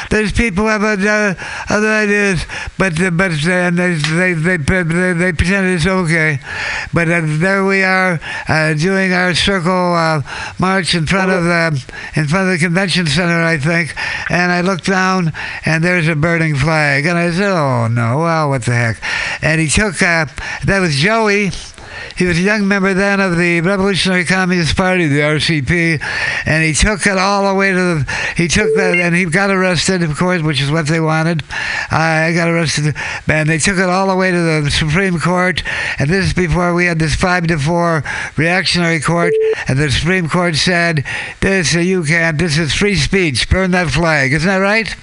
there's 0.10 0.32
people 0.32 0.64
who 0.64 0.70
have 0.70 0.84
uh, 0.84 1.36
other 1.70 1.88
ideas, 1.88 2.46
but 2.78 3.00
uh, 3.02 3.12
but 3.12 3.32
uh, 3.32 3.52
and 3.52 3.78
they, 3.78 3.94
they 3.96 4.34
they 4.34 4.58
they 4.58 5.14
they 5.14 5.32
pretend 5.34 5.68
it's 5.68 5.86
okay. 5.86 6.40
But 6.94 7.10
uh, 7.10 7.22
there 7.24 7.66
we 7.66 7.84
are 7.84 8.20
uh, 8.48 8.74
doing 8.74 9.14
our 9.14 9.36
circle 9.36 9.94
uh, 9.94 10.22
march 10.60 10.96
in 10.96 11.06
front 11.06 11.32
of 11.32 11.44
the 11.44 11.86
in 12.16 12.28
front 12.28 12.50
of 12.50 12.60
the 12.60 12.60
convention 12.60 13.08
center, 13.08 13.44
I 13.44 13.58
think. 13.58 13.96
And 14.30 14.52
I 14.52 14.62
looked 14.62 14.86
down, 14.86 15.34
and 15.66 15.84
there's 15.84 16.08
a 16.08 16.16
burning 16.16 16.56
flag, 16.56 17.06
and 17.06 17.18
I 17.18 17.32
said, 17.32 17.52
"Oh 17.52 17.88
no! 17.88 18.20
Well, 18.20 18.50
what 18.50 18.66
the 18.66 18.74
heck?" 18.74 19.02
And 19.42 19.62
he 19.62 19.68
took 19.68 20.02
uh, 20.02 20.26
that 20.66 20.80
was 20.80 20.96
Joey 20.96 21.52
he 22.20 22.26
was 22.26 22.38
a 22.38 22.42
young 22.42 22.68
member 22.68 22.94
then 22.94 23.22
of 23.22 23.38
the 23.38 23.62
Revolutionary 23.62 24.26
Communist 24.26 24.76
Party, 24.76 25.08
the 25.08 25.22
RCP, 25.22 26.04
and 26.46 26.66
he 26.66 26.74
took 26.74 27.08
it 27.08 27.18
all 27.18 27.48
the 27.48 27.58
way 27.58 27.72
to 27.72 27.78
the. 27.78 28.18
He 28.36 28.50
took 28.50 28.76
that, 28.76 28.98
and 28.98 29.16
he 29.16 29.24
got 29.24 29.50
arrested, 29.50 30.04
of 30.04 30.18
course, 30.18 30.42
which 30.42 30.62
is 30.62 30.70
what 30.70 30.88
they 30.88 31.00
wanted. 31.00 31.44
I 31.90 32.34
got 32.36 32.50
arrested, 32.50 32.94
and 33.26 33.48
they 33.48 33.58
took 33.58 33.78
it 33.78 33.88
all 33.88 34.10
the 34.10 34.18
way 34.18 34.32
to 34.32 34.38
the 34.64 34.70
Supreme 34.70 35.18
Court, 35.18 35.64
and 35.98 36.10
this 36.10 36.26
is 36.26 36.34
before 36.34 36.74
we 36.74 36.88
had 36.88 37.00
this 37.00 37.16
five 37.16 37.48
to 37.48 37.58
four 37.58 38.04
reactionary 38.36 39.00
court, 39.00 39.34
and 39.70 39.80
the 39.80 39.90
Supreme 39.90 40.28
Court 40.28 40.58
said, 40.58 41.06
"This 41.40 41.74
you 41.74 42.04
can't. 42.04 42.38
This 42.38 42.58
is 42.58 42.74
free 42.74 42.98
speech. 42.98 43.50
Burn 43.50 43.72
that 43.72 43.92
flag." 43.92 44.34
Isn't 44.34 44.46
that 44.46 44.58
right? 44.58 44.94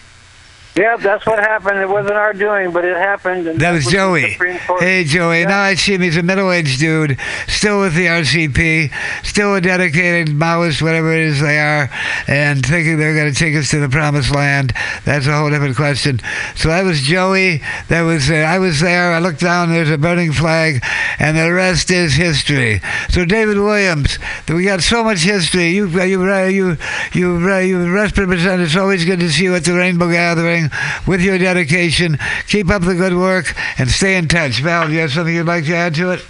Yeah, 0.77 0.98
that's 0.98 1.24
what 1.24 1.39
happened. 1.39 1.78
It 1.78 1.89
wasn't 1.89 2.16
our 2.16 2.35
doing, 2.35 2.70
but 2.70 2.85
it 2.85 2.98
happened. 2.98 3.47
And 3.47 3.59
That 3.61 3.73
was 3.73 3.86
the 3.86 3.93
Joey. 3.93 4.36
Hey, 4.78 5.05
Joey. 5.05 5.47
Now 5.47 5.62
I 5.62 5.74
see 5.74 5.94
him. 5.94 6.03
He's 6.03 6.19
a 6.19 6.23
middle-aged 6.23 6.78
dude, 6.78 7.19
still 7.48 7.81
with 7.81 7.94
the 7.94 8.05
RCP, 8.07 8.93
still 9.24 9.55
a 9.55 9.61
dedicated 9.62 10.35
Maoist, 10.35 10.82
whatever 10.82 11.15
it 11.15 11.20
is 11.20 11.40
they 11.40 11.59
are, 11.59 11.89
and 12.28 12.65
thinking 12.65 12.98
they're 12.98 13.15
going 13.15 13.32
to 13.32 13.39
take 13.39 13.57
us 13.57 13.70
to 13.70 13.81
the 13.81 13.89
promised 13.89 14.35
land. 14.35 14.74
That's 15.07 15.27
a 15.27 15.35
whole 15.35 15.48
different 15.48 15.77
question. 15.77 16.20
So 16.57 16.69
that 16.69 16.82
was 16.82 17.01
Joey. 17.01 17.62
That 17.89 18.03
was 18.03 18.31
uh, 18.31 18.35
I 18.35 18.59
was 18.59 18.81
there. 18.81 19.12
I 19.12 19.19
looked 19.19 19.40
down. 19.40 19.70
There's 19.70 19.89
a 19.89 19.97
burning 19.97 20.32
flag, 20.32 20.85
and 21.19 21.39
the 21.39 21.55
rest 21.55 21.90
is 21.90 22.12
history. 22.15 22.82
So 23.09 23.24
David 23.24 23.57
Williams, 23.57 24.19
we 24.47 24.65
got 24.65 24.82
so 24.82 25.03
much 25.03 25.20
history. 25.20 25.70
You 25.70 25.89
uh, 25.89 26.01
uh, 26.01 26.05
you 26.05 26.77
you 27.15 27.39
you 27.48 27.59
you 27.61 27.94
represent. 27.94 28.61
It's 28.61 28.77
always 28.77 29.07
good 29.07 29.20
to 29.20 29.31
see 29.31 29.44
you 29.44 29.55
at 29.55 29.65
the 29.65 29.73
Rainbow 29.73 30.11
Gathering 30.11 30.65
with 31.06 31.20
your 31.20 31.38
dedication. 31.38 32.18
Keep 32.48 32.70
up 32.70 32.82
the 32.82 32.94
good 32.94 33.14
work 33.14 33.55
and 33.78 33.88
stay 33.90 34.16
in 34.16 34.28
touch. 34.28 34.60
Val, 34.60 34.86
do 34.86 34.93
you 34.93 35.01
have 35.01 35.12
something 35.12 35.34
you'd 35.34 35.47
like 35.47 35.64
to 35.66 35.74
add 35.74 35.94
to 35.97 36.10
it? 36.12 36.24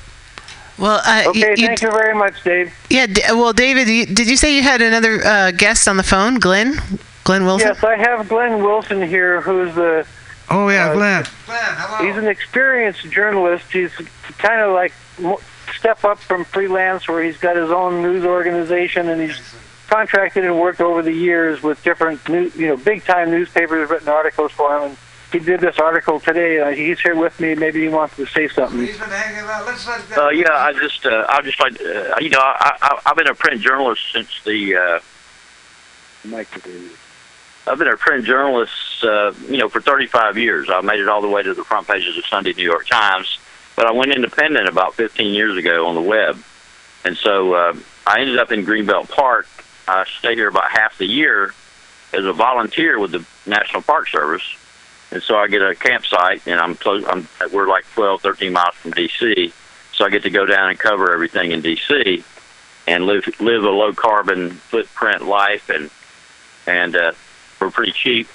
Well, 0.78 1.00
uh, 1.06 1.24
Okay, 1.28 1.56
thank 1.56 1.80
you 1.80 1.90
very 1.90 2.14
much, 2.14 2.42
Dave. 2.44 2.72
Yeah. 2.90 3.06
D- 3.06 3.22
well, 3.30 3.52
David, 3.52 3.88
you, 3.88 4.06
did 4.06 4.28
you 4.28 4.36
say 4.36 4.54
you 4.54 4.62
had 4.62 4.82
another 4.82 5.24
uh, 5.24 5.50
guest 5.50 5.88
on 5.88 5.96
the 5.96 6.02
phone, 6.02 6.34
Glenn? 6.38 6.80
Glenn 7.24 7.44
Wilson. 7.44 7.68
Yes, 7.68 7.82
I 7.82 7.96
have 7.96 8.28
Glenn 8.28 8.62
Wilson 8.62 9.02
here, 9.02 9.40
who's 9.40 9.74
the. 9.74 10.06
Oh 10.48 10.68
yeah, 10.68 10.92
Glenn. 10.92 11.24
Glenn, 11.46 11.58
hello. 11.64 12.06
He's 12.06 12.16
an 12.22 12.28
experienced 12.28 13.10
journalist. 13.10 13.72
He's 13.72 13.90
kind 14.38 14.60
of 14.60 14.72
like 14.74 14.92
step 15.74 16.04
up 16.04 16.18
from 16.18 16.44
freelance, 16.44 17.08
where 17.08 17.24
he's 17.24 17.36
got 17.38 17.56
his 17.56 17.70
own 17.70 18.00
news 18.02 18.24
organization, 18.24 19.08
and 19.08 19.20
he's 19.20 19.40
contracted 19.88 20.44
and 20.44 20.58
worked 20.58 20.80
over 20.80 21.02
the 21.02 21.12
years 21.12 21.62
with 21.62 21.82
different, 21.82 22.28
new, 22.28 22.50
you 22.56 22.68
know, 22.68 22.76
big 22.76 23.04
time 23.04 23.30
newspapers, 23.30 23.88
written 23.88 24.08
articles 24.08 24.52
for 24.52 24.76
him. 24.76 24.82
And 24.90 24.96
he 25.32 25.38
did 25.38 25.60
this 25.60 25.78
article 25.78 26.20
today. 26.20 26.60
Uh, 26.60 26.70
he's 26.70 27.00
here 27.00 27.16
with 27.16 27.38
me. 27.40 27.54
Maybe 27.54 27.82
he 27.82 27.88
wants 27.88 28.16
to 28.16 28.26
say 28.26 28.48
something. 28.48 28.80
He's 28.80 28.98
been 28.98 29.08
hanging 29.08 29.48
out. 29.48 29.66
Let's 29.66 29.86
Uh, 30.16 30.28
yeah, 30.30 30.52
I 30.52 30.72
just, 30.72 31.04
uh, 31.04 31.26
I 31.28 31.42
just 31.42 31.60
like, 31.60 31.80
uh, 31.80 32.14
you 32.20 32.30
know, 32.30 32.40
I, 32.40 32.76
I, 32.80 33.00
I've 33.06 33.16
been 33.16 33.28
a 33.28 33.34
print 33.34 33.60
journalist 33.60 34.02
since 34.12 34.28
the. 34.44 34.76
Uh, 34.76 35.00
I've 37.66 37.78
been 37.78 37.88
a 37.88 37.96
print 37.96 38.24
journalist, 38.24 38.72
uh, 39.02 39.32
you 39.48 39.58
know, 39.58 39.68
for 39.68 39.80
35 39.80 40.38
years. 40.38 40.68
I 40.70 40.80
made 40.82 41.00
it 41.00 41.08
all 41.08 41.20
the 41.20 41.28
way 41.28 41.42
to 41.42 41.54
the 41.54 41.64
front 41.64 41.88
pages 41.88 42.16
of 42.16 42.24
Sunday 42.26 42.52
New 42.52 42.64
York 42.64 42.86
Times, 42.86 43.38
but 43.74 43.86
I 43.86 43.92
went 43.92 44.12
independent 44.12 44.68
about 44.68 44.94
15 44.94 45.34
years 45.34 45.56
ago 45.56 45.88
on 45.88 45.96
the 45.96 46.00
web, 46.00 46.38
and 47.04 47.16
so 47.16 47.54
uh, 47.54 47.76
I 48.06 48.20
ended 48.20 48.38
up 48.38 48.52
in 48.52 48.64
Greenbelt 48.64 49.08
Park. 49.08 49.48
I 49.88 50.04
stayed 50.18 50.38
here 50.38 50.48
about 50.48 50.70
half 50.70 50.98
the 50.98 51.06
year 51.06 51.54
as 52.12 52.24
a 52.24 52.32
volunteer 52.32 52.98
with 52.98 53.12
the 53.12 53.24
National 53.48 53.82
Park 53.82 54.08
Service, 54.08 54.42
and 55.10 55.22
so 55.22 55.36
I 55.36 55.48
get 55.48 55.62
a 55.62 55.74
campsite, 55.74 56.46
and 56.46 56.58
I'm 56.60 56.74
close. 56.74 57.04
I'm 57.06 57.28
we're 57.52 57.68
like 57.68 57.84
12, 57.94 58.22
13 58.22 58.52
miles 58.52 58.74
from 58.74 58.92
D.C., 58.92 59.52
so 59.92 60.04
I 60.04 60.10
get 60.10 60.24
to 60.24 60.30
go 60.30 60.44
down 60.46 60.70
and 60.70 60.78
cover 60.78 61.12
everything 61.12 61.52
in 61.52 61.60
D.C. 61.60 62.24
and 62.86 63.06
live 63.06 63.24
live 63.40 63.64
a 63.64 63.70
low 63.70 63.92
carbon 63.92 64.50
footprint 64.50 65.26
life, 65.26 65.68
and 65.70 65.90
and 66.66 66.96
uh, 66.96 67.12
for 67.12 67.70
pretty 67.70 67.92
cheap. 67.92 68.28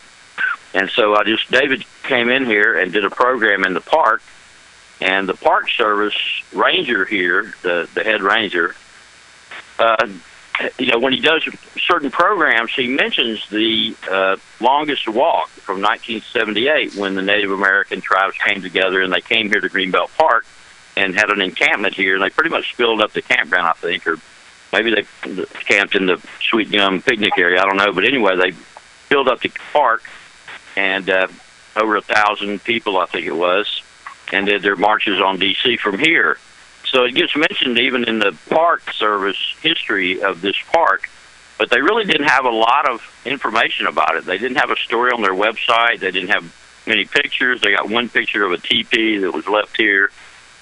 And 0.73 0.89
so 0.89 1.15
I 1.15 1.23
just 1.23 1.51
David 1.51 1.83
came 2.03 2.29
in 2.29 2.45
here 2.45 2.79
and 2.79 2.93
did 2.93 3.03
a 3.03 3.09
program 3.09 3.65
in 3.65 3.73
the 3.73 3.81
park, 3.81 4.21
and 5.01 5.27
the 5.27 5.33
Park 5.33 5.69
Service 5.69 6.15
ranger 6.53 7.03
here, 7.03 7.53
the 7.61 7.89
the 7.93 8.03
head 8.03 8.21
ranger, 8.21 8.75
uh, 9.79 10.07
you 10.77 10.87
know, 10.87 10.99
when 10.99 11.13
he 11.13 11.19
does 11.19 11.47
certain 11.79 12.11
programs, 12.11 12.73
he 12.73 12.87
mentions 12.87 13.47
the 13.49 13.95
uh, 14.09 14.35
longest 14.59 15.07
walk 15.07 15.49
from 15.49 15.81
1978 15.81 16.95
when 16.95 17.15
the 17.15 17.21
Native 17.21 17.51
American 17.51 18.01
tribes 18.01 18.37
came 18.37 18.61
together 18.61 19.01
and 19.01 19.11
they 19.11 19.21
came 19.21 19.49
here 19.49 19.61
to 19.61 19.69
Greenbelt 19.69 20.15
Park 20.17 20.45
and 20.97 21.15
had 21.15 21.29
an 21.29 21.41
encampment 21.41 21.95
here, 21.95 22.15
and 22.15 22.23
they 22.23 22.29
pretty 22.29 22.49
much 22.49 22.75
filled 22.75 23.01
up 23.01 23.13
the 23.13 23.21
campground, 23.21 23.67
I 23.67 23.73
think, 23.73 24.05
or 24.07 24.17
maybe 24.73 24.93
they 24.93 25.45
camped 25.65 25.95
in 25.95 26.05
the 26.05 26.21
Sweet 26.49 26.71
Gum 26.71 27.01
picnic 27.01 27.37
area. 27.37 27.61
I 27.61 27.65
don't 27.65 27.77
know, 27.77 27.93
but 27.93 28.03
anyway, 28.03 28.35
they 28.35 28.51
filled 28.51 29.27
up 29.27 29.41
the 29.41 29.51
park, 29.73 30.03
and 30.75 31.09
uh, 31.09 31.27
over 31.75 31.95
a 31.95 32.01
thousand 32.01 32.63
people, 32.63 32.97
I 32.97 33.05
think 33.05 33.25
it 33.25 33.35
was, 33.35 33.81
and 34.31 34.45
did 34.45 34.61
their 34.61 34.75
marches 34.75 35.21
on 35.21 35.39
D.C. 35.39 35.77
from 35.77 35.97
here. 35.97 36.37
So 36.91 37.05
it 37.05 37.15
gets 37.15 37.35
mentioned 37.37 37.79
even 37.79 38.03
in 38.03 38.19
the 38.19 38.37
Park 38.49 38.91
Service 38.91 39.55
history 39.61 40.21
of 40.21 40.41
this 40.41 40.57
park, 40.73 41.09
but 41.57 41.69
they 41.69 41.79
really 41.79 42.03
didn't 42.03 42.27
have 42.27 42.43
a 42.43 42.49
lot 42.49 42.89
of 42.89 43.01
information 43.23 43.87
about 43.87 44.15
it. 44.15 44.25
They 44.25 44.37
didn't 44.37 44.57
have 44.57 44.71
a 44.71 44.75
story 44.75 45.11
on 45.11 45.21
their 45.21 45.33
website. 45.33 46.01
They 46.01 46.11
didn't 46.11 46.29
have 46.29 46.83
many 46.85 47.05
pictures. 47.05 47.61
They 47.61 47.71
got 47.71 47.89
one 47.89 48.09
picture 48.09 48.43
of 48.43 48.51
a 48.51 48.57
teepee 48.57 49.19
that 49.19 49.31
was 49.31 49.47
left 49.47 49.77
here. 49.77 50.11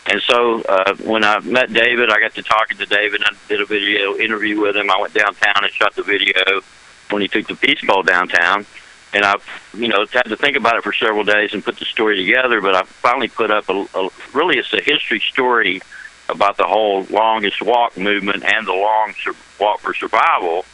And 0.05 0.21
so 0.21 0.61
uh, 0.61 0.95
when 0.97 1.23
I 1.23 1.39
met 1.39 1.73
David, 1.73 2.11
I 2.11 2.19
got 2.19 2.35
to 2.35 2.43
talking 2.43 2.77
to 2.77 2.85
David. 2.85 3.23
I 3.23 3.33
did 3.47 3.61
a 3.61 3.65
video 3.65 4.15
interview 4.15 4.61
with 4.61 4.75
him. 4.75 4.91
I 4.91 5.01
went 5.01 5.15
downtown 5.15 5.63
and 5.63 5.73
shot 5.73 5.95
the 5.95 6.03
video 6.03 6.61
when 7.09 7.23
he 7.23 7.27
took 7.27 7.47
the 7.47 7.55
Peace 7.55 7.81
Pole 7.83 8.03
downtown. 8.03 8.67
And 9.13 9.25
I, 9.25 9.37
you 9.73 9.87
know, 9.87 10.05
had 10.11 10.23
to 10.23 10.35
think 10.35 10.57
about 10.57 10.75
it 10.75 10.83
for 10.83 10.93
several 10.93 11.23
days 11.23 11.53
and 11.53 11.65
put 11.65 11.79
the 11.79 11.85
story 11.85 12.17
together. 12.17 12.61
But 12.61 12.75
I 12.75 12.83
finally 12.83 13.29
put 13.29 13.49
up 13.49 13.67
a, 13.69 13.87
a 13.95 14.09
really 14.33 14.59
it's 14.59 14.71
a 14.73 14.81
history 14.81 15.19
story 15.19 15.81
about 16.29 16.57
the 16.57 16.65
whole 16.65 17.03
longest 17.09 17.61
walk 17.61 17.97
movement 17.97 18.43
and 18.43 18.67
the 18.67 18.73
long 18.73 19.13
sur- 19.21 19.35
walk 19.59 19.79
for 19.79 19.93
survival 19.93 20.65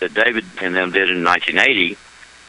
that 0.00 0.14
David 0.14 0.44
and 0.60 0.74
them 0.74 0.90
did 0.90 1.10
in 1.10 1.24
1980. 1.24 1.96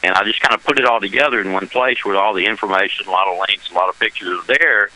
And 0.02 0.14
I 0.14 0.24
just 0.24 0.40
kind 0.40 0.54
of 0.54 0.64
put 0.64 0.78
it 0.78 0.84
all 0.84 1.00
together 1.00 1.40
in 1.40 1.52
one 1.52 1.68
place 1.68 2.04
with 2.04 2.16
all 2.16 2.34
the 2.34 2.46
information, 2.46 3.06
a 3.06 3.10
lot 3.10 3.28
of 3.28 3.38
links, 3.38 3.70
a 3.70 3.74
lot 3.74 3.88
of 3.88 3.98
pictures 3.98 4.44
there, 4.46 4.90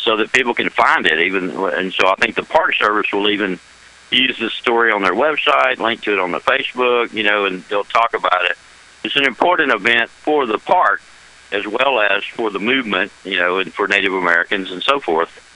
so 0.00 0.16
that 0.18 0.32
people 0.32 0.54
can 0.54 0.68
find 0.68 1.06
it. 1.06 1.18
Even 1.20 1.50
and 1.50 1.92
so, 1.92 2.08
I 2.08 2.14
think 2.16 2.36
the 2.36 2.44
Park 2.44 2.74
Service 2.76 3.12
will 3.12 3.28
even 3.30 3.58
use 4.10 4.38
this 4.38 4.52
story 4.52 4.92
on 4.92 5.02
their 5.02 5.14
website, 5.14 5.78
link 5.78 6.02
to 6.02 6.12
it 6.12 6.18
on 6.18 6.32
the 6.32 6.38
Facebook, 6.38 7.12
you 7.12 7.22
know, 7.22 7.46
and 7.46 7.62
they'll 7.64 7.84
talk 7.84 8.14
about 8.14 8.44
it. 8.44 8.56
It's 9.04 9.16
an 9.16 9.24
important 9.26 9.72
event 9.72 10.10
for 10.10 10.46
the 10.46 10.58
park 10.58 11.00
as 11.50 11.66
well 11.66 12.00
as 12.00 12.24
for 12.24 12.50
the 12.50 12.58
movement, 12.58 13.12
you 13.24 13.36
know, 13.36 13.58
and 13.58 13.72
for 13.72 13.86
Native 13.86 14.12
Americans 14.12 14.70
and 14.70 14.82
so 14.82 15.00
forth. 15.00 15.51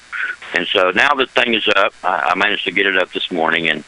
And 0.55 0.67
so 0.67 0.91
now 0.91 1.15
the 1.15 1.27
thing 1.27 1.55
is 1.55 1.69
up. 1.69 1.93
I, 2.03 2.31
I 2.31 2.35
managed 2.35 2.65
to 2.65 2.73
get 2.73 2.87
it 2.87 2.97
up 2.97 3.13
this 3.13 3.31
morning, 3.31 3.69
and 3.69 3.85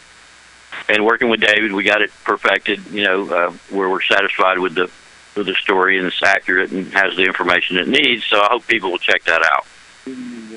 and 0.89 1.05
working 1.05 1.29
with 1.29 1.41
David, 1.41 1.73
we 1.73 1.85
got 1.85 2.03
it 2.03 2.11
perfected. 2.25 2.85
You 2.87 3.05
know, 3.05 3.31
uh, 3.31 3.53
where 3.71 3.89
we're 3.89 4.03
satisfied 4.03 4.59
with 4.59 4.75
the 4.75 4.91
with 5.37 5.47
the 5.47 5.55
story 5.55 5.99
and 5.99 6.07
it's 6.07 6.23
accurate 6.23 6.73
and 6.73 6.93
has 6.93 7.17
the 7.17 7.23
information 7.23 7.79
it 7.79 7.89
needs. 7.89 8.25
So 8.25 8.41
I 8.41 8.49
hope 8.51 8.67
people 8.67 8.91
will 8.91 8.99
check 8.99 9.25
that 9.25 9.43
out. 9.43 9.67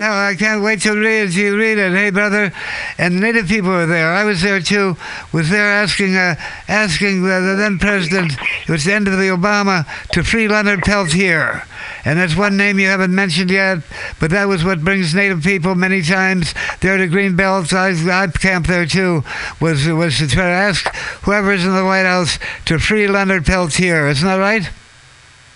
No, 0.02 0.10
I 0.10 0.34
can't 0.34 0.64
wait 0.64 0.82
to 0.82 0.94
read 0.94 1.30
it. 1.30 1.36
You 1.36 1.56
read 1.56 1.78
it, 1.78 1.92
hey 1.92 2.10
brother. 2.10 2.52
And 2.98 3.20
native 3.20 3.48
people 3.48 3.70
were 3.70 3.86
there. 3.86 4.12
I 4.12 4.24
was 4.24 4.42
there 4.42 4.60
too. 4.60 4.98
Was 5.32 5.52
there 5.52 5.68
asking, 5.68 6.16
uh, 6.16 6.36
asking 6.68 7.22
the, 7.22 7.40
the 7.40 7.56
then 7.56 7.78
president. 7.78 8.34
It 8.64 8.70
was 8.70 8.84
the 8.84 8.94
end 8.94 9.08
of 9.08 9.20
the 9.20 9.28
Obama 9.28 9.86
to 10.14 10.24
free 10.24 10.48
Leonard 10.48 10.82
Peltier, 10.82 11.68
and 12.04 12.18
that's 12.18 12.36
one 12.36 12.58
name 12.58 12.80
you 12.80 12.88
haven't 12.88 13.14
mentioned 13.14 13.52
yet. 13.52 13.84
But 14.20 14.32
that 14.32 14.48
was 14.48 14.64
what 14.66 14.84
brings 14.84 15.14
native 15.14 15.44
people 15.44 15.76
many 15.76 16.02
times 16.02 16.56
there 16.80 16.98
to 16.98 17.06
Green 17.06 17.36
Belt. 17.36 17.72
I, 17.72 17.90
I 17.90 18.26
camped 18.26 18.70
there 18.70 18.88
too. 18.88 19.24
Was 19.60 19.86
was 19.88 20.18
to 20.18 20.28
try 20.28 20.46
to 20.46 20.50
ask 20.50 20.96
whoever's 21.26 21.64
in 21.64 21.76
the 21.76 21.86
White 21.86 22.08
House 22.08 22.40
to 22.66 22.80
free 22.80 23.08
Leonard 23.08 23.46
Peltier. 23.46 24.08
Isn't 24.08 24.28
that 24.28 24.38
right? 24.38 24.68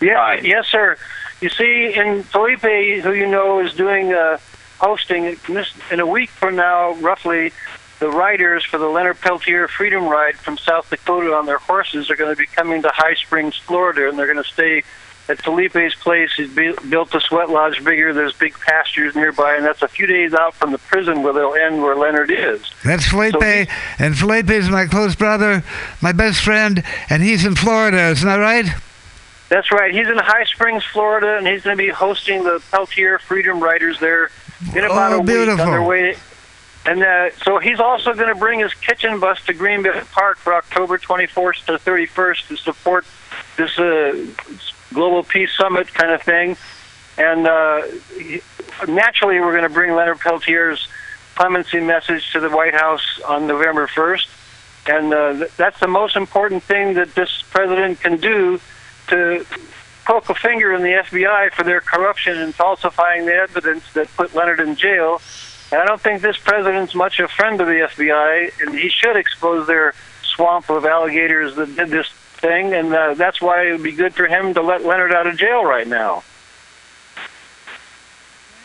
Yeah, 0.02 0.34
yes, 0.34 0.68
sir. 0.68 0.98
You 1.46 1.52
see, 1.52 1.94
in 1.94 2.24
Felipe, 2.24 3.04
who 3.04 3.14
you 3.14 3.28
know 3.28 3.60
is 3.60 3.72
doing 3.76 4.12
uh, 4.12 4.40
hosting 4.80 5.38
in 5.92 6.00
a 6.00 6.06
week 6.08 6.32
from 6.32 6.56
now, 6.56 6.94
roughly, 6.94 7.52
the 8.00 8.10
riders 8.10 8.66
for 8.66 8.80
the 8.80 8.88
Leonard 8.88 9.22
Peltier 9.22 9.68
Freedom 9.68 10.06
Ride 10.06 10.38
from 10.38 10.58
South 10.58 10.90
Dakota 10.90 11.36
on 11.36 11.46
their 11.46 11.60
horses 11.60 12.10
are 12.10 12.16
going 12.16 12.34
to 12.34 12.36
be 12.36 12.48
coming 12.48 12.82
to 12.82 12.90
High 12.92 13.14
Springs, 13.14 13.56
Florida, 13.58 14.10
and 14.10 14.18
they're 14.18 14.26
going 14.26 14.44
to 14.44 14.52
stay 14.52 14.82
at 15.30 15.40
Felipe's 15.40 15.94
place. 15.94 16.32
He's 16.36 16.52
built 16.52 17.14
a 17.14 17.22
sweat 17.22 17.52
lodge 17.52 17.84
bigger. 17.84 18.12
There's 18.12 18.34
big 18.34 18.56
pastures 18.60 19.14
nearby, 19.16 19.56
and 19.56 19.64
that's 19.64 19.84
a 19.84 19.88
few 19.88 20.08
days 20.08 20.34
out 20.34 20.56
from 20.56 20.72
the 20.72 20.80
prison 20.80 21.22
where 21.22 21.34
they'll 21.34 21.54
end 21.54 21.80
where 21.84 21.96
Leonard 21.96 22.32
is. 22.32 22.64
That's 22.84 23.06
Felipe, 23.06 23.34
So 23.34 23.74
and 24.00 24.18
Felipe 24.18 24.50
is 24.50 24.68
my 24.72 24.88
close 24.88 25.14
brother, 25.14 25.64
my 26.02 26.12
best 26.12 26.42
friend, 26.42 26.84
and 27.08 27.22
he's 27.22 27.46
in 27.46 27.54
Florida. 27.54 28.08
Isn't 28.08 28.28
that 28.28 28.38
right? 28.38 28.66
That's 29.50 29.72
right. 29.72 29.94
He's 29.94 30.08
in 30.08 30.18
High 30.18 30.46
Springs, 30.46 30.84
Florida, 30.84 31.38
and 31.38 31.48
he's 31.48 31.64
going 31.64 31.78
to 31.78 31.84
be 31.84 31.90
hosting 31.90 32.44
the 32.44 32.62
Peltier 32.72 33.20
Freedom 33.20 33.60
Riders 33.62 34.00
there 34.00 34.32
in 34.76 34.84
about 34.84 35.12
Oh, 35.14 35.18
a 35.18 35.22
week 35.22 35.28
on 35.50 35.58
their 35.58 35.84
way. 35.84 36.16
And 36.88 37.04
uh, 37.04 37.30
so 37.44 37.60
he's 37.60 37.80
also 37.80 38.14
going 38.14 38.28
to 38.34 38.40
bring 38.40 38.60
his 38.60 38.74
kitchen 38.74 39.20
bus 39.20 39.44
to 39.46 39.54
Greenbelt 39.54 40.12
Park 40.12 40.38
for 40.38 40.54
October 40.54 40.98
24th 40.98 41.66
to 41.66 41.74
31st 41.74 42.48
to 42.50 42.58
support 42.58 43.06
this 43.58 43.78
uh, 43.80 44.26
global 44.94 45.24
peace 45.24 45.52
summit 45.58 45.92
kind 45.94 46.12
of 46.12 46.22
thing. 46.22 46.58
And 47.18 47.48
uh, 47.48 47.82
naturally, 48.88 49.40
we're 49.40 49.52
going 49.52 49.64
to 49.64 49.70
bring 49.70 49.94
Leonard 49.94 50.20
Peltier's 50.20 50.88
clemency 51.36 51.80
message 51.80 52.32
to 52.34 52.40
the 52.40 52.50
White 52.50 52.74
House 52.74 53.20
on 53.28 53.48
November 53.48 53.88
1st. 53.88 54.28
And 54.88 55.14
uh, 55.14 55.48
that's 55.58 55.80
the 55.80 55.88
most 55.88 56.16
important 56.16 56.62
thing 56.64 56.94
that 56.96 57.16
this 57.16 57.42
president 57.50 58.00
can 58.02 58.18
do 58.18 58.60
to 59.08 59.46
poke 60.06 60.30
a 60.30 60.36
finger 60.36 60.74
in 60.74 60.84
the 60.84 60.90
FBI 60.90 61.52
for 61.52 61.64
their 61.64 61.82
corruption 61.82 62.38
and 62.38 62.54
falsifying 62.54 63.26
the 63.26 63.34
evidence 63.34 63.92
that 63.94 64.08
put 64.16 64.36
Leonard 64.36 64.60
in 64.60 64.76
jail. 64.76 65.22
And 65.72 65.82
I 65.82 65.86
don't 65.86 66.00
think 66.00 66.22
this 66.22 66.38
president's 66.38 66.94
much 66.94 67.20
a 67.20 67.28
friend 67.28 67.60
of 67.60 67.68
the 67.68 67.90
FBI, 67.92 68.62
and 68.62 68.78
he 68.78 68.90
should 68.90 69.16
expose 69.16 69.68
their 69.68 69.94
swamp 70.22 70.70
of 70.70 70.86
alligators 70.86 71.56
that 71.56 71.76
did 71.76 71.90
this 71.90 72.08
thing. 72.38 72.74
And 72.74 72.94
uh, 72.94 73.14
that's 73.16 73.42
why 73.42 73.68
it 73.68 73.72
would 73.72 73.84
be 73.84 73.92
good 73.92 74.14
for 74.14 74.28
him 74.28 74.54
to 74.54 74.62
let 74.62 74.86
Leonard 74.86 75.12
out 75.12 75.28
of 75.28 75.38
jail 75.38 75.66
right 75.66 75.88
now. 75.88 76.24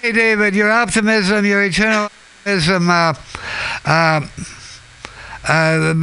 Hey, 0.03 0.12
David, 0.12 0.55
your 0.55 0.71
optimism, 0.71 1.45
your 1.45 1.65
eternal 1.65 2.09
optimism, 2.45 2.91
uh, 2.91 3.15
uh, 3.87 4.27
uh, 5.49 5.95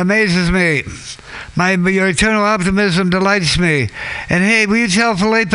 amazes 0.00 0.50
me. 0.50 0.82
My 1.54 1.72
your 1.74 2.08
eternal 2.08 2.42
optimism 2.42 3.10
delights 3.10 3.58
me. 3.58 3.88
And 4.30 4.42
hey, 4.42 4.66
will 4.66 4.78
you 4.78 4.88
tell 4.88 5.16
Felipe 5.16 5.50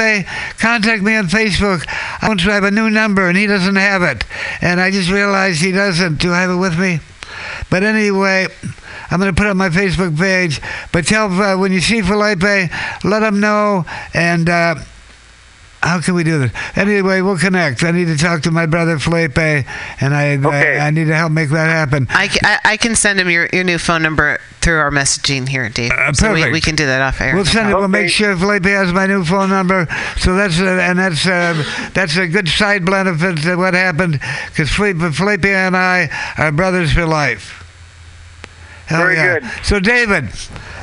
contact 0.59 1.01
me 1.01 1.15
on 1.15 1.27
Facebook? 1.27 1.85
I 2.21 2.27
want 2.27 2.41
to 2.41 2.51
have 2.51 2.63
a 2.63 2.71
new 2.71 2.89
number, 2.89 3.27
and 3.27 3.37
he 3.37 3.47
doesn't 3.47 3.75
have 3.75 4.03
it. 4.03 4.23
And 4.61 4.79
I 4.79 4.91
just 4.91 5.09
realized 5.09 5.61
he 5.61 5.71
doesn't. 5.71 6.19
Do 6.19 6.31
I 6.31 6.41
have 6.41 6.51
it 6.51 6.57
with 6.57 6.77
me? 6.77 6.99
But 7.69 7.83
anyway, 7.83 8.47
I'm 9.09 9.19
going 9.19 9.33
to 9.33 9.39
put 9.39 9.47
on 9.47 9.57
my 9.57 9.69
Facebook 9.69 10.17
page. 10.17 10.61
But 10.91 11.07
tell 11.07 11.31
uh, 11.31 11.57
when 11.57 11.71
you 11.71 11.81
see 11.81 12.01
Felipe, 12.01 12.43
let 13.03 13.23
him 13.23 13.39
know. 13.39 13.85
And 14.13 14.49
uh, 14.49 14.75
how 15.81 16.01
can 16.01 16.15
we 16.15 16.23
do 16.23 16.39
this? 16.39 16.51
Anyway, 16.75 17.21
we'll 17.21 17.37
connect. 17.37 17.83
I 17.83 17.91
need 17.91 18.05
to 18.05 18.17
talk 18.17 18.41
to 18.43 18.51
my 18.51 18.65
brother 18.65 18.99
Felipe, 18.99 19.37
and 19.37 20.13
I 20.13 20.35
I, 20.35 20.87
I 20.87 20.89
need 20.91 21.05
to 21.05 21.15
help 21.15 21.31
make 21.31 21.49
that 21.49 21.67
happen. 21.67 22.07
I, 22.09 22.29
I, 22.43 22.59
I 22.73 22.77
can 22.77 22.95
send 22.95 23.19
him 23.19 23.29
your, 23.29 23.47
your 23.53 23.63
new 23.63 23.77
phone 23.77 24.01
number 24.01 24.39
through 24.61 24.79
our 24.79 24.91
messaging 24.91 25.47
here, 25.47 25.69
Dave. 25.69 25.91
so 26.13 26.33
we, 26.33 26.39
perfect. 26.41 26.53
we 26.53 26.61
can 26.61 26.75
do 26.75 26.85
that 26.85 27.01
off 27.01 27.21
air. 27.21 27.33
We'll 27.35 27.45
no 27.45 27.51
send 27.51 27.69
it. 27.69 27.71
problem. 27.71 27.91
We'll 27.91 28.01
make 28.01 28.11
sure 28.11 28.35
Felipe 28.35 28.65
has 28.65 28.91
my 28.91 29.05
new 29.05 29.23
phone 29.23 29.49
number. 29.49 29.87
So 30.17 30.35
that's 30.35 30.59
uh, 30.59 30.65
and 30.65 30.99
that's 30.99 31.25
uh, 31.25 31.63
that's 31.93 32.17
a 32.17 32.27
good 32.27 32.47
side 32.49 32.85
benefit 32.85 33.37
to 33.43 33.55
what 33.55 33.73
happened 33.73 34.19
because 34.47 34.69
Felipe, 34.69 34.97
Felipe 35.13 35.45
and 35.45 35.77
I 35.77 36.09
are 36.37 36.51
brothers 36.51 36.91
for 36.91 37.05
life. 37.05 37.66
Hell 38.87 39.01
Very 39.01 39.15
yeah. 39.15 39.39
good. 39.39 39.65
So 39.65 39.79
David. 39.79 40.29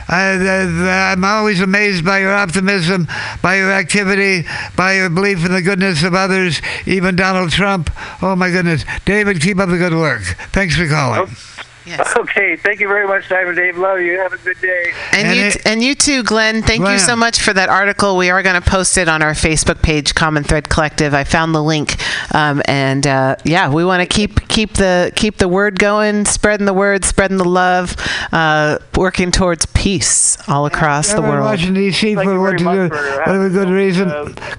I, 0.06 1.12
I'm 1.12 1.24
always 1.24 1.60
amazed 1.62 2.04
by 2.04 2.18
your 2.18 2.34
optimism, 2.34 3.08
by 3.40 3.56
your 3.56 3.72
activity, 3.72 4.46
by 4.76 4.96
your 4.96 5.08
belief 5.08 5.46
in 5.46 5.52
the 5.52 5.62
goodness 5.62 6.02
of 6.02 6.12
others, 6.12 6.60
even 6.84 7.16
Donald 7.16 7.50
Trump. 7.52 7.90
Oh 8.22 8.36
my 8.36 8.50
goodness. 8.50 8.84
David, 9.06 9.40
keep 9.40 9.58
up 9.58 9.70
the 9.70 9.78
good 9.78 9.94
work. 9.94 10.22
Thanks 10.52 10.76
for 10.76 10.86
calling. 10.86 11.26
Oh, 11.30 11.53
Okay, 12.16 12.56
thank 12.56 12.80
you 12.80 12.88
very 12.88 13.06
much, 13.06 13.28
Diamond 13.28 13.56
Dave. 13.56 13.76
Love 13.76 14.00
you. 14.00 14.18
Have 14.18 14.32
a 14.32 14.38
good 14.38 14.58
day. 14.60 14.92
And, 15.12 15.36
you, 15.36 15.50
t- 15.50 15.60
and 15.66 15.82
you 15.82 15.94
too, 15.94 16.22
Glenn. 16.22 16.62
Thank 16.62 16.80
you 16.88 16.98
so 16.98 17.14
much 17.14 17.40
for 17.40 17.52
that 17.52 17.68
article. 17.68 18.16
We 18.16 18.30
are 18.30 18.42
going 18.42 18.60
to 18.60 18.68
post 18.70 18.96
it 18.96 19.08
on 19.08 19.20
our 19.22 19.32
Facebook 19.32 19.82
page, 19.82 20.14
Common 20.14 20.42
Thread 20.44 20.68
Collective. 20.68 21.12
I 21.12 21.24
found 21.24 21.54
the 21.54 21.62
link, 21.62 21.96
um, 22.34 22.62
and 22.66 23.06
uh, 23.06 23.36
yeah, 23.44 23.68
we 23.70 23.84
want 23.84 24.00
to 24.00 24.06
keep 24.06 24.48
keep 24.48 24.74
the 24.74 25.12
keep 25.14 25.36
the 25.38 25.48
word 25.48 25.78
going, 25.78 26.24
spreading 26.24 26.66
the 26.66 26.72
word, 26.72 27.04
spreading 27.04 27.36
the 27.36 27.48
love, 27.48 27.96
uh, 28.32 28.78
working 28.96 29.30
towards 29.30 29.66
peace 29.66 30.38
all 30.48 30.66
across 30.66 31.12
the 31.12 31.20
world. 31.22 31.44
Washington 31.44 31.74
D.C. 31.74 32.14
for 32.14 32.40
what 32.40 32.58
to 32.58 32.64
do, 32.64 32.88
whatever 32.88 33.50
good 33.50 33.68
reason. 33.68 34.08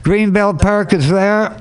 Greenbelt 0.03 0.61
Park 0.61 0.93
is 0.93 1.10
there. 1.10 1.57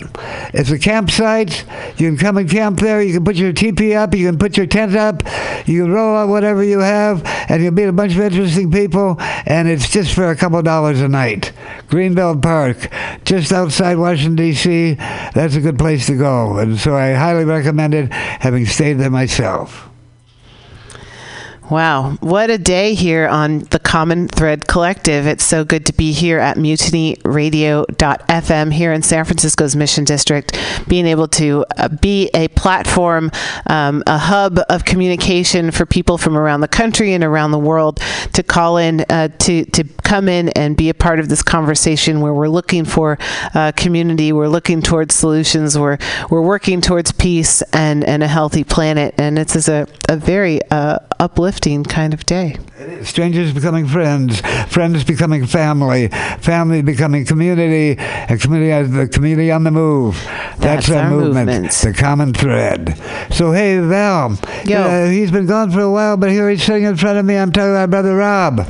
It's 0.52 0.70
a 0.70 0.78
campsite. 0.78 1.64
You 1.98 2.08
can 2.10 2.16
come 2.18 2.36
and 2.36 2.50
camp 2.50 2.80
there. 2.80 3.00
You 3.02 3.14
can 3.14 3.24
put 3.24 3.36
your 3.36 3.52
teepee 3.52 3.94
up. 3.94 4.14
You 4.14 4.26
can 4.28 4.38
put 4.38 4.56
your 4.56 4.66
tent 4.66 4.94
up. 4.94 5.22
You 5.66 5.86
roll 5.86 6.16
out 6.16 6.28
whatever 6.28 6.62
you 6.62 6.80
have, 6.80 7.22
and 7.48 7.62
you'll 7.62 7.72
meet 7.72 7.84
a 7.84 7.92
bunch 7.92 8.14
of 8.14 8.20
interesting 8.20 8.70
people. 8.70 9.16
And 9.46 9.68
it's 9.68 9.88
just 9.88 10.14
for 10.14 10.30
a 10.30 10.36
couple 10.36 10.60
dollars 10.62 11.00
a 11.00 11.08
night. 11.08 11.52
Greenbelt 11.88 12.42
Park, 12.42 12.90
just 13.24 13.52
outside 13.52 13.98
Washington 13.98 14.36
D.C. 14.36 14.94
That's 15.34 15.54
a 15.54 15.60
good 15.60 15.78
place 15.78 16.06
to 16.06 16.16
go, 16.16 16.58
and 16.58 16.78
so 16.78 16.96
I 16.96 17.12
highly 17.12 17.44
recommend 17.44 17.94
it. 17.94 18.12
Having 18.12 18.66
stayed 18.66 18.94
there 18.94 19.10
myself. 19.10 19.93
Wow, 21.70 22.18
what 22.20 22.50
a 22.50 22.58
day 22.58 22.92
here 22.92 23.26
on 23.26 23.60
the 23.60 23.78
Common 23.78 24.28
Thread 24.28 24.68
Collective. 24.68 25.26
It's 25.26 25.44
so 25.44 25.64
good 25.64 25.86
to 25.86 25.94
be 25.94 26.12
here 26.12 26.38
at 26.38 26.58
mutinyradio.fm 26.58 28.72
here 28.72 28.92
in 28.92 29.00
San 29.00 29.24
Francisco's 29.24 29.74
Mission 29.74 30.04
District, 30.04 30.58
being 30.86 31.06
able 31.06 31.26
to 31.28 31.64
uh, 31.78 31.88
be 31.88 32.28
a 32.34 32.48
platform, 32.48 33.30
um, 33.66 34.02
a 34.06 34.18
hub 34.18 34.60
of 34.68 34.84
communication 34.84 35.70
for 35.70 35.86
people 35.86 36.18
from 36.18 36.36
around 36.36 36.60
the 36.60 36.68
country 36.68 37.14
and 37.14 37.24
around 37.24 37.52
the 37.52 37.58
world 37.58 37.98
to 38.34 38.42
call 38.42 38.76
in, 38.76 39.00
uh, 39.08 39.28
to, 39.38 39.64
to 39.64 39.84
come 40.02 40.28
in 40.28 40.50
and 40.50 40.76
be 40.76 40.90
a 40.90 40.94
part 40.94 41.18
of 41.18 41.30
this 41.30 41.42
conversation 41.42 42.20
where 42.20 42.34
we're 42.34 42.46
looking 42.46 42.84
for 42.84 43.16
uh, 43.54 43.72
community, 43.74 44.34
we're 44.34 44.48
looking 44.48 44.82
towards 44.82 45.14
solutions, 45.14 45.78
we're, 45.78 45.96
we're 46.28 46.42
working 46.42 46.82
towards 46.82 47.10
peace 47.12 47.62
and, 47.72 48.04
and 48.04 48.22
a 48.22 48.28
healthy 48.28 48.64
planet. 48.64 49.14
And 49.16 49.38
it's 49.38 49.56
is 49.56 49.70
a, 49.70 49.88
a 50.10 50.18
very 50.18 50.60
uh, 50.70 50.98
uplifting 51.20 51.84
kind 51.84 52.14
of 52.14 52.24
day. 52.26 52.56
Strangers 53.02 53.52
becoming 53.52 53.86
friends, 53.86 54.40
friends 54.68 55.04
becoming 55.04 55.46
family, 55.46 56.08
family 56.40 56.82
becoming 56.82 57.24
community, 57.24 57.96
and 57.98 58.40
community, 58.40 58.90
the 58.90 59.08
community 59.08 59.50
on 59.50 59.64
the 59.64 59.70
move. 59.70 60.14
That's, 60.58 60.86
That's 60.86 60.90
our, 60.90 61.04
our 61.04 61.10
movement, 61.10 61.50
movement. 61.50 61.72
the 61.72 61.92
common 61.92 62.34
thread. 62.34 62.98
So, 63.30 63.52
hey, 63.52 63.78
Val, 63.78 64.38
uh, 64.42 65.06
he's 65.06 65.30
been 65.30 65.46
gone 65.46 65.70
for 65.70 65.80
a 65.80 65.90
while, 65.90 66.16
but 66.16 66.30
here 66.30 66.48
he's 66.50 66.62
sitting 66.62 66.84
in 66.84 66.96
front 66.96 67.18
of 67.18 67.24
me. 67.24 67.36
I'm 67.36 67.52
talking 67.52 67.70
about 67.70 67.90
Brother 67.90 68.16
Rob. 68.16 68.66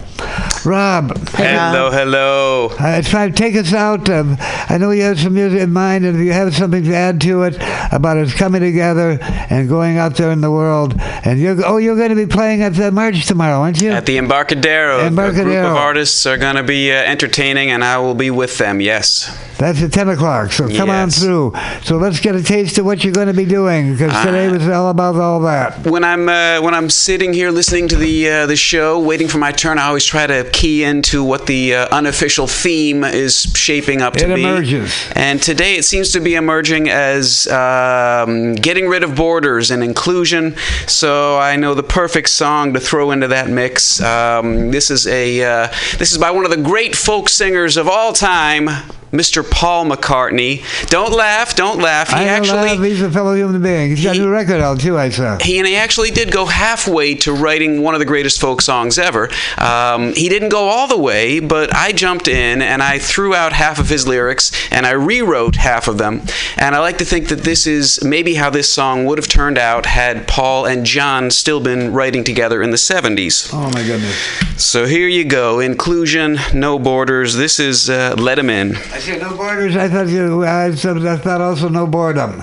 Rob. 0.65 1.19
Hello, 1.29 1.91
hello. 1.91 2.69
Uh, 2.81 2.99
it's 2.99 3.11
time 3.11 3.35
take 3.35 3.55
us 3.55 3.75
out. 3.75 4.09
Um, 4.09 4.37
I 4.41 4.79
know 4.79 4.93
you 4.93 5.03
have 5.03 5.21
some 5.21 5.35
music 5.35 5.61
in 5.61 5.73
mind, 5.73 6.07
and 6.07 6.19
if 6.19 6.25
you 6.25 6.33
have 6.33 6.55
something 6.55 6.83
to 6.85 6.95
add 6.95 7.21
to 7.23 7.43
it 7.43 7.57
about 7.93 8.17
us 8.17 8.33
coming 8.33 8.63
together 8.63 9.19
and 9.51 9.69
going 9.69 9.99
out 9.99 10.17
there 10.17 10.31
in 10.33 10.41
the 10.41 10.51
world, 10.51 10.95
and 10.99 11.39
you're 11.39 11.63
oh, 11.67 11.77
you're 11.77 11.97
going 11.97 12.09
to 12.09 12.15
be 12.15 12.27
playing 12.27 12.63
at 12.63 12.75
the 12.75 12.91
march 12.91 13.27
tomorrow, 13.27 13.59
aren't 13.59 13.83
you? 13.83 13.91
At 13.91 14.04
the 14.07 14.19
Embarcadero, 14.19 15.07
a 15.07 15.11
group 15.11 15.47
of 15.57 15.77
artists 15.77 16.27
are 16.27 16.37
going 16.39 16.57
to 16.57 16.63
be 16.63 16.93
uh, 16.93 16.97
entertaining, 16.97 17.71
and 17.71 17.83
I 17.85 17.99
will 17.99 18.15
be 18.15 18.31
with 18.31 18.59
them. 18.59 18.81
Yes. 18.81 19.37
That's 19.59 19.81
at 19.83 19.93
10 19.93 20.09
o'clock, 20.11 20.51
so 20.53 20.69
come 20.69 20.91
on 20.91 21.11
through. 21.11 21.53
So 21.85 21.97
let's 21.97 22.19
get 22.21 22.35
a 22.35 22.43
taste 22.43 22.77
of 22.79 22.85
what 22.85 23.05
you're 23.05 23.13
going 23.13 23.29
to 23.29 23.35
be 23.35 23.45
doing, 23.45 23.93
because 23.93 24.13
today 24.25 24.51
was 24.51 24.69
all 24.69 24.91
about 24.91 25.15
all 25.17 25.41
that. 25.41 25.87
When 25.87 26.03
I'm 26.03 26.29
uh, 26.29 26.61
when 26.61 26.75
I'm 26.75 26.91
sitting 26.91 27.33
here 27.33 27.51
listening 27.51 27.87
to 27.89 27.97
the 27.97 28.29
uh, 28.29 28.47
the 28.47 28.57
show, 28.57 28.99
waiting 29.01 29.29
for 29.29 29.39
my 29.39 29.53
turn, 29.53 29.79
I 29.79 29.85
always 29.87 30.05
try 30.05 30.27
to 30.27 30.51
key 30.53 30.83
into 30.83 31.23
what 31.23 31.47
the 31.47 31.75
uh, 31.77 31.89
unofficial 31.97 32.47
theme 32.49 33.05
is 33.05 33.43
shaping 33.55 34.03
up 34.03 34.15
to 34.15 34.31
It 34.31 34.35
be. 34.35 34.43
emerges. 34.43 34.93
And 35.15 35.41
today 35.41 35.77
it 35.77 35.85
seems 35.85 36.11
to 36.13 36.21
be 36.21 36.35
emerging 36.35 36.89
as 36.91 37.47
um, 37.47 38.55
getting 38.57 38.89
rid 38.89 39.05
of 39.05 39.15
borders 39.15 39.71
and 39.71 39.85
inclusion. 39.85 40.57
So 40.89 41.39
I 41.39 41.55
know 41.57 41.75
the 41.75 41.83
perfect 41.85 42.29
song 42.31 42.75
to 42.75 42.81
throw 42.81 43.13
into 43.13 43.29
that 43.29 43.49
mix. 43.49 43.94
Um, 44.01 44.71
this 44.71 44.91
is 44.91 45.07
a 45.07 45.43
uh, 45.43 45.69
this 45.99 46.13
is 46.13 46.19
by 46.19 46.31
one 46.31 46.45
of 46.45 46.51
the 46.51 46.57
great 46.57 46.95
folk 46.97 47.29
singers 47.29 47.77
of 47.77 47.89
all 47.89 48.13
time. 48.13 48.69
Mr. 49.15 49.49
Paul 49.49 49.87
McCartney. 49.87 50.63
Don't 50.89 51.13
laugh, 51.13 51.55
don't 51.55 51.81
laugh. 51.81 52.09
He 52.09 52.17
I 52.17 52.19
don't 52.25 52.29
actually 52.29 52.59
laugh, 52.69 52.79
he's 52.81 53.03
a 53.03 53.11
fellow 53.11 53.35
human 53.35 53.63
being. 53.63 53.91
He's 53.91 54.03
got 54.05 54.17
a 54.17 54.19
new 54.19 54.29
record 54.29 54.61
out, 54.61 54.81
too, 54.81 54.99
I 54.99 55.09
saw. 55.09 55.39
he 55.41 55.59
and 55.59 55.67
he 55.69 55.77
actually 55.77 56.11
did 56.11 56.33
go 56.33 56.47
halfway 56.47 57.15
to 57.17 57.33
writing 57.33 57.81
one 57.83 57.95
of 57.95 58.01
the 58.01 58.05
greatest 58.07 58.41
folk 58.41 58.61
songs 58.61 58.99
ever. 58.99 59.31
Um, 59.59 60.15
he 60.15 60.29
didn't 60.29 60.49
go 60.49 60.69
all 60.69 60.89
the 60.89 60.99
way, 60.99 61.39
but 61.41 61.75
I 61.75 61.93
jumped 61.93 62.27
in 62.29 62.61
and 62.61 62.83
I 62.83 62.99
threw 62.99 63.35
out 63.35 63.53
half 63.53 63.79
of 63.79 63.89
his 63.89 64.07
lyrics 64.09 64.51
and 64.73 64.85
I 64.85 64.91
rewrote 64.93 65.57
half 65.57 65.87
of 65.89 65.99
them. 65.99 66.23
And 66.57 66.75
I 66.75 66.81
like 66.81 66.99
to 66.99 67.05
think 67.05 67.29
that 67.29 67.41
this 67.43 67.67
is 67.67 68.03
maybe 68.03 68.35
how 68.35 68.51
this 68.51 68.69
song 68.69 69.05
would 69.07 69.19
have 69.19 69.29
turned 69.29 69.59
out 69.59 69.87
had 69.87 70.27
Paul 70.27 70.67
and 70.67 70.85
John 70.85 71.31
still 71.31 71.61
been 71.61 71.93
writing 71.93 72.25
together 72.25 72.63
in 72.63 72.71
the 72.71 72.77
70s. 72.77 73.51
Oh, 73.53 73.71
my 73.71 73.83
goodness. 73.85 74.17
So 74.57 74.87
here 74.87 75.09
you 75.09 75.25
go 75.25 75.61
inclusion, 75.61 76.39
no 76.53 76.79
borders. 76.79 77.35
This 77.35 77.61
is 77.61 77.89
uh, 77.89 78.15
Let 78.19 78.39
'em 78.39 78.51
In. 78.51 78.77
I 78.77 79.01
said 79.05 79.21
no 79.21 79.37
borders. 79.37 79.77
I 79.77 79.89
thought 79.89 80.09
you. 80.09 80.45
I, 80.45 80.75
said, 80.75 81.05
I 81.05 81.17
thought 81.19 81.41
also 81.43 81.69
no 81.69 81.87
boredom. 81.87 82.43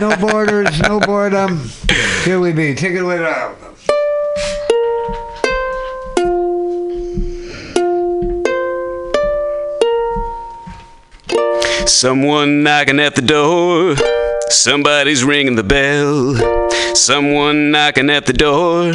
no 0.00 0.16
borders, 0.20 0.80
no 0.80 0.98
boredom. 0.98 1.70
Here 2.24 2.40
we 2.40 2.52
be. 2.52 2.74
Take 2.74 2.94
it 2.94 3.02
away, 3.02 3.18
Rob. 3.18 3.56
Someone 11.86 12.62
knocking 12.64 12.98
at 12.98 13.14
the 13.14 13.22
door. 13.22 13.94
Somebody's 14.50 15.22
ringing 15.22 15.54
the 15.54 15.62
bell. 15.62 16.34
Someone 16.96 17.70
knocking 17.70 18.10
at 18.10 18.26
the 18.26 18.32
door. 18.32 18.92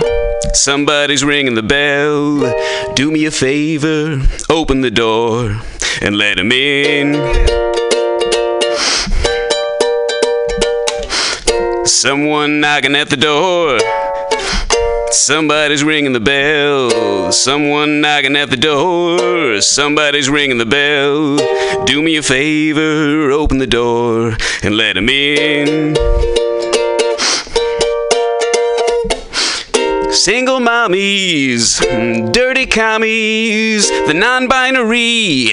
Somebody's 0.53 1.23
ringing 1.23 1.55
the 1.55 1.63
bell. 1.63 2.93
Do 2.93 3.09
me 3.09 3.25
a 3.25 3.31
favor, 3.31 4.21
open 4.49 4.81
the 4.81 4.91
door 4.91 5.61
and 6.01 6.17
let 6.17 6.37
him 6.37 6.51
in. 6.51 7.15
Someone 11.85 12.59
knocking 12.59 12.95
at 12.95 13.09
the 13.09 13.17
door. 13.17 13.79
Somebody's 15.15 15.81
ringing 15.81 16.11
the 16.11 16.19
bell. 16.19 17.31
Someone 17.31 18.01
knocking 18.01 18.35
at 18.35 18.49
the 18.49 18.57
door. 18.57 19.61
Somebody's 19.61 20.29
ringing 20.29 20.57
the 20.57 20.65
bell. 20.65 21.37
Do 21.85 22.01
me 22.01 22.17
a 22.17 22.21
favor, 22.21 23.31
open 23.31 23.57
the 23.57 23.65
door 23.65 24.35
and 24.61 24.75
let 24.75 24.97
him 24.97 25.07
in. 25.07 26.44
Single 30.25 30.59
mommies, 30.59 31.79
dirty 32.33 32.65
commies, 32.65 33.91
the 34.07 34.13
non 34.15 34.47
binary, 34.47 35.51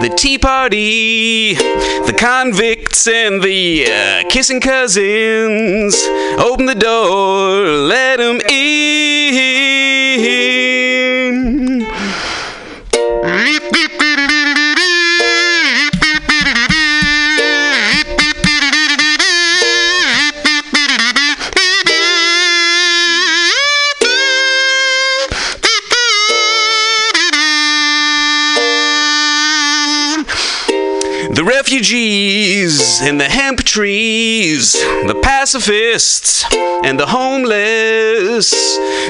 the 0.00 0.12
Tea 0.18 0.36
Party, 0.36 1.54
the 1.54 2.16
convicts, 2.18 3.06
and 3.06 3.40
the 3.40 3.86
uh, 3.86 4.24
kissing 4.28 4.60
cousins. 4.60 5.94
Open 6.40 6.66
the 6.66 6.74
door, 6.74 7.68
let 7.68 8.16
them 8.16 8.40
in. 8.50 8.80
Trees, 33.70 34.72
the 34.72 35.16
pacifists 35.22 36.44
and 36.84 36.98
the 36.98 37.06
homeless, 37.06 38.50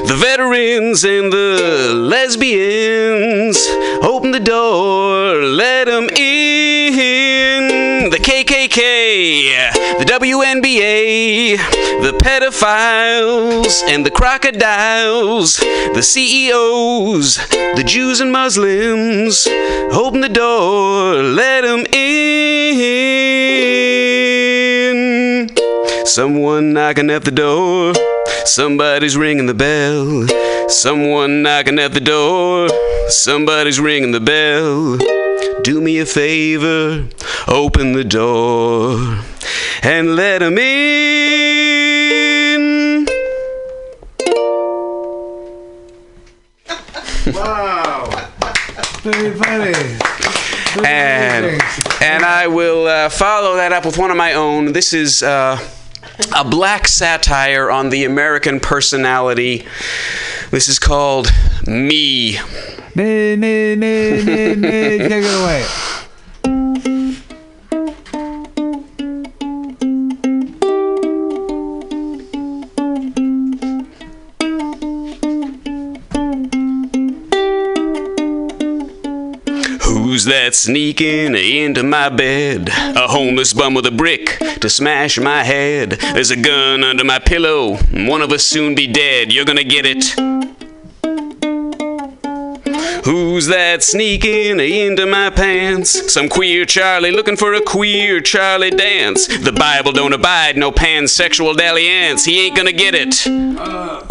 the 0.07 0.15
veterans 0.15 1.03
and 1.03 1.33
the 1.33 1.91
lesbians. 1.95 3.57
Open 4.03 4.29
the 4.29 4.39
door, 4.39 5.41
let 5.41 5.85
them 5.85 6.09
in. 6.15 8.11
The 8.11 8.17
KKK, 8.17 9.97
the 9.97 10.05
WNBA, 10.05 11.57
the 12.03 12.15
pedophiles 12.23 13.81
and 13.87 14.05
the 14.05 14.11
crocodiles, 14.11 15.57
the 15.57 16.03
CEOs, 16.03 17.37
the 17.47 17.83
Jews 17.83 18.21
and 18.21 18.31
Muslims. 18.31 19.47
Open 19.91 20.21
the 20.21 20.29
door, 20.29 21.15
let 21.23 21.61
them 21.61 21.83
in. 21.91 24.10
Someone 26.05 26.73
knocking 26.73 27.09
at 27.09 27.23
the 27.23 27.31
door. 27.31 27.93
Somebody's 28.45 29.15
ringing 29.17 29.45
the 29.45 29.53
bell. 29.53 30.27
Someone 30.69 31.41
knocking 31.41 31.79
at 31.79 31.93
the 31.93 32.01
door. 32.01 32.67
Somebody's 33.09 33.79
ringing 33.79 34.11
the 34.11 34.19
bell. 34.19 34.97
Do 35.63 35.79
me 35.79 35.99
a 35.99 36.05
favor, 36.07 37.07
open 37.47 37.93
the 37.93 38.03
door 38.03 39.19
and 39.83 40.15
let 40.15 40.41
him 40.41 40.57
in. 40.57 41.01
Wow. 47.27 48.09
Very 49.03 49.37
funny. 49.37 49.73
and 50.85 51.61
and 52.01 52.23
I 52.25 52.47
will 52.47 52.87
uh, 52.87 53.09
follow 53.09 53.55
that 53.55 53.71
up 53.71 53.85
with 53.85 53.97
one 53.97 54.09
of 54.09 54.17
my 54.17 54.33
own. 54.33 54.73
This 54.73 54.93
is 54.93 55.21
uh, 55.21 55.57
a 56.35 56.43
black 56.43 56.87
satire 56.87 57.69
on 57.71 57.89
the 57.89 58.05
American 58.05 58.59
personality. 58.59 59.65
This 60.51 60.67
is 60.67 60.79
called 60.79 61.31
Me. 61.65 62.39
Me, 62.95 63.35
me, 63.35 63.75
me, 63.75 64.23
me, 64.23 64.55
me. 64.55 64.97
Take 64.97 65.23
it 65.23 65.41
away. 65.41 65.65
Who's 80.21 80.31
that 80.31 80.53
sneaking 80.53 81.33
into 81.33 81.81
my 81.81 82.07
bed? 82.09 82.69
A 82.69 83.07
homeless 83.07 83.53
bum 83.53 83.73
with 83.73 83.87
a 83.87 83.91
brick 83.91 84.37
to 84.59 84.69
smash 84.69 85.17
my 85.17 85.43
head. 85.43 85.93
There's 86.13 86.29
a 86.29 86.35
gun 86.35 86.83
under 86.83 87.03
my 87.03 87.17
pillow. 87.17 87.77
One 87.91 88.21
of 88.21 88.31
us 88.31 88.45
soon 88.45 88.75
be 88.75 88.85
dead. 88.85 89.33
You're 89.33 89.45
gonna 89.45 89.63
get 89.63 89.87
it. 89.87 90.13
Who's 93.03 93.47
that 93.47 93.81
sneaking 93.81 94.59
into 94.59 95.07
my 95.07 95.31
pants? 95.31 96.13
Some 96.13 96.29
queer 96.29 96.65
Charlie 96.65 97.09
looking 97.09 97.35
for 97.35 97.55
a 97.55 97.61
queer 97.61 98.21
Charlie 98.21 98.69
dance. 98.69 99.25
The 99.25 99.51
Bible 99.51 99.91
don't 99.91 100.13
abide 100.13 100.55
no 100.55 100.71
pansexual 100.71 101.57
dalliance. 101.57 102.25
He 102.25 102.45
ain't 102.45 102.55
gonna 102.55 102.71
get 102.71 102.93
it. 102.93 103.25
Uh, 103.57 104.01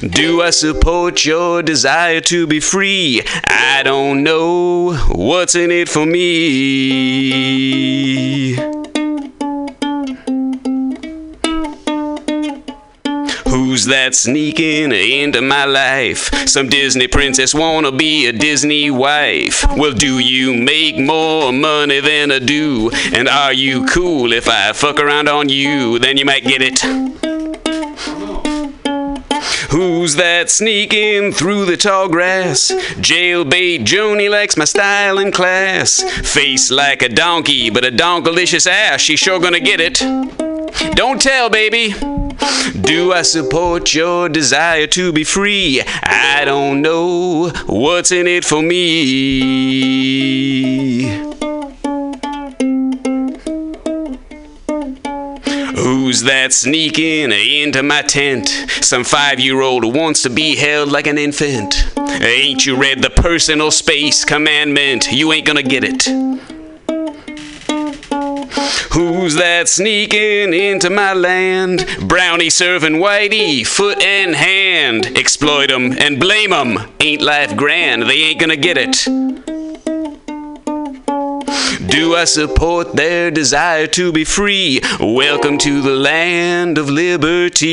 Do 0.00 0.42
I 0.42 0.50
support 0.50 1.24
your 1.24 1.60
desire 1.60 2.20
to 2.20 2.46
be 2.46 2.60
free? 2.60 3.20
I 3.46 3.82
don't 3.82 4.22
know 4.22 4.94
what's 5.08 5.56
in 5.56 5.72
it 5.72 5.88
for 5.88 6.06
me. 6.06 7.34
Who's 13.48 13.86
that 13.86 14.14
sneaking 14.14 14.92
into 14.92 15.42
my 15.42 15.64
life? 15.64 16.32
Some 16.48 16.68
Disney 16.68 17.08
princess 17.08 17.52
wanna 17.52 17.90
be 17.90 18.26
a 18.26 18.32
Disney 18.32 18.92
wife. 18.92 19.64
Well, 19.76 19.92
do 19.92 20.20
you 20.20 20.54
make 20.54 20.96
more 20.96 21.52
money 21.52 21.98
than 22.00 22.30
I 22.30 22.38
do? 22.38 22.90
And 23.12 23.28
are 23.28 23.52
you 23.52 23.84
cool 23.86 24.32
if 24.32 24.48
I 24.48 24.72
fuck 24.74 25.00
around 25.00 25.28
on 25.28 25.48
you? 25.48 25.98
Then 25.98 26.16
you 26.16 26.24
might 26.24 26.44
get 26.44 26.62
it. 26.62 26.84
Who's 29.70 30.14
that 30.14 30.48
sneaking 30.48 31.32
through 31.32 31.66
the 31.66 31.76
tall 31.76 32.08
grass? 32.08 32.70
Jailbait 32.96 33.84
Joni 33.84 34.30
likes 34.30 34.56
my 34.56 34.64
style 34.64 35.18
and 35.18 35.30
class. 35.32 36.02
Face 36.32 36.70
like 36.70 37.02
a 37.02 37.08
donkey, 37.10 37.68
but 37.68 37.84
a 37.84 37.90
donkalicious 37.90 38.66
ass. 38.66 39.02
She 39.02 39.16
sure 39.16 39.38
gonna 39.38 39.60
get 39.60 39.78
it. 39.78 39.98
Don't 40.96 41.20
tell, 41.20 41.50
baby. 41.50 41.94
Do 42.80 43.12
I 43.12 43.20
support 43.22 43.92
your 43.94 44.30
desire 44.30 44.86
to 44.88 45.12
be 45.12 45.24
free? 45.24 45.82
I 46.02 46.44
don't 46.46 46.80
know 46.80 47.50
what's 47.66 48.10
in 48.10 48.26
it 48.26 48.46
for 48.46 48.62
me. 48.62 49.68
Who's 56.08 56.22
that 56.22 56.54
sneaking 56.54 57.32
into 57.32 57.82
my 57.82 58.00
tent? 58.00 58.48
Some 58.80 59.04
five 59.04 59.38
year 59.38 59.60
old 59.60 59.84
wants 59.84 60.22
to 60.22 60.30
be 60.30 60.56
held 60.56 60.90
like 60.90 61.06
an 61.06 61.18
infant. 61.18 61.86
Ain't 62.22 62.64
you 62.64 62.76
read 62.76 63.02
the 63.02 63.10
personal 63.10 63.70
space 63.70 64.24
commandment? 64.24 65.12
You 65.12 65.30
ain't 65.34 65.44
gonna 65.44 65.62
get 65.62 65.84
it. 65.84 66.04
Who's 68.94 69.34
that 69.34 69.68
sneaking 69.68 70.54
into 70.54 70.88
my 70.88 71.12
land? 71.12 71.86
Brownie 72.00 72.48
serving 72.48 72.94
whitey, 72.94 73.66
foot 73.66 74.02
and 74.02 74.34
hand. 74.34 75.14
Exploit 75.14 75.70
'em 75.70 75.92
and 75.98 76.18
blame 76.18 76.54
'em. 76.54 76.88
Ain't 77.00 77.20
life 77.20 77.54
grand? 77.54 78.04
They 78.08 78.22
ain't 78.28 78.40
gonna 78.40 78.56
get 78.56 78.78
it. 78.78 79.57
Do 81.48 82.14
I 82.14 82.24
support 82.24 82.94
their 82.94 83.30
desire 83.30 83.86
to 83.88 84.12
be 84.12 84.24
free? 84.24 84.80
Welcome 85.00 85.56
to 85.58 85.80
the 85.80 85.94
land 85.94 86.76
of 86.76 86.90
liberty. 86.90 87.68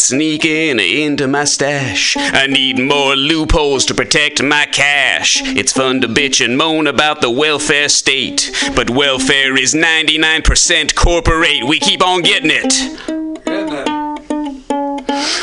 Sneaking 0.00 0.80
into 0.80 1.28
my 1.28 1.44
stash? 1.44 2.16
I 2.16 2.46
need 2.46 2.78
more 2.78 3.14
loopholes 3.14 3.84
to 3.84 3.94
protect 3.94 4.42
my 4.42 4.64
cash. 4.64 5.40
It's 5.44 5.72
fun 5.72 6.00
to 6.00 6.08
bitch 6.08 6.42
and 6.42 6.56
moan 6.56 6.86
about 6.86 7.20
the 7.20 7.30
welfare 7.30 7.88
state, 7.90 8.50
but 8.74 8.88
welfare 8.88 9.56
is 9.56 9.74
99% 9.74 10.94
corporate. 10.94 11.64
We 11.64 11.78
keep 11.78 12.02
on 12.02 12.22
getting 12.22 12.50
it. 12.50 12.72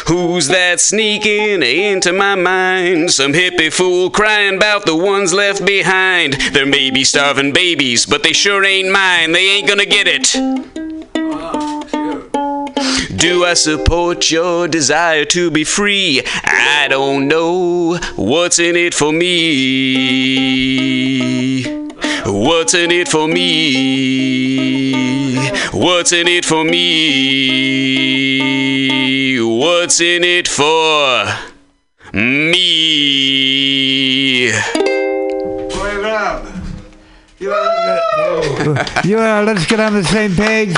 Who's 0.07 0.47
that 0.47 0.79
sneaking 0.79 1.61
into 1.61 2.11
my 2.11 2.33
mind? 2.33 3.11
Some 3.11 3.33
hippie 3.33 3.71
fool 3.71 4.09
crying 4.09 4.57
about 4.57 4.85
the 4.87 4.95
ones 4.95 5.33
left 5.33 5.65
behind. 5.65 6.33
There 6.53 6.65
may 6.65 6.89
be 6.89 7.03
starving 7.03 7.53
babies, 7.53 8.07
but 8.07 8.23
they 8.23 8.33
sure 8.33 8.65
ain't 8.65 8.91
mine. 8.91 9.33
They 9.33 9.47
ain't 9.47 9.67
gonna 9.67 9.85
get 9.85 10.07
it. 10.09 10.35
Do 13.17 13.45
I 13.45 13.55
support 13.55 14.29
your 14.29 14.67
desire 14.67 15.25
to 15.25 15.49
be 15.49 15.63
free? 15.63 16.21
I 16.43 16.85
don't 16.87 17.27
know 17.27 17.97
what's 18.15 18.59
in 18.59 18.75
it 18.75 18.93
for 18.93 19.11
me. 19.11 20.03
What's 22.25 22.75
in 22.75 22.91
it 22.91 23.07
for 23.07 23.27
me? 23.27 24.93
What's 25.71 26.11
in 26.11 26.27
it 26.27 26.45
for 26.45 26.63
me? 26.63 27.07
What's 29.41 29.99
in 29.99 30.23
it 30.23 30.47
for 30.47 31.25
me? 32.13 32.91
Boy, 35.71 36.01
Rob. 36.03 36.47
You 37.39 37.51
are, 37.53 38.85
you 39.03 39.17
are, 39.17 39.43
let's 39.43 39.65
get 39.65 39.79
on 39.79 39.93
the 39.93 40.03
same 40.03 40.35
page. 40.35 40.75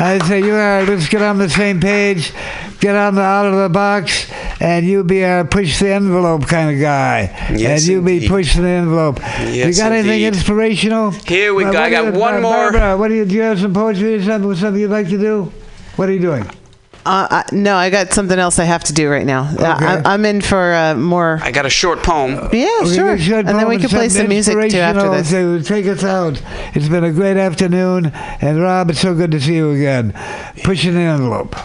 I 0.00 0.18
say, 0.26 0.40
you 0.44 0.54
are, 0.54 0.84
let's 0.84 1.08
get 1.08 1.22
on 1.22 1.38
the 1.38 1.48
same 1.48 1.80
page. 1.80 2.32
Get 2.80 2.94
on 2.94 3.16
the 3.16 3.20
out 3.22 3.46
of 3.46 3.56
the 3.56 3.68
box, 3.68 4.30
and 4.60 4.86
you 4.86 5.02
be 5.02 5.22
a 5.22 5.44
push 5.50 5.80
the 5.80 5.88
envelope 5.90 6.46
kind 6.46 6.70
of 6.72 6.80
guy. 6.80 7.22
Yes, 7.52 7.80
and 7.82 7.88
you 7.90 8.02
be 8.02 8.28
pushing 8.28 8.62
the 8.62 8.68
envelope. 8.68 9.18
Yes, 9.18 9.76
you 9.76 9.82
got 9.82 9.90
anything 9.90 10.22
inspirational? 10.22 11.10
Here 11.10 11.52
we 11.52 11.64
Uh, 11.64 11.72
go. 11.72 11.82
I 11.82 11.90
got 11.90 12.04
you- 12.14 12.20
one 12.20 12.34
Bar- 12.34 12.40
more. 12.40 12.52
Barbara, 12.72 12.96
what 12.96 13.08
do 13.08 13.14
you, 13.14 13.24
do 13.24 13.34
you 13.34 13.42
have 13.42 13.58
some 13.58 13.74
poetry 13.74 14.14
or 14.14 14.22
something, 14.22 14.54
something 14.54 14.80
you'd 14.80 14.90
like 14.92 15.08
to 15.08 15.18
do? 15.18 15.50
What 15.96 16.08
are 16.08 16.12
you 16.12 16.20
doing? 16.20 16.46
Uh, 17.08 17.26
I, 17.30 17.54
no, 17.54 17.74
I 17.74 17.88
got 17.88 18.12
something 18.12 18.38
else 18.38 18.58
I 18.58 18.64
have 18.64 18.84
to 18.84 18.92
do 18.92 19.08
right 19.08 19.24
now. 19.24 19.44
Uh, 19.58 20.02
I, 20.04 20.12
I'm 20.12 20.26
in 20.26 20.42
for 20.42 20.74
uh, 20.74 20.94
more. 20.94 21.40
I 21.42 21.50
got 21.50 21.64
a 21.64 21.70
short 21.70 22.02
poem. 22.02 22.32
Yeah, 22.52 22.68
Okay, 22.82 22.94
sure. 22.94 23.16
good, 23.16 23.24
good 23.26 23.46
And 23.48 23.58
then 23.58 23.66
we 23.66 23.76
poem, 23.76 23.80
can 23.80 23.88
play 23.88 24.08
some 24.10 24.28
music 24.28 24.52
too 24.70 24.76
after 24.76 25.08
this. 25.10 25.30
To 25.30 25.62
take 25.62 25.86
us 25.86 26.04
out. 26.04 26.42
It's 26.74 26.88
been 26.88 27.04
a 27.04 27.12
great 27.12 27.38
afternoon, 27.38 28.12
and 28.42 28.60
Rob, 28.60 28.90
it's 28.90 29.00
so 29.00 29.14
good 29.14 29.30
to 29.30 29.40
see 29.40 29.54
you 29.54 29.70
again. 29.70 30.12
Pushing 30.64 30.92
the 30.92 31.00
envelope. 31.00 31.56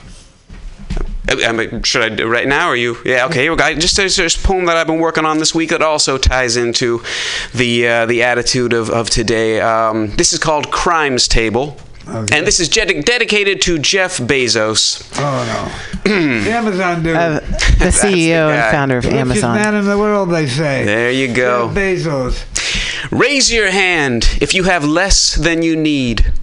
Uh, 1.30 1.36
I 1.46 1.52
mean, 1.52 1.84
should 1.84 2.04
I 2.04 2.10
do 2.16 2.24
it 2.24 2.30
right 2.30 2.48
now? 2.48 2.70
Or 2.70 2.76
you? 2.78 2.96
Yeah. 3.04 3.26
Okay. 3.26 3.42
Here 3.42 3.52
we 3.52 3.58
go. 3.58 3.74
Just 3.74 3.98
there's 3.98 4.16
this 4.16 4.42
poem 4.42 4.66
that 4.68 4.78
I've 4.78 4.88
been 4.88 5.00
working 5.00 5.26
on 5.26 5.40
this 5.40 5.54
week 5.54 5.72
that 5.72 5.82
also 5.82 6.18
ties 6.18 6.56
into 6.56 7.02
the 7.54 7.86
uh, 7.86 8.06
the 8.06 8.24
attitude 8.24 8.72
of 8.72 8.90
of 8.90 9.10
today. 9.10 9.60
Um, 9.60 10.16
this 10.16 10.32
is 10.32 10.40
called 10.40 10.72
Crimes 10.72 11.28
Table. 11.28 11.78
And 12.08 12.46
this 12.46 12.60
is 12.60 12.68
jed- 12.70 13.06
dedicated 13.06 13.62
to 13.64 13.80
Jeff 13.80 14.18
Bezos. 14.18 15.10
Oh 15.18 16.02
no, 16.04 16.42
the 16.44 16.52
Amazon 16.52 17.04
dude, 17.04 17.16
Uh, 17.16 17.40
the 17.80 17.92
CEO 17.92 18.50
guy. 18.50 18.56
and 18.58 18.72
founder 18.72 18.98
of 18.98 19.06
richest 19.06 19.20
Amazon. 19.22 19.56
man 19.56 19.76
in 19.76 19.86
the 19.86 19.98
world, 19.98 20.30
they 20.30 20.48
say. 20.48 20.84
There 20.86 21.12
you 21.12 21.34
go. 21.34 21.68
Jeff 21.68 21.78
Bezos. 21.78 23.12
Raise 23.12 23.52
your 23.54 23.72
hand 23.72 24.38
if 24.42 24.54
you 24.54 24.64
have 24.64 24.84
less 24.84 25.36
than 25.36 25.62
you 25.62 25.76
need. 25.76 26.34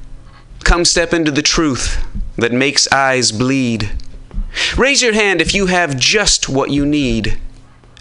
Come 0.64 0.84
step 0.84 1.12
into 1.12 1.30
the 1.30 1.42
truth 1.42 2.04
that 2.36 2.52
makes 2.52 2.90
eyes 2.92 3.32
bleed. 3.32 3.90
Raise 4.76 5.02
your 5.02 5.12
hand 5.14 5.40
if 5.40 5.54
you 5.54 5.66
have 5.66 5.96
just 5.98 6.48
what 6.48 6.70
you 6.70 6.86
need. 6.86 7.38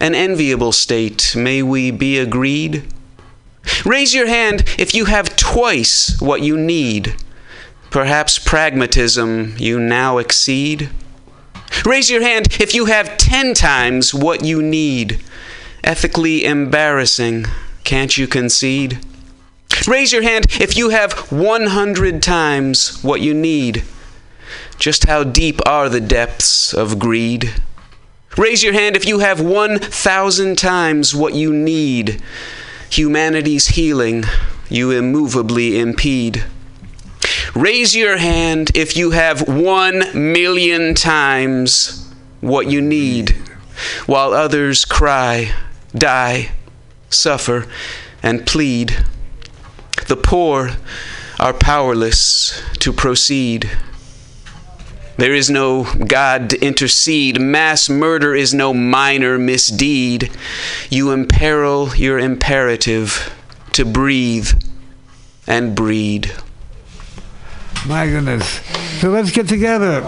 An 0.00 0.14
enviable 0.14 0.72
state, 0.72 1.34
may 1.36 1.62
we 1.62 1.90
be 1.90 2.18
agreed? 2.18 2.84
Raise 3.84 4.14
your 4.14 4.26
hand 4.26 4.64
if 4.78 4.94
you 4.94 5.04
have 5.06 5.36
twice 5.36 6.18
what 6.20 6.40
you 6.42 6.56
need. 6.56 7.14
Perhaps 7.90 8.38
pragmatism 8.38 9.54
you 9.58 9.80
now 9.80 10.18
exceed. 10.18 10.90
Raise 11.84 12.08
your 12.08 12.22
hand 12.22 12.60
if 12.60 12.74
you 12.74 12.84
have 12.86 13.18
ten 13.18 13.52
times 13.52 14.14
what 14.14 14.44
you 14.44 14.62
need. 14.62 15.20
Ethically 15.82 16.44
embarrassing, 16.44 17.46
can't 17.84 18.16
you 18.16 18.28
concede? 18.28 18.98
Raise 19.88 20.12
your 20.12 20.22
hand 20.22 20.46
if 20.60 20.76
you 20.76 20.90
have 20.90 21.32
100 21.32 22.22
times 22.22 23.02
what 23.02 23.20
you 23.20 23.34
need. 23.34 23.82
Just 24.78 25.06
how 25.06 25.24
deep 25.24 25.60
are 25.66 25.88
the 25.88 26.00
depths 26.00 26.72
of 26.72 26.98
greed? 26.98 27.54
Raise 28.36 28.62
your 28.62 28.72
hand 28.72 28.94
if 28.94 29.06
you 29.06 29.18
have 29.18 29.40
1,000 29.40 30.56
times 30.56 31.14
what 31.14 31.34
you 31.34 31.52
need. 31.52 32.22
Humanity's 32.90 33.68
healing 33.68 34.24
you 34.68 34.90
immovably 34.90 35.78
impede. 35.78 36.44
Raise 37.54 37.94
your 37.96 38.16
hand 38.16 38.70
if 38.74 38.96
you 38.96 39.10
have 39.10 39.48
1 39.48 40.32
million 40.32 40.94
times 40.94 42.12
what 42.40 42.70
you 42.70 42.80
need, 42.80 43.36
while 44.06 44.32
others 44.32 44.84
cry, 44.84 45.52
die, 45.94 46.50
suffer, 47.08 47.66
and 48.22 48.46
plead. 48.46 49.04
The 50.08 50.16
poor 50.16 50.70
are 51.38 51.52
powerless 51.52 52.62
to 52.78 52.92
proceed. 52.92 53.70
There 55.16 55.34
is 55.34 55.50
no 55.50 55.84
God 55.94 56.50
to 56.50 56.64
intercede. 56.64 57.40
Mass 57.40 57.90
murder 57.90 58.34
is 58.34 58.54
no 58.54 58.72
minor 58.72 59.38
misdeed. 59.38 60.30
You 60.88 61.10
imperil 61.10 61.94
your 61.94 62.18
imperative 62.18 63.34
to 63.72 63.84
breathe 63.84 64.50
and 65.46 65.74
breed. 65.74 66.32
My 67.86 68.06
goodness. 68.06 68.60
So 69.00 69.10
let's 69.10 69.30
get 69.30 69.48
together. 69.48 70.00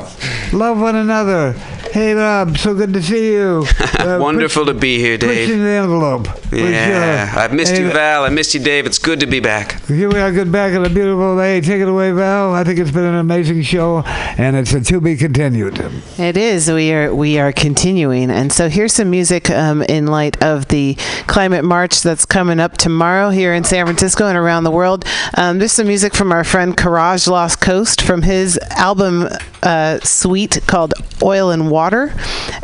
Love 0.53 0.79
one 0.81 0.97
another. 0.97 1.53
Hey, 1.93 2.15
Rob, 2.15 2.57
so 2.57 2.75
good 2.75 2.93
to 2.95 3.03
see 3.03 3.33
you. 3.33 3.65
Uh, 4.03 4.19
Wonderful 4.21 4.67
to 4.67 4.75
be 4.75 4.99
here, 4.99 5.17
Dave. 5.17 5.47
Pushing 5.47 5.63
the 5.63 5.69
envelope. 5.71 6.27
For 6.27 6.57
Yeah, 6.57 7.31
sure. 7.31 7.39
I've 7.39 7.53
missed 7.53 7.77
you, 7.77 7.89
Val. 7.93 8.25
I 8.25 8.31
missed 8.31 8.53
you, 8.53 8.59
Dave. 8.59 8.85
It's 8.85 8.99
good 8.99 9.21
to 9.21 9.27
be 9.27 9.39
back. 9.39 9.81
Here 9.87 10.11
we 10.13 10.19
are, 10.19 10.33
good 10.33 10.51
back 10.51 10.75
on 10.75 10.85
a 10.85 10.89
beautiful 10.89 11.37
day. 11.37 11.61
Take 11.61 11.81
it 11.81 11.87
away, 11.89 12.11
Val. 12.11 12.53
I 12.53 12.65
think 12.65 12.81
it's 12.81 12.91
been 12.91 13.05
an 13.05 13.15
amazing 13.15 13.63
show, 13.63 14.01
and 14.01 14.57
it's 14.57 14.73
a 14.73 14.81
to 14.81 15.01
be 15.01 15.17
continued. 15.17 15.79
It 16.19 16.37
is. 16.37 16.69
We 16.69 16.93
are 16.93 17.15
we 17.15 17.39
are 17.39 17.53
continuing, 17.53 18.29
and 18.33 18.53
so 18.53 18.69
here's 18.69 18.93
some 18.93 19.09
music 19.11 19.51
um, 19.51 19.83
in 19.83 20.09
light 20.09 20.43
of 20.43 20.67
the 20.67 20.97
climate 21.29 21.65
march 21.65 22.03
that's 22.03 22.25
coming 22.25 22.59
up 22.59 22.77
tomorrow 22.77 23.31
here 23.31 23.55
in 23.55 23.63
San 23.63 23.87
Francisco 23.87 24.27
and 24.27 24.37
around 24.37 24.65
the 24.65 24.73
world. 24.73 25.05
Um, 25.35 25.61
this 25.61 25.71
is 25.71 25.77
some 25.77 25.87
music 25.87 26.13
from 26.13 26.33
our 26.33 26.43
friend 26.43 26.77
Courage 26.77 27.29
Lost 27.29 27.61
Coast 27.63 28.03
from 28.03 28.23
his 28.23 28.59
album 28.71 29.29
uh, 29.63 30.01
Suite 30.01 30.59
called 30.67 30.95
Oil 31.23 31.51
and 31.51 31.71
Water, 31.71 32.13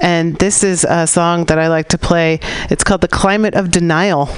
and 0.01 0.35
this 0.37 0.65
is 0.65 0.85
a 0.85 1.07
song 1.07 1.45
that 1.45 1.57
I 1.57 1.69
like 1.69 1.89
to 1.91 1.99
play. 1.99 2.41
It's 2.69 2.83
called 2.83 3.03
The 3.03 3.09
Climate 3.09 3.55
of 3.55 3.71
Denial. 3.71 4.29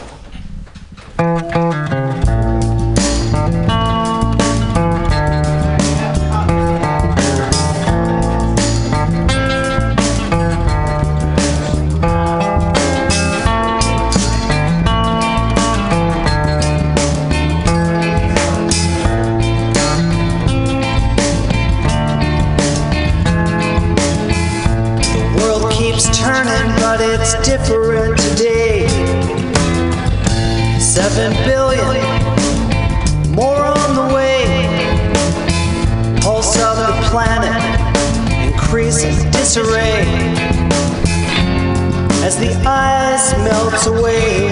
Ice 42.66 43.32
melts 43.38 43.86
away. 43.86 44.48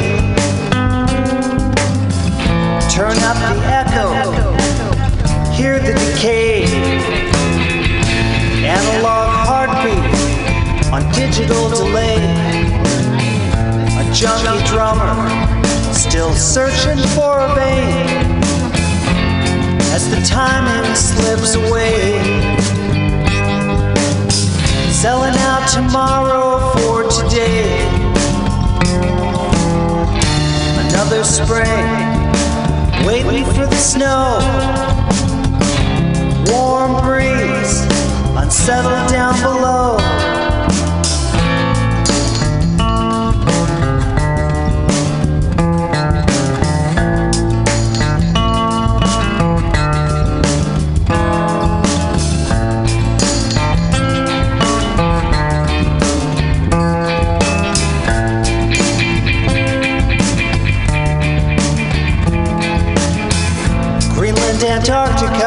Turn 2.91 3.17
up 3.23 3.37
the 3.37 3.55
echo, 3.65 4.07
hear 5.53 5.79
the 5.79 5.93
decay. 5.93 6.65
Analog 8.65 9.29
heartbeat 9.47 10.93
on 10.93 11.03
digital 11.13 11.69
delay. 11.71 12.17
A 14.01 14.13
junkie 14.13 14.65
drummer 14.67 15.15
still 15.93 16.33
searching 16.33 16.99
for 17.15 17.41
a 17.41 17.55
vein 17.55 18.07
as 19.93 20.09
the 20.11 20.21
timing 20.27 20.95
slips 20.95 21.55
away. 21.55 22.19
Selling 24.91 25.37
out 25.39 25.69
tomorrow 25.69 26.73
for 26.73 27.05
today. 27.09 27.78
Another 31.01 31.23
spring, 31.23 33.07
waiting 33.07 33.45
for 33.45 33.67
the 33.67 33.77
snow. 33.77 34.41
Warm 36.51 37.01
breeze, 37.05 37.83
unsettled 38.37 39.09
down 39.09 39.41
below. 39.41 40.38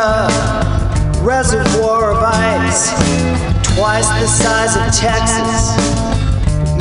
Antarctica, 0.02 1.24
reservoir 1.24 2.12
of 2.12 2.24
ice, 2.24 2.90
twice 3.76 4.08
the 4.20 4.28
size 4.28 4.76
of 4.76 4.92
Texas, 4.96 5.78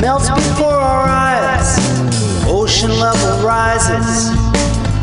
melts 0.01 0.29
before 0.29 0.73
our 0.73 1.07
eyes. 1.07 1.77
Ocean 2.47 2.89
level 2.89 3.45
rises, 3.45 4.31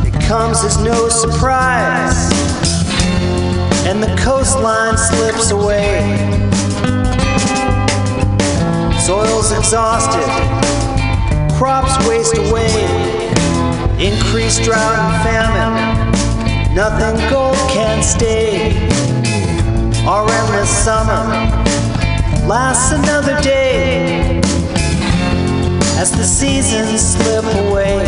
it 0.05 0.21
comes 0.27 0.65
as 0.65 0.83
no 0.83 1.09
surprise, 1.09 2.33
and 3.87 4.03
the 4.03 4.15
coastline 4.21 4.97
slips 4.97 5.53
away. 5.53 6.01
Soil's 8.99 9.53
exhausted, 9.53 10.29
crops 11.57 11.97
waste 12.09 12.37
away, 12.37 12.73
increased 13.99 14.63
drought 14.65 14.99
and 14.99 15.23
famine. 15.23 15.98
Nothing 16.79 17.19
gold 17.29 17.57
can 17.69 18.05
stay. 18.05 18.71
Our 20.07 20.31
endless 20.31 20.71
summer 20.71 21.25
lasts 22.47 22.93
another 22.93 23.41
day 23.43 24.39
as 25.99 26.13
the 26.13 26.23
seasons 26.23 27.01
slip 27.01 27.45
away. 27.67 28.07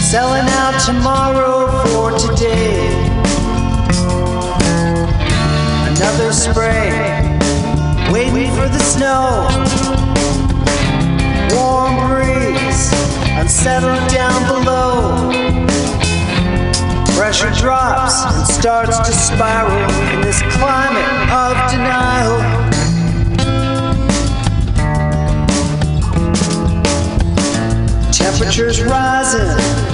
Selling 0.00 0.48
out 0.62 0.80
tomorrow 0.80 1.68
for 1.84 2.10
today. 2.18 2.88
Another 5.90 6.32
spring, 6.32 7.38
waiting 8.10 8.50
for 8.52 8.66
the 8.66 8.80
snow. 8.80 9.46
Warm 11.54 12.08
breeze, 12.08 12.21
unsettled 13.42 14.08
down 14.08 14.40
below. 14.46 15.32
Pressure 17.16 17.50
drops 17.58 18.24
and 18.24 18.46
starts 18.46 18.98
to 18.98 19.12
spiral 19.12 19.90
in 20.14 20.20
this 20.20 20.42
climate 20.54 21.04
of 21.28 21.56
denial. 21.68 22.38
Temperatures 28.12 28.80
rising. 28.84 29.91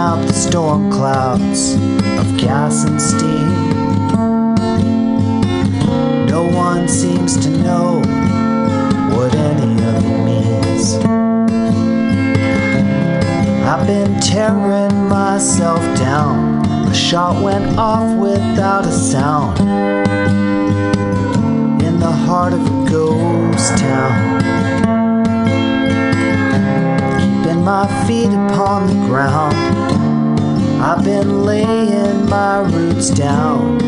Out 0.00 0.26
the 0.26 0.32
storm 0.32 0.90
clouds 0.90 1.74
of 2.20 2.26
gas 2.38 2.84
and 2.84 2.98
steam. 2.98 3.50
No 6.26 6.42
one 6.48 6.88
seems 6.88 7.36
to 7.44 7.50
know 7.50 8.00
what 9.14 9.34
any 9.34 9.74
of 9.92 10.02
it 10.10 10.18
means. 10.24 10.94
I've 13.70 13.86
been 13.86 14.18
tearing 14.20 14.96
myself 15.06 15.82
down. 15.98 16.64
A 16.88 16.94
shot 16.94 17.42
went 17.42 17.76
off 17.76 18.08
without 18.16 18.86
a 18.86 18.92
sound. 18.92 19.58
In 21.86 22.00
the 22.00 22.14
heart 22.26 22.54
of 22.54 22.62
a 22.64 22.90
ghost 22.90 23.76
town. 23.76 24.40
My 27.60 27.86
feet 28.04 28.32
upon 28.32 28.88
the 28.88 28.94
ground. 29.06 29.79
I've 30.82 31.04
been 31.04 31.44
laying 31.44 32.28
my 32.28 32.60
roots 32.60 33.10
down. 33.10 33.78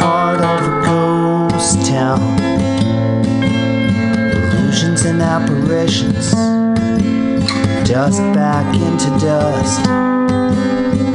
Heart 0.00 0.40
of 0.40 0.60
a 0.66 0.84
ghost 0.84 1.86
town. 1.86 2.38
Illusions 4.34 5.04
and 5.04 5.22
apparitions 5.22 6.34
dust 7.88 8.18
back 8.34 8.74
into 8.74 9.08
dust. 9.24 9.86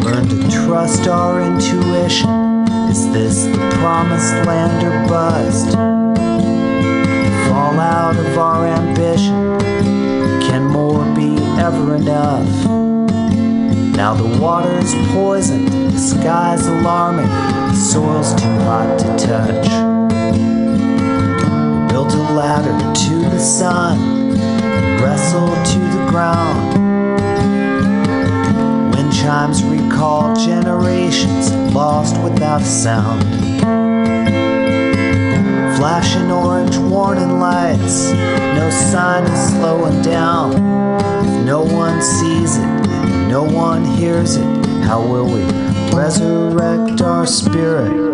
Learn 0.05 0.27
to 0.30 0.49
trust 0.49 1.07
our 1.07 1.41
intuition. 1.41 2.30
Is 2.89 3.11
this 3.11 3.43
the 3.43 3.69
promised 3.80 4.34
land 4.47 4.81
or 4.88 5.07
bust? 5.09 5.72
Fall 7.49 7.77
out 7.80 8.15
of 8.15 8.38
our 8.38 8.68
ambition. 8.68 9.59
Can 10.41 10.63
more 10.63 11.03
be 11.13 11.35
ever 11.59 11.95
enough? 11.95 12.90
Now 14.02 14.15
the 14.15 14.41
water's 14.41 14.95
poisoned, 15.14 15.68
the 15.68 15.99
sky's 15.99 16.65
alarming, 16.65 17.28
the 17.28 17.76
soil's 17.76 18.34
too 18.34 18.57
hot 18.65 18.98
to 18.98 19.06
touch. 19.28 19.68
Built 21.88 22.11
a 22.11 22.34
ladder 22.34 22.76
to 22.91 23.30
the 23.30 23.38
sun 23.38 24.32
wrestled 24.99 25.64
to 25.68 25.80
the 25.95 26.06
ground. 26.10 26.73
Wind 28.95 29.14
chimes 29.14 29.64
recall 29.64 30.36
generations 30.36 31.52
lost 31.72 32.19
without 32.23 32.64
a 32.64 32.65
sound. 32.65 33.22
Flashing 35.78 36.32
orange 36.32 36.76
warning 36.76 37.40
lights, 37.40 38.14
no 38.14 38.68
sign 38.72 39.26
of 39.26 39.38
slowing 39.38 40.02
down. 40.02 40.53
If 41.23 41.45
no 41.45 41.61
one 41.61 42.02
sees 42.02 42.57
it, 42.57 42.70
no 43.31 43.43
one 43.43 43.85
hears 43.85 44.35
it, 44.35 44.65
how 44.83 44.99
will 45.01 45.25
we 45.25 45.41
resurrect 45.95 47.01
our 47.01 47.25
spirit? 47.25 48.10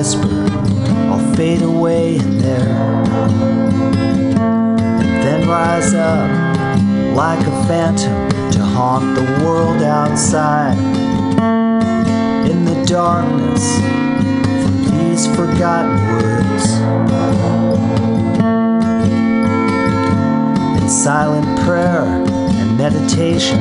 Whisper, 0.00 0.28
I'll 1.10 1.34
fade 1.34 1.60
away 1.60 2.16
in 2.16 2.38
there. 2.38 2.70
And 5.02 5.22
then 5.22 5.46
rise 5.46 5.92
up 5.92 6.26
like 7.14 7.46
a 7.46 7.50
phantom 7.68 8.30
to 8.52 8.60
haunt 8.60 9.14
the 9.14 9.44
world 9.44 9.82
outside. 9.82 10.78
In 12.50 12.64
the 12.64 12.82
darkness 12.86 13.76
from 14.62 14.84
these 14.96 15.26
forgotten 15.36 15.96
woods. 16.14 16.64
In 20.80 20.88
silent 20.88 21.60
prayer 21.60 22.06
and 22.06 22.78
meditation. 22.78 23.60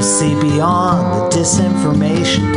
See 0.00 0.34
beyond 0.40 1.30
the 1.30 1.36
disinformation 1.36 2.56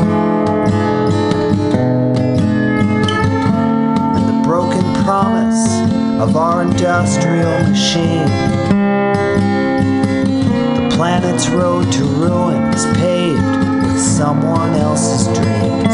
and 4.16 4.28
the 4.28 4.48
broken 4.48 4.82
promise 5.04 5.64
of 6.22 6.38
our 6.38 6.62
industrial 6.62 7.70
machine. 7.70 8.28
The 10.76 10.96
planet's 10.96 11.48
road 11.50 11.92
to 11.92 12.04
ruin 12.06 12.64
is 12.74 12.86
paved 12.98 13.42
with 13.84 14.00
someone 14.02 14.74
else's 14.76 15.28
dreams. 15.38 15.94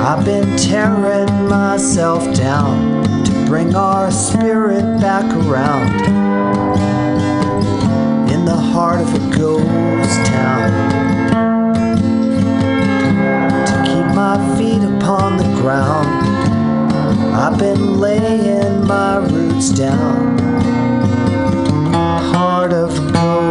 I've 0.00 0.24
been 0.24 0.56
tearing 0.56 1.48
myself 1.48 2.32
down 2.34 3.24
to 3.24 3.32
bring 3.46 3.74
our 3.74 4.10
spirit 4.10 5.00
back 5.00 5.24
around 5.46 6.93
in 8.44 8.50
the 8.50 8.56
heart 8.56 9.00
of 9.00 9.14
a 9.14 9.38
ghost 9.38 10.26
town. 10.26 10.70
To 13.68 13.74
keep 13.86 14.06
my 14.14 14.36
feet 14.58 14.82
upon 14.82 15.38
the 15.38 15.48
ground, 15.60 16.08
I've 17.34 17.58
been 17.58 17.98
laying 17.98 18.86
my 18.86 19.16
roots 19.16 19.70
down. 19.70 20.38
Heart 22.34 22.74
of 22.74 22.90
ghost 23.14 23.43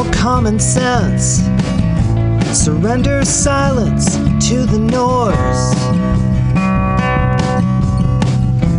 all 0.00 0.12
common 0.12 0.58
sense. 0.58 1.42
Surrender 2.56 3.22
silence 3.22 4.16
to 4.48 4.64
the 4.64 4.78
noise. 4.78 5.74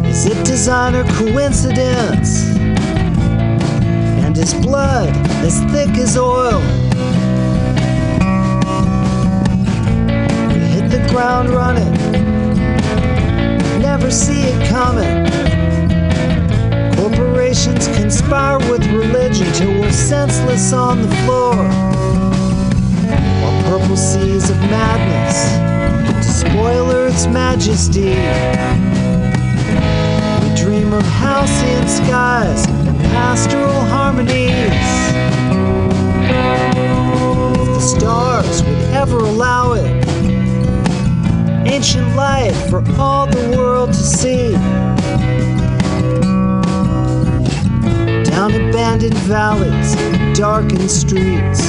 Is 0.07 0.25
it 0.25 0.43
design 0.45 0.95
or 0.95 1.03
coincidence? 1.13 2.45
And 4.23 4.35
is 4.35 4.55
blood 4.55 5.09
as 5.45 5.59
thick 5.71 5.95
as 5.97 6.17
oil? 6.17 6.59
We 10.49 10.59
hit 10.73 10.89
the 10.89 11.05
ground 11.11 11.49
running, 11.49 11.93
never 13.79 14.09
see 14.09 14.41
it 14.41 14.69
coming. 14.69 15.50
Corporations 17.51 17.87
conspire 17.99 18.59
with 18.71 18.85
religion 18.93 19.45
till 19.51 19.81
we're 19.81 19.91
senseless 19.91 20.71
on 20.71 21.01
the 21.01 21.15
floor. 21.25 21.53
While 23.41 23.63
purple 23.63 23.97
seas 23.97 24.49
of 24.49 24.55
madness 24.71 25.35
to 26.25 26.33
spoil 26.33 26.89
Earth's 26.91 27.27
majesty. 27.27 28.15
We 30.41 30.55
dream 30.55 30.93
of 30.93 31.03
halcyon 31.03 31.89
skies 31.89 32.67
and 32.67 32.97
pastoral 33.11 33.81
harmonies. 33.81 34.71
If 37.59 37.67
the 37.67 37.81
stars 37.81 38.63
would 38.63 38.79
ever 38.95 39.17
allow 39.17 39.73
it, 39.73 40.07
ancient 41.67 42.15
light 42.15 42.53
for 42.69 42.81
all 42.97 43.27
the 43.27 43.57
world 43.57 43.89
to 43.89 44.03
see. 44.03 44.55
Down 48.41 48.69
abandoned 48.69 49.17
valleys, 49.29 49.95
darkened 50.35 50.89
streets. 50.89 51.63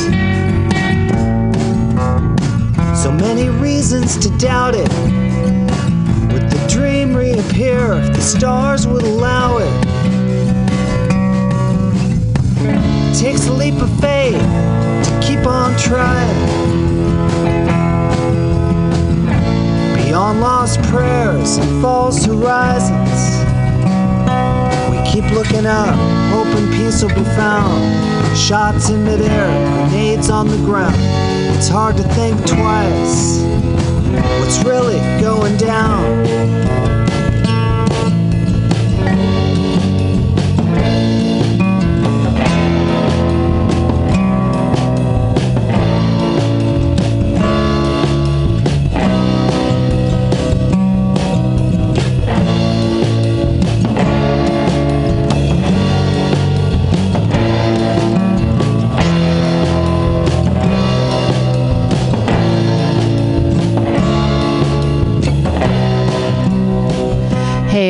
So 2.98 3.12
many 3.12 3.50
reasons 3.50 4.16
to 4.16 4.30
doubt 4.38 4.74
it. 4.74 4.88
Would 6.32 6.48
the 6.48 6.66
dream 6.70 7.14
reappear 7.14 7.92
if 7.92 8.14
the 8.14 8.22
stars 8.22 8.86
would 8.86 9.02
allow 9.02 9.58
it? 9.58 9.86
It 12.64 13.18
takes 13.20 13.48
a 13.48 13.52
leap 13.52 13.74
of 13.74 13.90
faith 14.00 14.40
to 14.40 15.20
keep 15.22 15.46
on 15.46 15.76
trying. 15.76 16.38
Beyond 20.06 20.40
lost 20.40 20.80
prayers 20.84 21.58
and 21.58 21.82
false 21.82 22.24
horizons. 22.24 23.31
Keep 25.12 25.30
looking 25.32 25.66
up, 25.66 25.94
hoping 26.32 26.70
peace 26.70 27.02
will 27.02 27.10
be 27.10 27.22
found. 27.36 28.34
Shots 28.34 28.88
in 28.88 29.04
midair, 29.04 29.46
grenades 29.86 30.30
on 30.30 30.48
the 30.48 30.56
ground. 30.64 30.96
It's 31.54 31.68
hard 31.68 31.98
to 31.98 32.02
think 32.14 32.34
twice. 32.46 33.42
What's 34.40 34.64
really 34.64 34.98
going 35.20 35.58
down? 35.58 36.71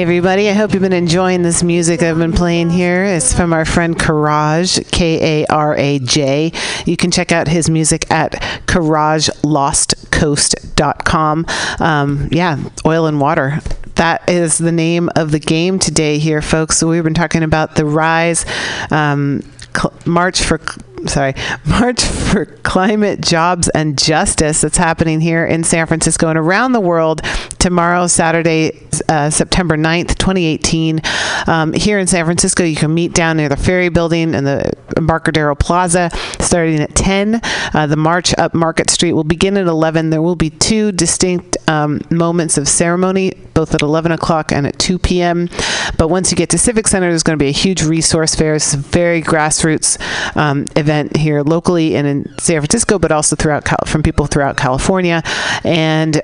Everybody, 0.03 0.51
I 0.51 0.55
hope 0.55 0.73
you've 0.73 0.83
been 0.83 0.93
enjoying 0.93 1.43
this 1.43 1.63
music 1.63 2.03
I've 2.03 2.19
been 2.19 2.33
playing 2.33 2.71
here. 2.71 3.05
It's 3.05 3.33
from 3.33 3.53
our 3.53 3.65
friend 3.65 3.97
Karaj, 3.97 4.91
K 4.91 5.45
A 5.45 5.47
R 5.47 5.77
A 5.77 6.01
J. 6.01 6.51
You 6.87 6.97
can 6.97 7.13
check 7.13 7.31
out 7.31 7.47
his 7.47 7.71
music 7.71 8.11
at 8.11 8.33
KarajLostCoast.com. 8.67 11.47
Um, 11.79 12.29
yeah, 12.33 12.59
oil 12.85 13.07
and 13.07 13.21
water. 13.21 13.61
That 13.95 14.29
is 14.29 14.59
the 14.59 14.73
name 14.73 15.09
of 15.15 15.31
the 15.31 15.39
game 15.39 15.79
today 15.79 16.19
here, 16.19 16.43
folks. 16.43 16.79
So 16.79 16.89
we've 16.89 17.05
been 17.05 17.15
talking 17.15 17.45
about 17.45 17.77
the 17.77 17.85
rise, 17.85 18.45
um, 18.91 19.49
cl- 19.73 19.95
March 20.05 20.43
for 20.43 20.59
sorry, 21.07 21.35
March 21.67 22.03
for 22.03 22.47
Climate, 22.47 23.21
Jobs, 23.21 23.69
and 23.71 23.99
Justice 23.99 24.61
that's 24.61 24.77
happening 24.77 25.21
here 25.21 25.45
in 25.45 25.65
San 25.65 25.87
Francisco 25.87 26.29
and 26.29 26.39
around 26.39 26.73
the 26.73 26.81
world 26.81 27.23
tomorrow, 27.59 28.07
Saturday, 28.07 28.87
uh, 29.09 29.31
September 29.31 29.77
9th, 29.77 30.17
2018. 30.19 31.01
Um, 31.47 31.73
here 31.73 31.99
in 31.99 32.07
San 32.07 32.25
Francisco, 32.25 32.65
you 32.65 32.77
can 32.77 32.93
meet 32.93 33.15
down 33.15 33.37
near 33.37 33.49
the 33.49 33.57
Ferry 33.57 33.89
Building 33.89 34.35
and 34.35 34.47
the 34.47 34.73
Embarcadero 34.97 35.55
Plaza 35.55 36.11
starting 36.41 36.81
at 36.81 36.95
10. 36.95 37.41
Uh, 37.73 37.87
the 37.87 37.97
march 37.97 38.35
up 38.39 38.55
Market 38.55 38.91
Street 38.91 39.13
will 39.13 39.25
begin 39.25 39.57
at 39.57 39.67
11. 39.67 40.11
There 40.11 40.23
will 40.23 40.37
be 40.37 40.51
two 40.51 40.93
distinct 40.93 41.57
um, 41.69 42.01
moments 42.11 42.59
of 42.59 42.69
ceremony, 42.69 43.33
both 43.55 43.75
at 43.75 43.83
11 43.83 44.13
o'clock 44.13 44.53
and 44.53 44.67
at 44.67 44.79
2 44.79 44.99
p.m. 44.99 45.49
But 45.97 46.09
once 46.09 46.31
you 46.31 46.37
get 46.37 46.51
to 46.51 46.59
Civic 46.59 46.89
Center, 46.89 47.09
there's 47.11 47.23
going 47.23 47.39
to 47.39 47.43
be 47.43 47.49
a 47.49 47.53
huge 47.53 47.83
resource 47.83 48.35
fair. 48.35 48.55
It's 48.55 48.75
a 48.75 48.77
very 48.77 49.23
grassroots 49.23 50.01
um, 50.37 50.67
event 50.77 50.92
here 51.17 51.43
locally 51.43 51.97
and 51.97 52.07
in 52.07 52.39
San 52.39 52.61
Francisco, 52.61 52.99
but 52.99 53.13
also 53.13 53.37
throughout 53.37 53.65
Cal- 53.65 53.87
from 53.87 54.03
people 54.03 54.27
throughout 54.27 54.57
California. 54.57 55.23
And 55.65 56.21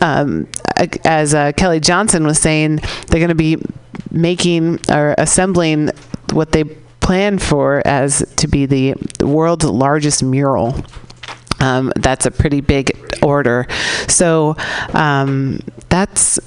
um, 0.00 0.48
as 1.04 1.34
uh, 1.34 1.52
Kelly 1.52 1.80
Johnson 1.80 2.26
was 2.26 2.38
saying, 2.38 2.76
they're 3.08 3.20
going 3.20 3.28
to 3.28 3.34
be 3.34 3.56
making 4.10 4.80
or 4.88 5.14
assembling 5.18 5.90
what 6.32 6.52
they 6.52 6.64
plan 7.00 7.38
for 7.38 7.82
as 7.86 8.24
to 8.36 8.48
be 8.48 8.66
the 8.66 8.94
world's 9.20 9.64
largest 9.64 10.22
mural. 10.22 10.74
Um, 11.60 11.92
that's 11.96 12.24
a 12.26 12.30
pretty 12.30 12.60
big 12.60 12.92
order. 13.22 13.66
So 14.08 14.56
um, 14.94 15.60
that's 15.88 16.38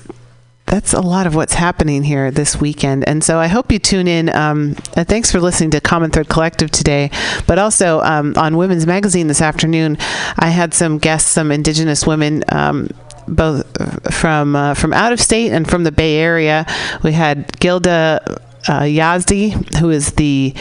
that's 0.74 0.92
a 0.92 1.02
lot 1.02 1.28
of 1.28 1.36
what's 1.36 1.54
happening 1.54 2.02
here 2.02 2.32
this 2.32 2.60
weekend. 2.60 3.08
And 3.08 3.24
so 3.24 3.38
I 3.38 3.46
hope 3.46 3.72
you 3.72 3.78
tune 3.78 4.08
in. 4.08 4.36
Um, 4.36 4.74
thanks 4.74 5.32
for 5.32 5.40
listening 5.40 5.70
to 5.70 5.80
Common 5.80 6.10
Thread 6.10 6.30
Collective 6.30 6.72
today. 6.72 7.12
But 7.46 7.60
also 7.60 8.02
um, 8.02 8.34
on 8.38 8.58
Women's 8.58 8.88
Magazine 8.88 9.28
this 9.28 9.40
afternoon, 9.40 10.00
I 10.40 10.50
had 10.50 10.74
some 10.74 10.98
guests, 10.98 11.30
some 11.30 11.52
Indigenous 11.52 12.08
women. 12.08 12.44
Um, 12.50 12.90
both 13.28 13.64
from 14.12 14.54
uh, 14.56 14.74
from 14.74 14.92
out 14.92 15.14
of 15.14 15.22
state 15.22 15.54
and 15.54 15.70
from 15.70 15.86
the 15.86 15.94
Bay 15.94 16.18
Area, 16.18 16.66
we 17.04 17.14
had 17.14 17.58
Gilda 17.60 18.20
uh, 18.68 18.82
Yazzie, 18.82 19.54
who 19.78 19.92
is 19.92 20.14
the 20.14 20.54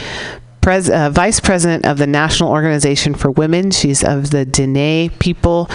Pres- 0.63 0.89
uh, 0.89 1.09
vice 1.09 1.41
president 1.41 1.85
of 1.85 1.97
the 1.97 2.07
National 2.07 2.49
Organization 2.49 3.15
for 3.15 3.29
Women. 3.29 3.69
She's 3.69 4.01
of 4.01 4.31
the 4.31 4.45
Diné 4.45 5.11
people 5.19 5.67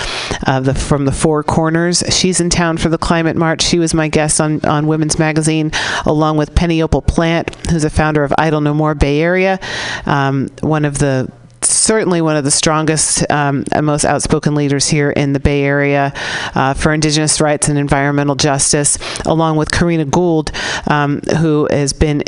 uh, 0.46 0.60
the, 0.60 0.74
from 0.74 1.04
the 1.04 1.12
Four 1.12 1.42
Corners. 1.42 2.02
She's 2.08 2.40
in 2.40 2.48
town 2.48 2.78
for 2.78 2.88
the 2.88 2.96
Climate 2.96 3.36
March. 3.36 3.60
She 3.60 3.78
was 3.78 3.92
my 3.92 4.08
guest 4.08 4.40
on, 4.40 4.64
on 4.64 4.86
Women's 4.86 5.18
Magazine, 5.18 5.72
along 6.06 6.38
with 6.38 6.54
Penny 6.54 6.80
Opal 6.80 7.02
Plant, 7.02 7.54
who's 7.66 7.84
a 7.84 7.90
founder 7.90 8.24
of 8.24 8.32
Idle 8.38 8.62
No 8.62 8.72
More 8.72 8.94
Bay 8.94 9.20
Area, 9.20 9.60
um, 10.06 10.48
one 10.60 10.86
of 10.86 10.98
the 10.98 11.30
certainly 11.62 12.20
one 12.20 12.36
of 12.36 12.44
the 12.44 12.50
strongest 12.50 13.28
um, 13.30 13.64
and 13.72 13.84
most 13.86 14.04
outspoken 14.04 14.54
leaders 14.54 14.88
here 14.88 15.10
in 15.10 15.32
the 15.32 15.40
Bay 15.40 15.62
Area 15.64 16.12
uh, 16.54 16.74
for 16.74 16.92
Indigenous 16.92 17.40
rights 17.40 17.68
and 17.68 17.78
environmental 17.78 18.34
justice, 18.34 18.98
along 19.26 19.56
with 19.56 19.70
Corrina 19.70 20.08
Gould, 20.08 20.52
um, 20.88 21.20
who 21.38 21.68
has 21.70 21.92
been 21.92 22.22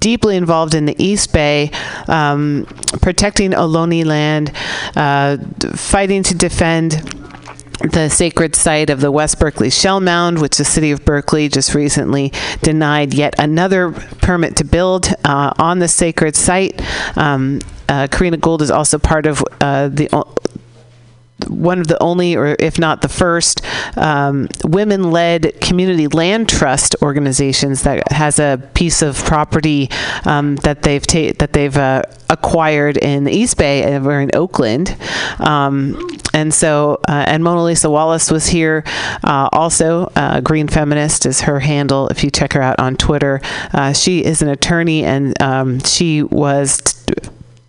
deeply 0.00 0.36
involved 0.36 0.74
in 0.74 0.86
the 0.86 1.02
East 1.02 1.32
Bay, 1.32 1.70
um, 2.08 2.66
protecting 3.00 3.52
Ohlone 3.52 4.04
land, 4.04 4.52
uh, 4.96 5.38
fighting 5.76 6.22
to 6.24 6.34
defend 6.34 7.14
the 7.82 8.08
sacred 8.08 8.56
site 8.56 8.90
of 8.90 9.00
the 9.00 9.10
West 9.10 9.38
Berkeley 9.38 9.70
Shell 9.70 10.00
Mound, 10.00 10.40
which 10.40 10.56
the 10.56 10.64
city 10.64 10.90
of 10.90 11.04
Berkeley 11.04 11.48
just 11.48 11.74
recently 11.74 12.32
denied 12.62 13.14
yet 13.14 13.34
another 13.38 13.92
permit 13.92 14.56
to 14.56 14.64
build 14.64 15.12
uh, 15.24 15.52
on 15.58 15.78
the 15.78 15.88
sacred 15.88 16.34
site. 16.34 16.80
Um, 17.16 17.60
uh, 17.88 18.06
Corrina 18.08 18.40
Gould 18.40 18.62
is 18.62 18.70
also 18.70 18.98
part 18.98 19.26
of 19.26 19.42
uh, 19.60 19.88
the 19.88 20.08
one 21.46 21.80
of 21.80 21.86
the 21.86 22.02
only, 22.02 22.34
or 22.34 22.56
if 22.58 22.78
not 22.78 23.02
the 23.02 23.08
first, 23.08 23.60
um, 23.96 24.48
women-led 24.64 25.60
community 25.60 26.08
land 26.08 26.48
trust 26.48 26.96
organizations 27.02 27.82
that 27.82 28.10
has 28.12 28.38
a 28.38 28.60
piece 28.74 29.02
of 29.02 29.16
property 29.24 29.88
um, 30.24 30.56
that 30.56 30.82
they've 30.82 31.06
ta- 31.06 31.32
that 31.38 31.52
they've 31.52 31.76
uh, 31.76 32.02
acquired 32.28 32.96
in 32.96 33.24
the 33.24 33.32
East 33.32 33.56
Bay 33.56 33.98
we're 33.98 34.20
in 34.20 34.30
Oakland. 34.34 34.96
Um, 35.38 36.08
and 36.34 36.52
so, 36.52 37.00
uh, 37.08 37.24
and 37.26 37.42
Mona 37.42 37.64
Lisa 37.64 37.90
Wallace 37.90 38.30
was 38.30 38.48
here. 38.48 38.84
Uh, 39.24 39.48
also, 39.52 40.10
uh, 40.16 40.40
Green 40.40 40.68
Feminist 40.68 41.26
is 41.26 41.42
her 41.42 41.60
handle. 41.60 42.08
If 42.08 42.22
you 42.22 42.30
check 42.30 42.52
her 42.52 42.62
out 42.62 42.78
on 42.78 42.96
Twitter, 42.96 43.40
uh, 43.72 43.92
she 43.92 44.24
is 44.24 44.42
an 44.42 44.48
attorney, 44.48 45.04
and 45.04 45.40
um, 45.42 45.80
she 45.80 46.22
was. 46.22 46.78
T- 46.78 47.14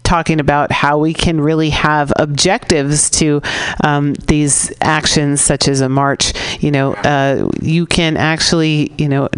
talking 0.10 0.40
about 0.40 0.72
how 0.72 0.98
we 0.98 1.14
can 1.14 1.40
really 1.40 1.70
have 1.70 2.12
objectives 2.16 3.12
to 3.12 3.44
um, 3.84 4.16
these 4.26 4.74
actions, 4.82 5.40
such 5.40 5.68
as 5.68 5.82
a 5.82 5.88
march. 5.88 6.34
You 6.64 6.72
know, 6.72 6.96
uh, 6.96 7.48
you 7.62 7.86
can 7.86 8.18
actually, 8.18 8.92
you 8.98 9.08
know, 9.08 9.30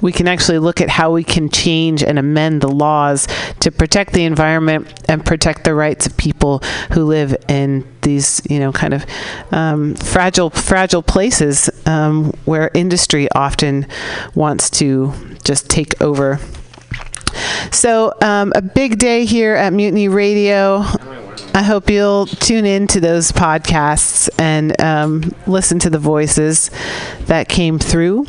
we 0.00 0.12
can 0.12 0.26
actually 0.26 0.58
look 0.58 0.80
at 0.80 0.88
how 0.88 1.12
we 1.12 1.22
can 1.22 1.50
change 1.50 2.02
and 2.02 2.18
amend 2.18 2.62
the 2.62 2.68
laws 2.68 3.28
to 3.60 3.70
protect 3.70 4.14
the 4.14 4.24
environment 4.24 4.88
and 5.06 5.22
protect 5.22 5.64
the 5.64 5.74
rights 5.74 6.06
of 6.06 6.16
people 6.16 6.60
who 6.92 7.04
live 7.04 7.36
in 7.48 7.86
these, 8.00 8.40
you 8.48 8.58
know, 8.58 8.72
kind 8.72 8.94
of 8.94 9.04
um, 9.52 9.96
fragile, 9.96 10.48
fragile 10.48 11.02
places 11.02 11.68
um, 11.84 12.32
where 12.46 12.70
industry 12.72 13.28
often 13.32 13.86
wants 14.34 14.70
to 14.70 15.12
just 15.44 15.68
take 15.68 16.00
over. 16.00 16.40
So, 17.70 18.12
um, 18.22 18.52
a 18.54 18.62
big 18.62 18.98
day 18.98 19.24
here 19.24 19.54
at 19.54 19.72
Mutiny 19.72 20.08
Radio. 20.08 20.84
I 21.54 21.62
hope 21.62 21.88
you'll 21.88 22.26
tune 22.26 22.66
in 22.66 22.86
to 22.88 23.00
those 23.00 23.32
podcasts 23.32 24.28
and 24.38 24.78
um, 24.80 25.34
listen 25.46 25.78
to 25.80 25.90
the 25.90 25.98
voices 25.98 26.70
that 27.26 27.48
came 27.48 27.78
through. 27.78 28.26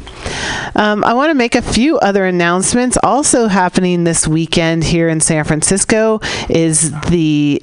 Um, 0.76 1.03
I 1.03 1.14
want 1.14 1.31
to 1.31 1.34
make 1.34 1.55
a 1.55 1.61
few 1.61 1.97
other 1.99 2.26
announcements. 2.26 2.97
Also 3.03 3.47
happening 3.47 4.05
this 4.05 4.27
weekend 4.27 4.85
here 4.85 5.09
in 5.09 5.19
San 5.19 5.43
Francisco 5.43 6.22
is 6.49 6.91
the 7.09 7.61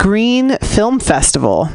Green 0.00 0.56
Film 0.60 0.98
Festival. 0.98 1.68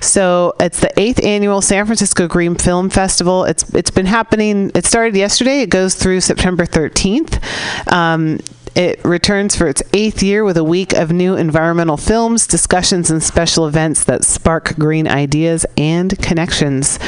So 0.00 0.54
it's 0.58 0.80
the 0.80 0.98
eighth 0.98 1.22
annual 1.22 1.60
San 1.60 1.84
Francisco 1.84 2.26
Green 2.26 2.54
Film 2.54 2.88
Festival. 2.88 3.44
It's 3.44 3.68
it's 3.74 3.90
been 3.90 4.06
happening. 4.06 4.72
It 4.74 4.86
started 4.86 5.14
yesterday. 5.14 5.60
It 5.60 5.68
goes 5.68 5.94
through 5.94 6.22
September 6.22 6.64
13th. 6.64 7.92
Um, 7.92 8.38
it 8.74 9.04
returns 9.04 9.54
for 9.54 9.68
its 9.68 9.82
eighth 9.92 10.22
year 10.22 10.44
with 10.44 10.56
a 10.56 10.64
week 10.64 10.94
of 10.94 11.12
new 11.12 11.36
environmental 11.36 11.98
films, 11.98 12.46
discussions, 12.46 13.10
and 13.10 13.22
special 13.22 13.66
events 13.66 14.02
that 14.04 14.24
spark 14.24 14.74
green 14.78 15.06
ideas 15.06 15.66
and 15.76 16.16
connections. 16.22 16.98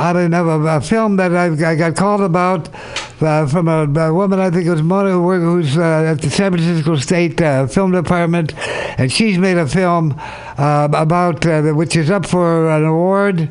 Oddly 0.00 0.24
enough, 0.24 0.46
a, 0.46 0.78
a 0.78 0.80
film 0.80 1.16
that 1.16 1.34
I, 1.34 1.46
I 1.70 1.76
got 1.76 1.94
called 1.94 2.22
about 2.22 2.68
uh, 3.20 3.46
from 3.46 3.68
a, 3.68 3.82
a 4.00 4.14
woman, 4.14 4.40
I 4.40 4.50
think 4.50 4.66
it 4.66 4.70
was 4.70 4.82
Mona, 4.82 5.12
who's 5.12 5.76
uh, 5.76 6.12
at 6.12 6.22
the 6.22 6.30
San 6.30 6.52
Francisco 6.52 6.96
State 6.96 7.40
uh, 7.40 7.66
Film 7.66 7.92
Department, 7.92 8.54
and 8.98 9.12
she's 9.12 9.36
made 9.36 9.58
a 9.58 9.66
film 9.68 10.14
uh, 10.18 10.88
about, 10.92 11.44
uh, 11.44 11.62
which 11.72 11.96
is 11.96 12.10
up 12.10 12.26
for 12.26 12.70
an 12.70 12.84
award, 12.84 13.48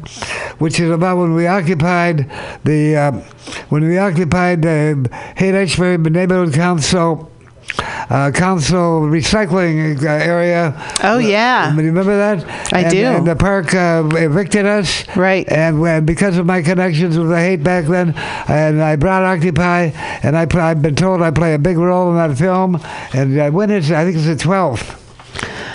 which 0.57 0.79
is 0.79 0.89
about 0.89 1.17
when 1.17 1.35
we 1.35 1.45
occupied 1.45 2.29
the, 2.63 2.95
uh, 2.95 3.11
when 3.69 3.87
we 3.87 3.97
occupied 3.97 4.63
the 4.63 5.07
Haight-Ashbury 5.37 5.97
Neighborhood 5.97 6.53
Council 6.53 7.31
uh, 7.77 8.31
council 8.31 9.01
recycling 9.01 10.01
uh, 10.03 10.07
area. 10.09 10.73
Oh 11.03 11.17
yeah, 11.19 11.71
you 11.73 11.81
remember 11.81 12.15
that? 12.17 12.45
I 12.73 12.81
And, 12.81 12.91
do. 12.91 13.05
uh, 13.05 13.19
the 13.21 13.35
park 13.35 13.73
uh, 13.73 14.07
evicted 14.13 14.65
us. 14.65 15.05
Right. 15.15 15.47
And 15.51 15.79
when, 15.81 16.05
because 16.05 16.37
of 16.37 16.45
my 16.45 16.61
connections 16.61 17.17
with 17.17 17.29
the 17.29 17.37
Haight 17.37 17.63
back 17.63 17.85
then, 17.85 18.13
and 18.47 18.81
I 18.81 18.95
brought 18.95 19.23
Occupy, 19.23 19.91
and 20.23 20.37
I 20.37 20.47
I've 20.53 20.81
been 20.81 20.95
told 20.95 21.21
I 21.21 21.31
play 21.31 21.53
a 21.53 21.59
big 21.59 21.77
role 21.77 22.09
in 22.09 22.15
that 22.17 22.37
film. 22.37 22.79
And 23.13 23.37
uh, 23.39 23.49
when 23.51 23.69
is? 23.71 23.91
I 23.91 24.03
think 24.05 24.17
it's 24.17 24.25
the 24.25 24.35
12th. 24.35 24.95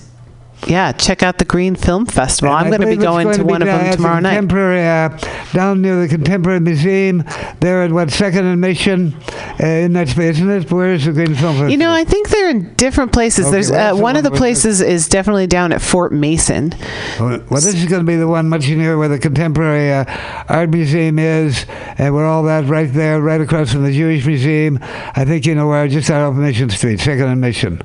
yeah, 0.66 0.92
check 0.92 1.22
out 1.22 1.38
the 1.38 1.44
Green 1.44 1.74
Film 1.74 2.06
Festival. 2.06 2.54
I'm 2.54 2.68
going 2.68 2.80
to 2.80 2.86
be 2.86 2.94
it's 2.94 3.02
going 3.02 3.32
to 3.32 3.38
be 3.38 3.44
one 3.44 3.62
of 3.62 3.68
them 3.68 3.94
tomorrow 3.94 4.20
night. 4.20 4.36
Contemporary, 4.36 4.86
uh, 4.86 5.18
down 5.52 5.82
near 5.82 6.00
the 6.00 6.08
Contemporary 6.08 6.60
Museum, 6.60 7.24
there 7.60 7.82
at 7.82 7.92
what 7.92 8.10
Second 8.10 8.46
and 8.46 8.60
Mission, 8.60 9.14
uh, 9.60 9.66
in 9.66 9.92
that 9.94 10.08
space, 10.08 10.36
isn't 10.36 10.50
it? 10.50 10.70
Where 10.70 10.94
is 10.94 11.04
the 11.04 11.12
Green 11.12 11.34
Film 11.34 11.54
Festival? 11.54 11.70
You 11.70 11.76
know, 11.76 11.92
I 11.92 12.04
think 12.04 12.28
they're 12.28 12.50
in 12.50 12.74
different 12.74 13.12
places. 13.12 13.46
Okay, 13.46 13.52
There's 13.52 13.70
well, 13.70 13.96
uh, 13.96 14.00
one 14.00 14.16
of 14.16 14.22
the 14.22 14.30
places 14.30 14.80
is 14.80 15.08
definitely 15.08 15.46
down 15.46 15.72
at 15.72 15.82
Fort 15.82 16.12
Mason. 16.12 16.72
Well, 17.18 17.38
this 17.50 17.66
is 17.66 17.86
going 17.86 18.02
to 18.02 18.06
be 18.06 18.16
the 18.16 18.28
one 18.28 18.48
much 18.48 18.68
near 18.68 18.96
where 18.96 19.08
the 19.08 19.18
Contemporary 19.18 19.92
uh, 19.92 20.44
Art 20.48 20.70
Museum 20.70 21.18
is, 21.18 21.66
and 21.98 22.14
we're 22.14 22.26
all 22.26 22.44
that 22.44 22.66
right 22.66 22.92
there, 22.92 23.20
right 23.20 23.40
across 23.40 23.72
from 23.72 23.84
the 23.84 23.92
Jewish 23.92 24.24
Museum. 24.24 24.78
I 24.82 25.24
think 25.24 25.44
you 25.44 25.54
know 25.54 25.68
where, 25.68 25.88
just 25.88 26.10
out 26.10 26.22
off 26.22 26.36
Mission 26.36 26.70
Street, 26.70 27.00
Second 27.00 27.28
and 27.28 27.40
Mission. 27.40 27.82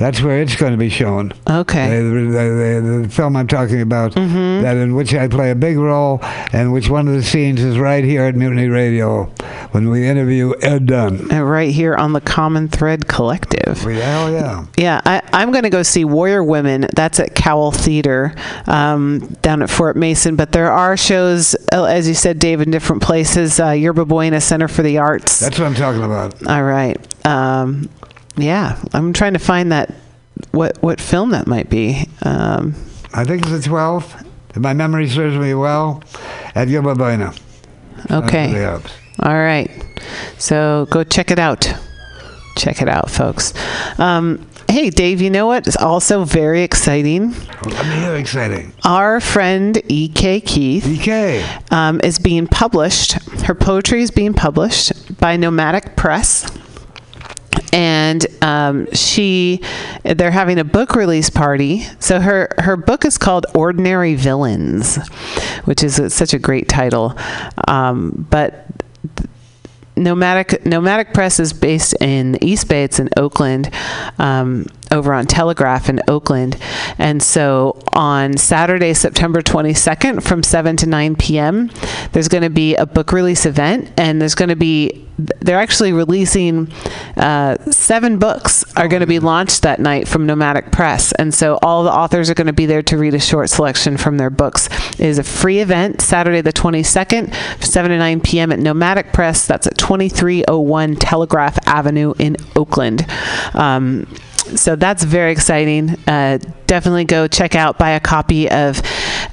That's 0.00 0.22
where 0.22 0.40
it's 0.40 0.56
going 0.56 0.72
to 0.72 0.78
be 0.78 0.88
shown. 0.88 1.34
Okay. 1.48 1.90
The, 1.90 2.02
the, 2.02 2.20
the, 2.30 3.00
the 3.02 3.08
film 3.10 3.36
I'm 3.36 3.46
talking 3.46 3.82
about, 3.82 4.14
Mm-hmm. 4.14 4.62
that 4.62 4.78
in 4.78 4.94
which 4.94 5.12
I 5.14 5.28
play 5.28 5.50
a 5.50 5.54
big 5.54 5.76
role, 5.76 6.20
and 6.54 6.72
which 6.72 6.88
one 6.88 7.06
of 7.06 7.12
the 7.12 7.22
scenes 7.22 7.60
is 7.62 7.78
right 7.78 8.02
here 8.02 8.22
at 8.24 8.34
Mutiny 8.34 8.68
Radio 8.68 9.24
when 9.72 9.90
we 9.90 10.08
interview 10.08 10.54
Ed 10.62 10.86
Dunn. 10.86 11.30
Uh, 11.30 11.42
right 11.42 11.70
here 11.70 11.94
on 11.94 12.14
the 12.14 12.20
Common 12.22 12.66
Thread 12.68 13.08
Collective. 13.08 13.78
Hell 13.82 14.32
yeah. 14.32 14.64
Yeah, 14.78 15.02
I, 15.04 15.20
I'm 15.34 15.52
going 15.52 15.64
to 15.64 15.70
go 15.70 15.82
see 15.82 16.06
Warrior 16.06 16.42
Women. 16.42 16.86
That's 16.96 17.20
at 17.20 17.34
Cowell 17.34 17.70
Theater 17.70 18.34
um, 18.66 19.18
down 19.42 19.60
at 19.62 19.68
Fort 19.68 19.96
Mason. 19.96 20.34
But 20.34 20.52
there 20.52 20.72
are 20.72 20.96
shows, 20.96 21.54
uh, 21.74 21.84
as 21.84 22.08
you 22.08 22.14
said, 22.14 22.38
Dave, 22.38 22.62
in 22.62 22.70
different 22.70 23.02
places. 23.02 23.60
Uh, 23.60 23.72
Yerba 23.72 24.06
Buena 24.06 24.40
Center 24.40 24.66
for 24.66 24.82
the 24.82 24.96
Arts. 24.96 25.40
That's 25.40 25.58
what 25.58 25.66
I'm 25.66 25.74
talking 25.74 26.02
about. 26.02 26.46
All 26.46 26.62
right. 26.62 26.96
Um, 27.26 27.90
yeah, 28.36 28.80
I'm 28.92 29.12
trying 29.12 29.34
to 29.34 29.38
find 29.38 29.72
that 29.72 29.94
what 30.52 30.82
what 30.82 31.00
film 31.00 31.30
that 31.30 31.46
might 31.46 31.68
be. 31.70 32.06
Um, 32.22 32.74
I 33.12 33.24
think 33.24 33.42
it's 33.42 33.50
the 33.50 33.70
12th. 33.70 34.26
If 34.50 34.56
my 34.56 34.72
memory 34.72 35.08
serves 35.08 35.36
me 35.36 35.54
well, 35.54 36.02
at 36.54 36.68
Yerba 36.68 36.94
Buena. 36.94 37.32
Okay. 38.10 38.64
All 39.20 39.34
right. 39.34 39.70
So 40.38 40.86
go 40.90 41.04
check 41.04 41.30
it 41.30 41.38
out. 41.38 41.72
Check 42.56 42.82
it 42.82 42.88
out, 42.88 43.10
folks. 43.10 43.52
Um, 43.98 44.46
hey, 44.68 44.90
Dave, 44.90 45.20
you 45.20 45.30
know 45.30 45.46
what? 45.46 45.66
It's 45.66 45.76
also 45.76 46.24
very 46.24 46.62
exciting? 46.62 47.32
Hear 47.32 48.16
exciting. 48.16 48.72
Our 48.84 49.20
friend 49.20 49.80
E.K. 49.88 50.40
Keith 50.40 50.86
EK. 50.86 51.44
um, 51.70 52.00
is 52.02 52.18
being 52.18 52.46
published. 52.46 53.12
Her 53.42 53.54
poetry 53.54 54.02
is 54.02 54.10
being 54.10 54.34
published 54.34 55.18
by 55.20 55.36
Nomadic 55.36 55.96
Press. 55.96 56.50
And 57.72 58.26
um, 58.42 58.92
she, 58.92 59.60
they're 60.04 60.30
having 60.30 60.58
a 60.58 60.64
book 60.64 60.94
release 60.96 61.30
party. 61.30 61.86
So 61.98 62.20
her 62.20 62.52
her 62.58 62.76
book 62.76 63.04
is 63.04 63.16
called 63.16 63.46
Ordinary 63.54 64.14
Villains, 64.14 64.98
which 65.64 65.82
is 65.82 66.12
such 66.12 66.34
a 66.34 66.38
great 66.38 66.68
title. 66.68 67.16
Um, 67.68 68.26
but 68.30 68.66
Nomadic 69.96 70.64
Nomadic 70.64 71.12
Press 71.12 71.38
is 71.38 71.52
based 71.52 71.94
in 72.00 72.42
East 72.42 72.68
Bay. 72.68 72.84
It's 72.84 72.98
in 72.98 73.10
Oakland. 73.16 73.70
Um, 74.18 74.66
over 74.90 75.12
on 75.12 75.26
Telegraph 75.26 75.88
in 75.88 76.00
Oakland. 76.08 76.56
And 76.98 77.22
so 77.22 77.80
on 77.92 78.36
Saturday, 78.36 78.94
September 78.94 79.40
22nd 79.40 80.22
from 80.22 80.42
7 80.42 80.76
to 80.78 80.86
9 80.86 81.16
p.m., 81.16 81.70
there's 82.12 82.28
going 82.28 82.42
to 82.42 82.50
be 82.50 82.74
a 82.76 82.86
book 82.86 83.12
release 83.12 83.46
event, 83.46 83.90
and 83.96 84.20
there's 84.20 84.34
going 84.34 84.48
to 84.48 84.56
be 84.56 85.06
they're 85.40 85.58
actually 85.58 85.92
releasing 85.92 86.72
uh, 87.16 87.56
seven 87.70 88.18
books 88.18 88.64
are 88.76 88.88
going 88.88 89.00
to 89.00 89.06
be 89.06 89.18
launched 89.18 89.62
that 89.62 89.78
night 89.78 90.08
from 90.08 90.26
Nomadic 90.26 90.72
Press, 90.72 91.12
and 91.12 91.34
so 91.34 91.58
all 91.62 91.84
the 91.84 91.92
authors 91.92 92.30
are 92.30 92.34
going 92.34 92.46
to 92.46 92.52
be 92.52 92.66
there 92.66 92.82
to 92.82 92.96
read 92.96 93.14
a 93.14 93.20
short 93.20 93.50
selection 93.50 93.96
from 93.96 94.16
their 94.16 94.30
books. 94.30 94.68
It 94.92 95.06
is 95.06 95.18
a 95.18 95.22
free 95.22 95.60
event, 95.60 96.00
Saturday 96.00 96.40
the 96.40 96.52
22nd, 96.52 97.34
7 97.62 97.90
to 97.90 97.98
9 97.98 98.20
p.m. 98.20 98.52
at 98.52 98.58
Nomadic 98.58 99.12
Press. 99.12 99.46
That's 99.46 99.66
at 99.66 99.76
2301 99.76 100.96
Telegraph 100.96 101.58
Avenue 101.66 102.14
in 102.18 102.36
Oakland. 102.56 103.06
Um, 103.54 104.06
so 104.56 104.76
that's 104.76 105.04
very 105.04 105.32
exciting. 105.32 105.90
Uh, 106.06 106.38
definitely 106.66 107.04
go 107.04 107.28
check 107.28 107.54
out, 107.54 107.78
buy 107.78 107.90
a 107.90 108.00
copy 108.00 108.50
of 108.50 108.80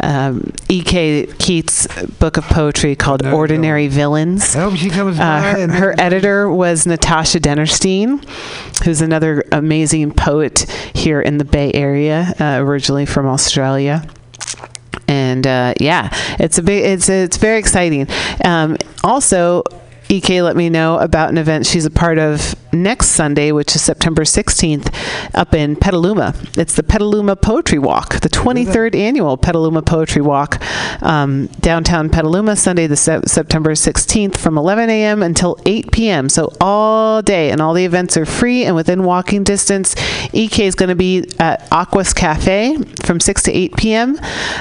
um, 0.01 0.51
E.K. 0.69 1.27
Keith's 1.39 1.87
book 2.19 2.37
of 2.37 2.43
poetry 2.45 2.95
called 2.95 3.25
Ordinary 3.25 3.87
Villains. 3.87 4.55
I 4.55 4.61
hope 4.61 4.75
she 4.75 4.89
comes 4.89 5.17
Uh, 5.17 5.21
by 5.21 5.41
her, 5.41 5.67
her 5.67 5.95
editor 5.97 6.49
was 6.49 6.85
Natasha 6.85 7.39
Dennerstein, 7.39 8.23
who's 8.83 9.01
another 9.01 9.43
amazing 9.51 10.11
poet 10.11 10.61
here 10.93 11.21
in 11.21 11.37
the 11.37 11.45
Bay 11.45 11.71
Area, 11.73 12.33
uh, 12.39 12.57
originally 12.63 13.05
from 13.05 13.25
Australia. 13.25 14.07
And 15.07 15.47
uh, 15.47 15.73
yeah, 15.79 16.09
it's 16.37 16.57
a 16.57 16.61
big, 16.63 16.83
it's 16.83 17.07
it's 17.07 17.37
very 17.37 17.59
exciting. 17.59 18.07
Um, 18.43 18.75
also, 19.03 19.63
EK 20.09 20.41
let 20.41 20.55
me 20.55 20.69
know 20.69 20.97
about 20.99 21.29
an 21.29 21.37
event 21.37 21.65
she's 21.65 21.85
a 21.85 21.91
part 21.91 22.17
of 22.17 22.55
next 22.71 23.07
Sunday, 23.07 23.51
which 23.51 23.75
is 23.75 23.81
September 23.81 24.23
16th, 24.23 24.93
up 25.33 25.53
in 25.53 25.75
Petaluma. 25.75 26.33
It's 26.57 26.75
the 26.75 26.83
Petaluma 26.83 27.35
Poetry 27.35 27.79
Walk, 27.79 28.19
the 28.19 28.29
23rd 28.29 28.95
annual 28.95 29.37
Petaluma 29.37 29.81
Poetry 29.81 30.21
Walk, 30.21 30.61
um, 31.01 31.47
downtown 31.59 32.09
Petaluma, 32.09 32.55
Sunday, 32.55 32.87
the 32.87 32.95
se- 32.95 33.21
September 33.25 33.71
16th, 33.71 34.37
from 34.37 34.57
11 34.57 34.89
a.m. 34.89 35.23
until 35.23 35.57
8 35.65 35.91
p.m. 35.91 36.29
So 36.29 36.53
all 36.61 37.21
day, 37.21 37.51
and 37.51 37.61
all 37.61 37.73
the 37.73 37.85
events 37.85 38.17
are 38.17 38.25
free 38.25 38.65
and 38.65 38.75
within 38.75 39.03
walking 39.03 39.43
distance. 39.43 39.95
EK 40.33 40.65
is 40.65 40.75
going 40.75 40.89
to 40.89 40.95
be 40.95 41.29
at 41.39 41.69
Aqus 41.69 42.15
Cafe 42.15 42.77
from 43.03 43.19
6 43.19 43.43
to 43.43 43.51
8 43.51 43.75
p.m. 43.77 44.19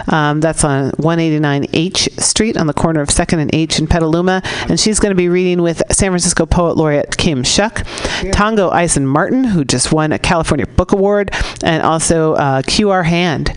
Um, 0.09 0.41
that's 0.41 0.65
on 0.65 0.91
189 0.91 1.67
H 1.73 2.09
Street 2.19 2.57
on 2.57 2.67
the 2.67 2.75
corner 2.75 3.01
of 3.01 3.09
2nd 3.09 3.39
and 3.39 3.55
H 3.55 3.79
in 3.79 3.87
Petaluma. 3.87 4.43
And 4.69 4.79
she's 4.79 5.01
going 5.01 5.11
to 5.11 5.17
be 5.17 5.29
reading 5.37 5.61
with 5.61 5.83
San 5.93 6.13
Francisco 6.13 6.47
Poet 6.47 6.79
Laureate 6.79 7.15
Kim 7.19 7.43
Shuck, 7.43 7.85
Tongo 8.33 8.73
Eisen 8.73 9.07
Martin, 9.07 9.45
who 9.45 9.67
just 9.67 9.93
won 9.93 10.11
a 10.11 10.19
California 10.19 10.67
Book 10.67 10.93
Award, 10.93 11.31
and 11.63 11.83
also 11.83 12.33
uh, 12.37 12.63
QR 12.63 13.05
Hand. 13.05 13.53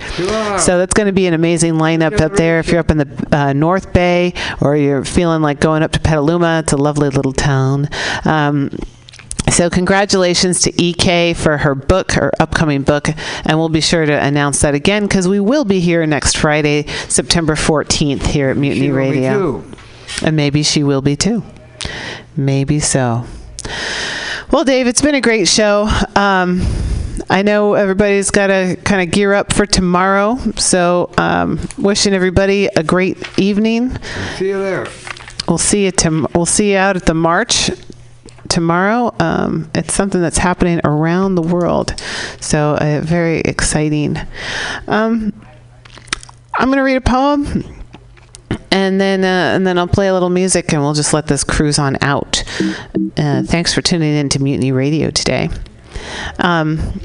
So 0.60 0.78
that's 0.78 0.94
going 0.94 1.08
to 1.08 1.14
be 1.14 1.26
an 1.26 1.34
amazing 1.34 1.76
lineup 1.76 2.20
up 2.20 2.34
there. 2.34 2.60
If 2.60 2.68
you're 2.68 2.82
up 2.82 2.92
in 2.92 2.98
the 2.98 3.28
uh, 3.32 3.54
North 3.54 3.94
Bay 3.94 4.34
or 4.60 4.76
you're 4.76 5.06
feeling 5.06 5.42
like 5.42 5.62
going 5.62 5.82
up 5.82 5.94
to 5.94 6.02
Petaluma, 6.02 6.60
it's 6.60 6.74
a 6.74 6.78
lovely 6.78 7.08
little 7.08 7.32
town. 7.32 7.88
Um, 8.26 8.78
so 9.50 9.70
congratulations 9.70 10.60
to 10.64 10.84
EK 10.84 11.34
for 11.34 11.60
her 11.60 11.76
book, 11.76 12.12
her 12.12 12.34
upcoming 12.42 12.82
book, 12.82 13.08
and 13.46 13.58
we'll 13.58 13.70
be 13.70 13.80
sure 13.80 14.06
to 14.06 14.12
announce 14.12 14.60
that 14.62 14.76
again 14.76 15.04
because 15.04 15.30
we 15.30 15.40
will 15.40 15.64
be 15.64 15.80
here 15.80 16.06
next 16.06 16.36
Friday, 16.36 16.88
September 17.08 17.56
14th 17.56 18.26
here 18.28 18.50
at 18.50 18.58
Mutiny 18.58 18.88
She 18.88 18.92
will 18.92 19.12
be 19.12 19.12
Radio. 19.12 19.64
And 20.22 20.36
maybe 20.36 20.62
she 20.62 20.84
will 20.84 21.02
be 21.02 21.16
too. 21.16 21.44
Maybe 22.36 22.80
so. 22.80 23.26
Well, 24.52 24.64
Dave, 24.64 24.88
it's 24.88 25.02
been 25.02 25.16
a 25.16 25.22
great 25.22 25.48
show. 25.48 25.88
Um, 26.16 26.62
I 27.30 27.44
know 27.44 27.76
everybody's 27.76 28.32
got 28.32 28.48
to 28.48 28.76
kind 28.84 29.02
of 29.08 29.14
gear 29.14 29.34
up 29.34 29.54
for 29.54 29.66
tomorrow, 29.66 30.38
so 30.56 31.12
um, 31.18 31.60
wishing 31.78 32.14
everybody 32.14 32.68
a 32.76 32.82
great 32.82 33.18
evening. 33.38 33.96
See 34.38 34.48
you 34.48 34.60
there. 34.60 34.88
We'll 35.48 35.58
see 35.60 35.86
you. 35.86 35.92
Tom- 35.92 36.28
we'll 36.34 36.46
see 36.48 36.72
you 36.72 36.78
out 36.78 36.96
at 36.96 37.06
the 37.06 37.14
march 37.14 37.70
tomorrow. 38.48 39.14
Um, 39.20 39.70
it's 39.76 39.94
something 39.94 40.22
that's 40.22 40.40
happening 40.40 40.82
around 40.84 41.36
the 41.36 41.42
world, 41.44 41.94
so 42.40 42.76
uh, 42.82 43.02
very 43.04 43.42
exciting. 43.42 44.18
Um, 44.88 45.34
I'm 46.56 46.68
going 46.68 46.78
to 46.78 46.84
read 46.84 46.96
a 46.98 47.02
poem, 47.02 47.79
and 48.72 49.00
then 49.00 49.24
uh, 49.24 49.56
and 49.56 49.66
then 49.66 49.78
I'll 49.78 49.88
play 49.88 50.08
a 50.08 50.14
little 50.14 50.30
music, 50.30 50.72
and 50.74 50.82
we'll 50.82 50.94
just 50.94 51.14
let 51.14 51.28
this 51.28 51.44
cruise 51.44 51.80
on 51.80 51.98
out. 52.02 52.44
Uh, 53.18 53.44
thanks 53.44 53.74
for 53.74 53.82
tuning 53.82 54.16
in 54.16 54.30
to 54.30 54.42
Mutiny 54.42 54.72
Radio 54.72 55.10
today. 55.10 55.50
Um, 56.40 57.02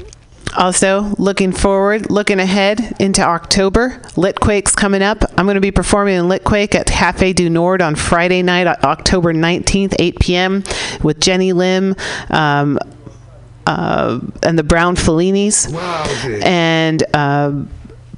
also, 0.57 1.13
looking 1.17 1.51
forward, 1.51 2.09
looking 2.09 2.39
ahead 2.39 2.95
into 2.99 3.21
October, 3.21 3.99
Litquake's 4.15 4.73
coming 4.73 5.01
up. 5.01 5.23
I'm 5.37 5.45
going 5.45 5.55
to 5.55 5.61
be 5.61 5.71
performing 5.71 6.15
in 6.15 6.25
Litquake 6.25 6.75
at 6.75 6.87
Cafe 6.87 7.33
du 7.33 7.49
Nord 7.49 7.81
on 7.81 7.95
Friday 7.95 8.41
night, 8.41 8.67
October 8.67 9.33
19th, 9.33 9.95
8 9.99 10.19
p.m., 10.19 10.63
with 11.03 11.19
Jenny 11.19 11.51
Lim. 11.51 11.95
Um, 12.29 12.79
uh, 13.67 14.19
and 14.43 14.59
the 14.59 14.63
Brown 14.63 14.95
Fellinis, 14.95 15.73
and 16.45 17.03
um 17.15 17.69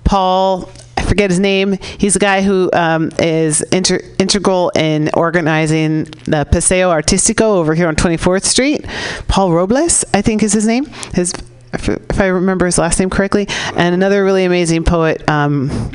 Paul. 0.04 0.70
Forget 1.08 1.30
his 1.30 1.40
name. 1.40 1.78
He's 1.98 2.18
a 2.18 2.20
guy 2.20 2.42
who 2.42 2.70
um, 2.74 3.12
is 3.18 3.62
inter- 3.62 4.02
integral 4.20 4.72
in 4.76 5.10
organizing 5.14 6.04
the 6.26 6.46
Paseo 6.52 6.90
Artistico 6.90 7.44
over 7.44 7.74
here 7.74 7.88
on 7.88 7.96
24th 7.96 8.44
Street. 8.44 8.86
Paul 9.30 9.54
Robles, 9.54 10.04
I 10.14 10.22
think, 10.22 10.44
is 10.44 10.52
his 10.52 10.68
name. 10.68 10.86
His, 11.14 11.34
if, 11.74 11.88
if 11.88 12.20
I 12.20 12.28
remember 12.28 12.66
his 12.66 12.78
last 12.78 13.00
name 13.00 13.10
correctly, 13.10 13.48
and 13.76 13.96
another 13.96 14.26
really 14.26 14.44
amazing 14.44 14.84
poet. 14.84 15.28
Um, 15.30 15.92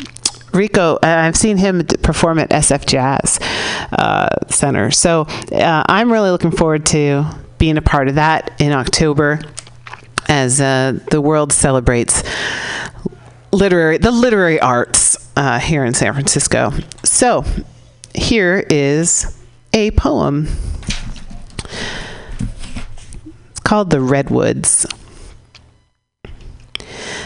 Rico, 0.54 0.96
uh, 0.96 0.98
I've 1.02 1.36
seen 1.36 1.58
him 1.58 1.84
perform 2.02 2.38
at 2.38 2.48
SF 2.50 2.86
Jazz 2.86 3.38
uh, 3.92 4.28
Center. 4.48 4.90
So 4.90 5.22
uh, 5.52 5.84
I'm 5.86 6.10
really 6.10 6.30
looking 6.30 6.50
forward 6.50 6.86
to 6.86 7.24
being 7.58 7.76
a 7.76 7.82
part 7.82 8.08
of 8.08 8.16
that 8.16 8.50
in 8.60 8.72
October 8.72 9.40
as 10.28 10.60
uh, 10.60 10.98
the 11.10 11.20
world 11.20 11.52
celebrates 11.52 12.22
literary 13.52 13.98
the 13.98 14.10
literary 14.10 14.58
arts 14.60 15.30
uh, 15.36 15.58
here 15.58 15.84
in 15.84 15.94
San 15.94 16.12
Francisco. 16.12 16.72
So 17.04 17.44
here 18.14 18.66
is 18.70 19.38
a 19.72 19.90
poem. 19.92 20.48
It's 23.50 23.60
called 23.60 23.90
The 23.90 24.00
Redwoods. 24.00 24.86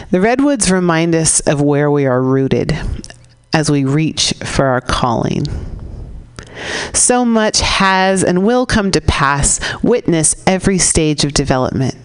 The 0.09 0.21
redwoods 0.21 0.71
remind 0.71 1.15
us 1.15 1.41
of 1.41 1.61
where 1.61 1.91
we 1.91 2.05
are 2.05 2.21
rooted 2.21 2.77
as 3.53 3.69
we 3.69 3.83
reach 3.83 4.33
for 4.45 4.65
our 4.65 4.79
calling. 4.79 5.43
So 6.93 7.23
much 7.25 7.61
has 7.61 8.23
and 8.23 8.45
will 8.45 8.65
come 8.65 8.91
to 8.91 9.01
pass, 9.01 9.59
witness 9.83 10.43
every 10.47 10.77
stage 10.77 11.23
of 11.23 11.33
development. 11.33 11.95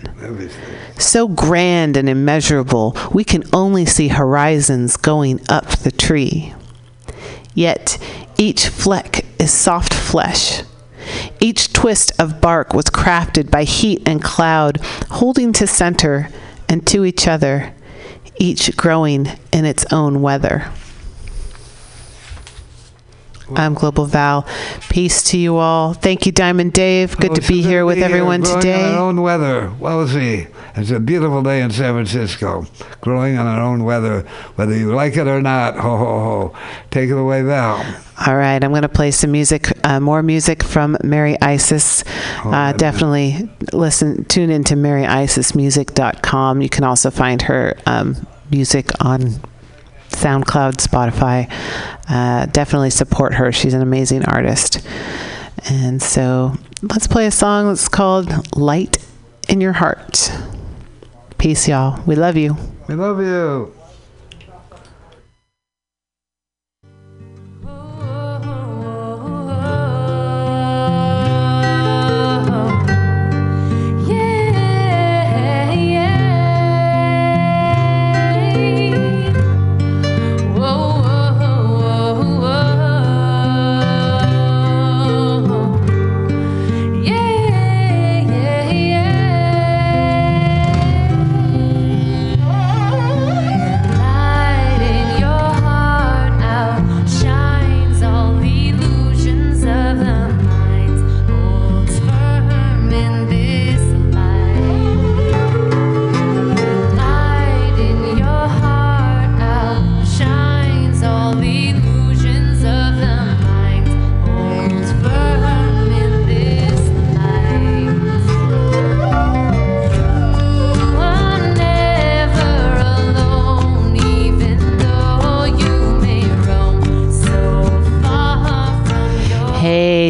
So 0.98 1.26
grand 1.28 1.96
and 1.96 2.08
immeasurable, 2.08 2.96
we 3.12 3.24
can 3.24 3.42
only 3.52 3.86
see 3.86 4.08
horizons 4.08 4.96
going 4.96 5.40
up 5.48 5.68
the 5.68 5.90
tree. 5.90 6.54
Yet 7.54 7.98
each 8.38 8.68
fleck 8.68 9.24
is 9.38 9.52
soft 9.52 9.92
flesh. 9.92 10.62
Each 11.40 11.72
twist 11.72 12.12
of 12.20 12.40
bark 12.40 12.72
was 12.72 12.86
crafted 12.86 13.50
by 13.50 13.64
heat 13.64 14.02
and 14.06 14.22
cloud, 14.22 14.78
holding 15.10 15.52
to 15.54 15.66
center 15.66 16.28
and 16.68 16.86
to 16.86 17.04
each 17.04 17.26
other, 17.26 17.74
each 18.38 18.76
growing 18.76 19.28
in 19.52 19.64
its 19.64 19.84
own 19.92 20.22
weather. 20.22 20.70
I'm 23.56 23.74
Global 23.74 24.06
Val. 24.06 24.46
Peace 24.88 25.22
to 25.30 25.38
you 25.38 25.56
all. 25.56 25.92
Thank 25.94 26.26
you, 26.26 26.32
Diamond 26.32 26.72
Dave. 26.72 27.16
Good 27.16 27.32
Oh, 27.32 27.34
to 27.34 27.48
be 27.48 27.62
here 27.62 27.84
with 27.84 27.96
be 27.96 28.02
everyone 28.02 28.42
growing 28.42 28.60
today. 28.60 28.84
On 28.84 28.94
our 28.94 29.00
own 29.00 29.22
weather. 29.22 29.72
Well, 29.78 30.06
see, 30.08 30.46
it's 30.76 30.90
a 30.90 31.00
beautiful 31.00 31.42
day 31.42 31.60
in 31.62 31.70
San 31.70 31.94
Francisco. 31.94 32.66
Growing 33.00 33.38
on 33.38 33.46
our 33.46 33.60
own 33.62 33.84
weather, 33.84 34.22
whether 34.56 34.76
you 34.76 34.94
like 34.94 35.16
it 35.16 35.26
or 35.26 35.40
not. 35.42 35.76
Ho 35.76 35.96
ho 35.96 36.20
ho! 36.50 36.56
Take 36.90 37.10
it 37.10 37.16
away, 37.16 37.42
Val. 37.42 37.84
All 38.26 38.36
right, 38.36 38.62
I'm 38.62 38.70
going 38.70 38.82
to 38.82 38.88
play 38.88 39.10
some 39.10 39.32
music, 39.32 39.72
uh, 39.84 39.98
more 39.98 40.22
music 40.22 40.62
from 40.62 40.96
Mary 41.02 41.36
Isis. 41.40 42.04
Uh, 42.44 42.72
definitely 42.72 43.48
listen, 43.72 44.24
tune 44.26 44.50
into 44.50 44.74
maryisismusic.com. 44.76 46.60
You 46.62 46.68
can 46.68 46.84
also 46.84 47.10
find 47.10 47.42
her 47.42 47.76
um, 47.86 48.26
music 48.50 48.90
on 49.00 49.40
SoundCloud, 50.12 50.74
Spotify. 50.74 51.50
Uh, 52.08 52.46
definitely 52.46 52.90
support 52.90 53.34
her. 53.34 53.52
She's 53.52 53.74
an 53.74 53.82
amazing 53.82 54.24
artist. 54.24 54.86
And 55.68 56.02
so 56.02 56.54
let's 56.82 57.06
play 57.06 57.26
a 57.26 57.30
song 57.30 57.68
that's 57.68 57.88
called 57.88 58.56
Light 58.56 58.98
in 59.48 59.60
Your 59.60 59.72
Heart. 59.72 60.32
Peace, 61.38 61.68
y'all. 61.68 62.02
We 62.06 62.14
love 62.14 62.36
you. 62.36 62.56
We 62.88 62.94
love 62.94 63.20
you. 63.20 63.74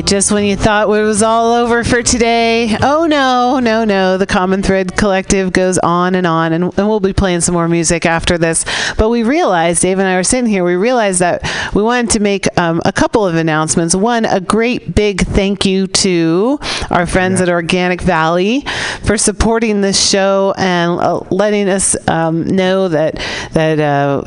Just 0.05 0.31
when 0.31 0.45
you 0.45 0.57
thought 0.57 0.89
it 0.89 1.03
was 1.03 1.23
all 1.23 1.55
over 1.55 1.85
for 1.85 2.03
today, 2.03 2.77
oh 2.83 3.07
no, 3.07 3.61
no, 3.61 3.85
no. 3.85 4.19
The 4.19 4.27
Common 4.27 4.63
Thread 4.63 4.95
Collective 4.97 5.53
goes 5.53 5.79
on 5.79 6.15
and 6.15 6.27
on, 6.27 6.53
and, 6.53 6.65
and 6.65 6.89
we'll 6.89 7.01
be 7.01 7.15
playing 7.15 7.41
some 7.41 7.55
more 7.55 7.69
music 7.69 8.05
after 8.05 8.37
this. 8.37 8.67
But 8.99 9.09
we 9.09 9.23
realized, 9.23 9.81
Dave 9.81 9.99
and 9.99 10.07
I 10.07 10.17
were 10.17 10.23
sitting 10.23 10.51
here, 10.51 10.65
we 10.65 10.75
realized 10.75 11.21
that 11.21 11.43
we 11.75 11.83
wanted 11.83 12.11
to 12.11 12.21
make 12.21 12.47
um, 12.59 12.83
a 12.85 12.93
couple 12.93 13.27
of 13.27 13.37
announcements. 13.37 13.95
One, 13.95 14.27
a 14.27 14.41
great 14.41 14.95
big 14.95 15.23
thank 15.23 15.65
you 15.65 15.87
to 15.87 16.59
our 16.91 17.07
friends 17.07 17.41
at 17.41 17.49
Organic 17.49 18.03
Valley 18.03 18.67
for 19.05 19.17
supporting 19.17 19.81
this 19.81 20.11
show 20.11 20.53
and 20.59 21.01
uh, 21.01 21.21
letting 21.31 21.69
us 21.69 21.97
um, 22.09 22.47
know 22.47 22.89
that 22.89 23.15
that. 23.53 23.81
Uh, 23.81 24.25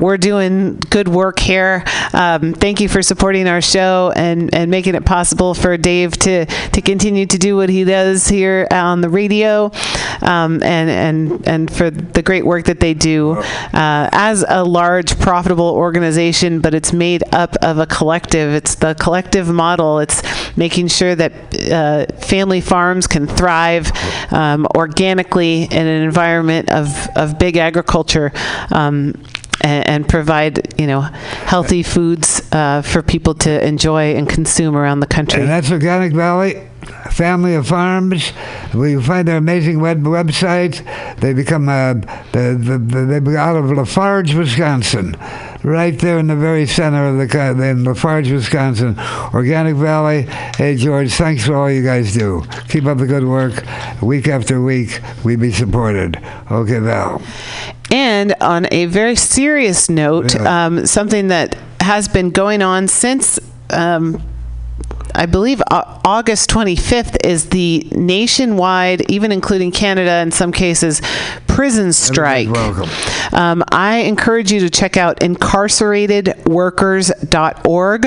we're 0.00 0.16
doing 0.16 0.78
good 0.90 1.08
work 1.08 1.38
here. 1.38 1.84
Um, 2.12 2.52
thank 2.52 2.80
you 2.80 2.88
for 2.88 3.02
supporting 3.02 3.48
our 3.48 3.60
show 3.60 4.12
and, 4.14 4.54
and 4.54 4.70
making 4.70 4.94
it 4.94 5.04
possible 5.04 5.54
for 5.54 5.76
Dave 5.76 6.12
to, 6.18 6.46
to 6.46 6.80
continue 6.82 7.26
to 7.26 7.38
do 7.38 7.56
what 7.56 7.68
he 7.68 7.84
does 7.84 8.28
here 8.28 8.68
on 8.70 9.00
the 9.00 9.08
radio 9.08 9.70
um, 10.22 10.62
and, 10.62 10.90
and, 10.90 11.48
and 11.48 11.72
for 11.72 11.90
the 11.90 12.22
great 12.22 12.44
work 12.44 12.66
that 12.66 12.80
they 12.80 12.94
do 12.94 13.32
uh, 13.32 14.08
as 14.12 14.44
a 14.48 14.64
large, 14.64 15.18
profitable 15.18 15.70
organization, 15.70 16.60
but 16.60 16.74
it's 16.74 16.92
made 16.92 17.22
up 17.32 17.56
of 17.62 17.78
a 17.78 17.86
collective. 17.86 18.52
It's 18.52 18.74
the 18.76 18.94
collective 18.94 19.48
model. 19.48 19.98
It's 19.98 20.22
making 20.56 20.88
sure 20.88 21.14
that 21.14 21.32
uh, 21.70 22.06
family 22.18 22.60
farms 22.60 23.06
can 23.06 23.26
thrive 23.26 23.90
um, 24.32 24.66
organically 24.76 25.64
in 25.64 25.86
an 25.86 26.02
environment 26.02 26.70
of, 26.70 27.08
of 27.16 27.38
big 27.38 27.56
agriculture. 27.56 28.32
Um, 28.70 29.14
and, 29.64 29.88
and 29.88 30.08
provide 30.08 30.78
you 30.80 30.86
know 30.86 31.00
healthy 31.00 31.82
foods 31.82 32.42
uh, 32.52 32.82
for 32.82 33.02
people 33.02 33.34
to 33.34 33.66
enjoy 33.66 34.14
and 34.14 34.28
consume 34.28 34.76
around 34.76 35.00
the 35.00 35.06
country. 35.06 35.40
And 35.40 35.50
that's 35.50 35.70
Organic 35.72 36.12
Valley, 36.12 36.68
family 37.14 37.54
of 37.54 37.68
farms. 37.68 38.32
We 38.74 39.00
find 39.00 39.28
their 39.28 39.36
amazing 39.36 39.80
web 39.80 40.02
website. 40.02 40.84
They 41.20 41.32
become 41.32 41.68
uh, 41.68 41.94
the, 42.32 42.58
the, 42.60 42.78
the, 42.78 43.06
they 43.06 43.20
be 43.20 43.36
out 43.36 43.56
of 43.56 43.70
La 43.70 43.84
Farge, 43.84 44.34
Wisconsin, 44.34 45.16
right 45.62 45.96
there 45.98 46.18
in 46.18 46.26
the 46.26 46.36
very 46.36 46.66
center 46.66 47.06
of 47.06 47.16
the 47.16 47.68
in 47.70 47.84
La 47.84 47.94
Farge, 47.94 48.30
Wisconsin. 48.30 48.98
Organic 49.32 49.76
Valley. 49.76 50.22
Hey 50.56 50.76
George, 50.76 51.12
thanks 51.12 51.46
for 51.46 51.54
all 51.54 51.70
you 51.70 51.84
guys 51.84 52.12
do. 52.12 52.42
Keep 52.68 52.86
up 52.86 52.98
the 52.98 53.06
good 53.06 53.24
work. 53.24 53.64
Week 54.02 54.26
after 54.26 54.60
week, 54.60 55.00
we 55.24 55.36
be 55.36 55.52
supported. 55.52 56.16
Okay, 56.50 56.80
Val. 56.80 57.22
And 57.92 58.34
on 58.40 58.66
a 58.72 58.86
very 58.86 59.14
serious 59.14 59.88
note, 59.88 60.34
um, 60.40 60.84
something 60.84 61.28
that 61.28 61.54
has 61.80 62.08
been 62.08 62.30
going 62.30 62.60
on 62.60 62.88
since. 62.88 63.38
Um, 63.70 64.20
I 65.14 65.26
believe 65.26 65.62
August 65.70 66.50
25th 66.50 67.24
is 67.24 67.50
the 67.50 67.86
nationwide, 67.92 69.08
even 69.10 69.30
including 69.32 69.70
Canada 69.70 70.16
in 70.18 70.32
some 70.32 70.50
cases, 70.52 71.00
prison 71.46 71.92
strike. 71.92 72.48
Um, 73.32 73.62
I 73.70 73.98
encourage 73.98 74.50
you 74.50 74.58
to 74.60 74.70
check 74.70 74.96
out 74.96 75.20
incarceratedworkers.org. 75.20 78.06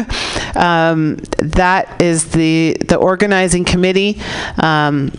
Um, 0.58 1.18
that 1.38 2.02
is 2.02 2.32
the 2.32 2.76
the 2.88 2.96
organizing 2.98 3.64
committee. 3.66 4.20
Um, 4.62 5.12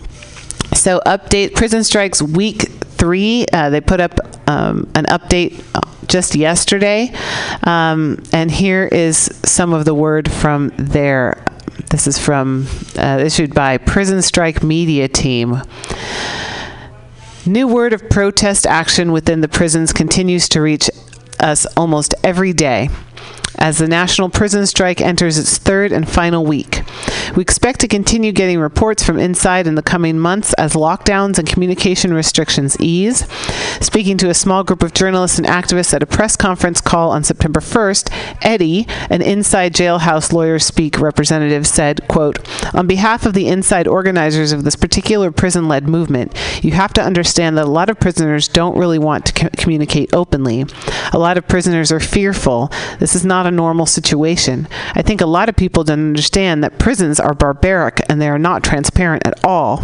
so 0.75 1.01
update 1.07 1.55
prison 1.55 1.85
strikes 1.85 2.21
week 2.21 2.69
three. 2.99 3.47
Uh, 3.53 3.71
they 3.71 3.81
put 3.81 4.01
up 4.01 4.19
um, 4.49 4.91
an 4.95 5.07
update 5.07 5.65
uh, 5.75 5.81
just 6.07 6.35
yesterday, 6.35 7.13
um, 7.65 8.23
and 8.33 8.51
here 8.51 8.87
is 8.87 9.17
some 9.45 9.73
of 9.73 9.85
the 9.85 9.95
word 9.95 10.31
from 10.31 10.73
there. 10.77 11.45
This 11.91 12.07
is 12.07 12.19
from 12.19 12.67
uh, 12.99 13.19
issued 13.25 13.55
by 13.55 13.79
Prison 13.79 14.21
Strike 14.21 14.63
Media 14.63 15.09
Team. 15.09 15.63
New 17.47 17.67
word 17.67 17.95
of 17.95 18.11
protest 18.11 18.67
action 18.67 19.11
within 19.11 19.41
the 19.41 19.49
prisons 19.49 19.95
continues 19.95 20.51
to 20.51 20.61
reach 20.61 20.91
us 21.41 21.65
almost 21.79 22.15
every 22.23 22.53
day 22.53 22.91
as 23.57 23.79
the 23.79 23.89
national 23.89 24.29
prison 24.29 24.67
strike 24.67 25.01
enters 25.01 25.39
its 25.39 25.59
third 25.59 25.93
and 25.93 26.09
final 26.09 26.45
week. 26.45 26.83
We 27.37 27.43
expect 27.43 27.81
to 27.81 27.89
continue 27.89 28.33
getting 28.33 28.59
reports 28.61 29.03
from 29.03 29.19
inside 29.19 29.67
in 29.67 29.75
the 29.75 29.83
coming 29.83 30.19
months 30.19 30.53
as 30.55 30.75
lockdowns 30.75 31.39
and 31.39 31.49
communication 31.49 32.15
restrictions 32.15 32.77
ease. 32.81 33.27
Speaking 33.81 34.17
to 34.19 34.31
a 34.31 34.35
small 34.35 34.65
group 34.65 34.83
of 34.83 34.95
journalists 34.95 35.39
and 35.39 35.47
activists 35.47 35.95
at 35.95 36.03
a 36.03 36.07
press 36.07 36.37
conference 36.37 36.81
call 36.81 37.11
on 37.11 37.25
September 37.25 37.61
1st, 37.61 38.11
Eddie, 38.43 38.87
an 39.11 39.23
inside 39.23 39.75
jailhouse 39.75 40.33
lawyer 40.33 40.59
speak 40.59 40.99
representative, 40.99 41.67
said, 41.67 42.07
quote, 42.09 42.39
On 42.75 42.87
behalf 42.87 43.27
of 43.27 43.35
the 43.35 43.49
inside 43.49 43.87
organizers 43.87 44.53
of 44.53 44.65
this 44.65 44.77
particular 44.77 45.31
prison-led 45.31 45.89
movement, 45.89 46.35
you 46.63 46.73
have 46.73 46.93
to 46.95 47.03
understand 47.03 47.57
that 47.59 47.67
a 47.67 47.71
lot 47.71 47.91
of 47.91 48.01
prisoners 48.01 48.49
don't 48.49 48.79
really 48.79 48.99
want 48.99 49.27
to 49.27 49.33
co- 49.33 49.49
communicate 49.57 50.15
openly. 50.15 50.65
A 51.13 51.19
lot 51.19 51.39
of 51.39 51.49
prisoners 51.49 51.93
are 51.93 52.01
fearful. 52.01 52.71
This 52.99 53.15
is 53.15 53.25
not 53.25 53.38
a 53.47 53.51
normal 53.51 53.87
situation. 53.87 54.69
I 54.95 55.03
think 55.03 55.21
a 55.21 55.27
lot 55.27 55.49
of 55.49 55.57
people 55.57 55.85
don't 55.85 56.01
understand 56.01 56.63
that 56.65 56.79
prisons 56.79 57.21
are 57.21 57.35
barbaric 57.35 58.01
and 58.09 58.21
they 58.21 58.29
are 58.29 58.39
not 58.39 58.65
transparent 58.65 59.27
at 59.27 59.45
all. 59.45 59.83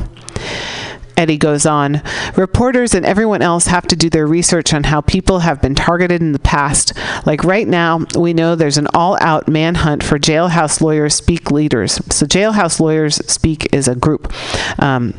Eddie 1.16 1.38
goes 1.38 1.64
on 1.64 2.02
Reporters 2.36 2.94
and 2.94 3.06
everyone 3.06 3.42
else 3.42 3.66
have 3.66 3.86
to 3.86 3.96
do 3.96 4.10
their 4.10 4.26
research 4.26 4.74
on 4.74 4.84
how 4.84 5.00
people 5.00 5.40
have 5.40 5.62
been 5.62 5.74
targeted 5.74 6.20
in 6.20 6.32
the 6.32 6.38
past. 6.38 6.92
Like 7.24 7.44
right 7.44 7.66
now, 7.66 8.04
we 8.18 8.32
know 8.32 8.54
there's 8.54 8.78
an 8.78 8.88
all 8.94 9.16
out 9.20 9.48
manhunt 9.48 10.02
for 10.02 10.18
Jailhouse 10.18 10.80
Lawyers 10.80 11.14
Speak 11.14 11.50
leaders. 11.50 11.94
So, 12.14 12.26
Jailhouse 12.26 12.80
Lawyers 12.80 13.16
Speak 13.30 13.72
is 13.72 13.88
a 13.88 13.94
group. 13.94 14.32
Um, 14.78 15.14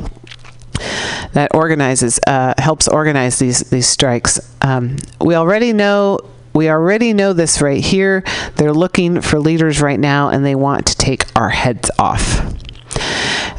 that 1.34 1.56
organizes, 1.56 2.20
uh, 2.28 2.54
helps 2.58 2.88
organize 2.88 3.40
these 3.40 3.62
these 3.70 3.88
strikes. 3.88 4.40
Um, 4.62 4.98
we 5.22 5.36
already 5.36 5.74
know. 5.74 6.20
We 6.56 6.70
already 6.70 7.12
know 7.12 7.34
this 7.34 7.62
right 7.62 7.84
here. 7.84 8.24
They're 8.56 8.74
looking 8.74 9.20
for 9.20 9.40
leaders 9.40 9.82
right 9.82 10.00
now, 10.00 10.30
and 10.30 10.46
they 10.46 10.56
want 10.56 10.88
to 10.88 10.96
take 10.96 11.26
our 11.36 11.50
heads 11.50 11.92
off. 12.00 12.65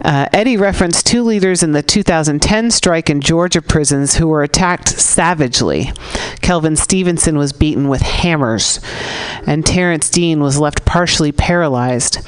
Uh, 0.04 0.28
Eddie 0.32 0.56
referenced 0.56 1.06
two 1.06 1.22
leaders 1.22 1.62
in 1.62 1.72
the 1.72 1.82
2010 1.82 2.70
strike 2.70 3.10
in 3.10 3.20
Georgia 3.20 3.62
prisons 3.62 4.16
who 4.16 4.28
were 4.28 4.42
attacked 4.42 4.88
savagely. 4.88 5.92
Kelvin 6.42 6.76
Stevenson 6.76 7.38
was 7.38 7.52
beaten 7.52 7.88
with 7.88 8.02
hammers, 8.02 8.78
and 9.46 9.66
Terrence 9.66 10.10
Dean 10.10 10.40
was 10.40 10.58
left 10.58 10.84
partially 10.84 11.32
paralyzed, 11.32 12.18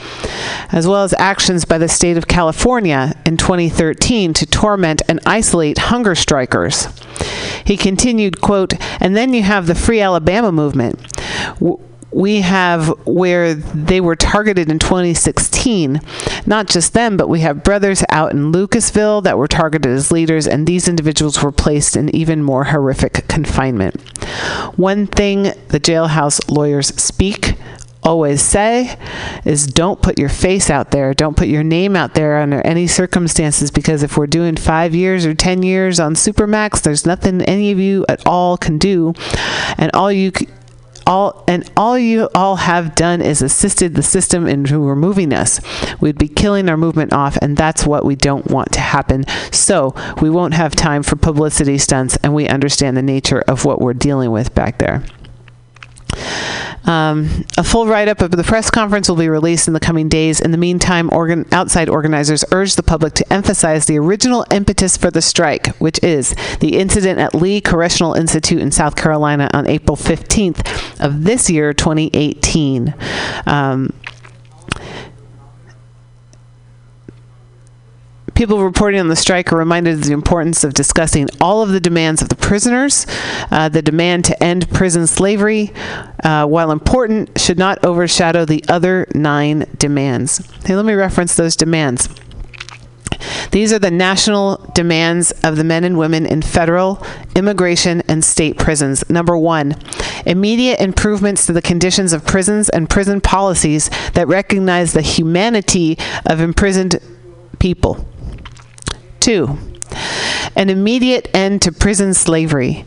as 0.73 0.87
well 0.87 1.05
as 1.05 1.15
actions 1.15 1.65
by 1.65 1.79
the 1.79 1.89
state 1.89 2.17
of 2.17 2.27
California 2.27 3.15
in 3.25 3.37
2013 3.37 4.33
to 4.35 4.47
torment 4.47 5.03
and 5.09 5.21
isolate 5.25 5.79
hunger 5.79 6.15
strikers. 6.15 6.89
He 7.65 7.77
continued, 7.77 8.41
quote, 8.41 8.75
and 9.01 9.17
then 9.17 9.35
you 9.35 9.43
have 9.43 9.67
the 9.67 9.75
Free 9.75 10.01
Alabama 10.01 10.51
movement. 10.51 10.99
We 12.11 12.41
have 12.41 12.89
where 13.07 13.55
they 13.55 14.01
were 14.01 14.17
targeted 14.17 14.71
in 14.71 14.79
2016. 14.79 16.01
Not 16.47 16.67
just 16.67 16.95
them, 16.95 17.17
but 17.17 17.29
we 17.29 17.41
have 17.41 17.63
brothers 17.63 18.03
out 18.09 18.33
in 18.33 18.53
Lucasville 18.53 19.23
that 19.25 19.39
were 19.39 19.49
targeted 19.49 19.93
as 19.93 20.11
leaders, 20.11 20.47
and 20.47 20.67
these 20.67 20.89
individuals 20.89 21.43
were 21.43 21.53
placed 21.53 21.97
in 21.97 22.15
even 22.15 22.43
more 22.43 22.65
horrific 22.65 23.29
confinement. 23.29 24.01
One 24.79 25.07
thing 25.07 25.45
the 25.69 25.81
jailhouse 25.81 26.51
lawyers 26.51 26.89
speak 27.01 27.55
always 28.03 28.41
say 28.41 28.97
is 29.45 29.67
don't 29.67 30.01
put 30.01 30.19
your 30.19 30.29
face 30.29 30.71
out 30.71 30.93
there 30.93 31.13
don't 31.13 31.37
put 31.37 31.49
your 31.49 31.65
name 31.65 31.97
out 31.97 32.15
there 32.15 32.39
under 32.39 32.61
any 32.63 32.87
circumstances 32.87 33.73
because 33.73 34.05
if 34.05 34.17
we're 34.17 34.27
doing 34.27 34.57
five 34.57 34.95
years 34.95 35.27
or 35.27 35.35
ten 35.35 35.65
years 35.65 35.99
on 35.99 36.15
supermax 36.15 36.81
there's 36.81 37.05
nothing 37.05 37.43
any 37.43 37.73
of 37.73 37.79
you 37.79 38.07
at 38.09 38.25
all 38.25 38.57
can 38.57 38.79
do 38.79 39.13
and 39.77 39.91
all 39.95 40.13
you 40.13 40.31
all 41.09 41.43
and 41.49 41.69
all 41.77 41.99
you 41.99 42.29
all 42.35 42.57
have 42.57 42.95
done 42.95 43.23
is 43.23 43.41
assisted 43.43 43.95
the 43.95 44.03
system 44.03 44.47
into 44.47 44.79
removing 44.79 45.33
us. 45.33 45.61
We'd 46.01 46.19
be 46.19 46.29
killing 46.29 46.69
our 46.69 46.77
movement 46.77 47.13
off, 47.13 47.37
and 47.39 47.57
that's 47.57 47.87
what 47.87 48.05
we 48.05 48.15
don't 48.15 48.47
want 48.49 48.73
to 48.73 48.81
happen. 48.81 49.25
So 49.51 49.95
we 50.21 50.29
won't 50.31 50.55
have 50.55 50.77
time 50.77 51.03
for 51.03 51.17
publicity 51.17 51.79
stunts, 51.79 52.17
and 52.23 52.35
we 52.35 52.47
understand 52.47 52.97
the 52.97 53.03
nature 53.03 53.41
of 53.49 53.65
what 53.65 53.81
we're 53.81 53.95
dealing 53.95 54.31
with 54.31 54.55
back 54.55 54.79
there. 54.79 55.05
Um, 56.85 57.45
a 57.57 57.65
full 57.65 57.87
write 57.87 58.09
up 58.09 58.23
of 58.23 58.31
the 58.31 58.43
press 58.43 58.71
conference 58.71 59.09
will 59.09 59.17
be 59.17 59.29
released 59.29 59.69
in 59.69 59.75
the 59.75 59.81
coming 59.81 60.09
days. 60.09 60.41
In 60.41 60.53
the 60.53 60.59
meantime, 60.59 61.11
organ- 61.13 61.47
outside 61.53 61.89
organizers 61.89 62.45
urge 62.53 62.77
the 62.77 62.83
public 62.83 63.15
to 63.15 63.33
emphasize 63.33 63.87
the 63.87 63.99
original 63.99 64.47
impetus 64.51 64.97
for 64.97 65.11
the 65.11 65.21
strike, 65.21 65.69
which 65.77 66.03
is 66.03 66.35
the 66.61 66.79
incident 66.79 67.19
at 67.19 67.35
Lee 67.35 67.61
Correctional 67.61 68.15
Institute 68.15 68.61
in 68.61 68.71
South 68.71 68.97
Carolina 68.97 69.51
on 69.53 69.67
April 69.67 69.97
15th 69.97 71.05
of 71.05 71.25
this 71.25 71.51
year, 71.51 71.73
2018. 71.73 72.95
Um, 73.47 73.93
People 78.39 78.63
reporting 78.63 79.01
on 79.01 79.09
the 79.09 79.17
strike 79.17 79.53
are 79.53 79.57
reminded 79.57 79.95
of 79.95 80.05
the 80.05 80.13
importance 80.13 80.63
of 80.63 80.73
discussing 80.73 81.27
all 81.41 81.61
of 81.61 81.71
the 81.71 81.81
demands 81.81 82.23
of 82.23 82.29
the 82.29 82.37
prisoners. 82.37 83.05
Uh, 83.51 83.69
the 83.69 83.83
demand 83.83 84.27
to 84.27 84.41
end 84.41 84.71
prison 84.71 85.09
slavery, 85.09 85.73
uh, 86.23 86.47
while 86.47 86.71
important, 86.71 87.37
should 87.37 87.59
not 87.59 87.85
overshadow 87.85 88.45
the 88.45 88.65
other 88.69 89.09
nine 89.13 89.67
demands. 89.77 90.49
Hey, 90.65 90.77
let 90.77 90.85
me 90.85 90.93
reference 90.93 91.35
those 91.35 91.57
demands. 91.57 92.09
These 93.51 93.73
are 93.73 93.81
the 93.81 93.91
national 93.91 94.71
demands 94.73 95.33
of 95.43 95.57
the 95.57 95.65
men 95.65 95.83
and 95.83 95.99
women 95.99 96.25
in 96.25 96.41
federal, 96.41 97.05
immigration, 97.35 98.03
and 98.07 98.25
state 98.25 98.57
prisons. 98.57 99.03
Number 99.11 99.37
one, 99.37 99.75
immediate 100.25 100.79
improvements 100.79 101.45
to 101.47 101.53
the 101.53 101.61
conditions 101.61 102.13
of 102.13 102.25
prisons 102.25 102.69
and 102.69 102.89
prison 102.89 103.21
policies 103.21 103.91
that 104.13 104.29
recognize 104.29 104.93
the 104.93 105.03
humanity 105.03 105.99
of 106.25 106.39
imprisoned 106.39 107.01
people. 107.59 108.07
Two, 109.29 109.59
an 110.57 110.71
immediate 110.71 111.29
end 111.35 111.61
to 111.61 111.71
prison 111.71 112.15
slavery. 112.15 112.87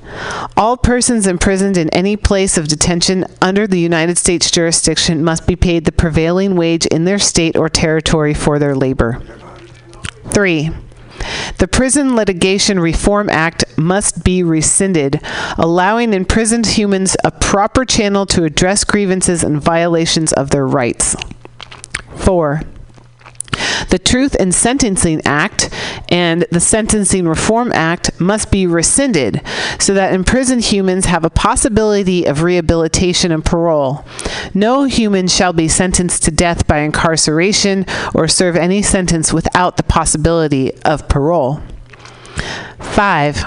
All 0.58 0.76
persons 0.76 1.28
imprisoned 1.28 1.78
in 1.78 1.88
any 1.92 2.18
place 2.18 2.58
of 2.58 2.68
detention 2.68 3.26
under 3.44 3.68
the 3.68 3.78
United 3.78 4.18
States 4.18 4.50
jurisdiction 4.50 5.24
must 5.24 5.45
be 5.45 5.56
paid 5.56 5.86
the 5.86 5.92
prevailing 5.92 6.56
wage 6.56 6.88
in 6.88 7.06
their 7.06 7.20
state 7.20 7.56
or 7.56 7.70
territory 7.70 8.34
for 8.34 8.58
their 8.58 8.74
labor. 8.74 9.22
Three, 10.30 10.72
the 11.60 11.68
Prison 11.68 12.16
Litigation 12.16 12.80
Reform 12.80 13.30
Act 13.30 13.64
must 13.78 14.24
be 14.24 14.42
rescinded, 14.42 15.22
allowing 15.60 16.11
imprisoned 16.11 16.66
humans 16.66 17.16
a 17.24 17.30
proper 17.30 17.86
channel 17.86 18.26
to 18.26 18.45
address 18.45 18.84
grievances 18.84 19.44
and 19.44 19.61
violations 19.61 20.34
of 20.34 20.50
their 20.50 20.66
rights. 20.66 21.16
Four, 22.16 22.64
the 23.90 24.00
Truth 24.00 24.35
in 24.35 24.51
Sentencing 24.51 25.22
Act 25.26 25.69
and 26.10 26.45
the 26.51 26.60
Sentencing 26.60 27.27
Reform 27.27 27.72
Act 27.74 28.19
must 28.19 28.51
be 28.51 28.68
rescinded 28.68 29.42
so 29.80 29.93
that 29.93 30.14
imprisoned 30.14 30.66
humans 30.66 31.06
have 31.06 31.24
a 31.24 31.30
possibility 31.30 32.26
of 32.26 32.43
rehabilitation 32.43 33.32
and 33.32 33.43
parole. 33.43 34.06
No 34.53 34.84
human 34.84 35.27
shall 35.27 35.53
be 35.53 35.68
sentenced 35.68 36.24
to 36.24 36.32
death 36.32 36.68
by 36.68 36.80
incarceration 36.80 37.85
or 38.14 38.27
serve 38.27 38.56
any 38.56 38.82
sentence 38.82 39.34
without 39.34 39.77
the 39.77 39.84
possibility 39.84 40.74
of 40.84 41.08
parole. 41.08 41.61
Five, 42.80 43.45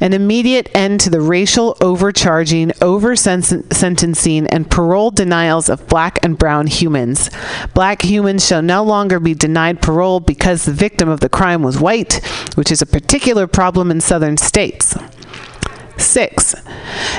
an 0.00 0.12
immediate 0.12 0.70
end 0.74 1.00
to 1.00 1.10
the 1.10 1.20
racial 1.20 1.76
overcharging, 1.80 2.72
over 2.80 3.16
sentencing, 3.16 4.46
and 4.46 4.70
parole 4.70 5.10
denials 5.10 5.68
of 5.68 5.86
black 5.88 6.18
and 6.22 6.38
brown 6.38 6.66
humans. 6.66 7.30
Black 7.74 8.02
humans 8.02 8.46
shall 8.46 8.62
no 8.62 8.84
longer 8.84 9.18
be 9.18 9.34
denied 9.34 9.82
parole 9.82 10.20
because 10.20 10.64
the 10.64 10.72
victim 10.72 11.08
of 11.08 11.20
the 11.20 11.28
crime 11.28 11.62
was 11.62 11.80
white, 11.80 12.24
which 12.54 12.70
is 12.70 12.82
a 12.82 12.86
particular 12.86 13.46
problem 13.46 13.90
in 13.90 14.00
southern 14.00 14.36
states. 14.36 14.96
Six, 15.96 16.54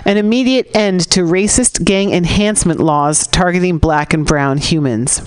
an 0.05 0.17
immediate 0.17 0.69
end 0.75 1.09
to 1.11 1.21
racist 1.21 1.85
gang 1.85 2.11
enhancement 2.11 2.79
laws 2.79 3.27
targeting 3.27 3.77
black 3.77 4.13
and 4.13 4.25
brown 4.25 4.57
humans. 4.57 5.21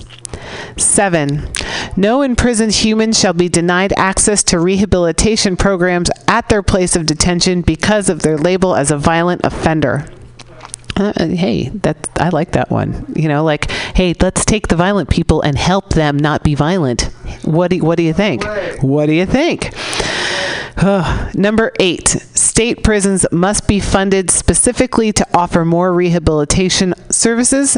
Seven, 0.77 1.49
no 1.97 2.21
imprisoned 2.21 2.73
human 2.73 3.11
shall 3.13 3.33
be 3.33 3.49
denied 3.49 3.93
access 3.97 4.43
to 4.45 4.59
rehabilitation 4.59 5.57
programs 5.57 6.09
at 6.27 6.49
their 6.49 6.63
place 6.63 6.95
of 6.95 7.05
detention 7.05 7.61
because 7.61 8.09
of 8.09 8.21
their 8.21 8.37
label 8.37 8.75
as 8.75 8.91
a 8.91 8.97
violent 8.97 9.41
offender. 9.43 10.05
Uh, 10.95 11.13
hey, 11.27 11.69
that 11.69 12.09
I 12.17 12.27
like 12.29 12.51
that 12.51 12.69
one. 12.69 13.05
You 13.15 13.29
know, 13.29 13.43
like, 13.43 13.71
hey, 13.71 14.13
let's 14.19 14.43
take 14.43 14.67
the 14.67 14.75
violent 14.75 15.09
people 15.09 15.41
and 15.41 15.57
help 15.57 15.89
them 15.91 16.17
not 16.17 16.43
be 16.43 16.55
violent. 16.55 17.03
What 17.43 17.71
do 17.71 17.79
What 17.79 17.95
do 17.95 18.03
you 18.03 18.13
think? 18.13 18.43
What 18.81 19.05
do 19.05 19.13
you 19.13 19.25
think? 19.25 19.73
Number 20.81 21.73
eight, 21.77 22.07
state 22.07 22.83
prisons 22.83 23.25
must 23.33 23.67
be 23.67 23.81
funded 23.81 24.31
specifically 24.31 25.11
to 25.11 25.27
offer 25.33 25.65
more 25.65 25.91
rehabilitation 25.91 26.93
services. 27.09 27.77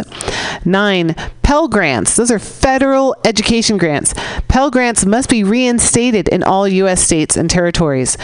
Nine, 0.66 1.16
Pell 1.42 1.68
Grants, 1.68 2.16
those 2.16 2.30
are 2.30 2.38
federal 2.38 3.16
education 3.26 3.78
grants. 3.78 4.14
Pell 4.48 4.70
Grants 4.70 5.04
must 5.06 5.30
be 5.30 5.44
reinstated 5.44 6.28
in 6.28 6.44
all 6.44 6.68
U.S. 6.68 7.02
states 7.02 7.36
and 7.36 7.50
territories. 7.50 8.18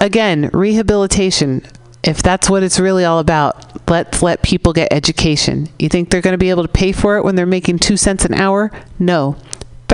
Again, 0.00 0.50
rehabilitation. 0.52 1.62
If 2.02 2.22
that's 2.22 2.50
what 2.50 2.62
it's 2.62 2.78
really 2.78 3.06
all 3.06 3.20
about, 3.20 3.88
let's 3.88 4.22
let 4.22 4.42
people 4.42 4.74
get 4.74 4.92
education. 4.92 5.70
You 5.78 5.88
think 5.88 6.10
they're 6.10 6.20
going 6.20 6.34
to 6.34 6.38
be 6.38 6.50
able 6.50 6.64
to 6.64 6.68
pay 6.68 6.92
for 6.92 7.16
it 7.16 7.24
when 7.24 7.36
they're 7.36 7.46
making 7.46 7.78
two 7.78 7.96
cents 7.96 8.26
an 8.26 8.34
hour? 8.34 8.70
No 8.98 9.38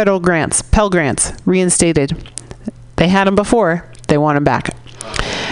federal 0.00 0.18
grants, 0.18 0.62
Pell 0.62 0.88
Grants, 0.88 1.30
reinstated. 1.44 2.26
They 2.96 3.08
had 3.08 3.26
them 3.26 3.34
before, 3.34 3.84
they 4.08 4.16
want 4.16 4.36
them 4.36 4.44
back. 4.44 4.74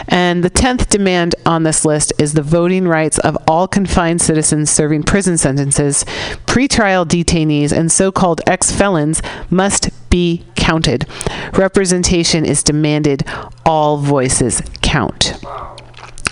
And 0.08 0.42
the 0.42 0.48
10th 0.48 0.88
demand 0.88 1.34
on 1.44 1.64
this 1.64 1.84
list 1.84 2.14
is 2.18 2.32
the 2.32 2.40
voting 2.40 2.88
rights 2.88 3.18
of 3.18 3.36
all 3.46 3.68
confined 3.68 4.22
citizens 4.22 4.70
serving 4.70 5.02
prison 5.02 5.36
sentences, 5.36 6.02
pretrial 6.46 7.04
detainees, 7.04 7.72
and 7.72 7.92
so 7.92 8.10
called 8.10 8.40
ex 8.46 8.72
felons 8.72 9.20
must 9.50 9.90
be 10.08 10.46
counted. 10.56 11.04
Representation 11.52 12.46
is 12.46 12.62
demanded, 12.62 13.24
all 13.66 13.98
voices 13.98 14.62
count. 14.80 15.34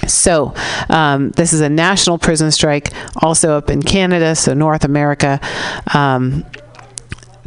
So, 0.07 0.55
um, 0.89 1.33
this 1.33 1.53
is 1.53 1.61
a 1.61 1.69
national 1.69 2.17
prison 2.17 2.51
strike, 2.51 2.95
also 3.17 3.59
up 3.59 3.69
in 3.69 3.83
Canada, 3.83 4.35
so 4.35 4.55
North 4.55 4.85
America. 4.85 5.39
Um, 5.93 6.47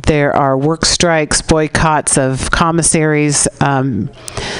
there 0.03 0.35
are 0.35 0.57
work 0.57 0.85
strikes, 0.85 1.41
boycotts 1.41 2.17
of 2.17 2.51
commissaries. 2.51 3.47
Um, 3.61 4.09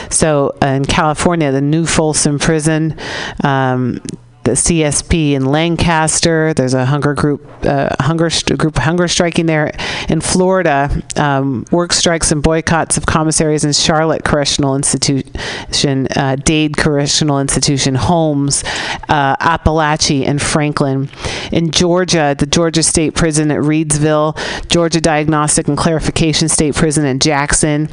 so 0.09 0.51
in 0.61 0.85
California, 0.85 1.51
the 1.51 1.61
New 1.61 1.85
Folsom 1.85 2.39
Prison, 2.39 2.97
um, 3.43 4.01
the 4.49 4.55
CSP 4.55 5.33
in 5.33 5.45
Lancaster. 5.45 6.53
There's 6.55 6.73
a 6.73 6.85
hunger 6.85 7.13
group, 7.13 7.45
uh, 7.63 7.89
hunger 7.99 8.31
st- 8.31 8.57
group 8.57 8.77
hunger 8.77 9.07
striking 9.07 9.45
there 9.45 9.71
in 10.09 10.21
Florida. 10.21 10.89
Um, 11.15 11.65
work 11.71 11.93
strikes 11.93 12.31
and 12.31 12.41
boycotts 12.41 12.97
of 12.97 13.05
commissaries 13.05 13.63
in 13.63 13.73
Charlotte 13.73 14.23
Correctional 14.23 14.75
Institution, 14.75 16.07
uh, 16.15 16.35
Dade 16.37 16.77
Correctional 16.77 17.39
Institution, 17.39 17.93
Holmes, 17.93 18.63
uh, 19.07 19.35
Appalachia, 19.35 20.25
and 20.25 20.41
Franklin. 20.41 21.09
In 21.51 21.69
Georgia, 21.69 22.35
the 22.37 22.47
Georgia 22.47 22.81
State 22.81 23.13
Prison 23.13 23.51
at 23.51 23.59
Reidsville, 23.59 24.35
Georgia 24.69 24.99
Diagnostic 24.99 25.67
and 25.67 25.77
Clarification 25.77 26.49
State 26.49 26.73
Prison 26.73 27.05
in 27.05 27.19
Jackson. 27.19 27.87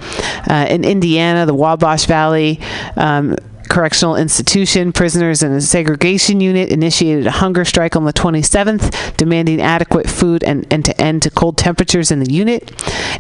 Uh, 0.49 0.67
in 0.70 0.85
Indiana, 0.85 1.44
the 1.44 1.55
Wabash 1.55 2.07
Valley. 2.07 2.60
Um, 2.97 3.36
Correctional 3.68 4.16
Institution. 4.16 4.92
Prisoners 4.92 5.42
in 5.42 5.52
a 5.52 5.60
segregation 5.60 6.40
unit 6.40 6.70
initiated 6.70 7.26
a 7.26 7.30
hunger 7.30 7.64
strike 7.64 7.96
on 7.96 8.04
the 8.04 8.12
27th, 8.12 9.16
demanding 9.16 9.60
adequate 9.60 10.08
food 10.08 10.42
and, 10.44 10.66
and 10.72 10.84
to 10.84 11.00
end 11.00 11.22
to 11.22 11.30
cold 11.30 11.56
temperatures 11.56 12.10
in 12.10 12.20
the 12.20 12.30
unit. 12.30 12.72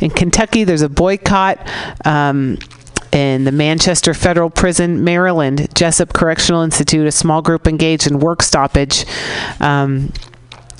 In 0.02 0.10
Kentucky, 0.10 0.64
there's 0.64 0.82
a 0.82 0.88
boycott. 0.88 1.58
Um, 2.04 2.58
in 3.12 3.44
the 3.44 3.52
Manchester 3.52 4.12
Federal 4.12 4.50
Prison, 4.50 5.02
Maryland, 5.02 5.68
Jessup 5.74 6.12
Correctional 6.12 6.62
Institute, 6.62 7.06
a 7.06 7.12
small 7.12 7.40
group 7.40 7.66
engaged 7.66 8.06
in 8.06 8.18
work 8.18 8.42
stoppage. 8.42 9.06
Um, 9.60 10.12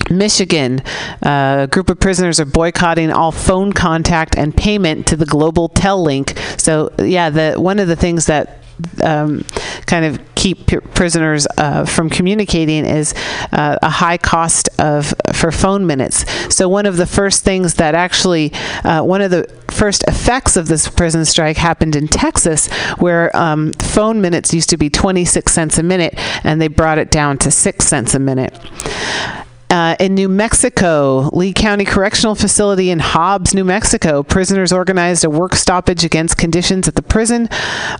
Michigan, 0.09 0.81
uh, 1.25 1.61
a 1.63 1.67
group 1.67 1.89
of 1.89 1.99
prisoners 1.99 2.39
are 2.39 2.45
boycotting 2.45 3.11
all 3.11 3.31
phone 3.31 3.73
contact 3.73 4.37
and 4.37 4.55
payment 4.55 5.07
to 5.07 5.15
the 5.15 5.25
Global 5.25 5.69
Tel 5.69 6.01
Link. 6.01 6.37
So, 6.57 6.91
yeah, 6.99 7.29
the 7.29 7.55
one 7.57 7.79
of 7.79 7.87
the 7.87 7.95
things 7.95 8.25
that 8.27 8.63
um, 9.03 9.43
kind 9.85 10.05
of 10.05 10.19
keep 10.35 10.67
p- 10.67 10.79
prisoners 10.79 11.47
uh, 11.57 11.85
from 11.85 12.09
communicating 12.09 12.85
is 12.85 13.13
uh, 13.51 13.77
a 13.81 13.89
high 13.89 14.17
cost 14.17 14.69
of 14.79 15.13
for 15.33 15.51
phone 15.51 15.87
minutes. 15.87 16.25
So 16.53 16.69
one 16.69 16.85
of 16.85 16.97
the 16.97 17.05
first 17.05 17.43
things 17.43 17.75
that 17.75 17.95
actually 17.95 18.53
uh, 18.83 19.01
one 19.01 19.21
of 19.21 19.31
the 19.31 19.51
first 19.71 20.03
effects 20.07 20.57
of 20.57 20.67
this 20.67 20.87
prison 20.87 21.25
strike 21.25 21.57
happened 21.57 21.95
in 21.95 22.07
Texas, 22.07 22.71
where 22.97 23.35
um, 23.35 23.73
phone 23.73 24.21
minutes 24.21 24.53
used 24.53 24.69
to 24.69 24.77
be 24.77 24.89
26 24.89 25.51
cents 25.51 25.77
a 25.77 25.83
minute, 25.83 26.13
and 26.43 26.61
they 26.61 26.67
brought 26.67 26.97
it 26.97 27.11
down 27.11 27.37
to 27.39 27.51
six 27.51 27.87
cents 27.87 28.13
a 28.13 28.19
minute. 28.19 28.53
Uh, 29.69 29.95
in 29.99 30.15
New 30.15 30.29
Mexico, 30.29 31.29
Lea 31.33 31.51
County 31.51 31.83
Correctional 31.83 32.35
Facility 32.35 32.89
in 32.89 32.99
Hobbs, 32.99 33.53
New 33.53 33.65
Mexico, 33.65 34.23
prisoners 34.23 34.71
organized 34.71 35.25
a 35.25 35.29
work 35.29 35.55
stoppage 35.55 36.05
against 36.05 36.37
conditions 36.37 36.87
at 36.87 36.95
the 36.95 37.01
prison, 37.01 37.49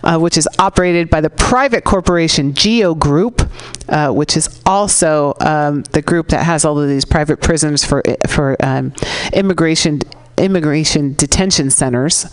uh, 0.02 0.18
which 0.18 0.38
is 0.38 0.48
operated 0.58 1.10
by 1.10 1.20
the 1.20 1.28
private 1.28 1.84
corporation 1.84 2.54
Geo 2.54 2.94
Group, 2.94 3.42
uh, 3.88 4.10
which 4.10 4.36
is 4.36 4.60
also 4.64 5.34
um, 5.40 5.82
the 5.92 6.00
group 6.00 6.28
that 6.28 6.44
has 6.44 6.64
all 6.64 6.78
of 6.80 6.88
these 6.88 7.04
private 7.04 7.40
prisons 7.40 7.84
for 7.84 8.02
for 8.26 8.56
um, 8.64 8.94
immigration 9.34 10.00
immigration 10.38 11.14
detention 11.14 11.70
centers 11.70 12.26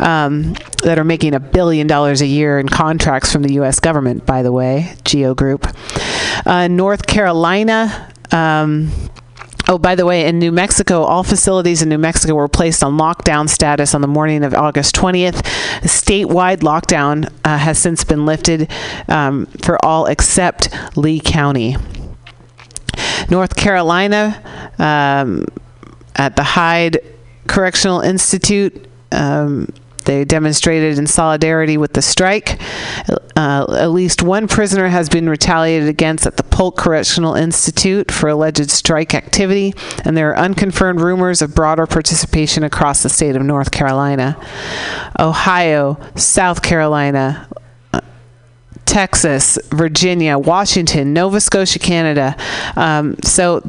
um, 0.00 0.54
that 0.82 0.98
are 0.98 1.04
making 1.04 1.34
a 1.34 1.40
billion 1.40 1.86
dollars 1.86 2.20
a 2.20 2.26
year 2.26 2.58
in 2.58 2.68
contracts 2.68 3.32
from 3.32 3.42
the 3.42 3.54
U.S. 3.54 3.80
government, 3.80 4.26
by 4.26 4.42
the 4.42 4.52
way, 4.52 4.94
Geo 5.04 5.34
Group. 5.34 5.66
Uh, 6.44 6.68
North 6.68 7.06
Carolina, 7.06 8.12
um, 8.32 8.90
Oh, 9.68 9.78
by 9.78 9.96
the 9.96 10.06
way, 10.06 10.26
in 10.26 10.38
New 10.38 10.52
Mexico, 10.52 11.02
all 11.02 11.24
facilities 11.24 11.82
in 11.82 11.88
New 11.88 11.98
Mexico 11.98 12.34
were 12.34 12.46
placed 12.46 12.84
on 12.84 12.96
lockdown 12.96 13.48
status 13.48 13.96
on 13.96 14.00
the 14.00 14.06
morning 14.06 14.44
of 14.44 14.54
August 14.54 14.94
20th. 14.94 15.42
The 15.82 15.88
statewide 15.88 16.58
lockdown 16.58 17.32
uh, 17.44 17.58
has 17.58 17.76
since 17.76 18.04
been 18.04 18.26
lifted 18.26 18.70
um, 19.08 19.46
for 19.64 19.84
all 19.84 20.06
except 20.06 20.68
Lea 20.96 21.18
County. 21.18 21.76
North 23.28 23.56
Carolina, 23.56 24.40
um, 24.78 25.46
at 26.14 26.36
the 26.36 26.44
Hyde 26.44 27.00
Correctional 27.48 28.00
Institute, 28.00 28.86
um, 29.10 29.68
they 30.06 30.24
demonstrated 30.24 30.98
in 30.98 31.06
solidarity 31.06 31.76
with 31.76 31.92
the 31.92 32.02
strike. 32.02 32.60
Uh, 33.36 33.66
at 33.78 33.90
least 33.90 34.22
one 34.22 34.48
prisoner 34.48 34.88
has 34.88 35.08
been 35.08 35.28
retaliated 35.28 35.88
against 35.88 36.26
at 36.26 36.36
the 36.36 36.42
Polk 36.42 36.76
Correctional 36.76 37.34
Institute 37.34 38.10
for 38.10 38.28
alleged 38.28 38.70
strike 38.70 39.14
activity, 39.14 39.74
and 40.04 40.16
there 40.16 40.30
are 40.30 40.36
unconfirmed 40.36 41.00
rumors 41.00 41.42
of 41.42 41.54
broader 41.54 41.86
participation 41.86 42.64
across 42.64 43.02
the 43.02 43.08
state 43.08 43.36
of 43.36 43.42
North 43.42 43.70
Carolina. 43.70 44.36
Ohio, 45.18 45.98
South 46.14 46.62
Carolina, 46.62 47.48
Texas, 48.86 49.58
Virginia, 49.70 50.38
Washington, 50.38 51.12
Nova 51.12 51.40
Scotia, 51.40 51.78
Canada. 51.78 52.36
Um, 52.76 53.16
so 53.22 53.60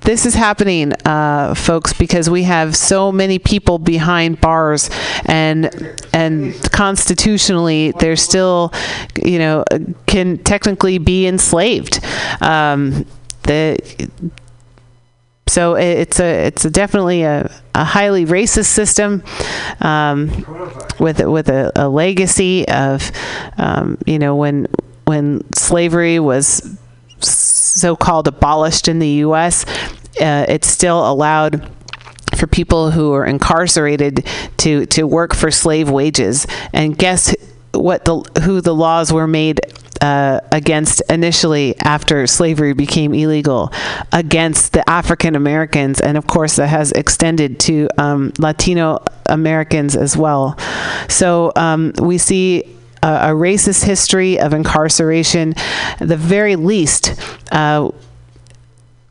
this 0.00 0.24
is 0.26 0.34
happening, 0.34 0.92
uh, 1.04 1.54
folks, 1.54 1.92
because 1.92 2.30
we 2.30 2.44
have 2.44 2.76
so 2.76 3.12
many 3.12 3.38
people 3.38 3.78
behind 3.78 4.40
bars, 4.40 4.90
and 5.26 5.96
and 6.12 6.54
constitutionally, 6.72 7.92
they're 7.98 8.16
still, 8.16 8.72
you 9.22 9.38
know, 9.38 9.64
can 10.06 10.38
technically 10.38 10.98
be 10.98 11.26
enslaved. 11.26 12.00
Um, 12.40 13.06
the 13.42 13.78
so 15.48 15.74
it's 15.74 16.20
a 16.20 16.46
it's 16.46 16.64
a 16.64 16.70
definitely 16.70 17.22
a, 17.22 17.50
a 17.74 17.84
highly 17.84 18.26
racist 18.26 18.66
system 18.66 19.24
um, 19.80 20.28
with 21.00 21.20
with 21.20 21.48
a, 21.48 21.72
a 21.74 21.88
legacy 21.88 22.68
of 22.68 23.10
um, 23.56 23.98
you 24.06 24.18
know 24.18 24.36
when 24.36 24.68
when 25.06 25.42
slavery 25.54 26.20
was 26.20 26.78
so-called 27.78 28.28
abolished 28.28 28.88
in 28.88 28.98
the 28.98 29.08
U.S. 29.26 29.64
Uh, 30.20 30.46
it 30.48 30.64
still 30.64 31.08
allowed 31.10 31.70
for 32.36 32.46
people 32.46 32.90
who 32.90 33.12
are 33.12 33.26
incarcerated 33.26 34.26
to 34.58 34.86
to 34.86 35.06
work 35.06 35.34
for 35.34 35.50
slave 35.50 35.90
wages 35.90 36.46
and 36.72 36.96
guess 36.96 37.34
what 37.72 38.04
the 38.04 38.16
who 38.42 38.60
the 38.60 38.74
laws 38.74 39.12
were 39.12 39.26
made 39.26 39.60
uh, 40.00 40.40
against 40.52 41.02
initially 41.10 41.76
after 41.80 42.26
slavery 42.26 42.72
became 42.72 43.12
illegal 43.14 43.72
against 44.12 44.72
the 44.72 44.88
African 44.88 45.34
Americans 45.34 46.00
and 46.00 46.16
of 46.16 46.26
course 46.26 46.56
that 46.56 46.68
has 46.68 46.92
extended 46.92 47.58
to 47.60 47.88
um, 47.98 48.32
Latino 48.38 49.02
Americans 49.26 49.96
as 49.96 50.16
well 50.16 50.56
so 51.08 51.52
um, 51.56 51.92
we 52.00 52.18
see 52.18 52.77
a, 53.02 53.30
racist 53.30 53.84
history 53.84 54.38
of 54.38 54.52
incarceration 54.52 55.54
at 56.00 56.08
the 56.08 56.16
very 56.16 56.56
least 56.56 57.14
uh, 57.52 57.90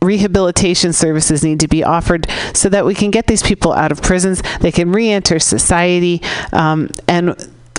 rehabilitation 0.01 0.93
services 0.93 1.43
need 1.43 1.59
to 1.59 1.67
be 1.67 1.83
offered 1.83 2.27
so 2.53 2.69
that 2.69 2.85
we 2.85 2.93
can 2.93 3.11
get 3.11 3.27
these 3.27 3.43
people 3.43 3.73
out 3.73 3.91
of 3.91 4.01
prisons. 4.01 4.41
They 4.61 4.71
can 4.71 4.91
re-enter 4.91 5.39
society 5.39 6.21
um, 6.53 6.89
and 7.07 7.35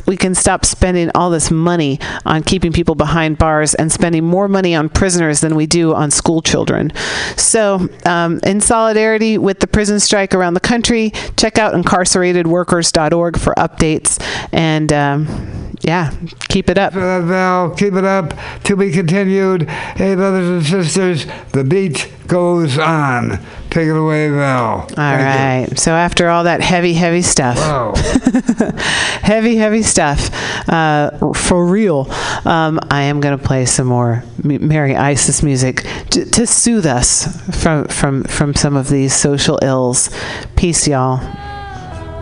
we 0.09 0.17
can 0.17 0.35
stop 0.35 0.65
spending 0.65 1.11
all 1.15 1.29
this 1.31 1.51
money 1.51 2.01
on 2.25 2.43
keeping 2.43 2.73
people 2.73 2.95
behind 2.95 3.37
bars 3.37 3.75
and 3.75 3.93
spending 3.93 4.25
more 4.25 4.49
money 4.49 4.75
on 4.75 4.89
prisoners 4.89 5.41
than 5.41 5.55
we 5.55 5.67
do 5.67 5.95
on 5.95 6.11
school 6.11 6.41
children. 6.41 6.91
So, 7.37 7.89
um, 8.07 8.41
in 8.43 8.63
solidarity 8.63 9.37
with 9.37 9.61
the 9.61 9.67
prison 9.67 10.01
strike 10.01 10.35
around 10.35 10.55
the 10.55 10.61
country, 10.61 11.13
check 11.37 11.59
out 11.59 11.75
incarceratedworkers.org 11.75 13.39
for 13.39 13.55
updates. 13.55 14.19
And 14.51 14.91
um, 14.95 15.69
yeah, 15.83 16.13
keep 16.49 16.71
it 16.71 16.79
up. 16.79 16.95
Val, 16.95 17.71
keep 17.71 17.93
it 17.93 18.05
up. 18.05 18.33
To 18.65 18.77
be 18.77 18.91
continued. 18.91 19.69
Hey, 19.69 20.15
brothers 20.15 20.49
and 20.49 20.65
sisters, 20.65 21.27
the 21.53 21.65
beat 21.65 22.11
goes 22.27 22.79
on. 22.79 23.39
Take 23.71 23.89
it 23.89 23.97
away, 23.97 24.31
Val. 24.31 24.81
All 24.81 24.89
right. 24.97 25.69
So 25.77 25.93
after 25.93 26.29
all 26.29 26.45
that 26.45 26.63
heavy, 26.63 26.95
heavy 26.95 27.21
stuff, 27.21 27.59
heavy, 29.23 29.57
heavy 29.57 29.83
stuff, 29.83 30.31
uh, 30.69 31.33
for 31.35 31.67
real, 31.67 32.11
um, 32.47 32.81
I 32.91 33.03
am 33.03 33.21
going 33.21 33.39
to 33.39 33.45
play 33.45 33.67
some 33.67 33.87
more 33.87 34.25
Mary 34.43 34.97
Isis 34.97 35.43
music 35.43 35.85
to, 36.11 36.25
to 36.25 36.47
soothe 36.47 36.87
us 36.87 37.27
from 37.63 37.85
from 37.89 38.25
from 38.25 38.55
some 38.55 38.75
of 38.75 38.89
these 38.89 39.15
social 39.15 39.59
ills. 39.63 40.09
Peace, 40.57 40.89
y'all. 40.89 41.19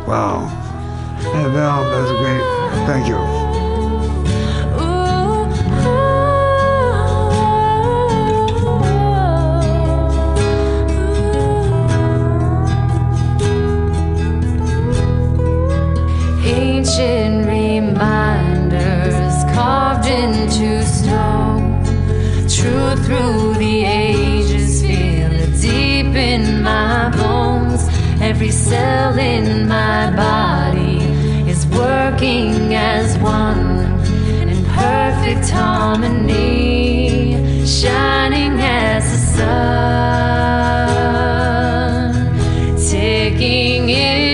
Wow. 0.07 0.47
Hey, 1.21 1.45
Val, 1.51 1.85
that 1.85 2.03
was 2.03 2.11
great. 2.19 2.87
Thank 2.87 3.09
you. 3.09 3.46
ancient 16.87 17.47
reminders 17.47 19.25
carved 19.53 20.07
into 20.07 20.85
stone. 20.85 21.83
True 22.49 22.95
through 23.05 23.55
the 23.55 23.85
ages, 23.85 24.83
feel 24.83 25.33
it 25.33 25.61
deep 25.61 26.15
in 26.15 26.63
my 26.63 27.11
bones. 27.17 27.89
Every 28.21 28.53
cell 28.53 29.19
in 29.19 29.67
my 29.67 30.13
body 30.15 30.99
is 31.51 31.67
working 31.67 32.75
as 32.75 33.19
one 33.19 33.99
in 34.49 34.65
perfect 34.67 35.51
harmony, 35.51 37.37
shining 37.67 38.61
as 38.61 39.11
the 39.11 39.19
sun, 42.77 42.79
taking 42.89 43.89
in. 43.91 44.26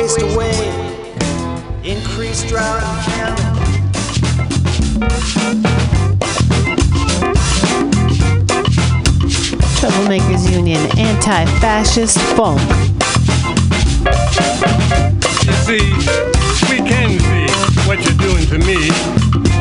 Waste 0.00 0.22
away, 0.22 0.56
increased 1.84 2.48
drought 2.48 2.82
and 2.82 3.00
famine. 3.04 3.36
Troublemakers 9.76 10.50
Union 10.50 10.80
anti-fascist 10.98 12.18
funk. 12.34 12.60
You 15.44 15.52
see, 15.66 15.84
we 16.70 16.78
can 16.88 17.20
see 17.20 17.48
what 17.86 17.98
you're 18.02 18.16
doing 18.16 18.46
to 18.46 18.58
me, 18.58 18.88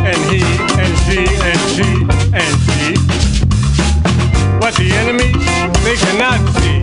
and 0.08 0.18
he, 0.32 0.40
and 0.80 0.94
she, 1.04 1.20
and 1.50 1.60
she, 1.76 1.90
and 2.32 2.56
she. 2.64 2.96
What 4.60 4.74
the 4.76 4.90
enemy, 5.02 5.34
they 5.84 5.98
cannot 5.98 6.40
see, 6.60 6.80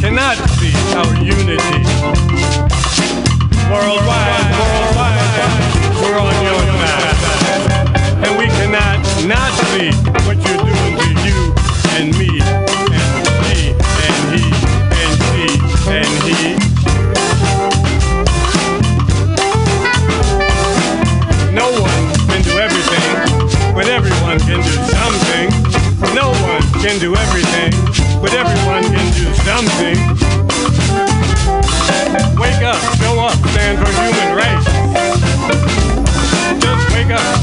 cannot 0.00 0.36
see 0.58 0.74
our 0.96 1.14
unity. 1.22 2.69
Worldwide, 3.70 4.50
worldwide, 4.58 5.30
we're 6.02 6.18
on 6.18 6.34
your 6.42 6.58
side. 6.74 7.14
And 8.26 8.36
we 8.36 8.46
cannot 8.46 8.98
not 9.30 9.52
see 9.70 9.94
what 10.26 10.36
you're 10.42 10.58
doing 10.58 10.94
to 10.98 11.08
you 11.22 11.54
and 11.94 12.10
me, 12.18 12.42
and 12.42 13.22
she, 13.46 13.70
and 13.78 14.18
he, 14.34 14.42
and 14.98 15.14
she, 15.30 15.46
and 15.86 16.10
he. 16.26 16.58
No 21.54 21.70
one 21.70 22.04
can 22.26 22.42
do 22.42 22.58
everything, 22.58 23.14
but 23.72 23.86
everyone 23.86 24.40
can 24.40 24.60
do 24.66 24.74
something. 24.98 25.46
No 26.12 26.30
one 26.42 26.62
can 26.82 26.98
do 26.98 27.14
everything, 27.14 27.70
but 28.20 28.34
everyone 28.34 28.82
can 28.82 29.12
do 29.14 29.32
something. 29.46 29.96
Wake 32.36 32.62
up, 32.62 32.99
stand 33.52 33.78
for 33.78 33.90
human 33.92 34.36
rights. 34.36 34.66
Just 36.62 36.94
wake 36.94 37.10
up, 37.10 37.39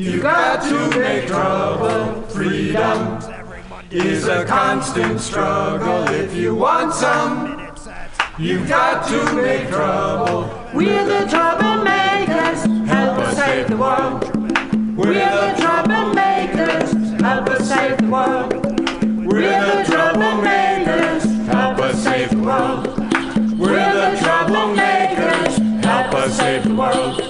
you 0.00 0.22
got 0.22 0.62
to 0.62 0.98
make 0.98 1.26
trouble. 1.26 2.22
Freedom 2.28 3.18
is 3.90 4.26
a 4.28 4.46
constant 4.46 5.20
struggle. 5.20 6.08
If 6.08 6.34
you 6.34 6.54
want 6.54 6.94
some, 6.94 7.70
you've 8.38 8.66
got 8.66 9.06
to 9.08 9.34
make 9.34 9.68
trouble. 9.68 10.48
We're 10.72 11.04
the 11.04 11.26
troublemakers, 11.26 12.86
help 12.86 13.18
us 13.18 13.36
save 13.36 13.68
the 13.68 13.76
world. 13.76 14.24
We're 14.96 15.12
the 15.12 15.54
troublemakers, 15.60 17.20
help 17.20 17.50
us 17.50 17.68
save 17.68 17.98
the 17.98 18.08
world. 18.08 18.54
We're 19.26 19.50
the 19.50 19.84
troublemakers, 19.92 21.46
help 21.46 21.78
us 21.78 22.02
save 22.02 22.30
the 22.30 22.38
world. 22.38 22.86
We're 23.58 23.92
the 23.92 24.16
troublemakers, 24.16 25.84
help 25.84 26.14
us 26.14 26.36
save 26.38 26.64
the 26.64 26.74
world. 26.74 27.29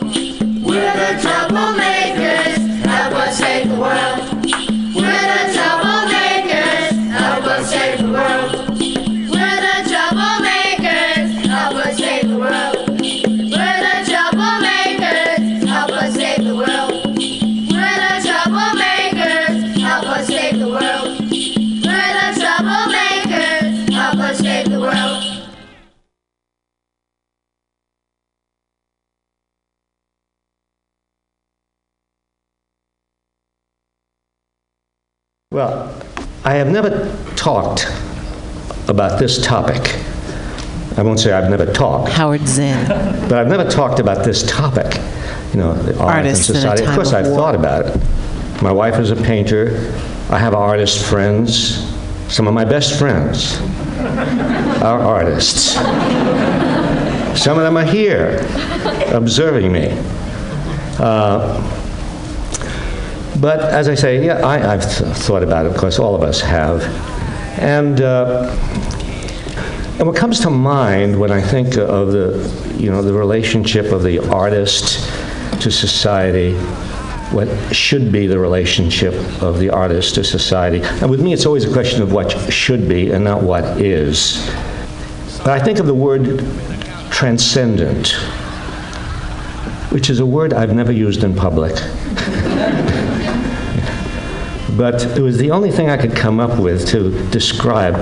Well, 35.52 35.92
I 36.44 36.54
have 36.54 36.68
never 36.68 37.12
talked 37.34 37.84
about 38.86 39.18
this 39.18 39.44
topic. 39.44 39.96
I 40.96 41.02
won't 41.02 41.18
say 41.18 41.32
I've 41.32 41.50
never 41.50 41.66
talked. 41.66 42.12
Howard 42.12 42.46
Zinn. 42.46 42.86
But 42.86 43.32
I've 43.32 43.48
never 43.48 43.68
talked 43.68 43.98
about 43.98 44.24
this 44.24 44.48
topic, 44.48 44.94
you 45.52 45.58
know, 45.58 45.74
the 45.74 45.98
art 45.98 46.18
and 46.18 46.28
Artists 46.28 46.50
in 46.50 46.54
a 46.54 46.60
society. 46.60 46.84
Of 46.84 46.94
course, 46.94 47.08
of 47.08 47.14
I've 47.14 47.26
war. 47.26 47.36
thought 47.36 47.56
about 47.56 47.86
it. 47.86 48.62
My 48.62 48.70
wife 48.70 49.00
is 49.00 49.10
a 49.10 49.16
painter. 49.16 49.92
I 50.30 50.38
have 50.38 50.54
artist 50.54 51.04
friends. 51.04 51.78
Some 52.28 52.46
of 52.46 52.54
my 52.54 52.64
best 52.64 52.96
friends 52.96 53.60
are 54.84 55.00
artists. 55.00 55.74
Some 57.42 57.58
of 57.58 57.64
them 57.64 57.76
are 57.76 57.84
here 57.84 58.38
observing 59.08 59.72
me. 59.72 59.88
Uh, 61.00 61.60
but 63.38 63.60
as 63.60 63.88
I 63.88 63.94
say, 63.94 64.24
yeah, 64.24 64.38
I, 64.38 64.74
I've 64.74 64.82
th- 64.82 65.14
thought 65.16 65.42
about 65.42 65.66
it. 65.66 65.72
Of 65.72 65.78
course, 65.78 65.98
all 65.98 66.14
of 66.14 66.22
us 66.22 66.40
have. 66.40 66.82
And 67.60 68.00
uh, 68.00 68.56
and 70.00 70.06
what 70.06 70.16
comes 70.16 70.40
to 70.40 70.50
mind 70.50 71.20
when 71.20 71.30
I 71.30 71.42
think 71.42 71.76
of 71.76 72.12
the, 72.12 72.74
you 72.78 72.90
know, 72.90 73.02
the 73.02 73.12
relationship 73.12 73.92
of 73.92 74.02
the 74.02 74.18
artist 74.30 75.06
to 75.60 75.70
society, 75.70 76.54
what 77.34 77.48
should 77.70 78.10
be 78.10 78.26
the 78.26 78.38
relationship 78.38 79.12
of 79.42 79.58
the 79.58 79.68
artist 79.68 80.14
to 80.14 80.24
society. 80.24 80.80
And 81.02 81.10
with 81.10 81.20
me, 81.20 81.34
it's 81.34 81.44
always 81.44 81.66
a 81.66 81.72
question 81.72 82.00
of 82.00 82.12
what 82.12 82.30
should 82.50 82.88
be 82.88 83.10
and 83.10 83.22
not 83.22 83.42
what 83.42 83.62
is. 83.78 84.50
But 85.44 85.48
I 85.48 85.62
think 85.62 85.78
of 85.78 85.84
the 85.84 85.92
word 85.92 86.46
transcendent, 87.10 88.12
which 89.92 90.08
is 90.08 90.20
a 90.20 90.24
word 90.24 90.54
I've 90.54 90.74
never 90.74 90.92
used 90.92 91.24
in 91.24 91.36
public. 91.36 91.74
But 94.80 95.04
it 95.14 95.20
was 95.20 95.36
the 95.36 95.50
only 95.50 95.70
thing 95.70 95.90
I 95.90 95.98
could 95.98 96.16
come 96.16 96.40
up 96.40 96.58
with 96.58 96.88
to 96.88 97.10
describe 97.28 97.96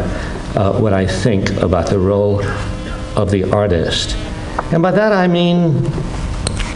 uh, 0.56 0.78
what 0.78 0.92
I 0.92 1.08
think 1.08 1.50
about 1.56 1.88
the 1.88 1.98
role 1.98 2.40
of 3.16 3.32
the 3.32 3.50
artist. 3.50 4.14
And 4.72 4.80
by 4.80 4.92
that 4.92 5.12
I 5.12 5.26
mean, 5.26 5.72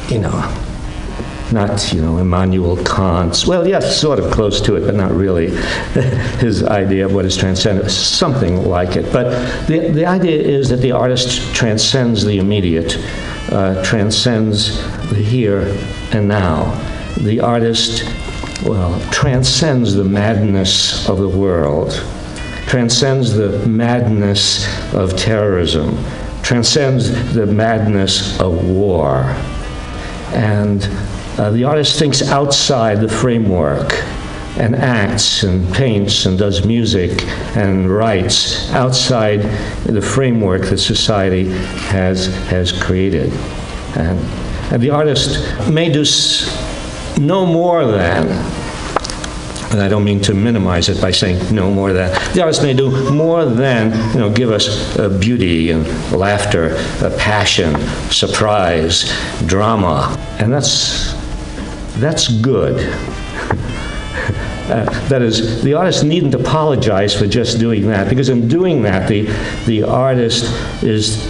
you 0.09 0.19
know, 0.19 0.33
not, 1.53 1.93
you 1.93 2.03
know, 2.03 2.19
Immanuel 2.19 2.83
Kant's, 2.83 3.47
well, 3.47 3.65
yes, 3.65 3.97
sort 3.97 4.19
of 4.19 4.33
close 4.33 4.61
to 4.63 4.75
it, 4.75 4.81
but 4.81 4.97
not 4.97 5.13
really 5.13 5.51
his 6.41 6.65
idea 6.65 7.05
of 7.05 7.15
what 7.15 7.25
is 7.25 7.37
transcendent, 7.37 7.89
something 7.89 8.69
like 8.69 8.97
it. 8.97 9.13
But 9.13 9.69
the, 9.69 9.93
the 9.93 10.05
idea 10.05 10.43
is 10.43 10.69
that 10.71 10.79
the 10.79 10.91
artist 10.91 11.55
transcends 11.55 12.25
the 12.25 12.39
immediate, 12.39 12.97
uh, 13.53 13.81
transcends 13.85 14.83
the 15.11 15.23
here 15.23 15.79
and 16.11 16.27
now. 16.27 16.75
The 17.19 17.39
artist, 17.39 18.03
well, 18.65 19.01
transcends 19.11 19.95
the 19.95 20.05
madness 20.05 21.09
of 21.09 21.19
the 21.19 21.29
world, 21.29 21.93
transcends 22.67 23.33
the 23.33 23.59
madness 23.67 24.95
of 24.95 25.17
terrorism, 25.17 25.97
transcends 26.43 27.35
the 27.35 27.47
madness 27.47 28.39
of 28.41 28.65
war. 28.65 29.23
And 30.33 30.89
uh, 31.39 31.51
the 31.51 31.65
artist 31.65 31.99
thinks 31.99 32.23
outside 32.23 33.01
the 33.01 33.09
framework 33.09 33.93
and 34.59 34.77
acts 34.77 35.45
and 35.45 35.73
paints 35.75 36.27
and 36.27 36.39
does 36.39 36.65
music 36.65 37.23
and 37.57 37.91
writes 37.91 38.71
outside 38.73 39.41
the 39.85 40.03
framework 40.03 40.63
that 40.63 40.79
society 40.79 41.49
has, 41.89 42.27
has 42.47 42.71
created. 42.71 43.33
And, 43.97 44.19
and 44.73 44.83
the 44.83 44.91
artist 44.91 45.41
may 45.69 45.91
do 45.91 46.05
no 47.19 47.47
more 47.47 47.87
than 47.87 48.29
and 49.73 49.81
I 49.81 49.89
don't 49.89 50.05
mean 50.05 50.21
to 50.23 50.35
minimize 50.35 50.89
it 50.89 51.01
by 51.01 51.11
saying 51.11 51.55
no 51.55 51.71
more 51.71 51.93
than. 51.93 52.11
The 52.35 52.43
artist 52.43 52.63
may 52.63 52.75
do 52.75 53.11
more 53.11 53.45
than, 53.47 53.91
you 54.13 54.21
know, 54.21 54.31
give 54.31 54.51
us 54.51 54.99
uh, 54.99 55.09
beauty 55.19 55.71
and 55.71 55.87
laughter, 56.13 56.75
uh, 57.01 57.15
passion, 57.19 57.81
surprise, 58.11 59.11
drama, 59.47 60.15
and 60.39 60.53
that's 60.53 61.15
that's 61.99 62.29
good. 62.41 62.79
Uh, 64.63 64.85
that 65.09 65.21
is, 65.21 65.63
the 65.65 65.75
artist 65.75 66.05
needn't 66.05 66.35
apologize 66.35 67.15
for 67.15 67.27
just 67.27 67.59
doing 67.59 67.89
that, 67.89 68.09
because 68.09 68.29
in 68.29 68.47
doing 68.47 68.81
that, 68.81 69.09
the 69.09 69.23
the 69.67 69.83
artist 69.83 70.45
is 70.83 71.27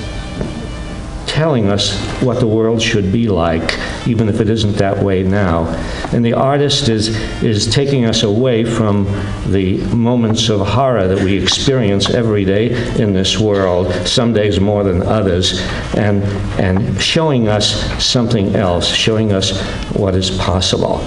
telling 1.43 1.67
us 1.67 1.99
what 2.23 2.39
the 2.39 2.47
world 2.47 2.81
should 2.81 3.11
be 3.11 3.27
like, 3.27 3.77
even 4.07 4.29
if 4.29 4.41
it 4.41 4.49
isn't 4.49 4.77
that 4.77 4.97
way 5.03 5.25
now. 5.25 5.67
And 6.13 6.25
the 6.25 6.35
artist 6.35 6.89
is, 6.89 7.09
is 7.43 7.67
taking 7.67 8.05
us 8.05 8.23
away 8.23 8.65
from 8.65 9.07
the 9.49 9.79
moments 9.93 10.49
of 10.51 10.61
horror 10.61 11.09
that 11.09 11.19
we 11.19 11.37
experience 11.43 12.11
every 12.11 12.45
day 12.45 12.67
in 13.03 13.13
this 13.13 13.41
world, 13.41 13.93
some 14.07 14.33
days 14.33 14.61
more 14.61 14.85
than 14.85 15.03
others, 15.03 15.61
and, 15.97 16.23
and 16.61 17.03
showing 17.03 17.49
us 17.49 17.67
something 18.01 18.55
else, 18.55 18.87
showing 18.87 19.33
us 19.33 19.61
what 19.97 20.15
is 20.15 20.31
possible. 20.39 20.99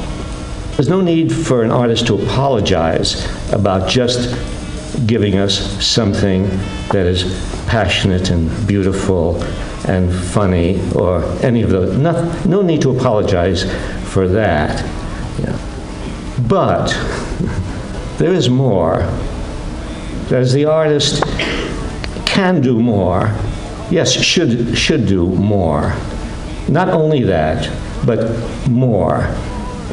There's 0.76 0.90
no 0.90 1.00
need 1.00 1.32
for 1.32 1.64
an 1.64 1.72
artist 1.72 2.08
to 2.08 2.16
apologize 2.16 3.26
about 3.54 3.88
just 3.88 4.36
giving 5.08 5.38
us 5.38 5.56
something 5.82 6.44
that 6.92 7.06
is 7.06 7.24
passionate 7.68 8.32
and 8.32 8.50
beautiful 8.68 9.42
and 9.88 10.14
funny 10.14 10.82
or 10.94 11.24
any 11.42 11.62
of 11.62 11.70
those. 11.70 11.98
No, 11.98 12.12
no 12.46 12.62
need 12.62 12.82
to 12.82 12.98
apologize 12.98 13.64
for 14.12 14.28
that. 14.28 14.84
Yeah. 15.40 15.58
But 16.48 16.88
there 18.18 18.34
is 18.34 18.50
more. 18.50 19.02
As 20.32 20.54
the 20.54 20.66
artist 20.66 21.24
can 22.26 22.62
do 22.62 22.80
more, 22.80 23.28
yes, 23.92 24.12
should, 24.12 24.78
should 24.78 25.06
do 25.08 25.28
more. 25.28 25.94
Not 26.68 26.90
only 26.90 27.24
that, 27.24 27.70
but 28.06 28.32
more. 28.68 29.34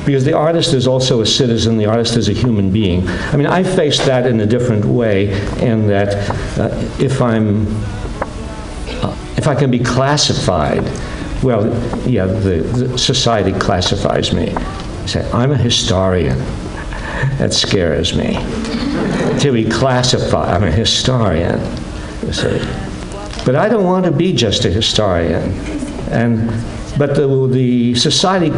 Because 0.04 0.24
the 0.24 0.32
artist 0.32 0.74
is 0.74 0.86
also 0.86 1.20
a 1.20 1.26
citizen, 1.26 1.76
the 1.76 1.86
artist 1.86 2.16
is 2.16 2.28
a 2.28 2.32
human 2.32 2.72
being. 2.72 3.06
I 3.08 3.36
mean, 3.36 3.46
I 3.46 3.62
face 3.62 3.98
that 4.06 4.26
in 4.26 4.40
a 4.40 4.46
different 4.46 4.84
way, 4.84 5.30
in 5.60 5.86
that 5.88 6.28
uh, 6.58 6.68
if 6.98 7.20
I'm, 7.20 7.66
if 9.42 9.48
I 9.48 9.56
can 9.56 9.72
be 9.72 9.80
classified, 9.80 10.84
well, 11.42 11.66
yeah, 12.08 12.26
the, 12.26 12.62
the 12.62 12.96
society 12.96 13.50
classifies 13.58 14.32
me. 14.32 14.54
Say, 15.08 15.28
I'm 15.32 15.50
a 15.50 15.56
historian. 15.56 16.38
That 17.38 17.52
scares 17.52 18.16
me. 18.16 18.34
To 19.40 19.52
be 19.52 19.68
classified, 19.68 20.48
I'm 20.48 20.64
a 20.64 20.70
historian. 20.70 21.60
See. 22.32 22.58
But 23.44 23.54
I 23.54 23.68
don't 23.68 23.84
want 23.84 24.04
to 24.06 24.12
be 24.12 24.32
just 24.32 24.64
a 24.64 24.70
historian. 24.70 25.50
And, 26.10 26.48
but 26.98 27.14
the, 27.14 27.48
the 27.48 27.94
society 27.94 28.50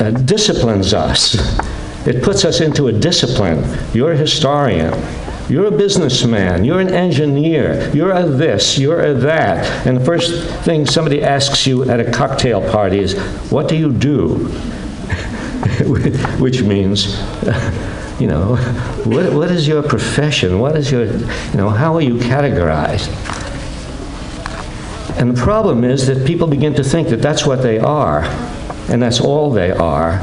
uh, 0.00 0.10
disciplines 0.10 0.94
us. 0.94 1.36
It 2.06 2.22
puts 2.22 2.44
us 2.46 2.60
into 2.60 2.88
a 2.88 2.92
discipline. 2.92 3.64
You're 3.92 4.12
a 4.12 4.16
historian. 4.16 4.92
You're 5.48 5.66
a 5.66 5.70
businessman. 5.70 6.64
You're 6.64 6.80
an 6.80 6.92
engineer. 6.92 7.90
You're 7.94 8.12
a 8.12 8.24
this. 8.26 8.78
You're 8.78 9.00
a 9.00 9.14
that. 9.14 9.86
And 9.86 9.96
the 9.96 10.04
first 10.04 10.44
thing 10.64 10.84
somebody 10.84 11.22
asks 11.22 11.66
you 11.66 11.88
at 11.88 12.00
a 12.00 12.10
cocktail 12.10 12.60
party 12.70 12.98
is, 12.98 13.18
What 13.50 13.66
do 13.68 13.76
you 13.76 13.90
do? 13.90 14.34
Which 16.38 16.62
means, 16.62 17.18
you 18.20 18.26
know, 18.26 18.56
what, 19.04 19.32
what 19.32 19.50
is 19.50 19.66
your 19.66 19.82
profession? 19.82 20.58
What 20.58 20.76
is 20.76 20.92
your, 20.92 21.06
you 21.06 21.54
know, 21.54 21.70
how 21.70 21.94
are 21.94 22.02
you 22.02 22.16
categorized? 22.16 23.08
And 25.18 25.34
the 25.34 25.42
problem 25.42 25.82
is 25.82 26.06
that 26.06 26.26
people 26.26 26.46
begin 26.46 26.74
to 26.74 26.84
think 26.84 27.08
that 27.08 27.22
that's 27.22 27.44
what 27.46 27.62
they 27.62 27.78
are, 27.78 28.22
and 28.88 29.02
that's 29.02 29.20
all 29.20 29.50
they 29.50 29.72
are, 29.72 30.20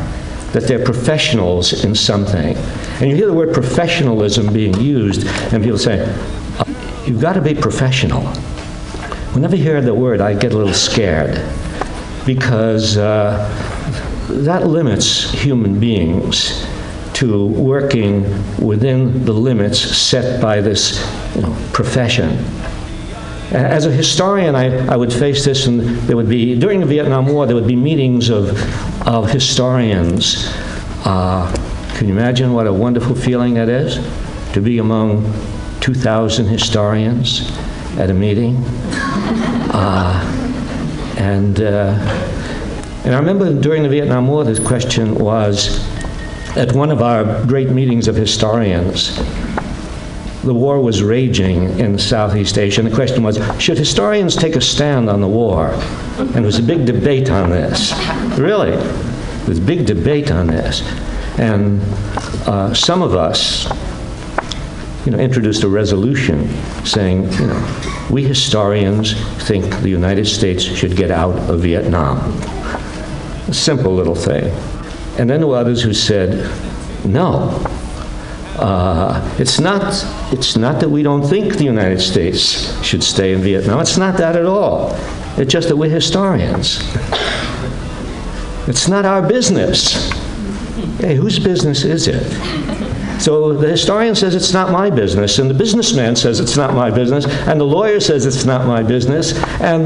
that 0.55 0.67
they're 0.67 0.83
professionals 0.85 1.83
in 1.83 1.93
something. 1.93 2.55
And 3.01 3.09
you 3.09 3.15
hear 3.17 3.27
the 3.27 3.33
word 3.33 3.53
professionalism 3.53 4.53
being 4.53 4.73
used, 4.79 5.27
and 5.51 5.61
people 5.61 5.77
say, 5.77 5.99
"Uh, 6.57 6.63
you've 7.05 7.19
got 7.19 7.33
to 7.33 7.41
be 7.41 7.53
professional. 7.53 8.21
Whenever 9.33 9.55
I 9.55 9.59
hear 9.59 9.81
the 9.81 9.93
word, 9.93 10.21
I 10.21 10.33
get 10.33 10.53
a 10.53 10.57
little 10.57 10.73
scared 10.73 11.43
because 12.25 12.95
uh, 12.95 13.49
that 14.29 14.65
limits 14.65 15.29
human 15.29 15.77
beings 15.77 16.65
to 17.15 17.47
working 17.47 18.23
within 18.57 19.25
the 19.25 19.33
limits 19.33 19.79
set 19.79 20.41
by 20.41 20.61
this 20.61 21.05
you 21.35 21.41
know, 21.41 21.53
profession. 21.73 22.29
As 23.51 23.85
a 23.85 23.91
historian, 23.91 24.55
I, 24.55 24.87
I 24.87 24.95
would 24.95 25.13
face 25.13 25.45
this, 25.45 25.67
and 25.67 25.81
there 26.07 26.15
would 26.15 26.27
be, 26.27 26.57
during 26.57 26.79
the 26.79 26.85
Vietnam 26.85 27.27
War, 27.27 27.45
there 27.45 27.55
would 27.55 27.67
be 27.67 27.75
meetings 27.75 28.29
of, 28.29 28.49
of 29.07 29.29
historians. 29.29 30.47
Uh, 31.05 31.53
can 31.95 32.07
you 32.07 32.13
imagine 32.13 32.53
what 32.53 32.65
a 32.65 32.73
wonderful 32.73 33.15
feeling 33.15 33.53
that 33.53 33.69
is? 33.69 33.95
To 34.53 34.61
be 34.61 34.79
among 34.79 35.31
2,000 35.81 36.47
historians 36.47 37.51
at 37.99 38.09
a 38.09 38.13
meeting. 38.13 38.57
Uh, 39.71 41.15
and, 41.17 41.61
uh, 41.61 41.93
and 43.05 43.13
I 43.13 43.19
remember 43.19 43.53
during 43.53 43.83
the 43.83 43.89
Vietnam 43.89 44.27
War, 44.27 44.43
this 44.43 44.59
question 44.59 45.13
was 45.15 45.87
at 46.57 46.73
one 46.73 46.89
of 46.89 47.03
our 47.03 47.45
great 47.45 47.69
meetings 47.69 48.07
of 48.07 48.15
historians 48.15 49.19
the 50.45 50.53
war 50.53 50.79
was 50.79 51.01
raging 51.01 51.79
in 51.79 51.97
Southeast 51.97 52.57
Asia, 52.59 52.81
and 52.81 52.89
the 52.89 52.95
question 52.95 53.23
was, 53.23 53.39
should 53.59 53.79
historians 53.79 54.35
take 54.35 54.55
a 54.55 54.61
stand 54.61 55.09
on 55.09 55.19
the 55.19 55.27
war? 55.27 55.71
And 56.17 56.35
there 56.35 56.43
was 56.43 56.59
a 56.59 56.63
big 56.63 56.85
debate 56.85 57.31
on 57.31 57.49
this. 57.49 57.93
Really, 58.37 58.71
there 58.71 59.47
was 59.47 59.57
a 59.57 59.61
big 59.61 59.87
debate 59.87 60.31
on 60.31 60.47
this. 60.47 60.81
And 61.39 61.81
uh, 62.47 62.75
some 62.75 63.01
of 63.01 63.15
us, 63.15 63.65
you 65.05 65.11
know, 65.11 65.17
introduced 65.17 65.63
a 65.63 65.67
resolution 65.67 66.47
saying, 66.85 67.23
you 67.33 67.47
know, 67.47 67.81
we 68.11 68.23
historians 68.23 69.13
think 69.47 69.65
the 69.81 69.89
United 69.89 70.25
States 70.27 70.63
should 70.63 70.95
get 70.95 71.09
out 71.09 71.35
of 71.49 71.61
Vietnam. 71.61 72.17
A 73.47 73.53
simple 73.53 73.93
little 73.93 74.15
thing. 74.15 74.53
And 75.17 75.27
then 75.27 75.39
there 75.39 75.47
were 75.47 75.57
others 75.57 75.81
who 75.81 75.93
said, 75.93 76.51
no, 77.03 77.49
uh, 78.57 79.35
it's 79.37 79.59
not. 79.59 79.81
It's 80.31 80.55
not 80.55 80.79
that 80.79 80.89
we 80.89 81.03
don't 81.03 81.23
think 81.23 81.55
the 81.55 81.65
United 81.65 81.99
States 81.99 82.81
should 82.83 83.03
stay 83.03 83.33
in 83.33 83.41
Vietnam. 83.41 83.79
It's 83.79 83.97
not 83.97 84.17
that 84.17 84.35
at 84.35 84.45
all. 84.45 84.91
It's 85.37 85.51
just 85.51 85.67
that 85.69 85.75
we're 85.75 85.89
historians. 85.89 86.79
It's 88.67 88.87
not 88.87 89.05
our 89.05 89.27
business. 89.27 90.09
Hey, 90.99 91.15
whose 91.15 91.37
business 91.37 91.83
is 91.83 92.07
it? 92.07 92.23
So 93.21 93.53
the 93.53 93.69
historian 93.69 94.15
says 94.15 94.35
it's 94.35 94.53
not 94.53 94.71
my 94.71 94.89
business, 94.89 95.39
and 95.39 95.49
the 95.49 95.53
businessman 95.53 96.15
says 96.15 96.39
it's 96.39 96.57
not 96.57 96.73
my 96.73 96.91
business, 96.91 97.25
and 97.47 97.59
the 97.59 97.65
lawyer 97.65 97.99
says 97.99 98.25
it's 98.25 98.45
not 98.45 98.67
my 98.67 98.83
business, 98.83 99.33
and 99.61 99.85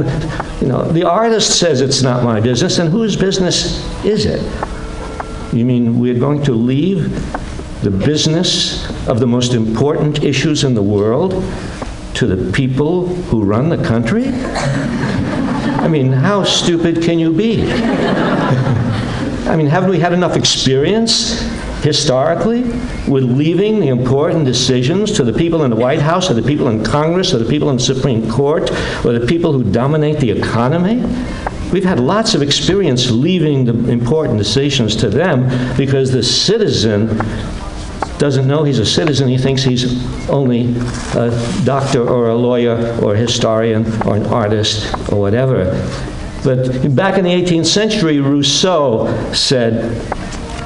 you 0.62 0.68
know 0.68 0.84
the 0.84 1.04
artist 1.04 1.60
says 1.60 1.82
it's 1.82 2.02
not 2.02 2.24
my 2.24 2.40
business, 2.40 2.80
and 2.80 2.90
whose 2.90 3.16
business 3.16 3.84
is 4.04 4.26
it? 4.26 4.42
You 5.54 5.66
mean 5.66 6.00
we're 6.00 6.20
going 6.20 6.44
to 6.44 6.54
leave 6.54 7.12
the 7.82 7.92
business 7.92 8.90
of 9.08 9.20
the 9.20 9.28
most 9.28 9.54
important 9.54 10.24
issues 10.24 10.64
in 10.64 10.74
the 10.74 10.84
world 10.84 11.32
to 12.16 12.28
the 12.28 12.52
people 12.52 13.08
who 13.08 13.44
run 13.44 13.70
the 13.70 13.82
country? 13.84 14.28
I 14.28 15.88
mean, 15.88 16.12
how 16.12 16.44
stupid 16.44 17.02
can 17.02 17.20
you 17.20 17.32
be? 17.32 17.72
I 19.50 19.56
mean, 19.56 19.68
haven't 19.68 19.90
we 19.90 20.00
had 20.00 20.14
enough 20.14 20.36
experience 20.36 21.42
historically 21.82 22.64
with 23.08 23.24
leaving 23.24 23.80
the 23.80 23.88
important 23.88 24.44
decisions 24.46 25.14
to 25.14 25.24
the 25.24 25.32
people 25.32 25.64
in 25.64 25.70
the 25.70 25.78
White 25.78 26.02
House 26.02 26.30
or 26.30 26.34
the 26.34 26.42
people 26.42 26.68
in 26.68 26.84
Congress 26.84 27.34
or 27.34 27.38
the 27.38 27.50
people 27.50 27.70
in 27.70 27.78
the 27.78 27.82
Supreme 27.82 28.30
Court 28.30 28.70
or 29.06 29.14
the 29.18 29.26
people 29.26 29.54
who 29.54 29.64
dominate 29.64 30.20
the 30.20 30.30
economy? 30.30 30.98
We've 31.72 31.86
had 31.86 32.00
lots 32.00 32.34
of 32.34 32.42
experience 32.42 33.10
leaving 33.10 33.64
the 33.64 33.90
important 33.90 34.38
decisions 34.38 34.96
to 34.98 35.10
them 35.10 35.48
because 35.78 36.12
the 36.12 36.24
citizen 36.24 37.08
doesn't 38.20 38.48
know 38.48 38.64
he's 38.64 38.80
a 38.80 38.86
citizen. 38.86 39.30
He 39.30 39.38
thinks 39.38 39.64
he's 39.64 40.30
only 40.30 40.76
a 41.16 41.32
doctor 41.64 42.08
or 42.08 42.28
a 42.28 42.36
lawyer 42.36 42.76
or 43.02 43.16
a 43.16 43.18
historian 43.18 43.86
or 44.04 44.18
an 44.18 44.26
artist 44.26 44.94
or 45.12 45.20
whatever. 45.20 45.66
But 46.44 46.96
back 46.96 47.18
in 47.18 47.24
the 47.24 47.32
18th 47.32 47.66
century, 47.66 48.20
Rousseau 48.20 49.08
said, 49.34 49.96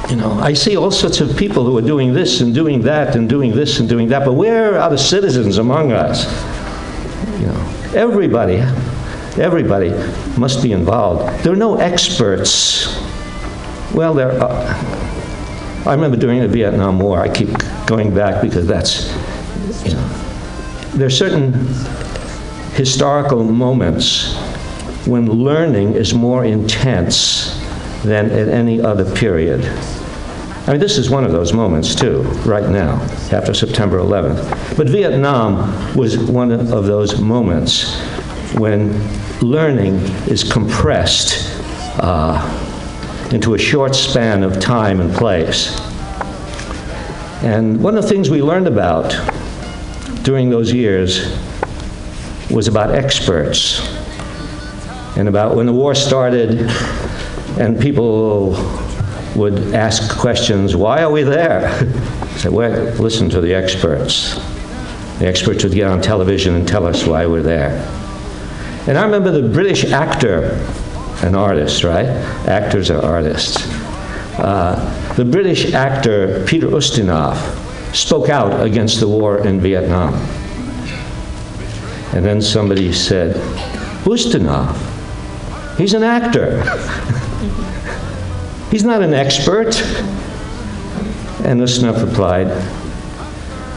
you 0.09 0.15
know, 0.15 0.33
I 0.33 0.53
see 0.53 0.75
all 0.75 0.91
sorts 0.91 1.22
of 1.22 1.38
people 1.38 1.64
who 1.64 1.77
are 1.77 1.82
doing 1.82 2.14
this 2.14 2.41
and 2.41 2.53
doing 2.53 2.82
that 2.82 3.15
and 3.15 3.30
doing 3.30 3.56
this 3.56 3.80
and 3.80 3.88
doing 3.88 4.07
that, 4.09 4.25
but 4.25 4.33
where 4.33 4.80
are 4.80 4.90
the 4.90 4.98
citizens 4.98 5.59
among 5.59 5.91
us? 5.91 6.25
You 7.40 7.48
know, 7.48 7.91
everybody, 7.95 8.57
everybody 9.41 9.91
must 10.38 10.61
be 10.61 10.72
involved. 10.72 11.43
There 11.43 11.53
are 11.53 11.56
no 11.56 11.77
experts. 11.77 12.99
Well, 13.93 14.14
there 14.14 14.41
are. 14.41 15.22
I 15.85 15.93
remember 15.93 16.15
during 16.15 16.39
the 16.39 16.47
Vietnam 16.47 16.97
War, 16.97 17.19
I 17.19 17.27
keep 17.27 17.49
going 17.85 18.15
back 18.15 18.41
because 18.41 18.65
that's, 18.65 19.11
you 19.85 19.93
know, 19.93 20.07
there 20.93 21.07
are 21.07 21.09
certain 21.09 21.51
historical 22.73 23.43
moments 23.43 24.33
when 25.05 25.25
learning 25.25 25.95
is 25.95 26.13
more 26.13 26.45
intense 26.45 27.59
than 28.03 28.31
at 28.31 28.47
any 28.47 28.79
other 28.79 29.03
period. 29.13 29.65
I 30.65 30.71
mean, 30.71 30.79
this 30.79 30.97
is 30.97 31.09
one 31.09 31.25
of 31.25 31.33
those 31.33 31.51
moments, 31.51 31.93
too, 31.93 32.21
right 32.45 32.69
now, 32.69 33.01
after 33.33 33.53
September 33.53 33.97
11th. 33.97 34.77
But 34.77 34.87
Vietnam 34.87 35.95
was 35.97 36.17
one 36.17 36.51
of 36.51 36.85
those 36.85 37.19
moments 37.19 37.93
when 38.53 38.93
learning 39.41 39.95
is 40.29 40.49
compressed 40.49 41.51
uh, 41.99 42.62
into 43.33 43.55
a 43.55 43.57
short 43.57 43.95
span 43.95 44.43
of 44.43 44.59
time 44.59 44.99
and 45.01 45.11
place. 45.13 45.75
And 47.43 47.81
one 47.83 47.97
of 47.97 48.03
the 48.03 48.09
things 48.09 48.29
we 48.29 48.43
learned 48.43 48.67
about 48.67 49.09
during 50.23 50.51
those 50.51 50.71
years 50.71 51.35
was 52.51 52.67
about 52.67 52.91
experts 52.91 53.81
and 55.17 55.27
about 55.27 55.55
when 55.55 55.65
the 55.65 55.73
war 55.73 55.95
started 55.95 56.69
and 57.59 57.79
people 57.81 58.51
would 59.35 59.73
ask 59.73 60.15
questions, 60.15 60.75
why 60.75 61.01
are 61.01 61.11
we 61.11 61.23
there? 61.23 61.67
I 62.21 62.37
said, 62.37 62.51
well, 62.51 62.93
listen 63.01 63.29
to 63.31 63.41
the 63.41 63.55
experts. 63.55 64.35
The 65.17 65.25
experts 65.27 65.63
would 65.63 65.73
get 65.73 65.87
on 65.87 66.01
television 66.01 66.53
and 66.55 66.67
tell 66.67 66.85
us 66.85 67.05
why 67.07 67.25
we're 67.25 67.41
there. 67.41 67.71
And 68.87 68.97
I 68.97 69.03
remember 69.03 69.31
the 69.31 69.49
British 69.49 69.85
actor 69.85 70.59
an 71.23 71.35
artist, 71.35 71.83
right? 71.83 72.07
Actors 72.47 72.91
are 72.91 73.01
artists. 73.01 73.57
Uh, 74.37 75.13
the 75.15 75.23
British 75.23 75.73
actor 75.73 76.43
Peter 76.45 76.67
Ustinov 76.67 77.37
spoke 77.95 78.29
out 78.29 78.65
against 78.65 78.99
the 78.99 79.07
war 79.07 79.45
in 79.45 79.61
Vietnam. 79.61 80.13
And 82.13 82.25
then 82.25 82.41
somebody 82.41 82.91
said, 82.91 83.35
Ustinov, 84.03 84.75
he's 85.77 85.93
an 85.93 86.03
actor. 86.03 86.61
he's 88.71 88.83
not 88.83 89.01
an 89.01 89.13
expert. 89.13 89.79
And 91.45 91.61
Ustinov 91.61 92.05
replied, 92.05 92.47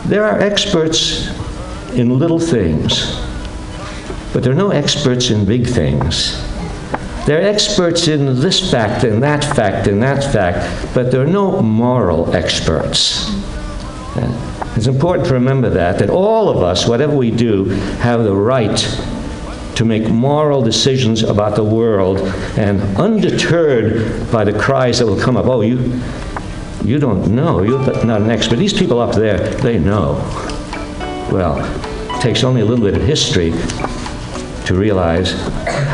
There 0.07 0.25
are 0.25 0.41
experts 0.41 1.28
in 1.92 2.18
little 2.18 2.41
things, 2.41 3.15
but 4.33 4.42
there 4.42 4.52
are 4.52 4.57
no 4.57 4.70
experts 4.70 5.31
in 5.31 5.44
big 5.44 5.66
things. 5.66 6.45
They're 7.27 7.43
experts 7.43 8.07
in 8.07 8.39
this 8.39 8.71
fact 8.71 9.03
and 9.03 9.21
that 9.25 9.45
fact 9.45 9.89
and 9.89 10.01
that 10.01 10.33
fact, 10.33 10.95
but 10.95 11.11
they're 11.11 11.27
no 11.27 11.61
moral 11.61 12.33
experts. 12.37 13.29
It's 14.77 14.87
important 14.87 15.27
to 15.29 15.35
remember 15.35 15.69
that, 15.71 15.99
that 15.99 16.09
all 16.09 16.49
of 16.49 16.59
us, 16.59 16.87
whatever 16.87 17.17
we 17.17 17.33
do, 17.33 17.65
have 17.99 18.23
the 18.23 18.33
right 18.33 18.79
to 19.75 19.85
make 19.85 20.09
moral 20.09 20.63
decisions 20.63 21.25
about 21.25 21.57
the 21.57 21.65
world 21.65 22.21
and 22.57 22.81
undeterred 22.97 24.31
by 24.31 24.45
the 24.45 24.57
cries 24.57 25.01
that 25.01 25.07
will 25.07 25.19
come 25.19 25.37
up, 25.37 25.47
oh, 25.47 25.63
you, 25.63 26.01
you 26.85 27.01
don't 27.01 27.35
know, 27.35 27.63
you're 27.63 28.05
not 28.05 28.23
an 28.23 28.31
expert. 28.31 28.57
These 28.57 28.73
people 28.73 29.01
up 29.01 29.17
there, 29.17 29.39
they 29.57 29.81
know. 29.81 30.15
Well, 31.33 31.59
it 32.17 32.23
takes 32.23 32.45
only 32.45 32.61
a 32.61 32.65
little 32.65 32.85
bit 32.85 32.95
of 32.95 33.03
history 33.03 33.51
to 34.67 34.75
realize 34.75 35.33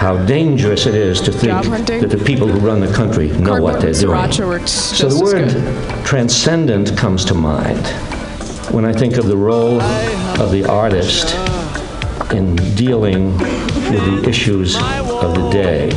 how 0.01 0.17
dangerous 0.25 0.87
it 0.87 0.95
is 0.95 1.21
to 1.21 1.31
think 1.31 1.63
that 1.87 2.11
the 2.11 2.23
people 2.25 2.49
who 2.49 2.59
run 2.59 2.81
the 2.81 2.93
country 2.93 3.29
know 3.29 3.61
what 3.61 3.81
they're 3.81 3.93
doing. 3.93 4.67
So 4.67 5.09
the 5.09 5.23
word 5.23 5.53
good. 5.53 6.05
transcendent 6.07 6.97
comes 6.97 7.25
to 7.27 7.35
mind 7.35 7.87
when 8.73 8.85
I 8.85 8.93
think 8.93 9.17
of 9.19 9.27
the 9.27 9.37
role 9.37 9.81
of 9.81 10.51
the 10.51 10.65
artist 10.65 11.35
in 12.33 12.57
dealing 12.75 13.37
with 13.39 14.05
the 14.07 14.29
issues 14.29 14.77
of 14.77 15.35
the 15.35 15.51
day. 15.53 15.91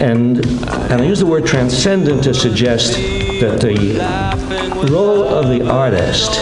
And, 0.00 0.44
and 0.90 1.00
I 1.00 1.04
use 1.04 1.18
the 1.18 1.26
word 1.26 1.46
transcendent 1.46 2.22
to 2.24 2.34
suggest 2.34 2.94
that 2.94 3.60
the 3.60 4.88
role 4.92 5.24
of 5.24 5.48
the 5.48 5.68
artist 5.68 6.38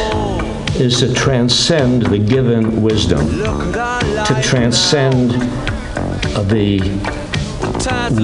is 0.80 0.98
to 1.00 1.12
transcend 1.12 2.02
the 2.06 2.18
given 2.18 2.82
wisdom, 2.82 3.26
to 4.30 4.40
transcend 4.42 5.32
the 6.50 6.78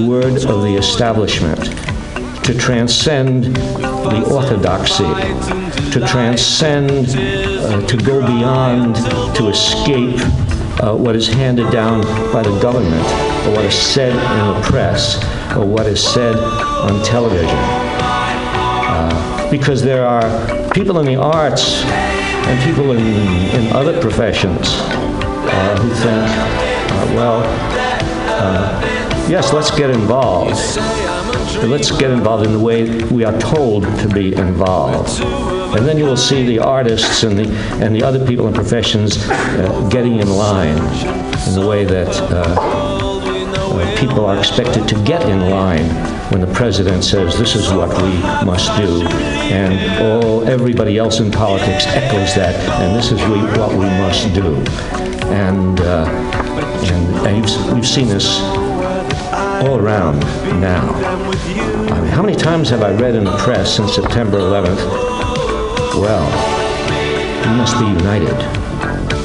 word 0.07 0.37
of 0.45 0.61
the 0.61 0.75
establishment, 0.77 1.59
to 2.45 2.57
transcend 2.57 3.43
the 3.43 4.23
orthodoxy, 4.31 5.03
to 5.91 5.99
transcend, 6.07 7.09
uh, 7.09 7.85
to 7.87 7.97
go 7.97 8.25
beyond, 8.25 8.95
to 9.35 9.49
escape 9.49 10.17
uh, 10.81 10.95
what 10.95 11.13
is 11.13 11.27
handed 11.27 11.69
down 11.71 12.01
by 12.31 12.41
the 12.41 12.57
government, 12.61 13.05
or 13.45 13.55
what 13.55 13.65
is 13.65 13.75
said 13.75 14.13
in 14.13 14.61
the 14.61 14.67
press, 14.67 15.21
or 15.57 15.65
what 15.65 15.87
is 15.87 16.01
said 16.01 16.37
on 16.37 17.03
television. 17.03 17.59
Uh, 18.89 19.49
because 19.51 19.83
there 19.83 20.07
are 20.07 20.69
people 20.71 20.99
in 20.99 21.05
the 21.05 21.17
arts 21.17 21.83
and 21.83 22.63
people 22.63 22.93
in, 22.93 23.01
in 23.59 23.73
other 23.73 23.99
professions 23.99 24.71
uh, 25.49 25.77
who 25.77 25.89
think, 25.89 26.27
uh, 26.91 27.13
well, 27.15 27.43
uh, 28.39 29.27
yes, 29.29 29.53
let's 29.53 29.71
get 29.71 29.89
involved. 29.89 30.55
But 31.59 31.69
let's 31.69 31.91
get 31.91 32.11
involved 32.11 32.45
in 32.45 32.53
the 32.53 32.59
way 32.59 33.03
we 33.05 33.23
are 33.23 33.37
told 33.39 33.83
to 33.83 34.09
be 34.09 34.35
involved. 34.35 35.21
And 35.75 35.85
then 35.85 35.97
you 35.97 36.05
will 36.05 36.17
see 36.17 36.45
the 36.45 36.59
artists 36.59 37.23
and 37.23 37.37
the, 37.37 37.49
and 37.83 37.95
the 37.95 38.03
other 38.03 38.25
people 38.25 38.47
in 38.47 38.53
professions 38.53 39.17
uh, 39.29 39.89
getting 39.91 40.19
in 40.19 40.29
line 40.29 40.77
in 41.47 41.55
the 41.55 41.65
way 41.67 41.83
that 41.85 42.07
uh, 42.31 42.97
people 43.97 44.25
are 44.25 44.37
expected 44.37 44.87
to 44.87 44.95
get 45.03 45.27
in 45.27 45.49
line 45.49 45.85
when 46.31 46.41
the 46.41 46.53
president 46.53 47.03
says 47.03 47.37
this 47.39 47.55
is 47.55 47.71
what 47.71 47.89
we 48.01 48.11
must 48.45 48.75
do, 48.77 49.01
and 49.07 50.01
all 50.03 50.47
everybody 50.47 50.97
else 50.97 51.19
in 51.19 51.31
politics 51.31 51.85
echoes 51.87 52.35
that, 52.35 52.55
and 52.81 52.95
this 52.95 53.11
is 53.11 53.19
we, 53.23 53.39
what 53.57 53.71
we 53.71 53.85
must 53.85 54.33
do. 54.33 55.16
And, 55.29 55.79
uh, 55.81 56.05
and, 56.91 57.27
and 57.27 57.37
you've, 57.37 57.73
we've 57.73 57.87
seen 57.87 58.07
this 58.07 58.39
all 59.61 59.79
around 59.79 60.19
now. 60.61 60.87
I 60.93 62.01
mean, 62.01 62.11
how 62.11 62.21
many 62.21 62.35
times 62.35 62.69
have 62.69 62.83
I 62.83 62.91
read 62.93 63.15
in 63.15 63.23
the 63.23 63.35
press 63.37 63.75
since 63.75 63.95
September 63.95 64.37
11th? 64.39 64.77
Well, 65.99 66.25
we 67.41 67.57
must 67.57 67.77
be 67.79 67.85
united. 67.85 68.37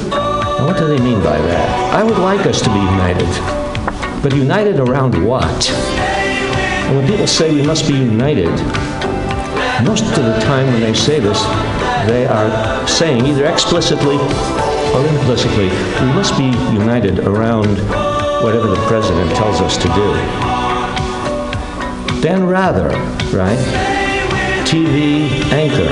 Now, 0.09 0.65
what 0.65 0.77
do 0.77 0.87
they 0.87 0.99
mean 1.03 1.21
by 1.23 1.37
that? 1.37 1.93
I 1.93 2.03
would 2.03 2.17
like 2.17 2.45
us 2.47 2.61
to 2.61 2.69
be 2.69 2.79
united, 2.79 4.23
but 4.23 4.33
united 4.33 4.79
around 4.79 5.23
what? 5.23 5.69
And 5.69 6.97
when 6.97 7.07
people 7.07 7.27
say 7.27 7.53
we 7.53 7.63
must 7.63 7.87
be 7.87 7.93
united, 7.93 8.49
most 9.83 10.03
of 10.03 10.25
the 10.25 10.39
time 10.41 10.67
when 10.67 10.81
they 10.81 10.93
say 10.93 11.19
this, 11.19 11.43
they 12.07 12.25
are 12.25 12.87
saying 12.87 13.25
either 13.25 13.45
explicitly 13.45 14.17
or 14.93 15.05
implicitly, 15.07 15.69
we 16.05 16.13
must 16.13 16.37
be 16.37 16.45
united 16.71 17.19
around 17.19 17.77
whatever 18.43 18.67
the 18.67 18.85
president 18.87 19.29
tells 19.35 19.59
us 19.61 19.75
to 19.77 19.87
do. 19.89 20.13
Dan 22.21 22.45
Rather, 22.45 22.89
right? 23.35 23.57
TV 24.65 25.27
anchor, 25.51 25.89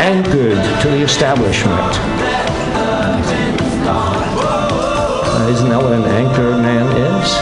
anchored 0.00 0.82
to 0.82 0.88
the 0.88 1.02
establishment. 1.02 1.98
Uh, 3.86 5.48
isn't 5.50 5.68
that 5.68 5.82
what 5.82 5.92
an 5.92 6.04
anchor 6.04 6.50
man 6.56 6.86
is? 6.96 7.34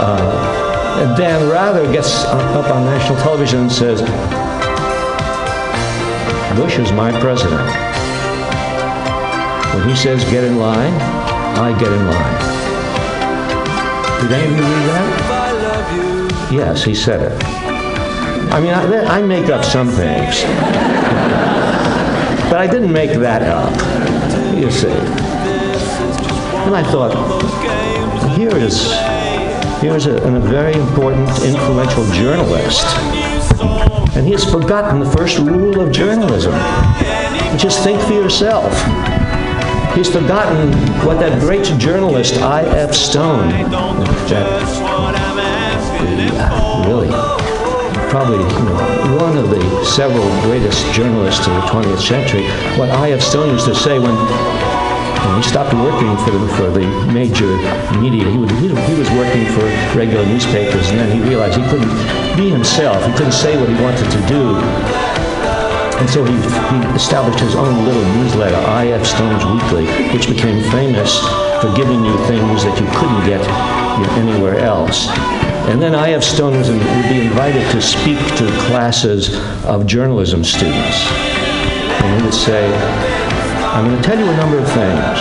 Uh, 0.00 1.00
and 1.02 1.16
Dan 1.16 1.48
Rather 1.48 1.90
gets 1.92 2.24
up 2.24 2.70
on 2.70 2.84
national 2.84 3.18
television 3.20 3.60
and 3.60 3.72
says, 3.72 4.00
Bush 6.58 6.78
is 6.78 6.92
my 6.92 7.10
president. 7.20 7.93
When 9.74 9.88
he 9.88 9.96
says 9.96 10.22
get 10.30 10.44
in 10.44 10.56
line, 10.58 10.94
I 11.58 11.76
get 11.78 11.92
in 11.92 12.06
line. 12.06 12.64
Did 14.22 14.32
any 14.32 14.52
of 14.52 14.56
you 14.56 14.62
read 14.62 14.88
that? 14.88 16.50
Yes, 16.52 16.84
he 16.84 16.94
said 16.94 17.32
it. 17.32 17.44
I 18.52 18.60
mean, 18.60 18.70
I, 18.70 19.18
I 19.18 19.22
make 19.22 19.50
up 19.50 19.64
some 19.64 19.88
things. 19.88 20.42
but 22.48 22.60
I 22.60 22.68
didn't 22.70 22.92
make 22.92 23.10
that 23.18 23.42
up, 23.42 23.74
you 24.56 24.70
see. 24.70 24.86
And 26.64 26.76
I 26.76 26.82
thought, 26.84 27.12
here 28.38 28.56
is, 28.56 28.92
here 29.82 29.96
is 29.96 30.06
a, 30.06 30.16
a 30.22 30.38
very 30.38 30.74
important, 30.74 31.28
influential 31.42 32.06
journalist. 32.12 32.86
And 34.16 34.24
he 34.24 34.32
has 34.32 34.44
forgotten 34.48 35.00
the 35.00 35.10
first 35.10 35.38
rule 35.38 35.80
of 35.80 35.90
journalism, 35.90 36.52
Just 37.58 37.82
think 37.82 38.00
for 38.02 38.12
yourself. 38.12 38.72
He's 39.94 40.10
forgotten 40.10 40.72
what 41.06 41.20
that 41.20 41.38
great 41.40 41.64
journalist 41.78 42.34
I.F. 42.42 42.92
Stone, 42.92 43.48
that 44.28 44.46
uh, 46.34 46.84
really 46.88 47.08
probably 48.10 48.38
you 48.38 48.64
know, 48.66 49.16
one 49.22 49.36
of 49.36 49.50
the 49.50 49.84
several 49.84 50.26
greatest 50.42 50.84
journalists 50.92 51.46
of 51.46 51.54
the 51.54 51.60
20th 51.62 52.00
century, 52.00 52.42
what 52.78 52.90
I.F. 52.90 53.20
Stone 53.20 53.50
used 53.50 53.66
to 53.66 53.74
say 53.74 54.00
when, 54.00 54.14
when 54.14 55.36
he 55.36 55.42
stopped 55.42 55.74
working 55.74 56.16
for 56.24 56.30
the, 56.30 56.48
for 56.54 56.70
the 56.70 56.86
major 57.12 57.46
media, 57.98 58.28
he, 58.30 58.36
would, 58.36 58.50
he, 58.50 58.68
he 58.70 58.94
was 58.98 59.10
working 59.10 59.46
for 59.54 59.62
regular 59.96 60.26
newspapers, 60.26 60.90
and 60.90 60.98
then 60.98 61.10
he 61.10 61.22
realized 61.28 61.56
he 61.56 61.66
couldn't 61.68 61.90
be 62.36 62.50
himself. 62.50 63.04
He 63.06 63.12
couldn't 63.12 63.32
say 63.32 63.58
what 63.58 63.68
he 63.68 63.74
wanted 63.82 64.10
to 64.10 64.20
do. 64.26 65.23
And 66.00 66.10
so 66.10 66.24
he, 66.24 66.34
he 66.34 66.78
established 66.94 67.40
his 67.40 67.54
own 67.54 67.84
little 67.84 68.04
newsletter, 68.16 68.56
I.F. 68.56 69.06
Stone's 69.06 69.44
Weekly, 69.46 69.86
which 70.12 70.26
became 70.28 70.62
famous 70.70 71.20
for 71.62 71.72
giving 71.74 72.04
you 72.04 72.16
things 72.26 72.64
that 72.64 72.74
you 72.80 72.86
couldn't 72.98 73.24
get 73.24 73.40
you 73.40 74.02
know, 74.02 74.30
anywhere 74.30 74.58
else. 74.58 75.08
And 75.70 75.80
then 75.80 75.94
I.F. 75.94 76.22
Stone 76.22 76.58
was 76.58 76.68
in, 76.68 76.78
would 76.78 77.08
be 77.08 77.22
invited 77.22 77.70
to 77.72 77.80
speak 77.80 78.18
to 78.36 78.44
classes 78.66 79.38
of 79.64 79.86
journalism 79.86 80.44
students. 80.44 81.06
And 82.02 82.20
he 82.20 82.24
would 82.26 82.34
say, 82.34 82.74
I'm 83.72 83.86
going 83.86 83.96
to 83.96 84.02
tell 84.02 84.18
you 84.18 84.28
a 84.28 84.36
number 84.36 84.58
of 84.58 84.66
things, 84.66 85.18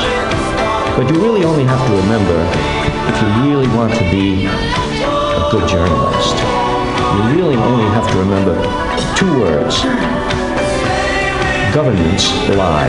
but 0.98 1.08
you 1.10 1.22
really 1.22 1.46
only 1.46 1.64
have 1.64 1.80
to 1.88 1.96
remember 1.96 2.38
if 3.08 3.22
you 3.22 3.50
really 3.50 3.68
want 3.78 3.94
to 3.94 4.04
be 4.12 4.46
a 4.46 5.48
good 5.50 5.70
journalist. 5.70 6.36
You 7.16 7.40
really 7.40 7.56
only 7.56 7.86
have 7.94 8.10
to 8.12 8.18
remember 8.18 8.56
two 9.16 9.40
words. 9.40 10.13
Governments 11.74 12.30
lie. 12.50 12.88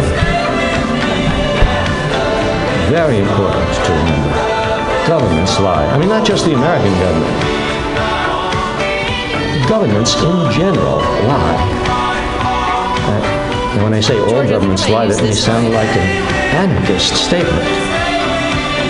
Very 2.90 3.16
important 3.16 3.64
to 3.80 3.92
remember. 3.96 5.08
Governments 5.08 5.58
lie. 5.58 5.86
I 5.86 5.96
mean, 5.96 6.10
not 6.10 6.26
just 6.26 6.44
the 6.44 6.52
American 6.52 6.92
government. 7.00 7.32
Governments 9.66 10.14
in 10.16 10.52
general 10.52 10.98
lie. 11.24 11.64
Uh, 13.08 13.72
and 13.72 13.82
when 13.82 13.94
I 13.94 14.00
say 14.00 14.20
all 14.20 14.46
governments 14.46 14.86
lie, 14.90 15.06
that 15.06 15.22
may 15.22 15.32
sound 15.32 15.72
like 15.72 15.88
an 15.96 16.68
anarchist 16.68 17.16
statement. 17.16 17.64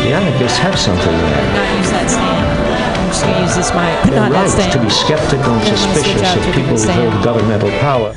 The 0.02 0.10
anarchists 0.10 0.58
have 0.58 0.76
something 0.76 1.06
there. 1.06 1.54
Not 1.54 1.78
use 1.78 1.90
that 1.94 2.10
stand. 2.10 2.98
I'm 2.98 3.08
just 3.14 3.22
going 3.22 3.34
to 3.36 3.42
use 3.42 3.54
this 3.54 3.70
mic, 3.70 3.94
not 4.10 4.32
that 4.32 4.32
right 4.32 4.50
stand. 4.50 4.72
to 4.72 4.82
be 4.82 4.90
skeptical 4.90 5.54
and 5.54 5.62
I'm 5.62 5.70
gonna 5.70 5.94
switch 5.94 6.18
suspicious 6.18 6.34
of 6.34 6.52
people 6.52 6.76
who 6.82 7.10
hold 7.10 7.24
governmental 7.24 7.70
power. 7.78 8.10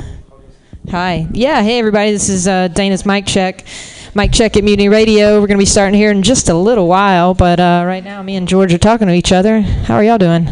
Hi. 0.90 1.28
Yeah. 1.34 1.64
Hey, 1.64 1.80
everybody. 1.80 2.12
This 2.12 2.30
is 2.30 2.48
uh, 2.48 2.70
Dana's 2.70 3.06
mic 3.06 3.26
check. 3.26 3.66
Mic 4.16 4.32
check 4.32 4.56
at 4.56 4.64
Mutiny 4.64 4.88
Radio. 4.88 5.34
We're 5.42 5.48
going 5.48 5.58
to 5.58 5.62
be 5.62 5.66
starting 5.66 5.96
here 6.00 6.12
in 6.12 6.24
just 6.24 6.48
a 6.48 6.54
little 6.54 6.88
while, 6.88 7.34
but 7.34 7.60
uh, 7.60 7.84
right 7.86 8.04
now, 8.04 8.24
me 8.24 8.38
and 8.38 8.48
George 8.48 8.74
are 8.74 8.78
talking 8.78 9.08
to 9.08 9.14
each 9.14 9.34
other. 9.34 9.60
How 9.60 9.96
are 9.96 10.04
y'all 10.04 10.18
doing? 10.18 10.46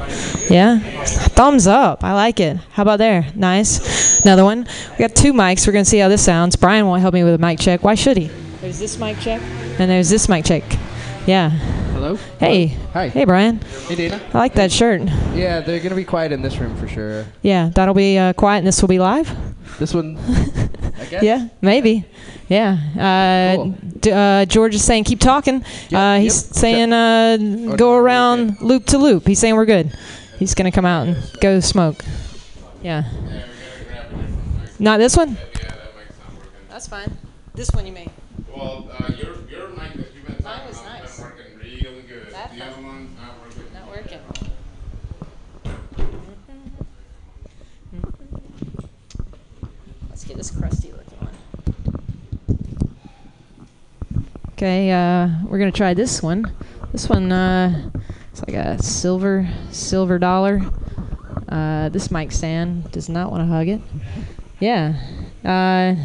Yeah. 0.50 0.80
Thumbs 1.06 1.68
up. 1.68 2.04
I 2.04 2.14
like 2.14 2.42
it. 2.42 2.58
How 2.72 2.84
about 2.84 2.98
there? 2.98 3.28
Nice. 3.34 4.20
Another 4.24 4.44
one. 4.44 4.68
We 4.92 4.98
got 4.98 5.16
two 5.16 5.32
mics. 5.32 5.66
We're 5.66 5.74
going 5.74 5.86
to 5.86 5.90
see 5.90 6.00
how 6.00 6.10
this 6.10 6.26
sounds. 6.26 6.58
Brian 6.58 6.86
won't 6.86 7.00
help 7.00 7.14
me 7.14 7.24
with 7.24 7.36
a 7.36 7.38
mic 7.38 7.58
check. 7.58 7.82
Why 7.82 7.96
should 7.96 8.18
he? 8.18 8.28
There's 8.60 8.78
this 8.78 9.00
mic 9.00 9.18
check, 9.20 9.42
and 9.80 9.90
there's 9.90 10.10
this 10.10 10.28
mic 10.28 10.44
check. 10.44 10.64
Yeah. 11.26 11.85
Hello? 12.06 12.20
Hey. 12.40 12.68
Hi. 12.94 13.08
Hey, 13.10 13.26
Brian. 13.26 13.60
Hey, 13.88 13.96
Dana. 13.96 14.22
I 14.32 14.38
like 14.38 14.54
that 14.54 14.72
shirt. 14.72 15.02
Yeah, 15.34 15.62
they're 15.62 15.80
gonna 15.80 15.96
be 15.96 16.04
quiet 16.04 16.32
in 16.32 16.44
this 16.44 16.56
room 16.60 16.76
for 16.78 16.88
sure. 16.88 17.26
Yeah, 17.42 17.72
that'll 17.74 17.96
be 17.96 18.16
uh, 18.16 18.34
quiet, 18.34 18.60
and 18.60 18.68
this 18.68 18.80
will 18.80 18.90
be 18.90 19.00
live. 19.00 19.36
This 19.80 19.92
one, 19.92 20.16
Yeah. 21.12 21.22
Yeah, 21.24 21.48
maybe. 21.62 22.06
Yeah. 22.48 22.78
Uh, 22.96 23.74
d- 24.00 24.12
uh, 24.12 24.46
George 24.46 24.76
is 24.76 24.84
saying 24.84 25.06
keep 25.06 25.20
talking. 25.20 25.66
uh, 25.92 26.20
he's 26.20 26.36
saying 26.36 26.94
uh, 26.94 27.74
go 27.76 27.96
around 27.96 28.62
loop 28.62 28.86
to 28.88 29.00
loop. 29.00 29.26
He's 29.26 29.40
saying 29.40 29.56
we're 29.56 29.66
good. 29.66 29.92
He's 30.38 30.54
gonna 30.54 30.72
come 30.72 30.86
out 30.86 31.08
and 31.08 31.18
go 31.42 31.60
smoke. 31.60 32.06
Yeah. 32.84 33.06
Not 34.78 35.00
this 35.00 35.18
one. 35.18 35.38
That's 36.70 36.88
fine. 36.88 37.18
This 37.56 37.72
one 37.72 37.88
you 37.88 37.94
may. 37.94 38.08
Well, 38.56 38.92
uh, 38.92 39.12
your 39.18 39.42
your 39.50 39.70
mic 39.70 39.94
that 39.94 40.14
you've 40.14 40.26
been 40.28 40.36
Mine 40.44 40.60
talking 40.60 40.68
was 40.68 40.80
about 40.82 41.02
nice. 41.02 41.18
been 41.18 41.26
working 41.26 41.58
really 41.60 42.02
good. 42.04 42.32
That 42.32 42.54
the 42.54 42.60
one. 42.60 42.70
other 42.70 42.82
one's 42.84 43.18
not 43.18 43.40
working. 43.42 43.64
Not 43.74 43.88
working. 43.88 44.20
Let's 50.10 50.25
get 50.36 50.38
this 50.38 50.52
crusty 50.52 50.92
looking 50.92 51.18
one. 51.20 51.34
Okay, 54.54 54.92
uh, 54.92 55.30
we're 55.48 55.60
gonna 55.60 55.72
try 55.72 55.94
this 55.94 56.22
one. 56.22 56.52
This 56.92 57.08
one, 57.10 57.32
uh, 57.32 57.90
it's 58.32 58.42
like 58.42 58.56
a 58.56 58.82
silver 58.82 59.48
silver 59.72 60.20
dollar. 60.20 60.62
Uh, 61.48 61.90
this 61.90 62.12
mic 62.12 62.32
stand 62.32 62.92
does 62.92 63.08
not 63.08 63.32
want 63.32 63.42
to 63.42 63.48
hug 63.48 63.68
it. 63.68 63.82
Yeah. 64.60 64.96
Uh, 65.44 65.96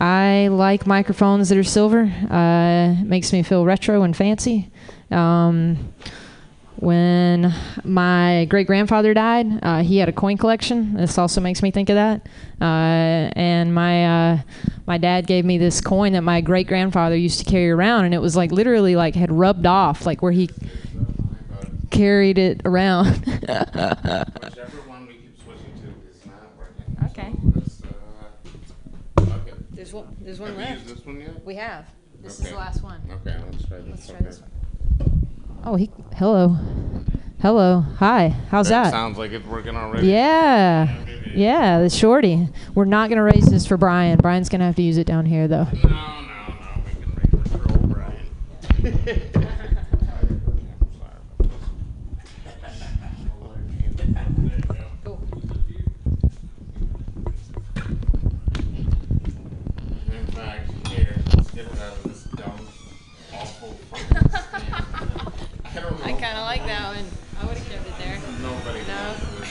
I 0.00 0.48
like 0.48 0.86
microphones 0.86 1.50
that 1.50 1.58
are 1.58 1.64
silver. 1.64 2.10
Uh, 2.30 2.94
makes 3.04 3.32
me 3.32 3.42
feel 3.42 3.66
retro 3.66 4.02
and 4.02 4.16
fancy. 4.16 4.70
Um, 5.10 5.92
when 6.80 7.54
my 7.84 8.46
great 8.48 8.66
grandfather 8.66 9.12
died, 9.12 9.46
uh, 9.62 9.82
he 9.82 9.98
had 9.98 10.08
a 10.08 10.12
coin 10.12 10.38
collection. 10.38 10.94
This 10.94 11.18
also 11.18 11.40
makes 11.40 11.62
me 11.62 11.70
think 11.70 11.90
of 11.90 11.96
that. 11.96 12.26
Uh, 12.60 13.30
and 13.36 13.74
my 13.74 14.32
uh, 14.32 14.38
my 14.86 14.96
dad 14.96 15.26
gave 15.26 15.44
me 15.44 15.58
this 15.58 15.80
coin 15.82 16.14
that 16.14 16.22
my 16.22 16.40
great 16.40 16.66
grandfather 16.66 17.16
used 17.16 17.38
to 17.40 17.44
carry 17.44 17.70
around, 17.70 18.06
and 18.06 18.14
it 18.14 18.20
was 18.20 18.34
like 18.34 18.50
literally 18.50 18.96
like 18.96 19.14
had 19.14 19.30
rubbed 19.30 19.66
off, 19.66 20.06
like 20.06 20.22
where 20.22 20.32
he 20.32 20.48
carried 21.90 22.38
it 22.38 22.62
around. 22.64 23.26
Whichever 23.26 24.78
one 24.86 25.06
we 25.06 25.14
keep 25.14 25.36
switching 25.44 25.74
to 25.82 26.10
is 26.10 26.24
not 26.24 26.56
working. 26.56 26.96
Okay. 27.10 27.32
So 27.42 27.52
let's, 27.56 27.82
uh, 29.18 29.26
fuck 29.26 29.48
it. 29.48 29.76
There's 29.76 29.92
one. 29.92 30.16
There's 30.20 30.40
one 30.40 30.48
Have 30.48 30.56
we 30.56 30.64
left. 30.64 30.82
used 30.82 30.96
this 30.96 31.06
one 31.06 31.20
yet? 31.20 31.44
We 31.44 31.54
have. 31.56 31.86
This 32.22 32.40
is 32.40 32.50
the 32.50 32.56
last 32.56 32.82
one. 32.82 33.00
Okay, 33.10 33.36
let's 33.50 33.66
try 33.66 33.78
this. 33.78 33.88
Let's 33.90 34.06
try 34.06 34.16
okay. 34.16 34.24
this 34.24 34.40
one. 34.40 34.49
Oh, 35.64 35.76
he. 35.76 35.90
Hello. 36.16 36.56
Hello. 37.40 37.80
Hi. 37.98 38.28
How's 38.50 38.68
that? 38.68 38.90
Sounds 38.90 39.18
like 39.18 39.32
it's 39.32 39.46
working 39.46 39.76
already. 39.76 40.08
Yeah. 40.08 40.96
Yeah, 41.34 41.80
the 41.80 41.90
shorty. 41.90 42.48
We're 42.74 42.86
not 42.86 43.08
going 43.08 43.18
to 43.18 43.22
raise 43.22 43.46
this 43.46 43.66
for 43.66 43.76
Brian. 43.76 44.18
Brian's 44.18 44.48
going 44.48 44.60
to 44.60 44.66
have 44.66 44.76
to 44.76 44.82
use 44.82 44.98
it 44.98 45.06
down 45.06 45.26
here, 45.26 45.46
though. 45.48 45.64
No, 45.64 45.70
no, 45.72 46.22
no. 46.22 46.54
We 46.86 47.02
can 47.02 47.14
raise 47.14 47.34
it 47.34 47.48
for 47.48 47.72
old 47.72 47.92
Brian. 47.92 49.56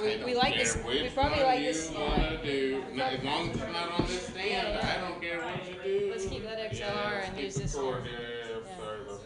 we, 0.00 0.24
we 0.24 0.34
like 0.34 0.54
this. 0.56 0.76
Which 0.76 1.02
We 1.02 1.08
probably 1.10 1.38
one 1.38 1.46
like 1.46 1.58
you 1.60 1.66
this. 1.66 1.90
wanna 1.90 2.38
do. 2.42 2.82
No, 2.94 3.04
as 3.04 3.22
long 3.24 3.50
as 3.50 3.56
it's 3.56 3.72
not 3.72 4.00
on 4.00 4.06
this 4.06 4.26
stand, 4.28 4.78
I 4.78 5.08
don't 5.08 5.20
care 5.20 5.40
what 5.40 5.68
you 5.68 5.74
do. 5.82 6.08
Let's 6.10 6.26
keep 6.26 6.44
that 6.44 6.58
XLR 6.72 6.78
Yeah, 6.80 7.24
and 7.26 7.38
use 7.38 7.54
this 7.56 7.74
cord. 7.74 8.02
one. 8.02 8.04
Yeah, 8.04 8.10
yeah, 8.12 8.18
yeah. 8.20 8.24
Yeah. 8.48 8.80
Sorry 8.80 9.00
about 9.00 9.22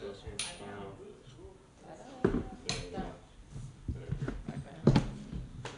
this. 4.95 5.03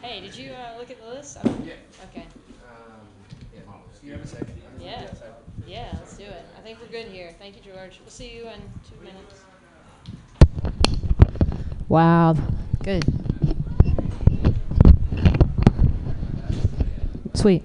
Hey, 0.01 0.21
did 0.21 0.35
you 0.35 0.51
uh, 0.51 0.77
look 0.77 0.91
at 0.91 1.01
the 1.01 1.07
list? 1.09 1.37
I'm- 1.43 1.69
Okay. 2.09 2.25
You 4.03 4.11
have 4.11 4.23
a 4.23 4.27
second? 4.27 4.61
Yeah. 4.79 5.07
Yeah, 5.65 5.87
let's 5.93 6.15
do 6.15 6.25
it. 6.25 6.45
I 6.55 6.61
think 6.61 6.77
we're 6.79 6.89
good 6.89 7.07
here. 7.11 7.33
Thank 7.39 7.55
you, 7.55 7.61
George. 7.73 7.99
We'll 8.01 8.11
see 8.11 8.35
you 8.35 8.43
in 8.43 8.61
two 8.87 9.03
minutes. 9.03 9.41
Wow. 11.89 12.35
Good. 12.83 13.03
Sweet. 17.33 17.63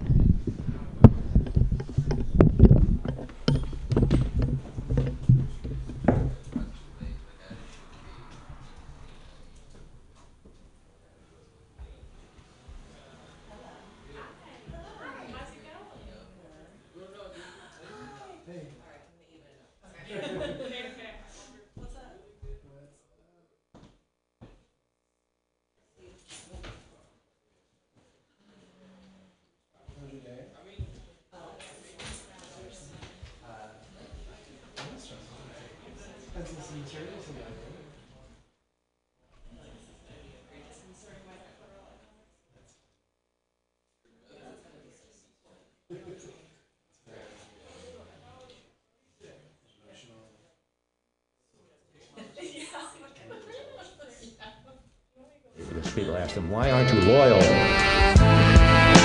Because 55.69 55.93
people 55.95 56.17
asked 56.17 56.37
him, 56.37 56.51
Why 56.51 56.71
aren't 56.71 56.93
you 56.93 57.01
loyal? 57.03 57.41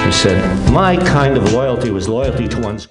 He 0.06 0.12
said, 0.12 0.70
My 0.86 0.98
kind 0.98 1.36
of 1.36 1.52
loyalty 1.52 1.90
was 1.90 2.08
loyalty 2.08 2.48
to 2.48 2.60
one's. 2.60 2.88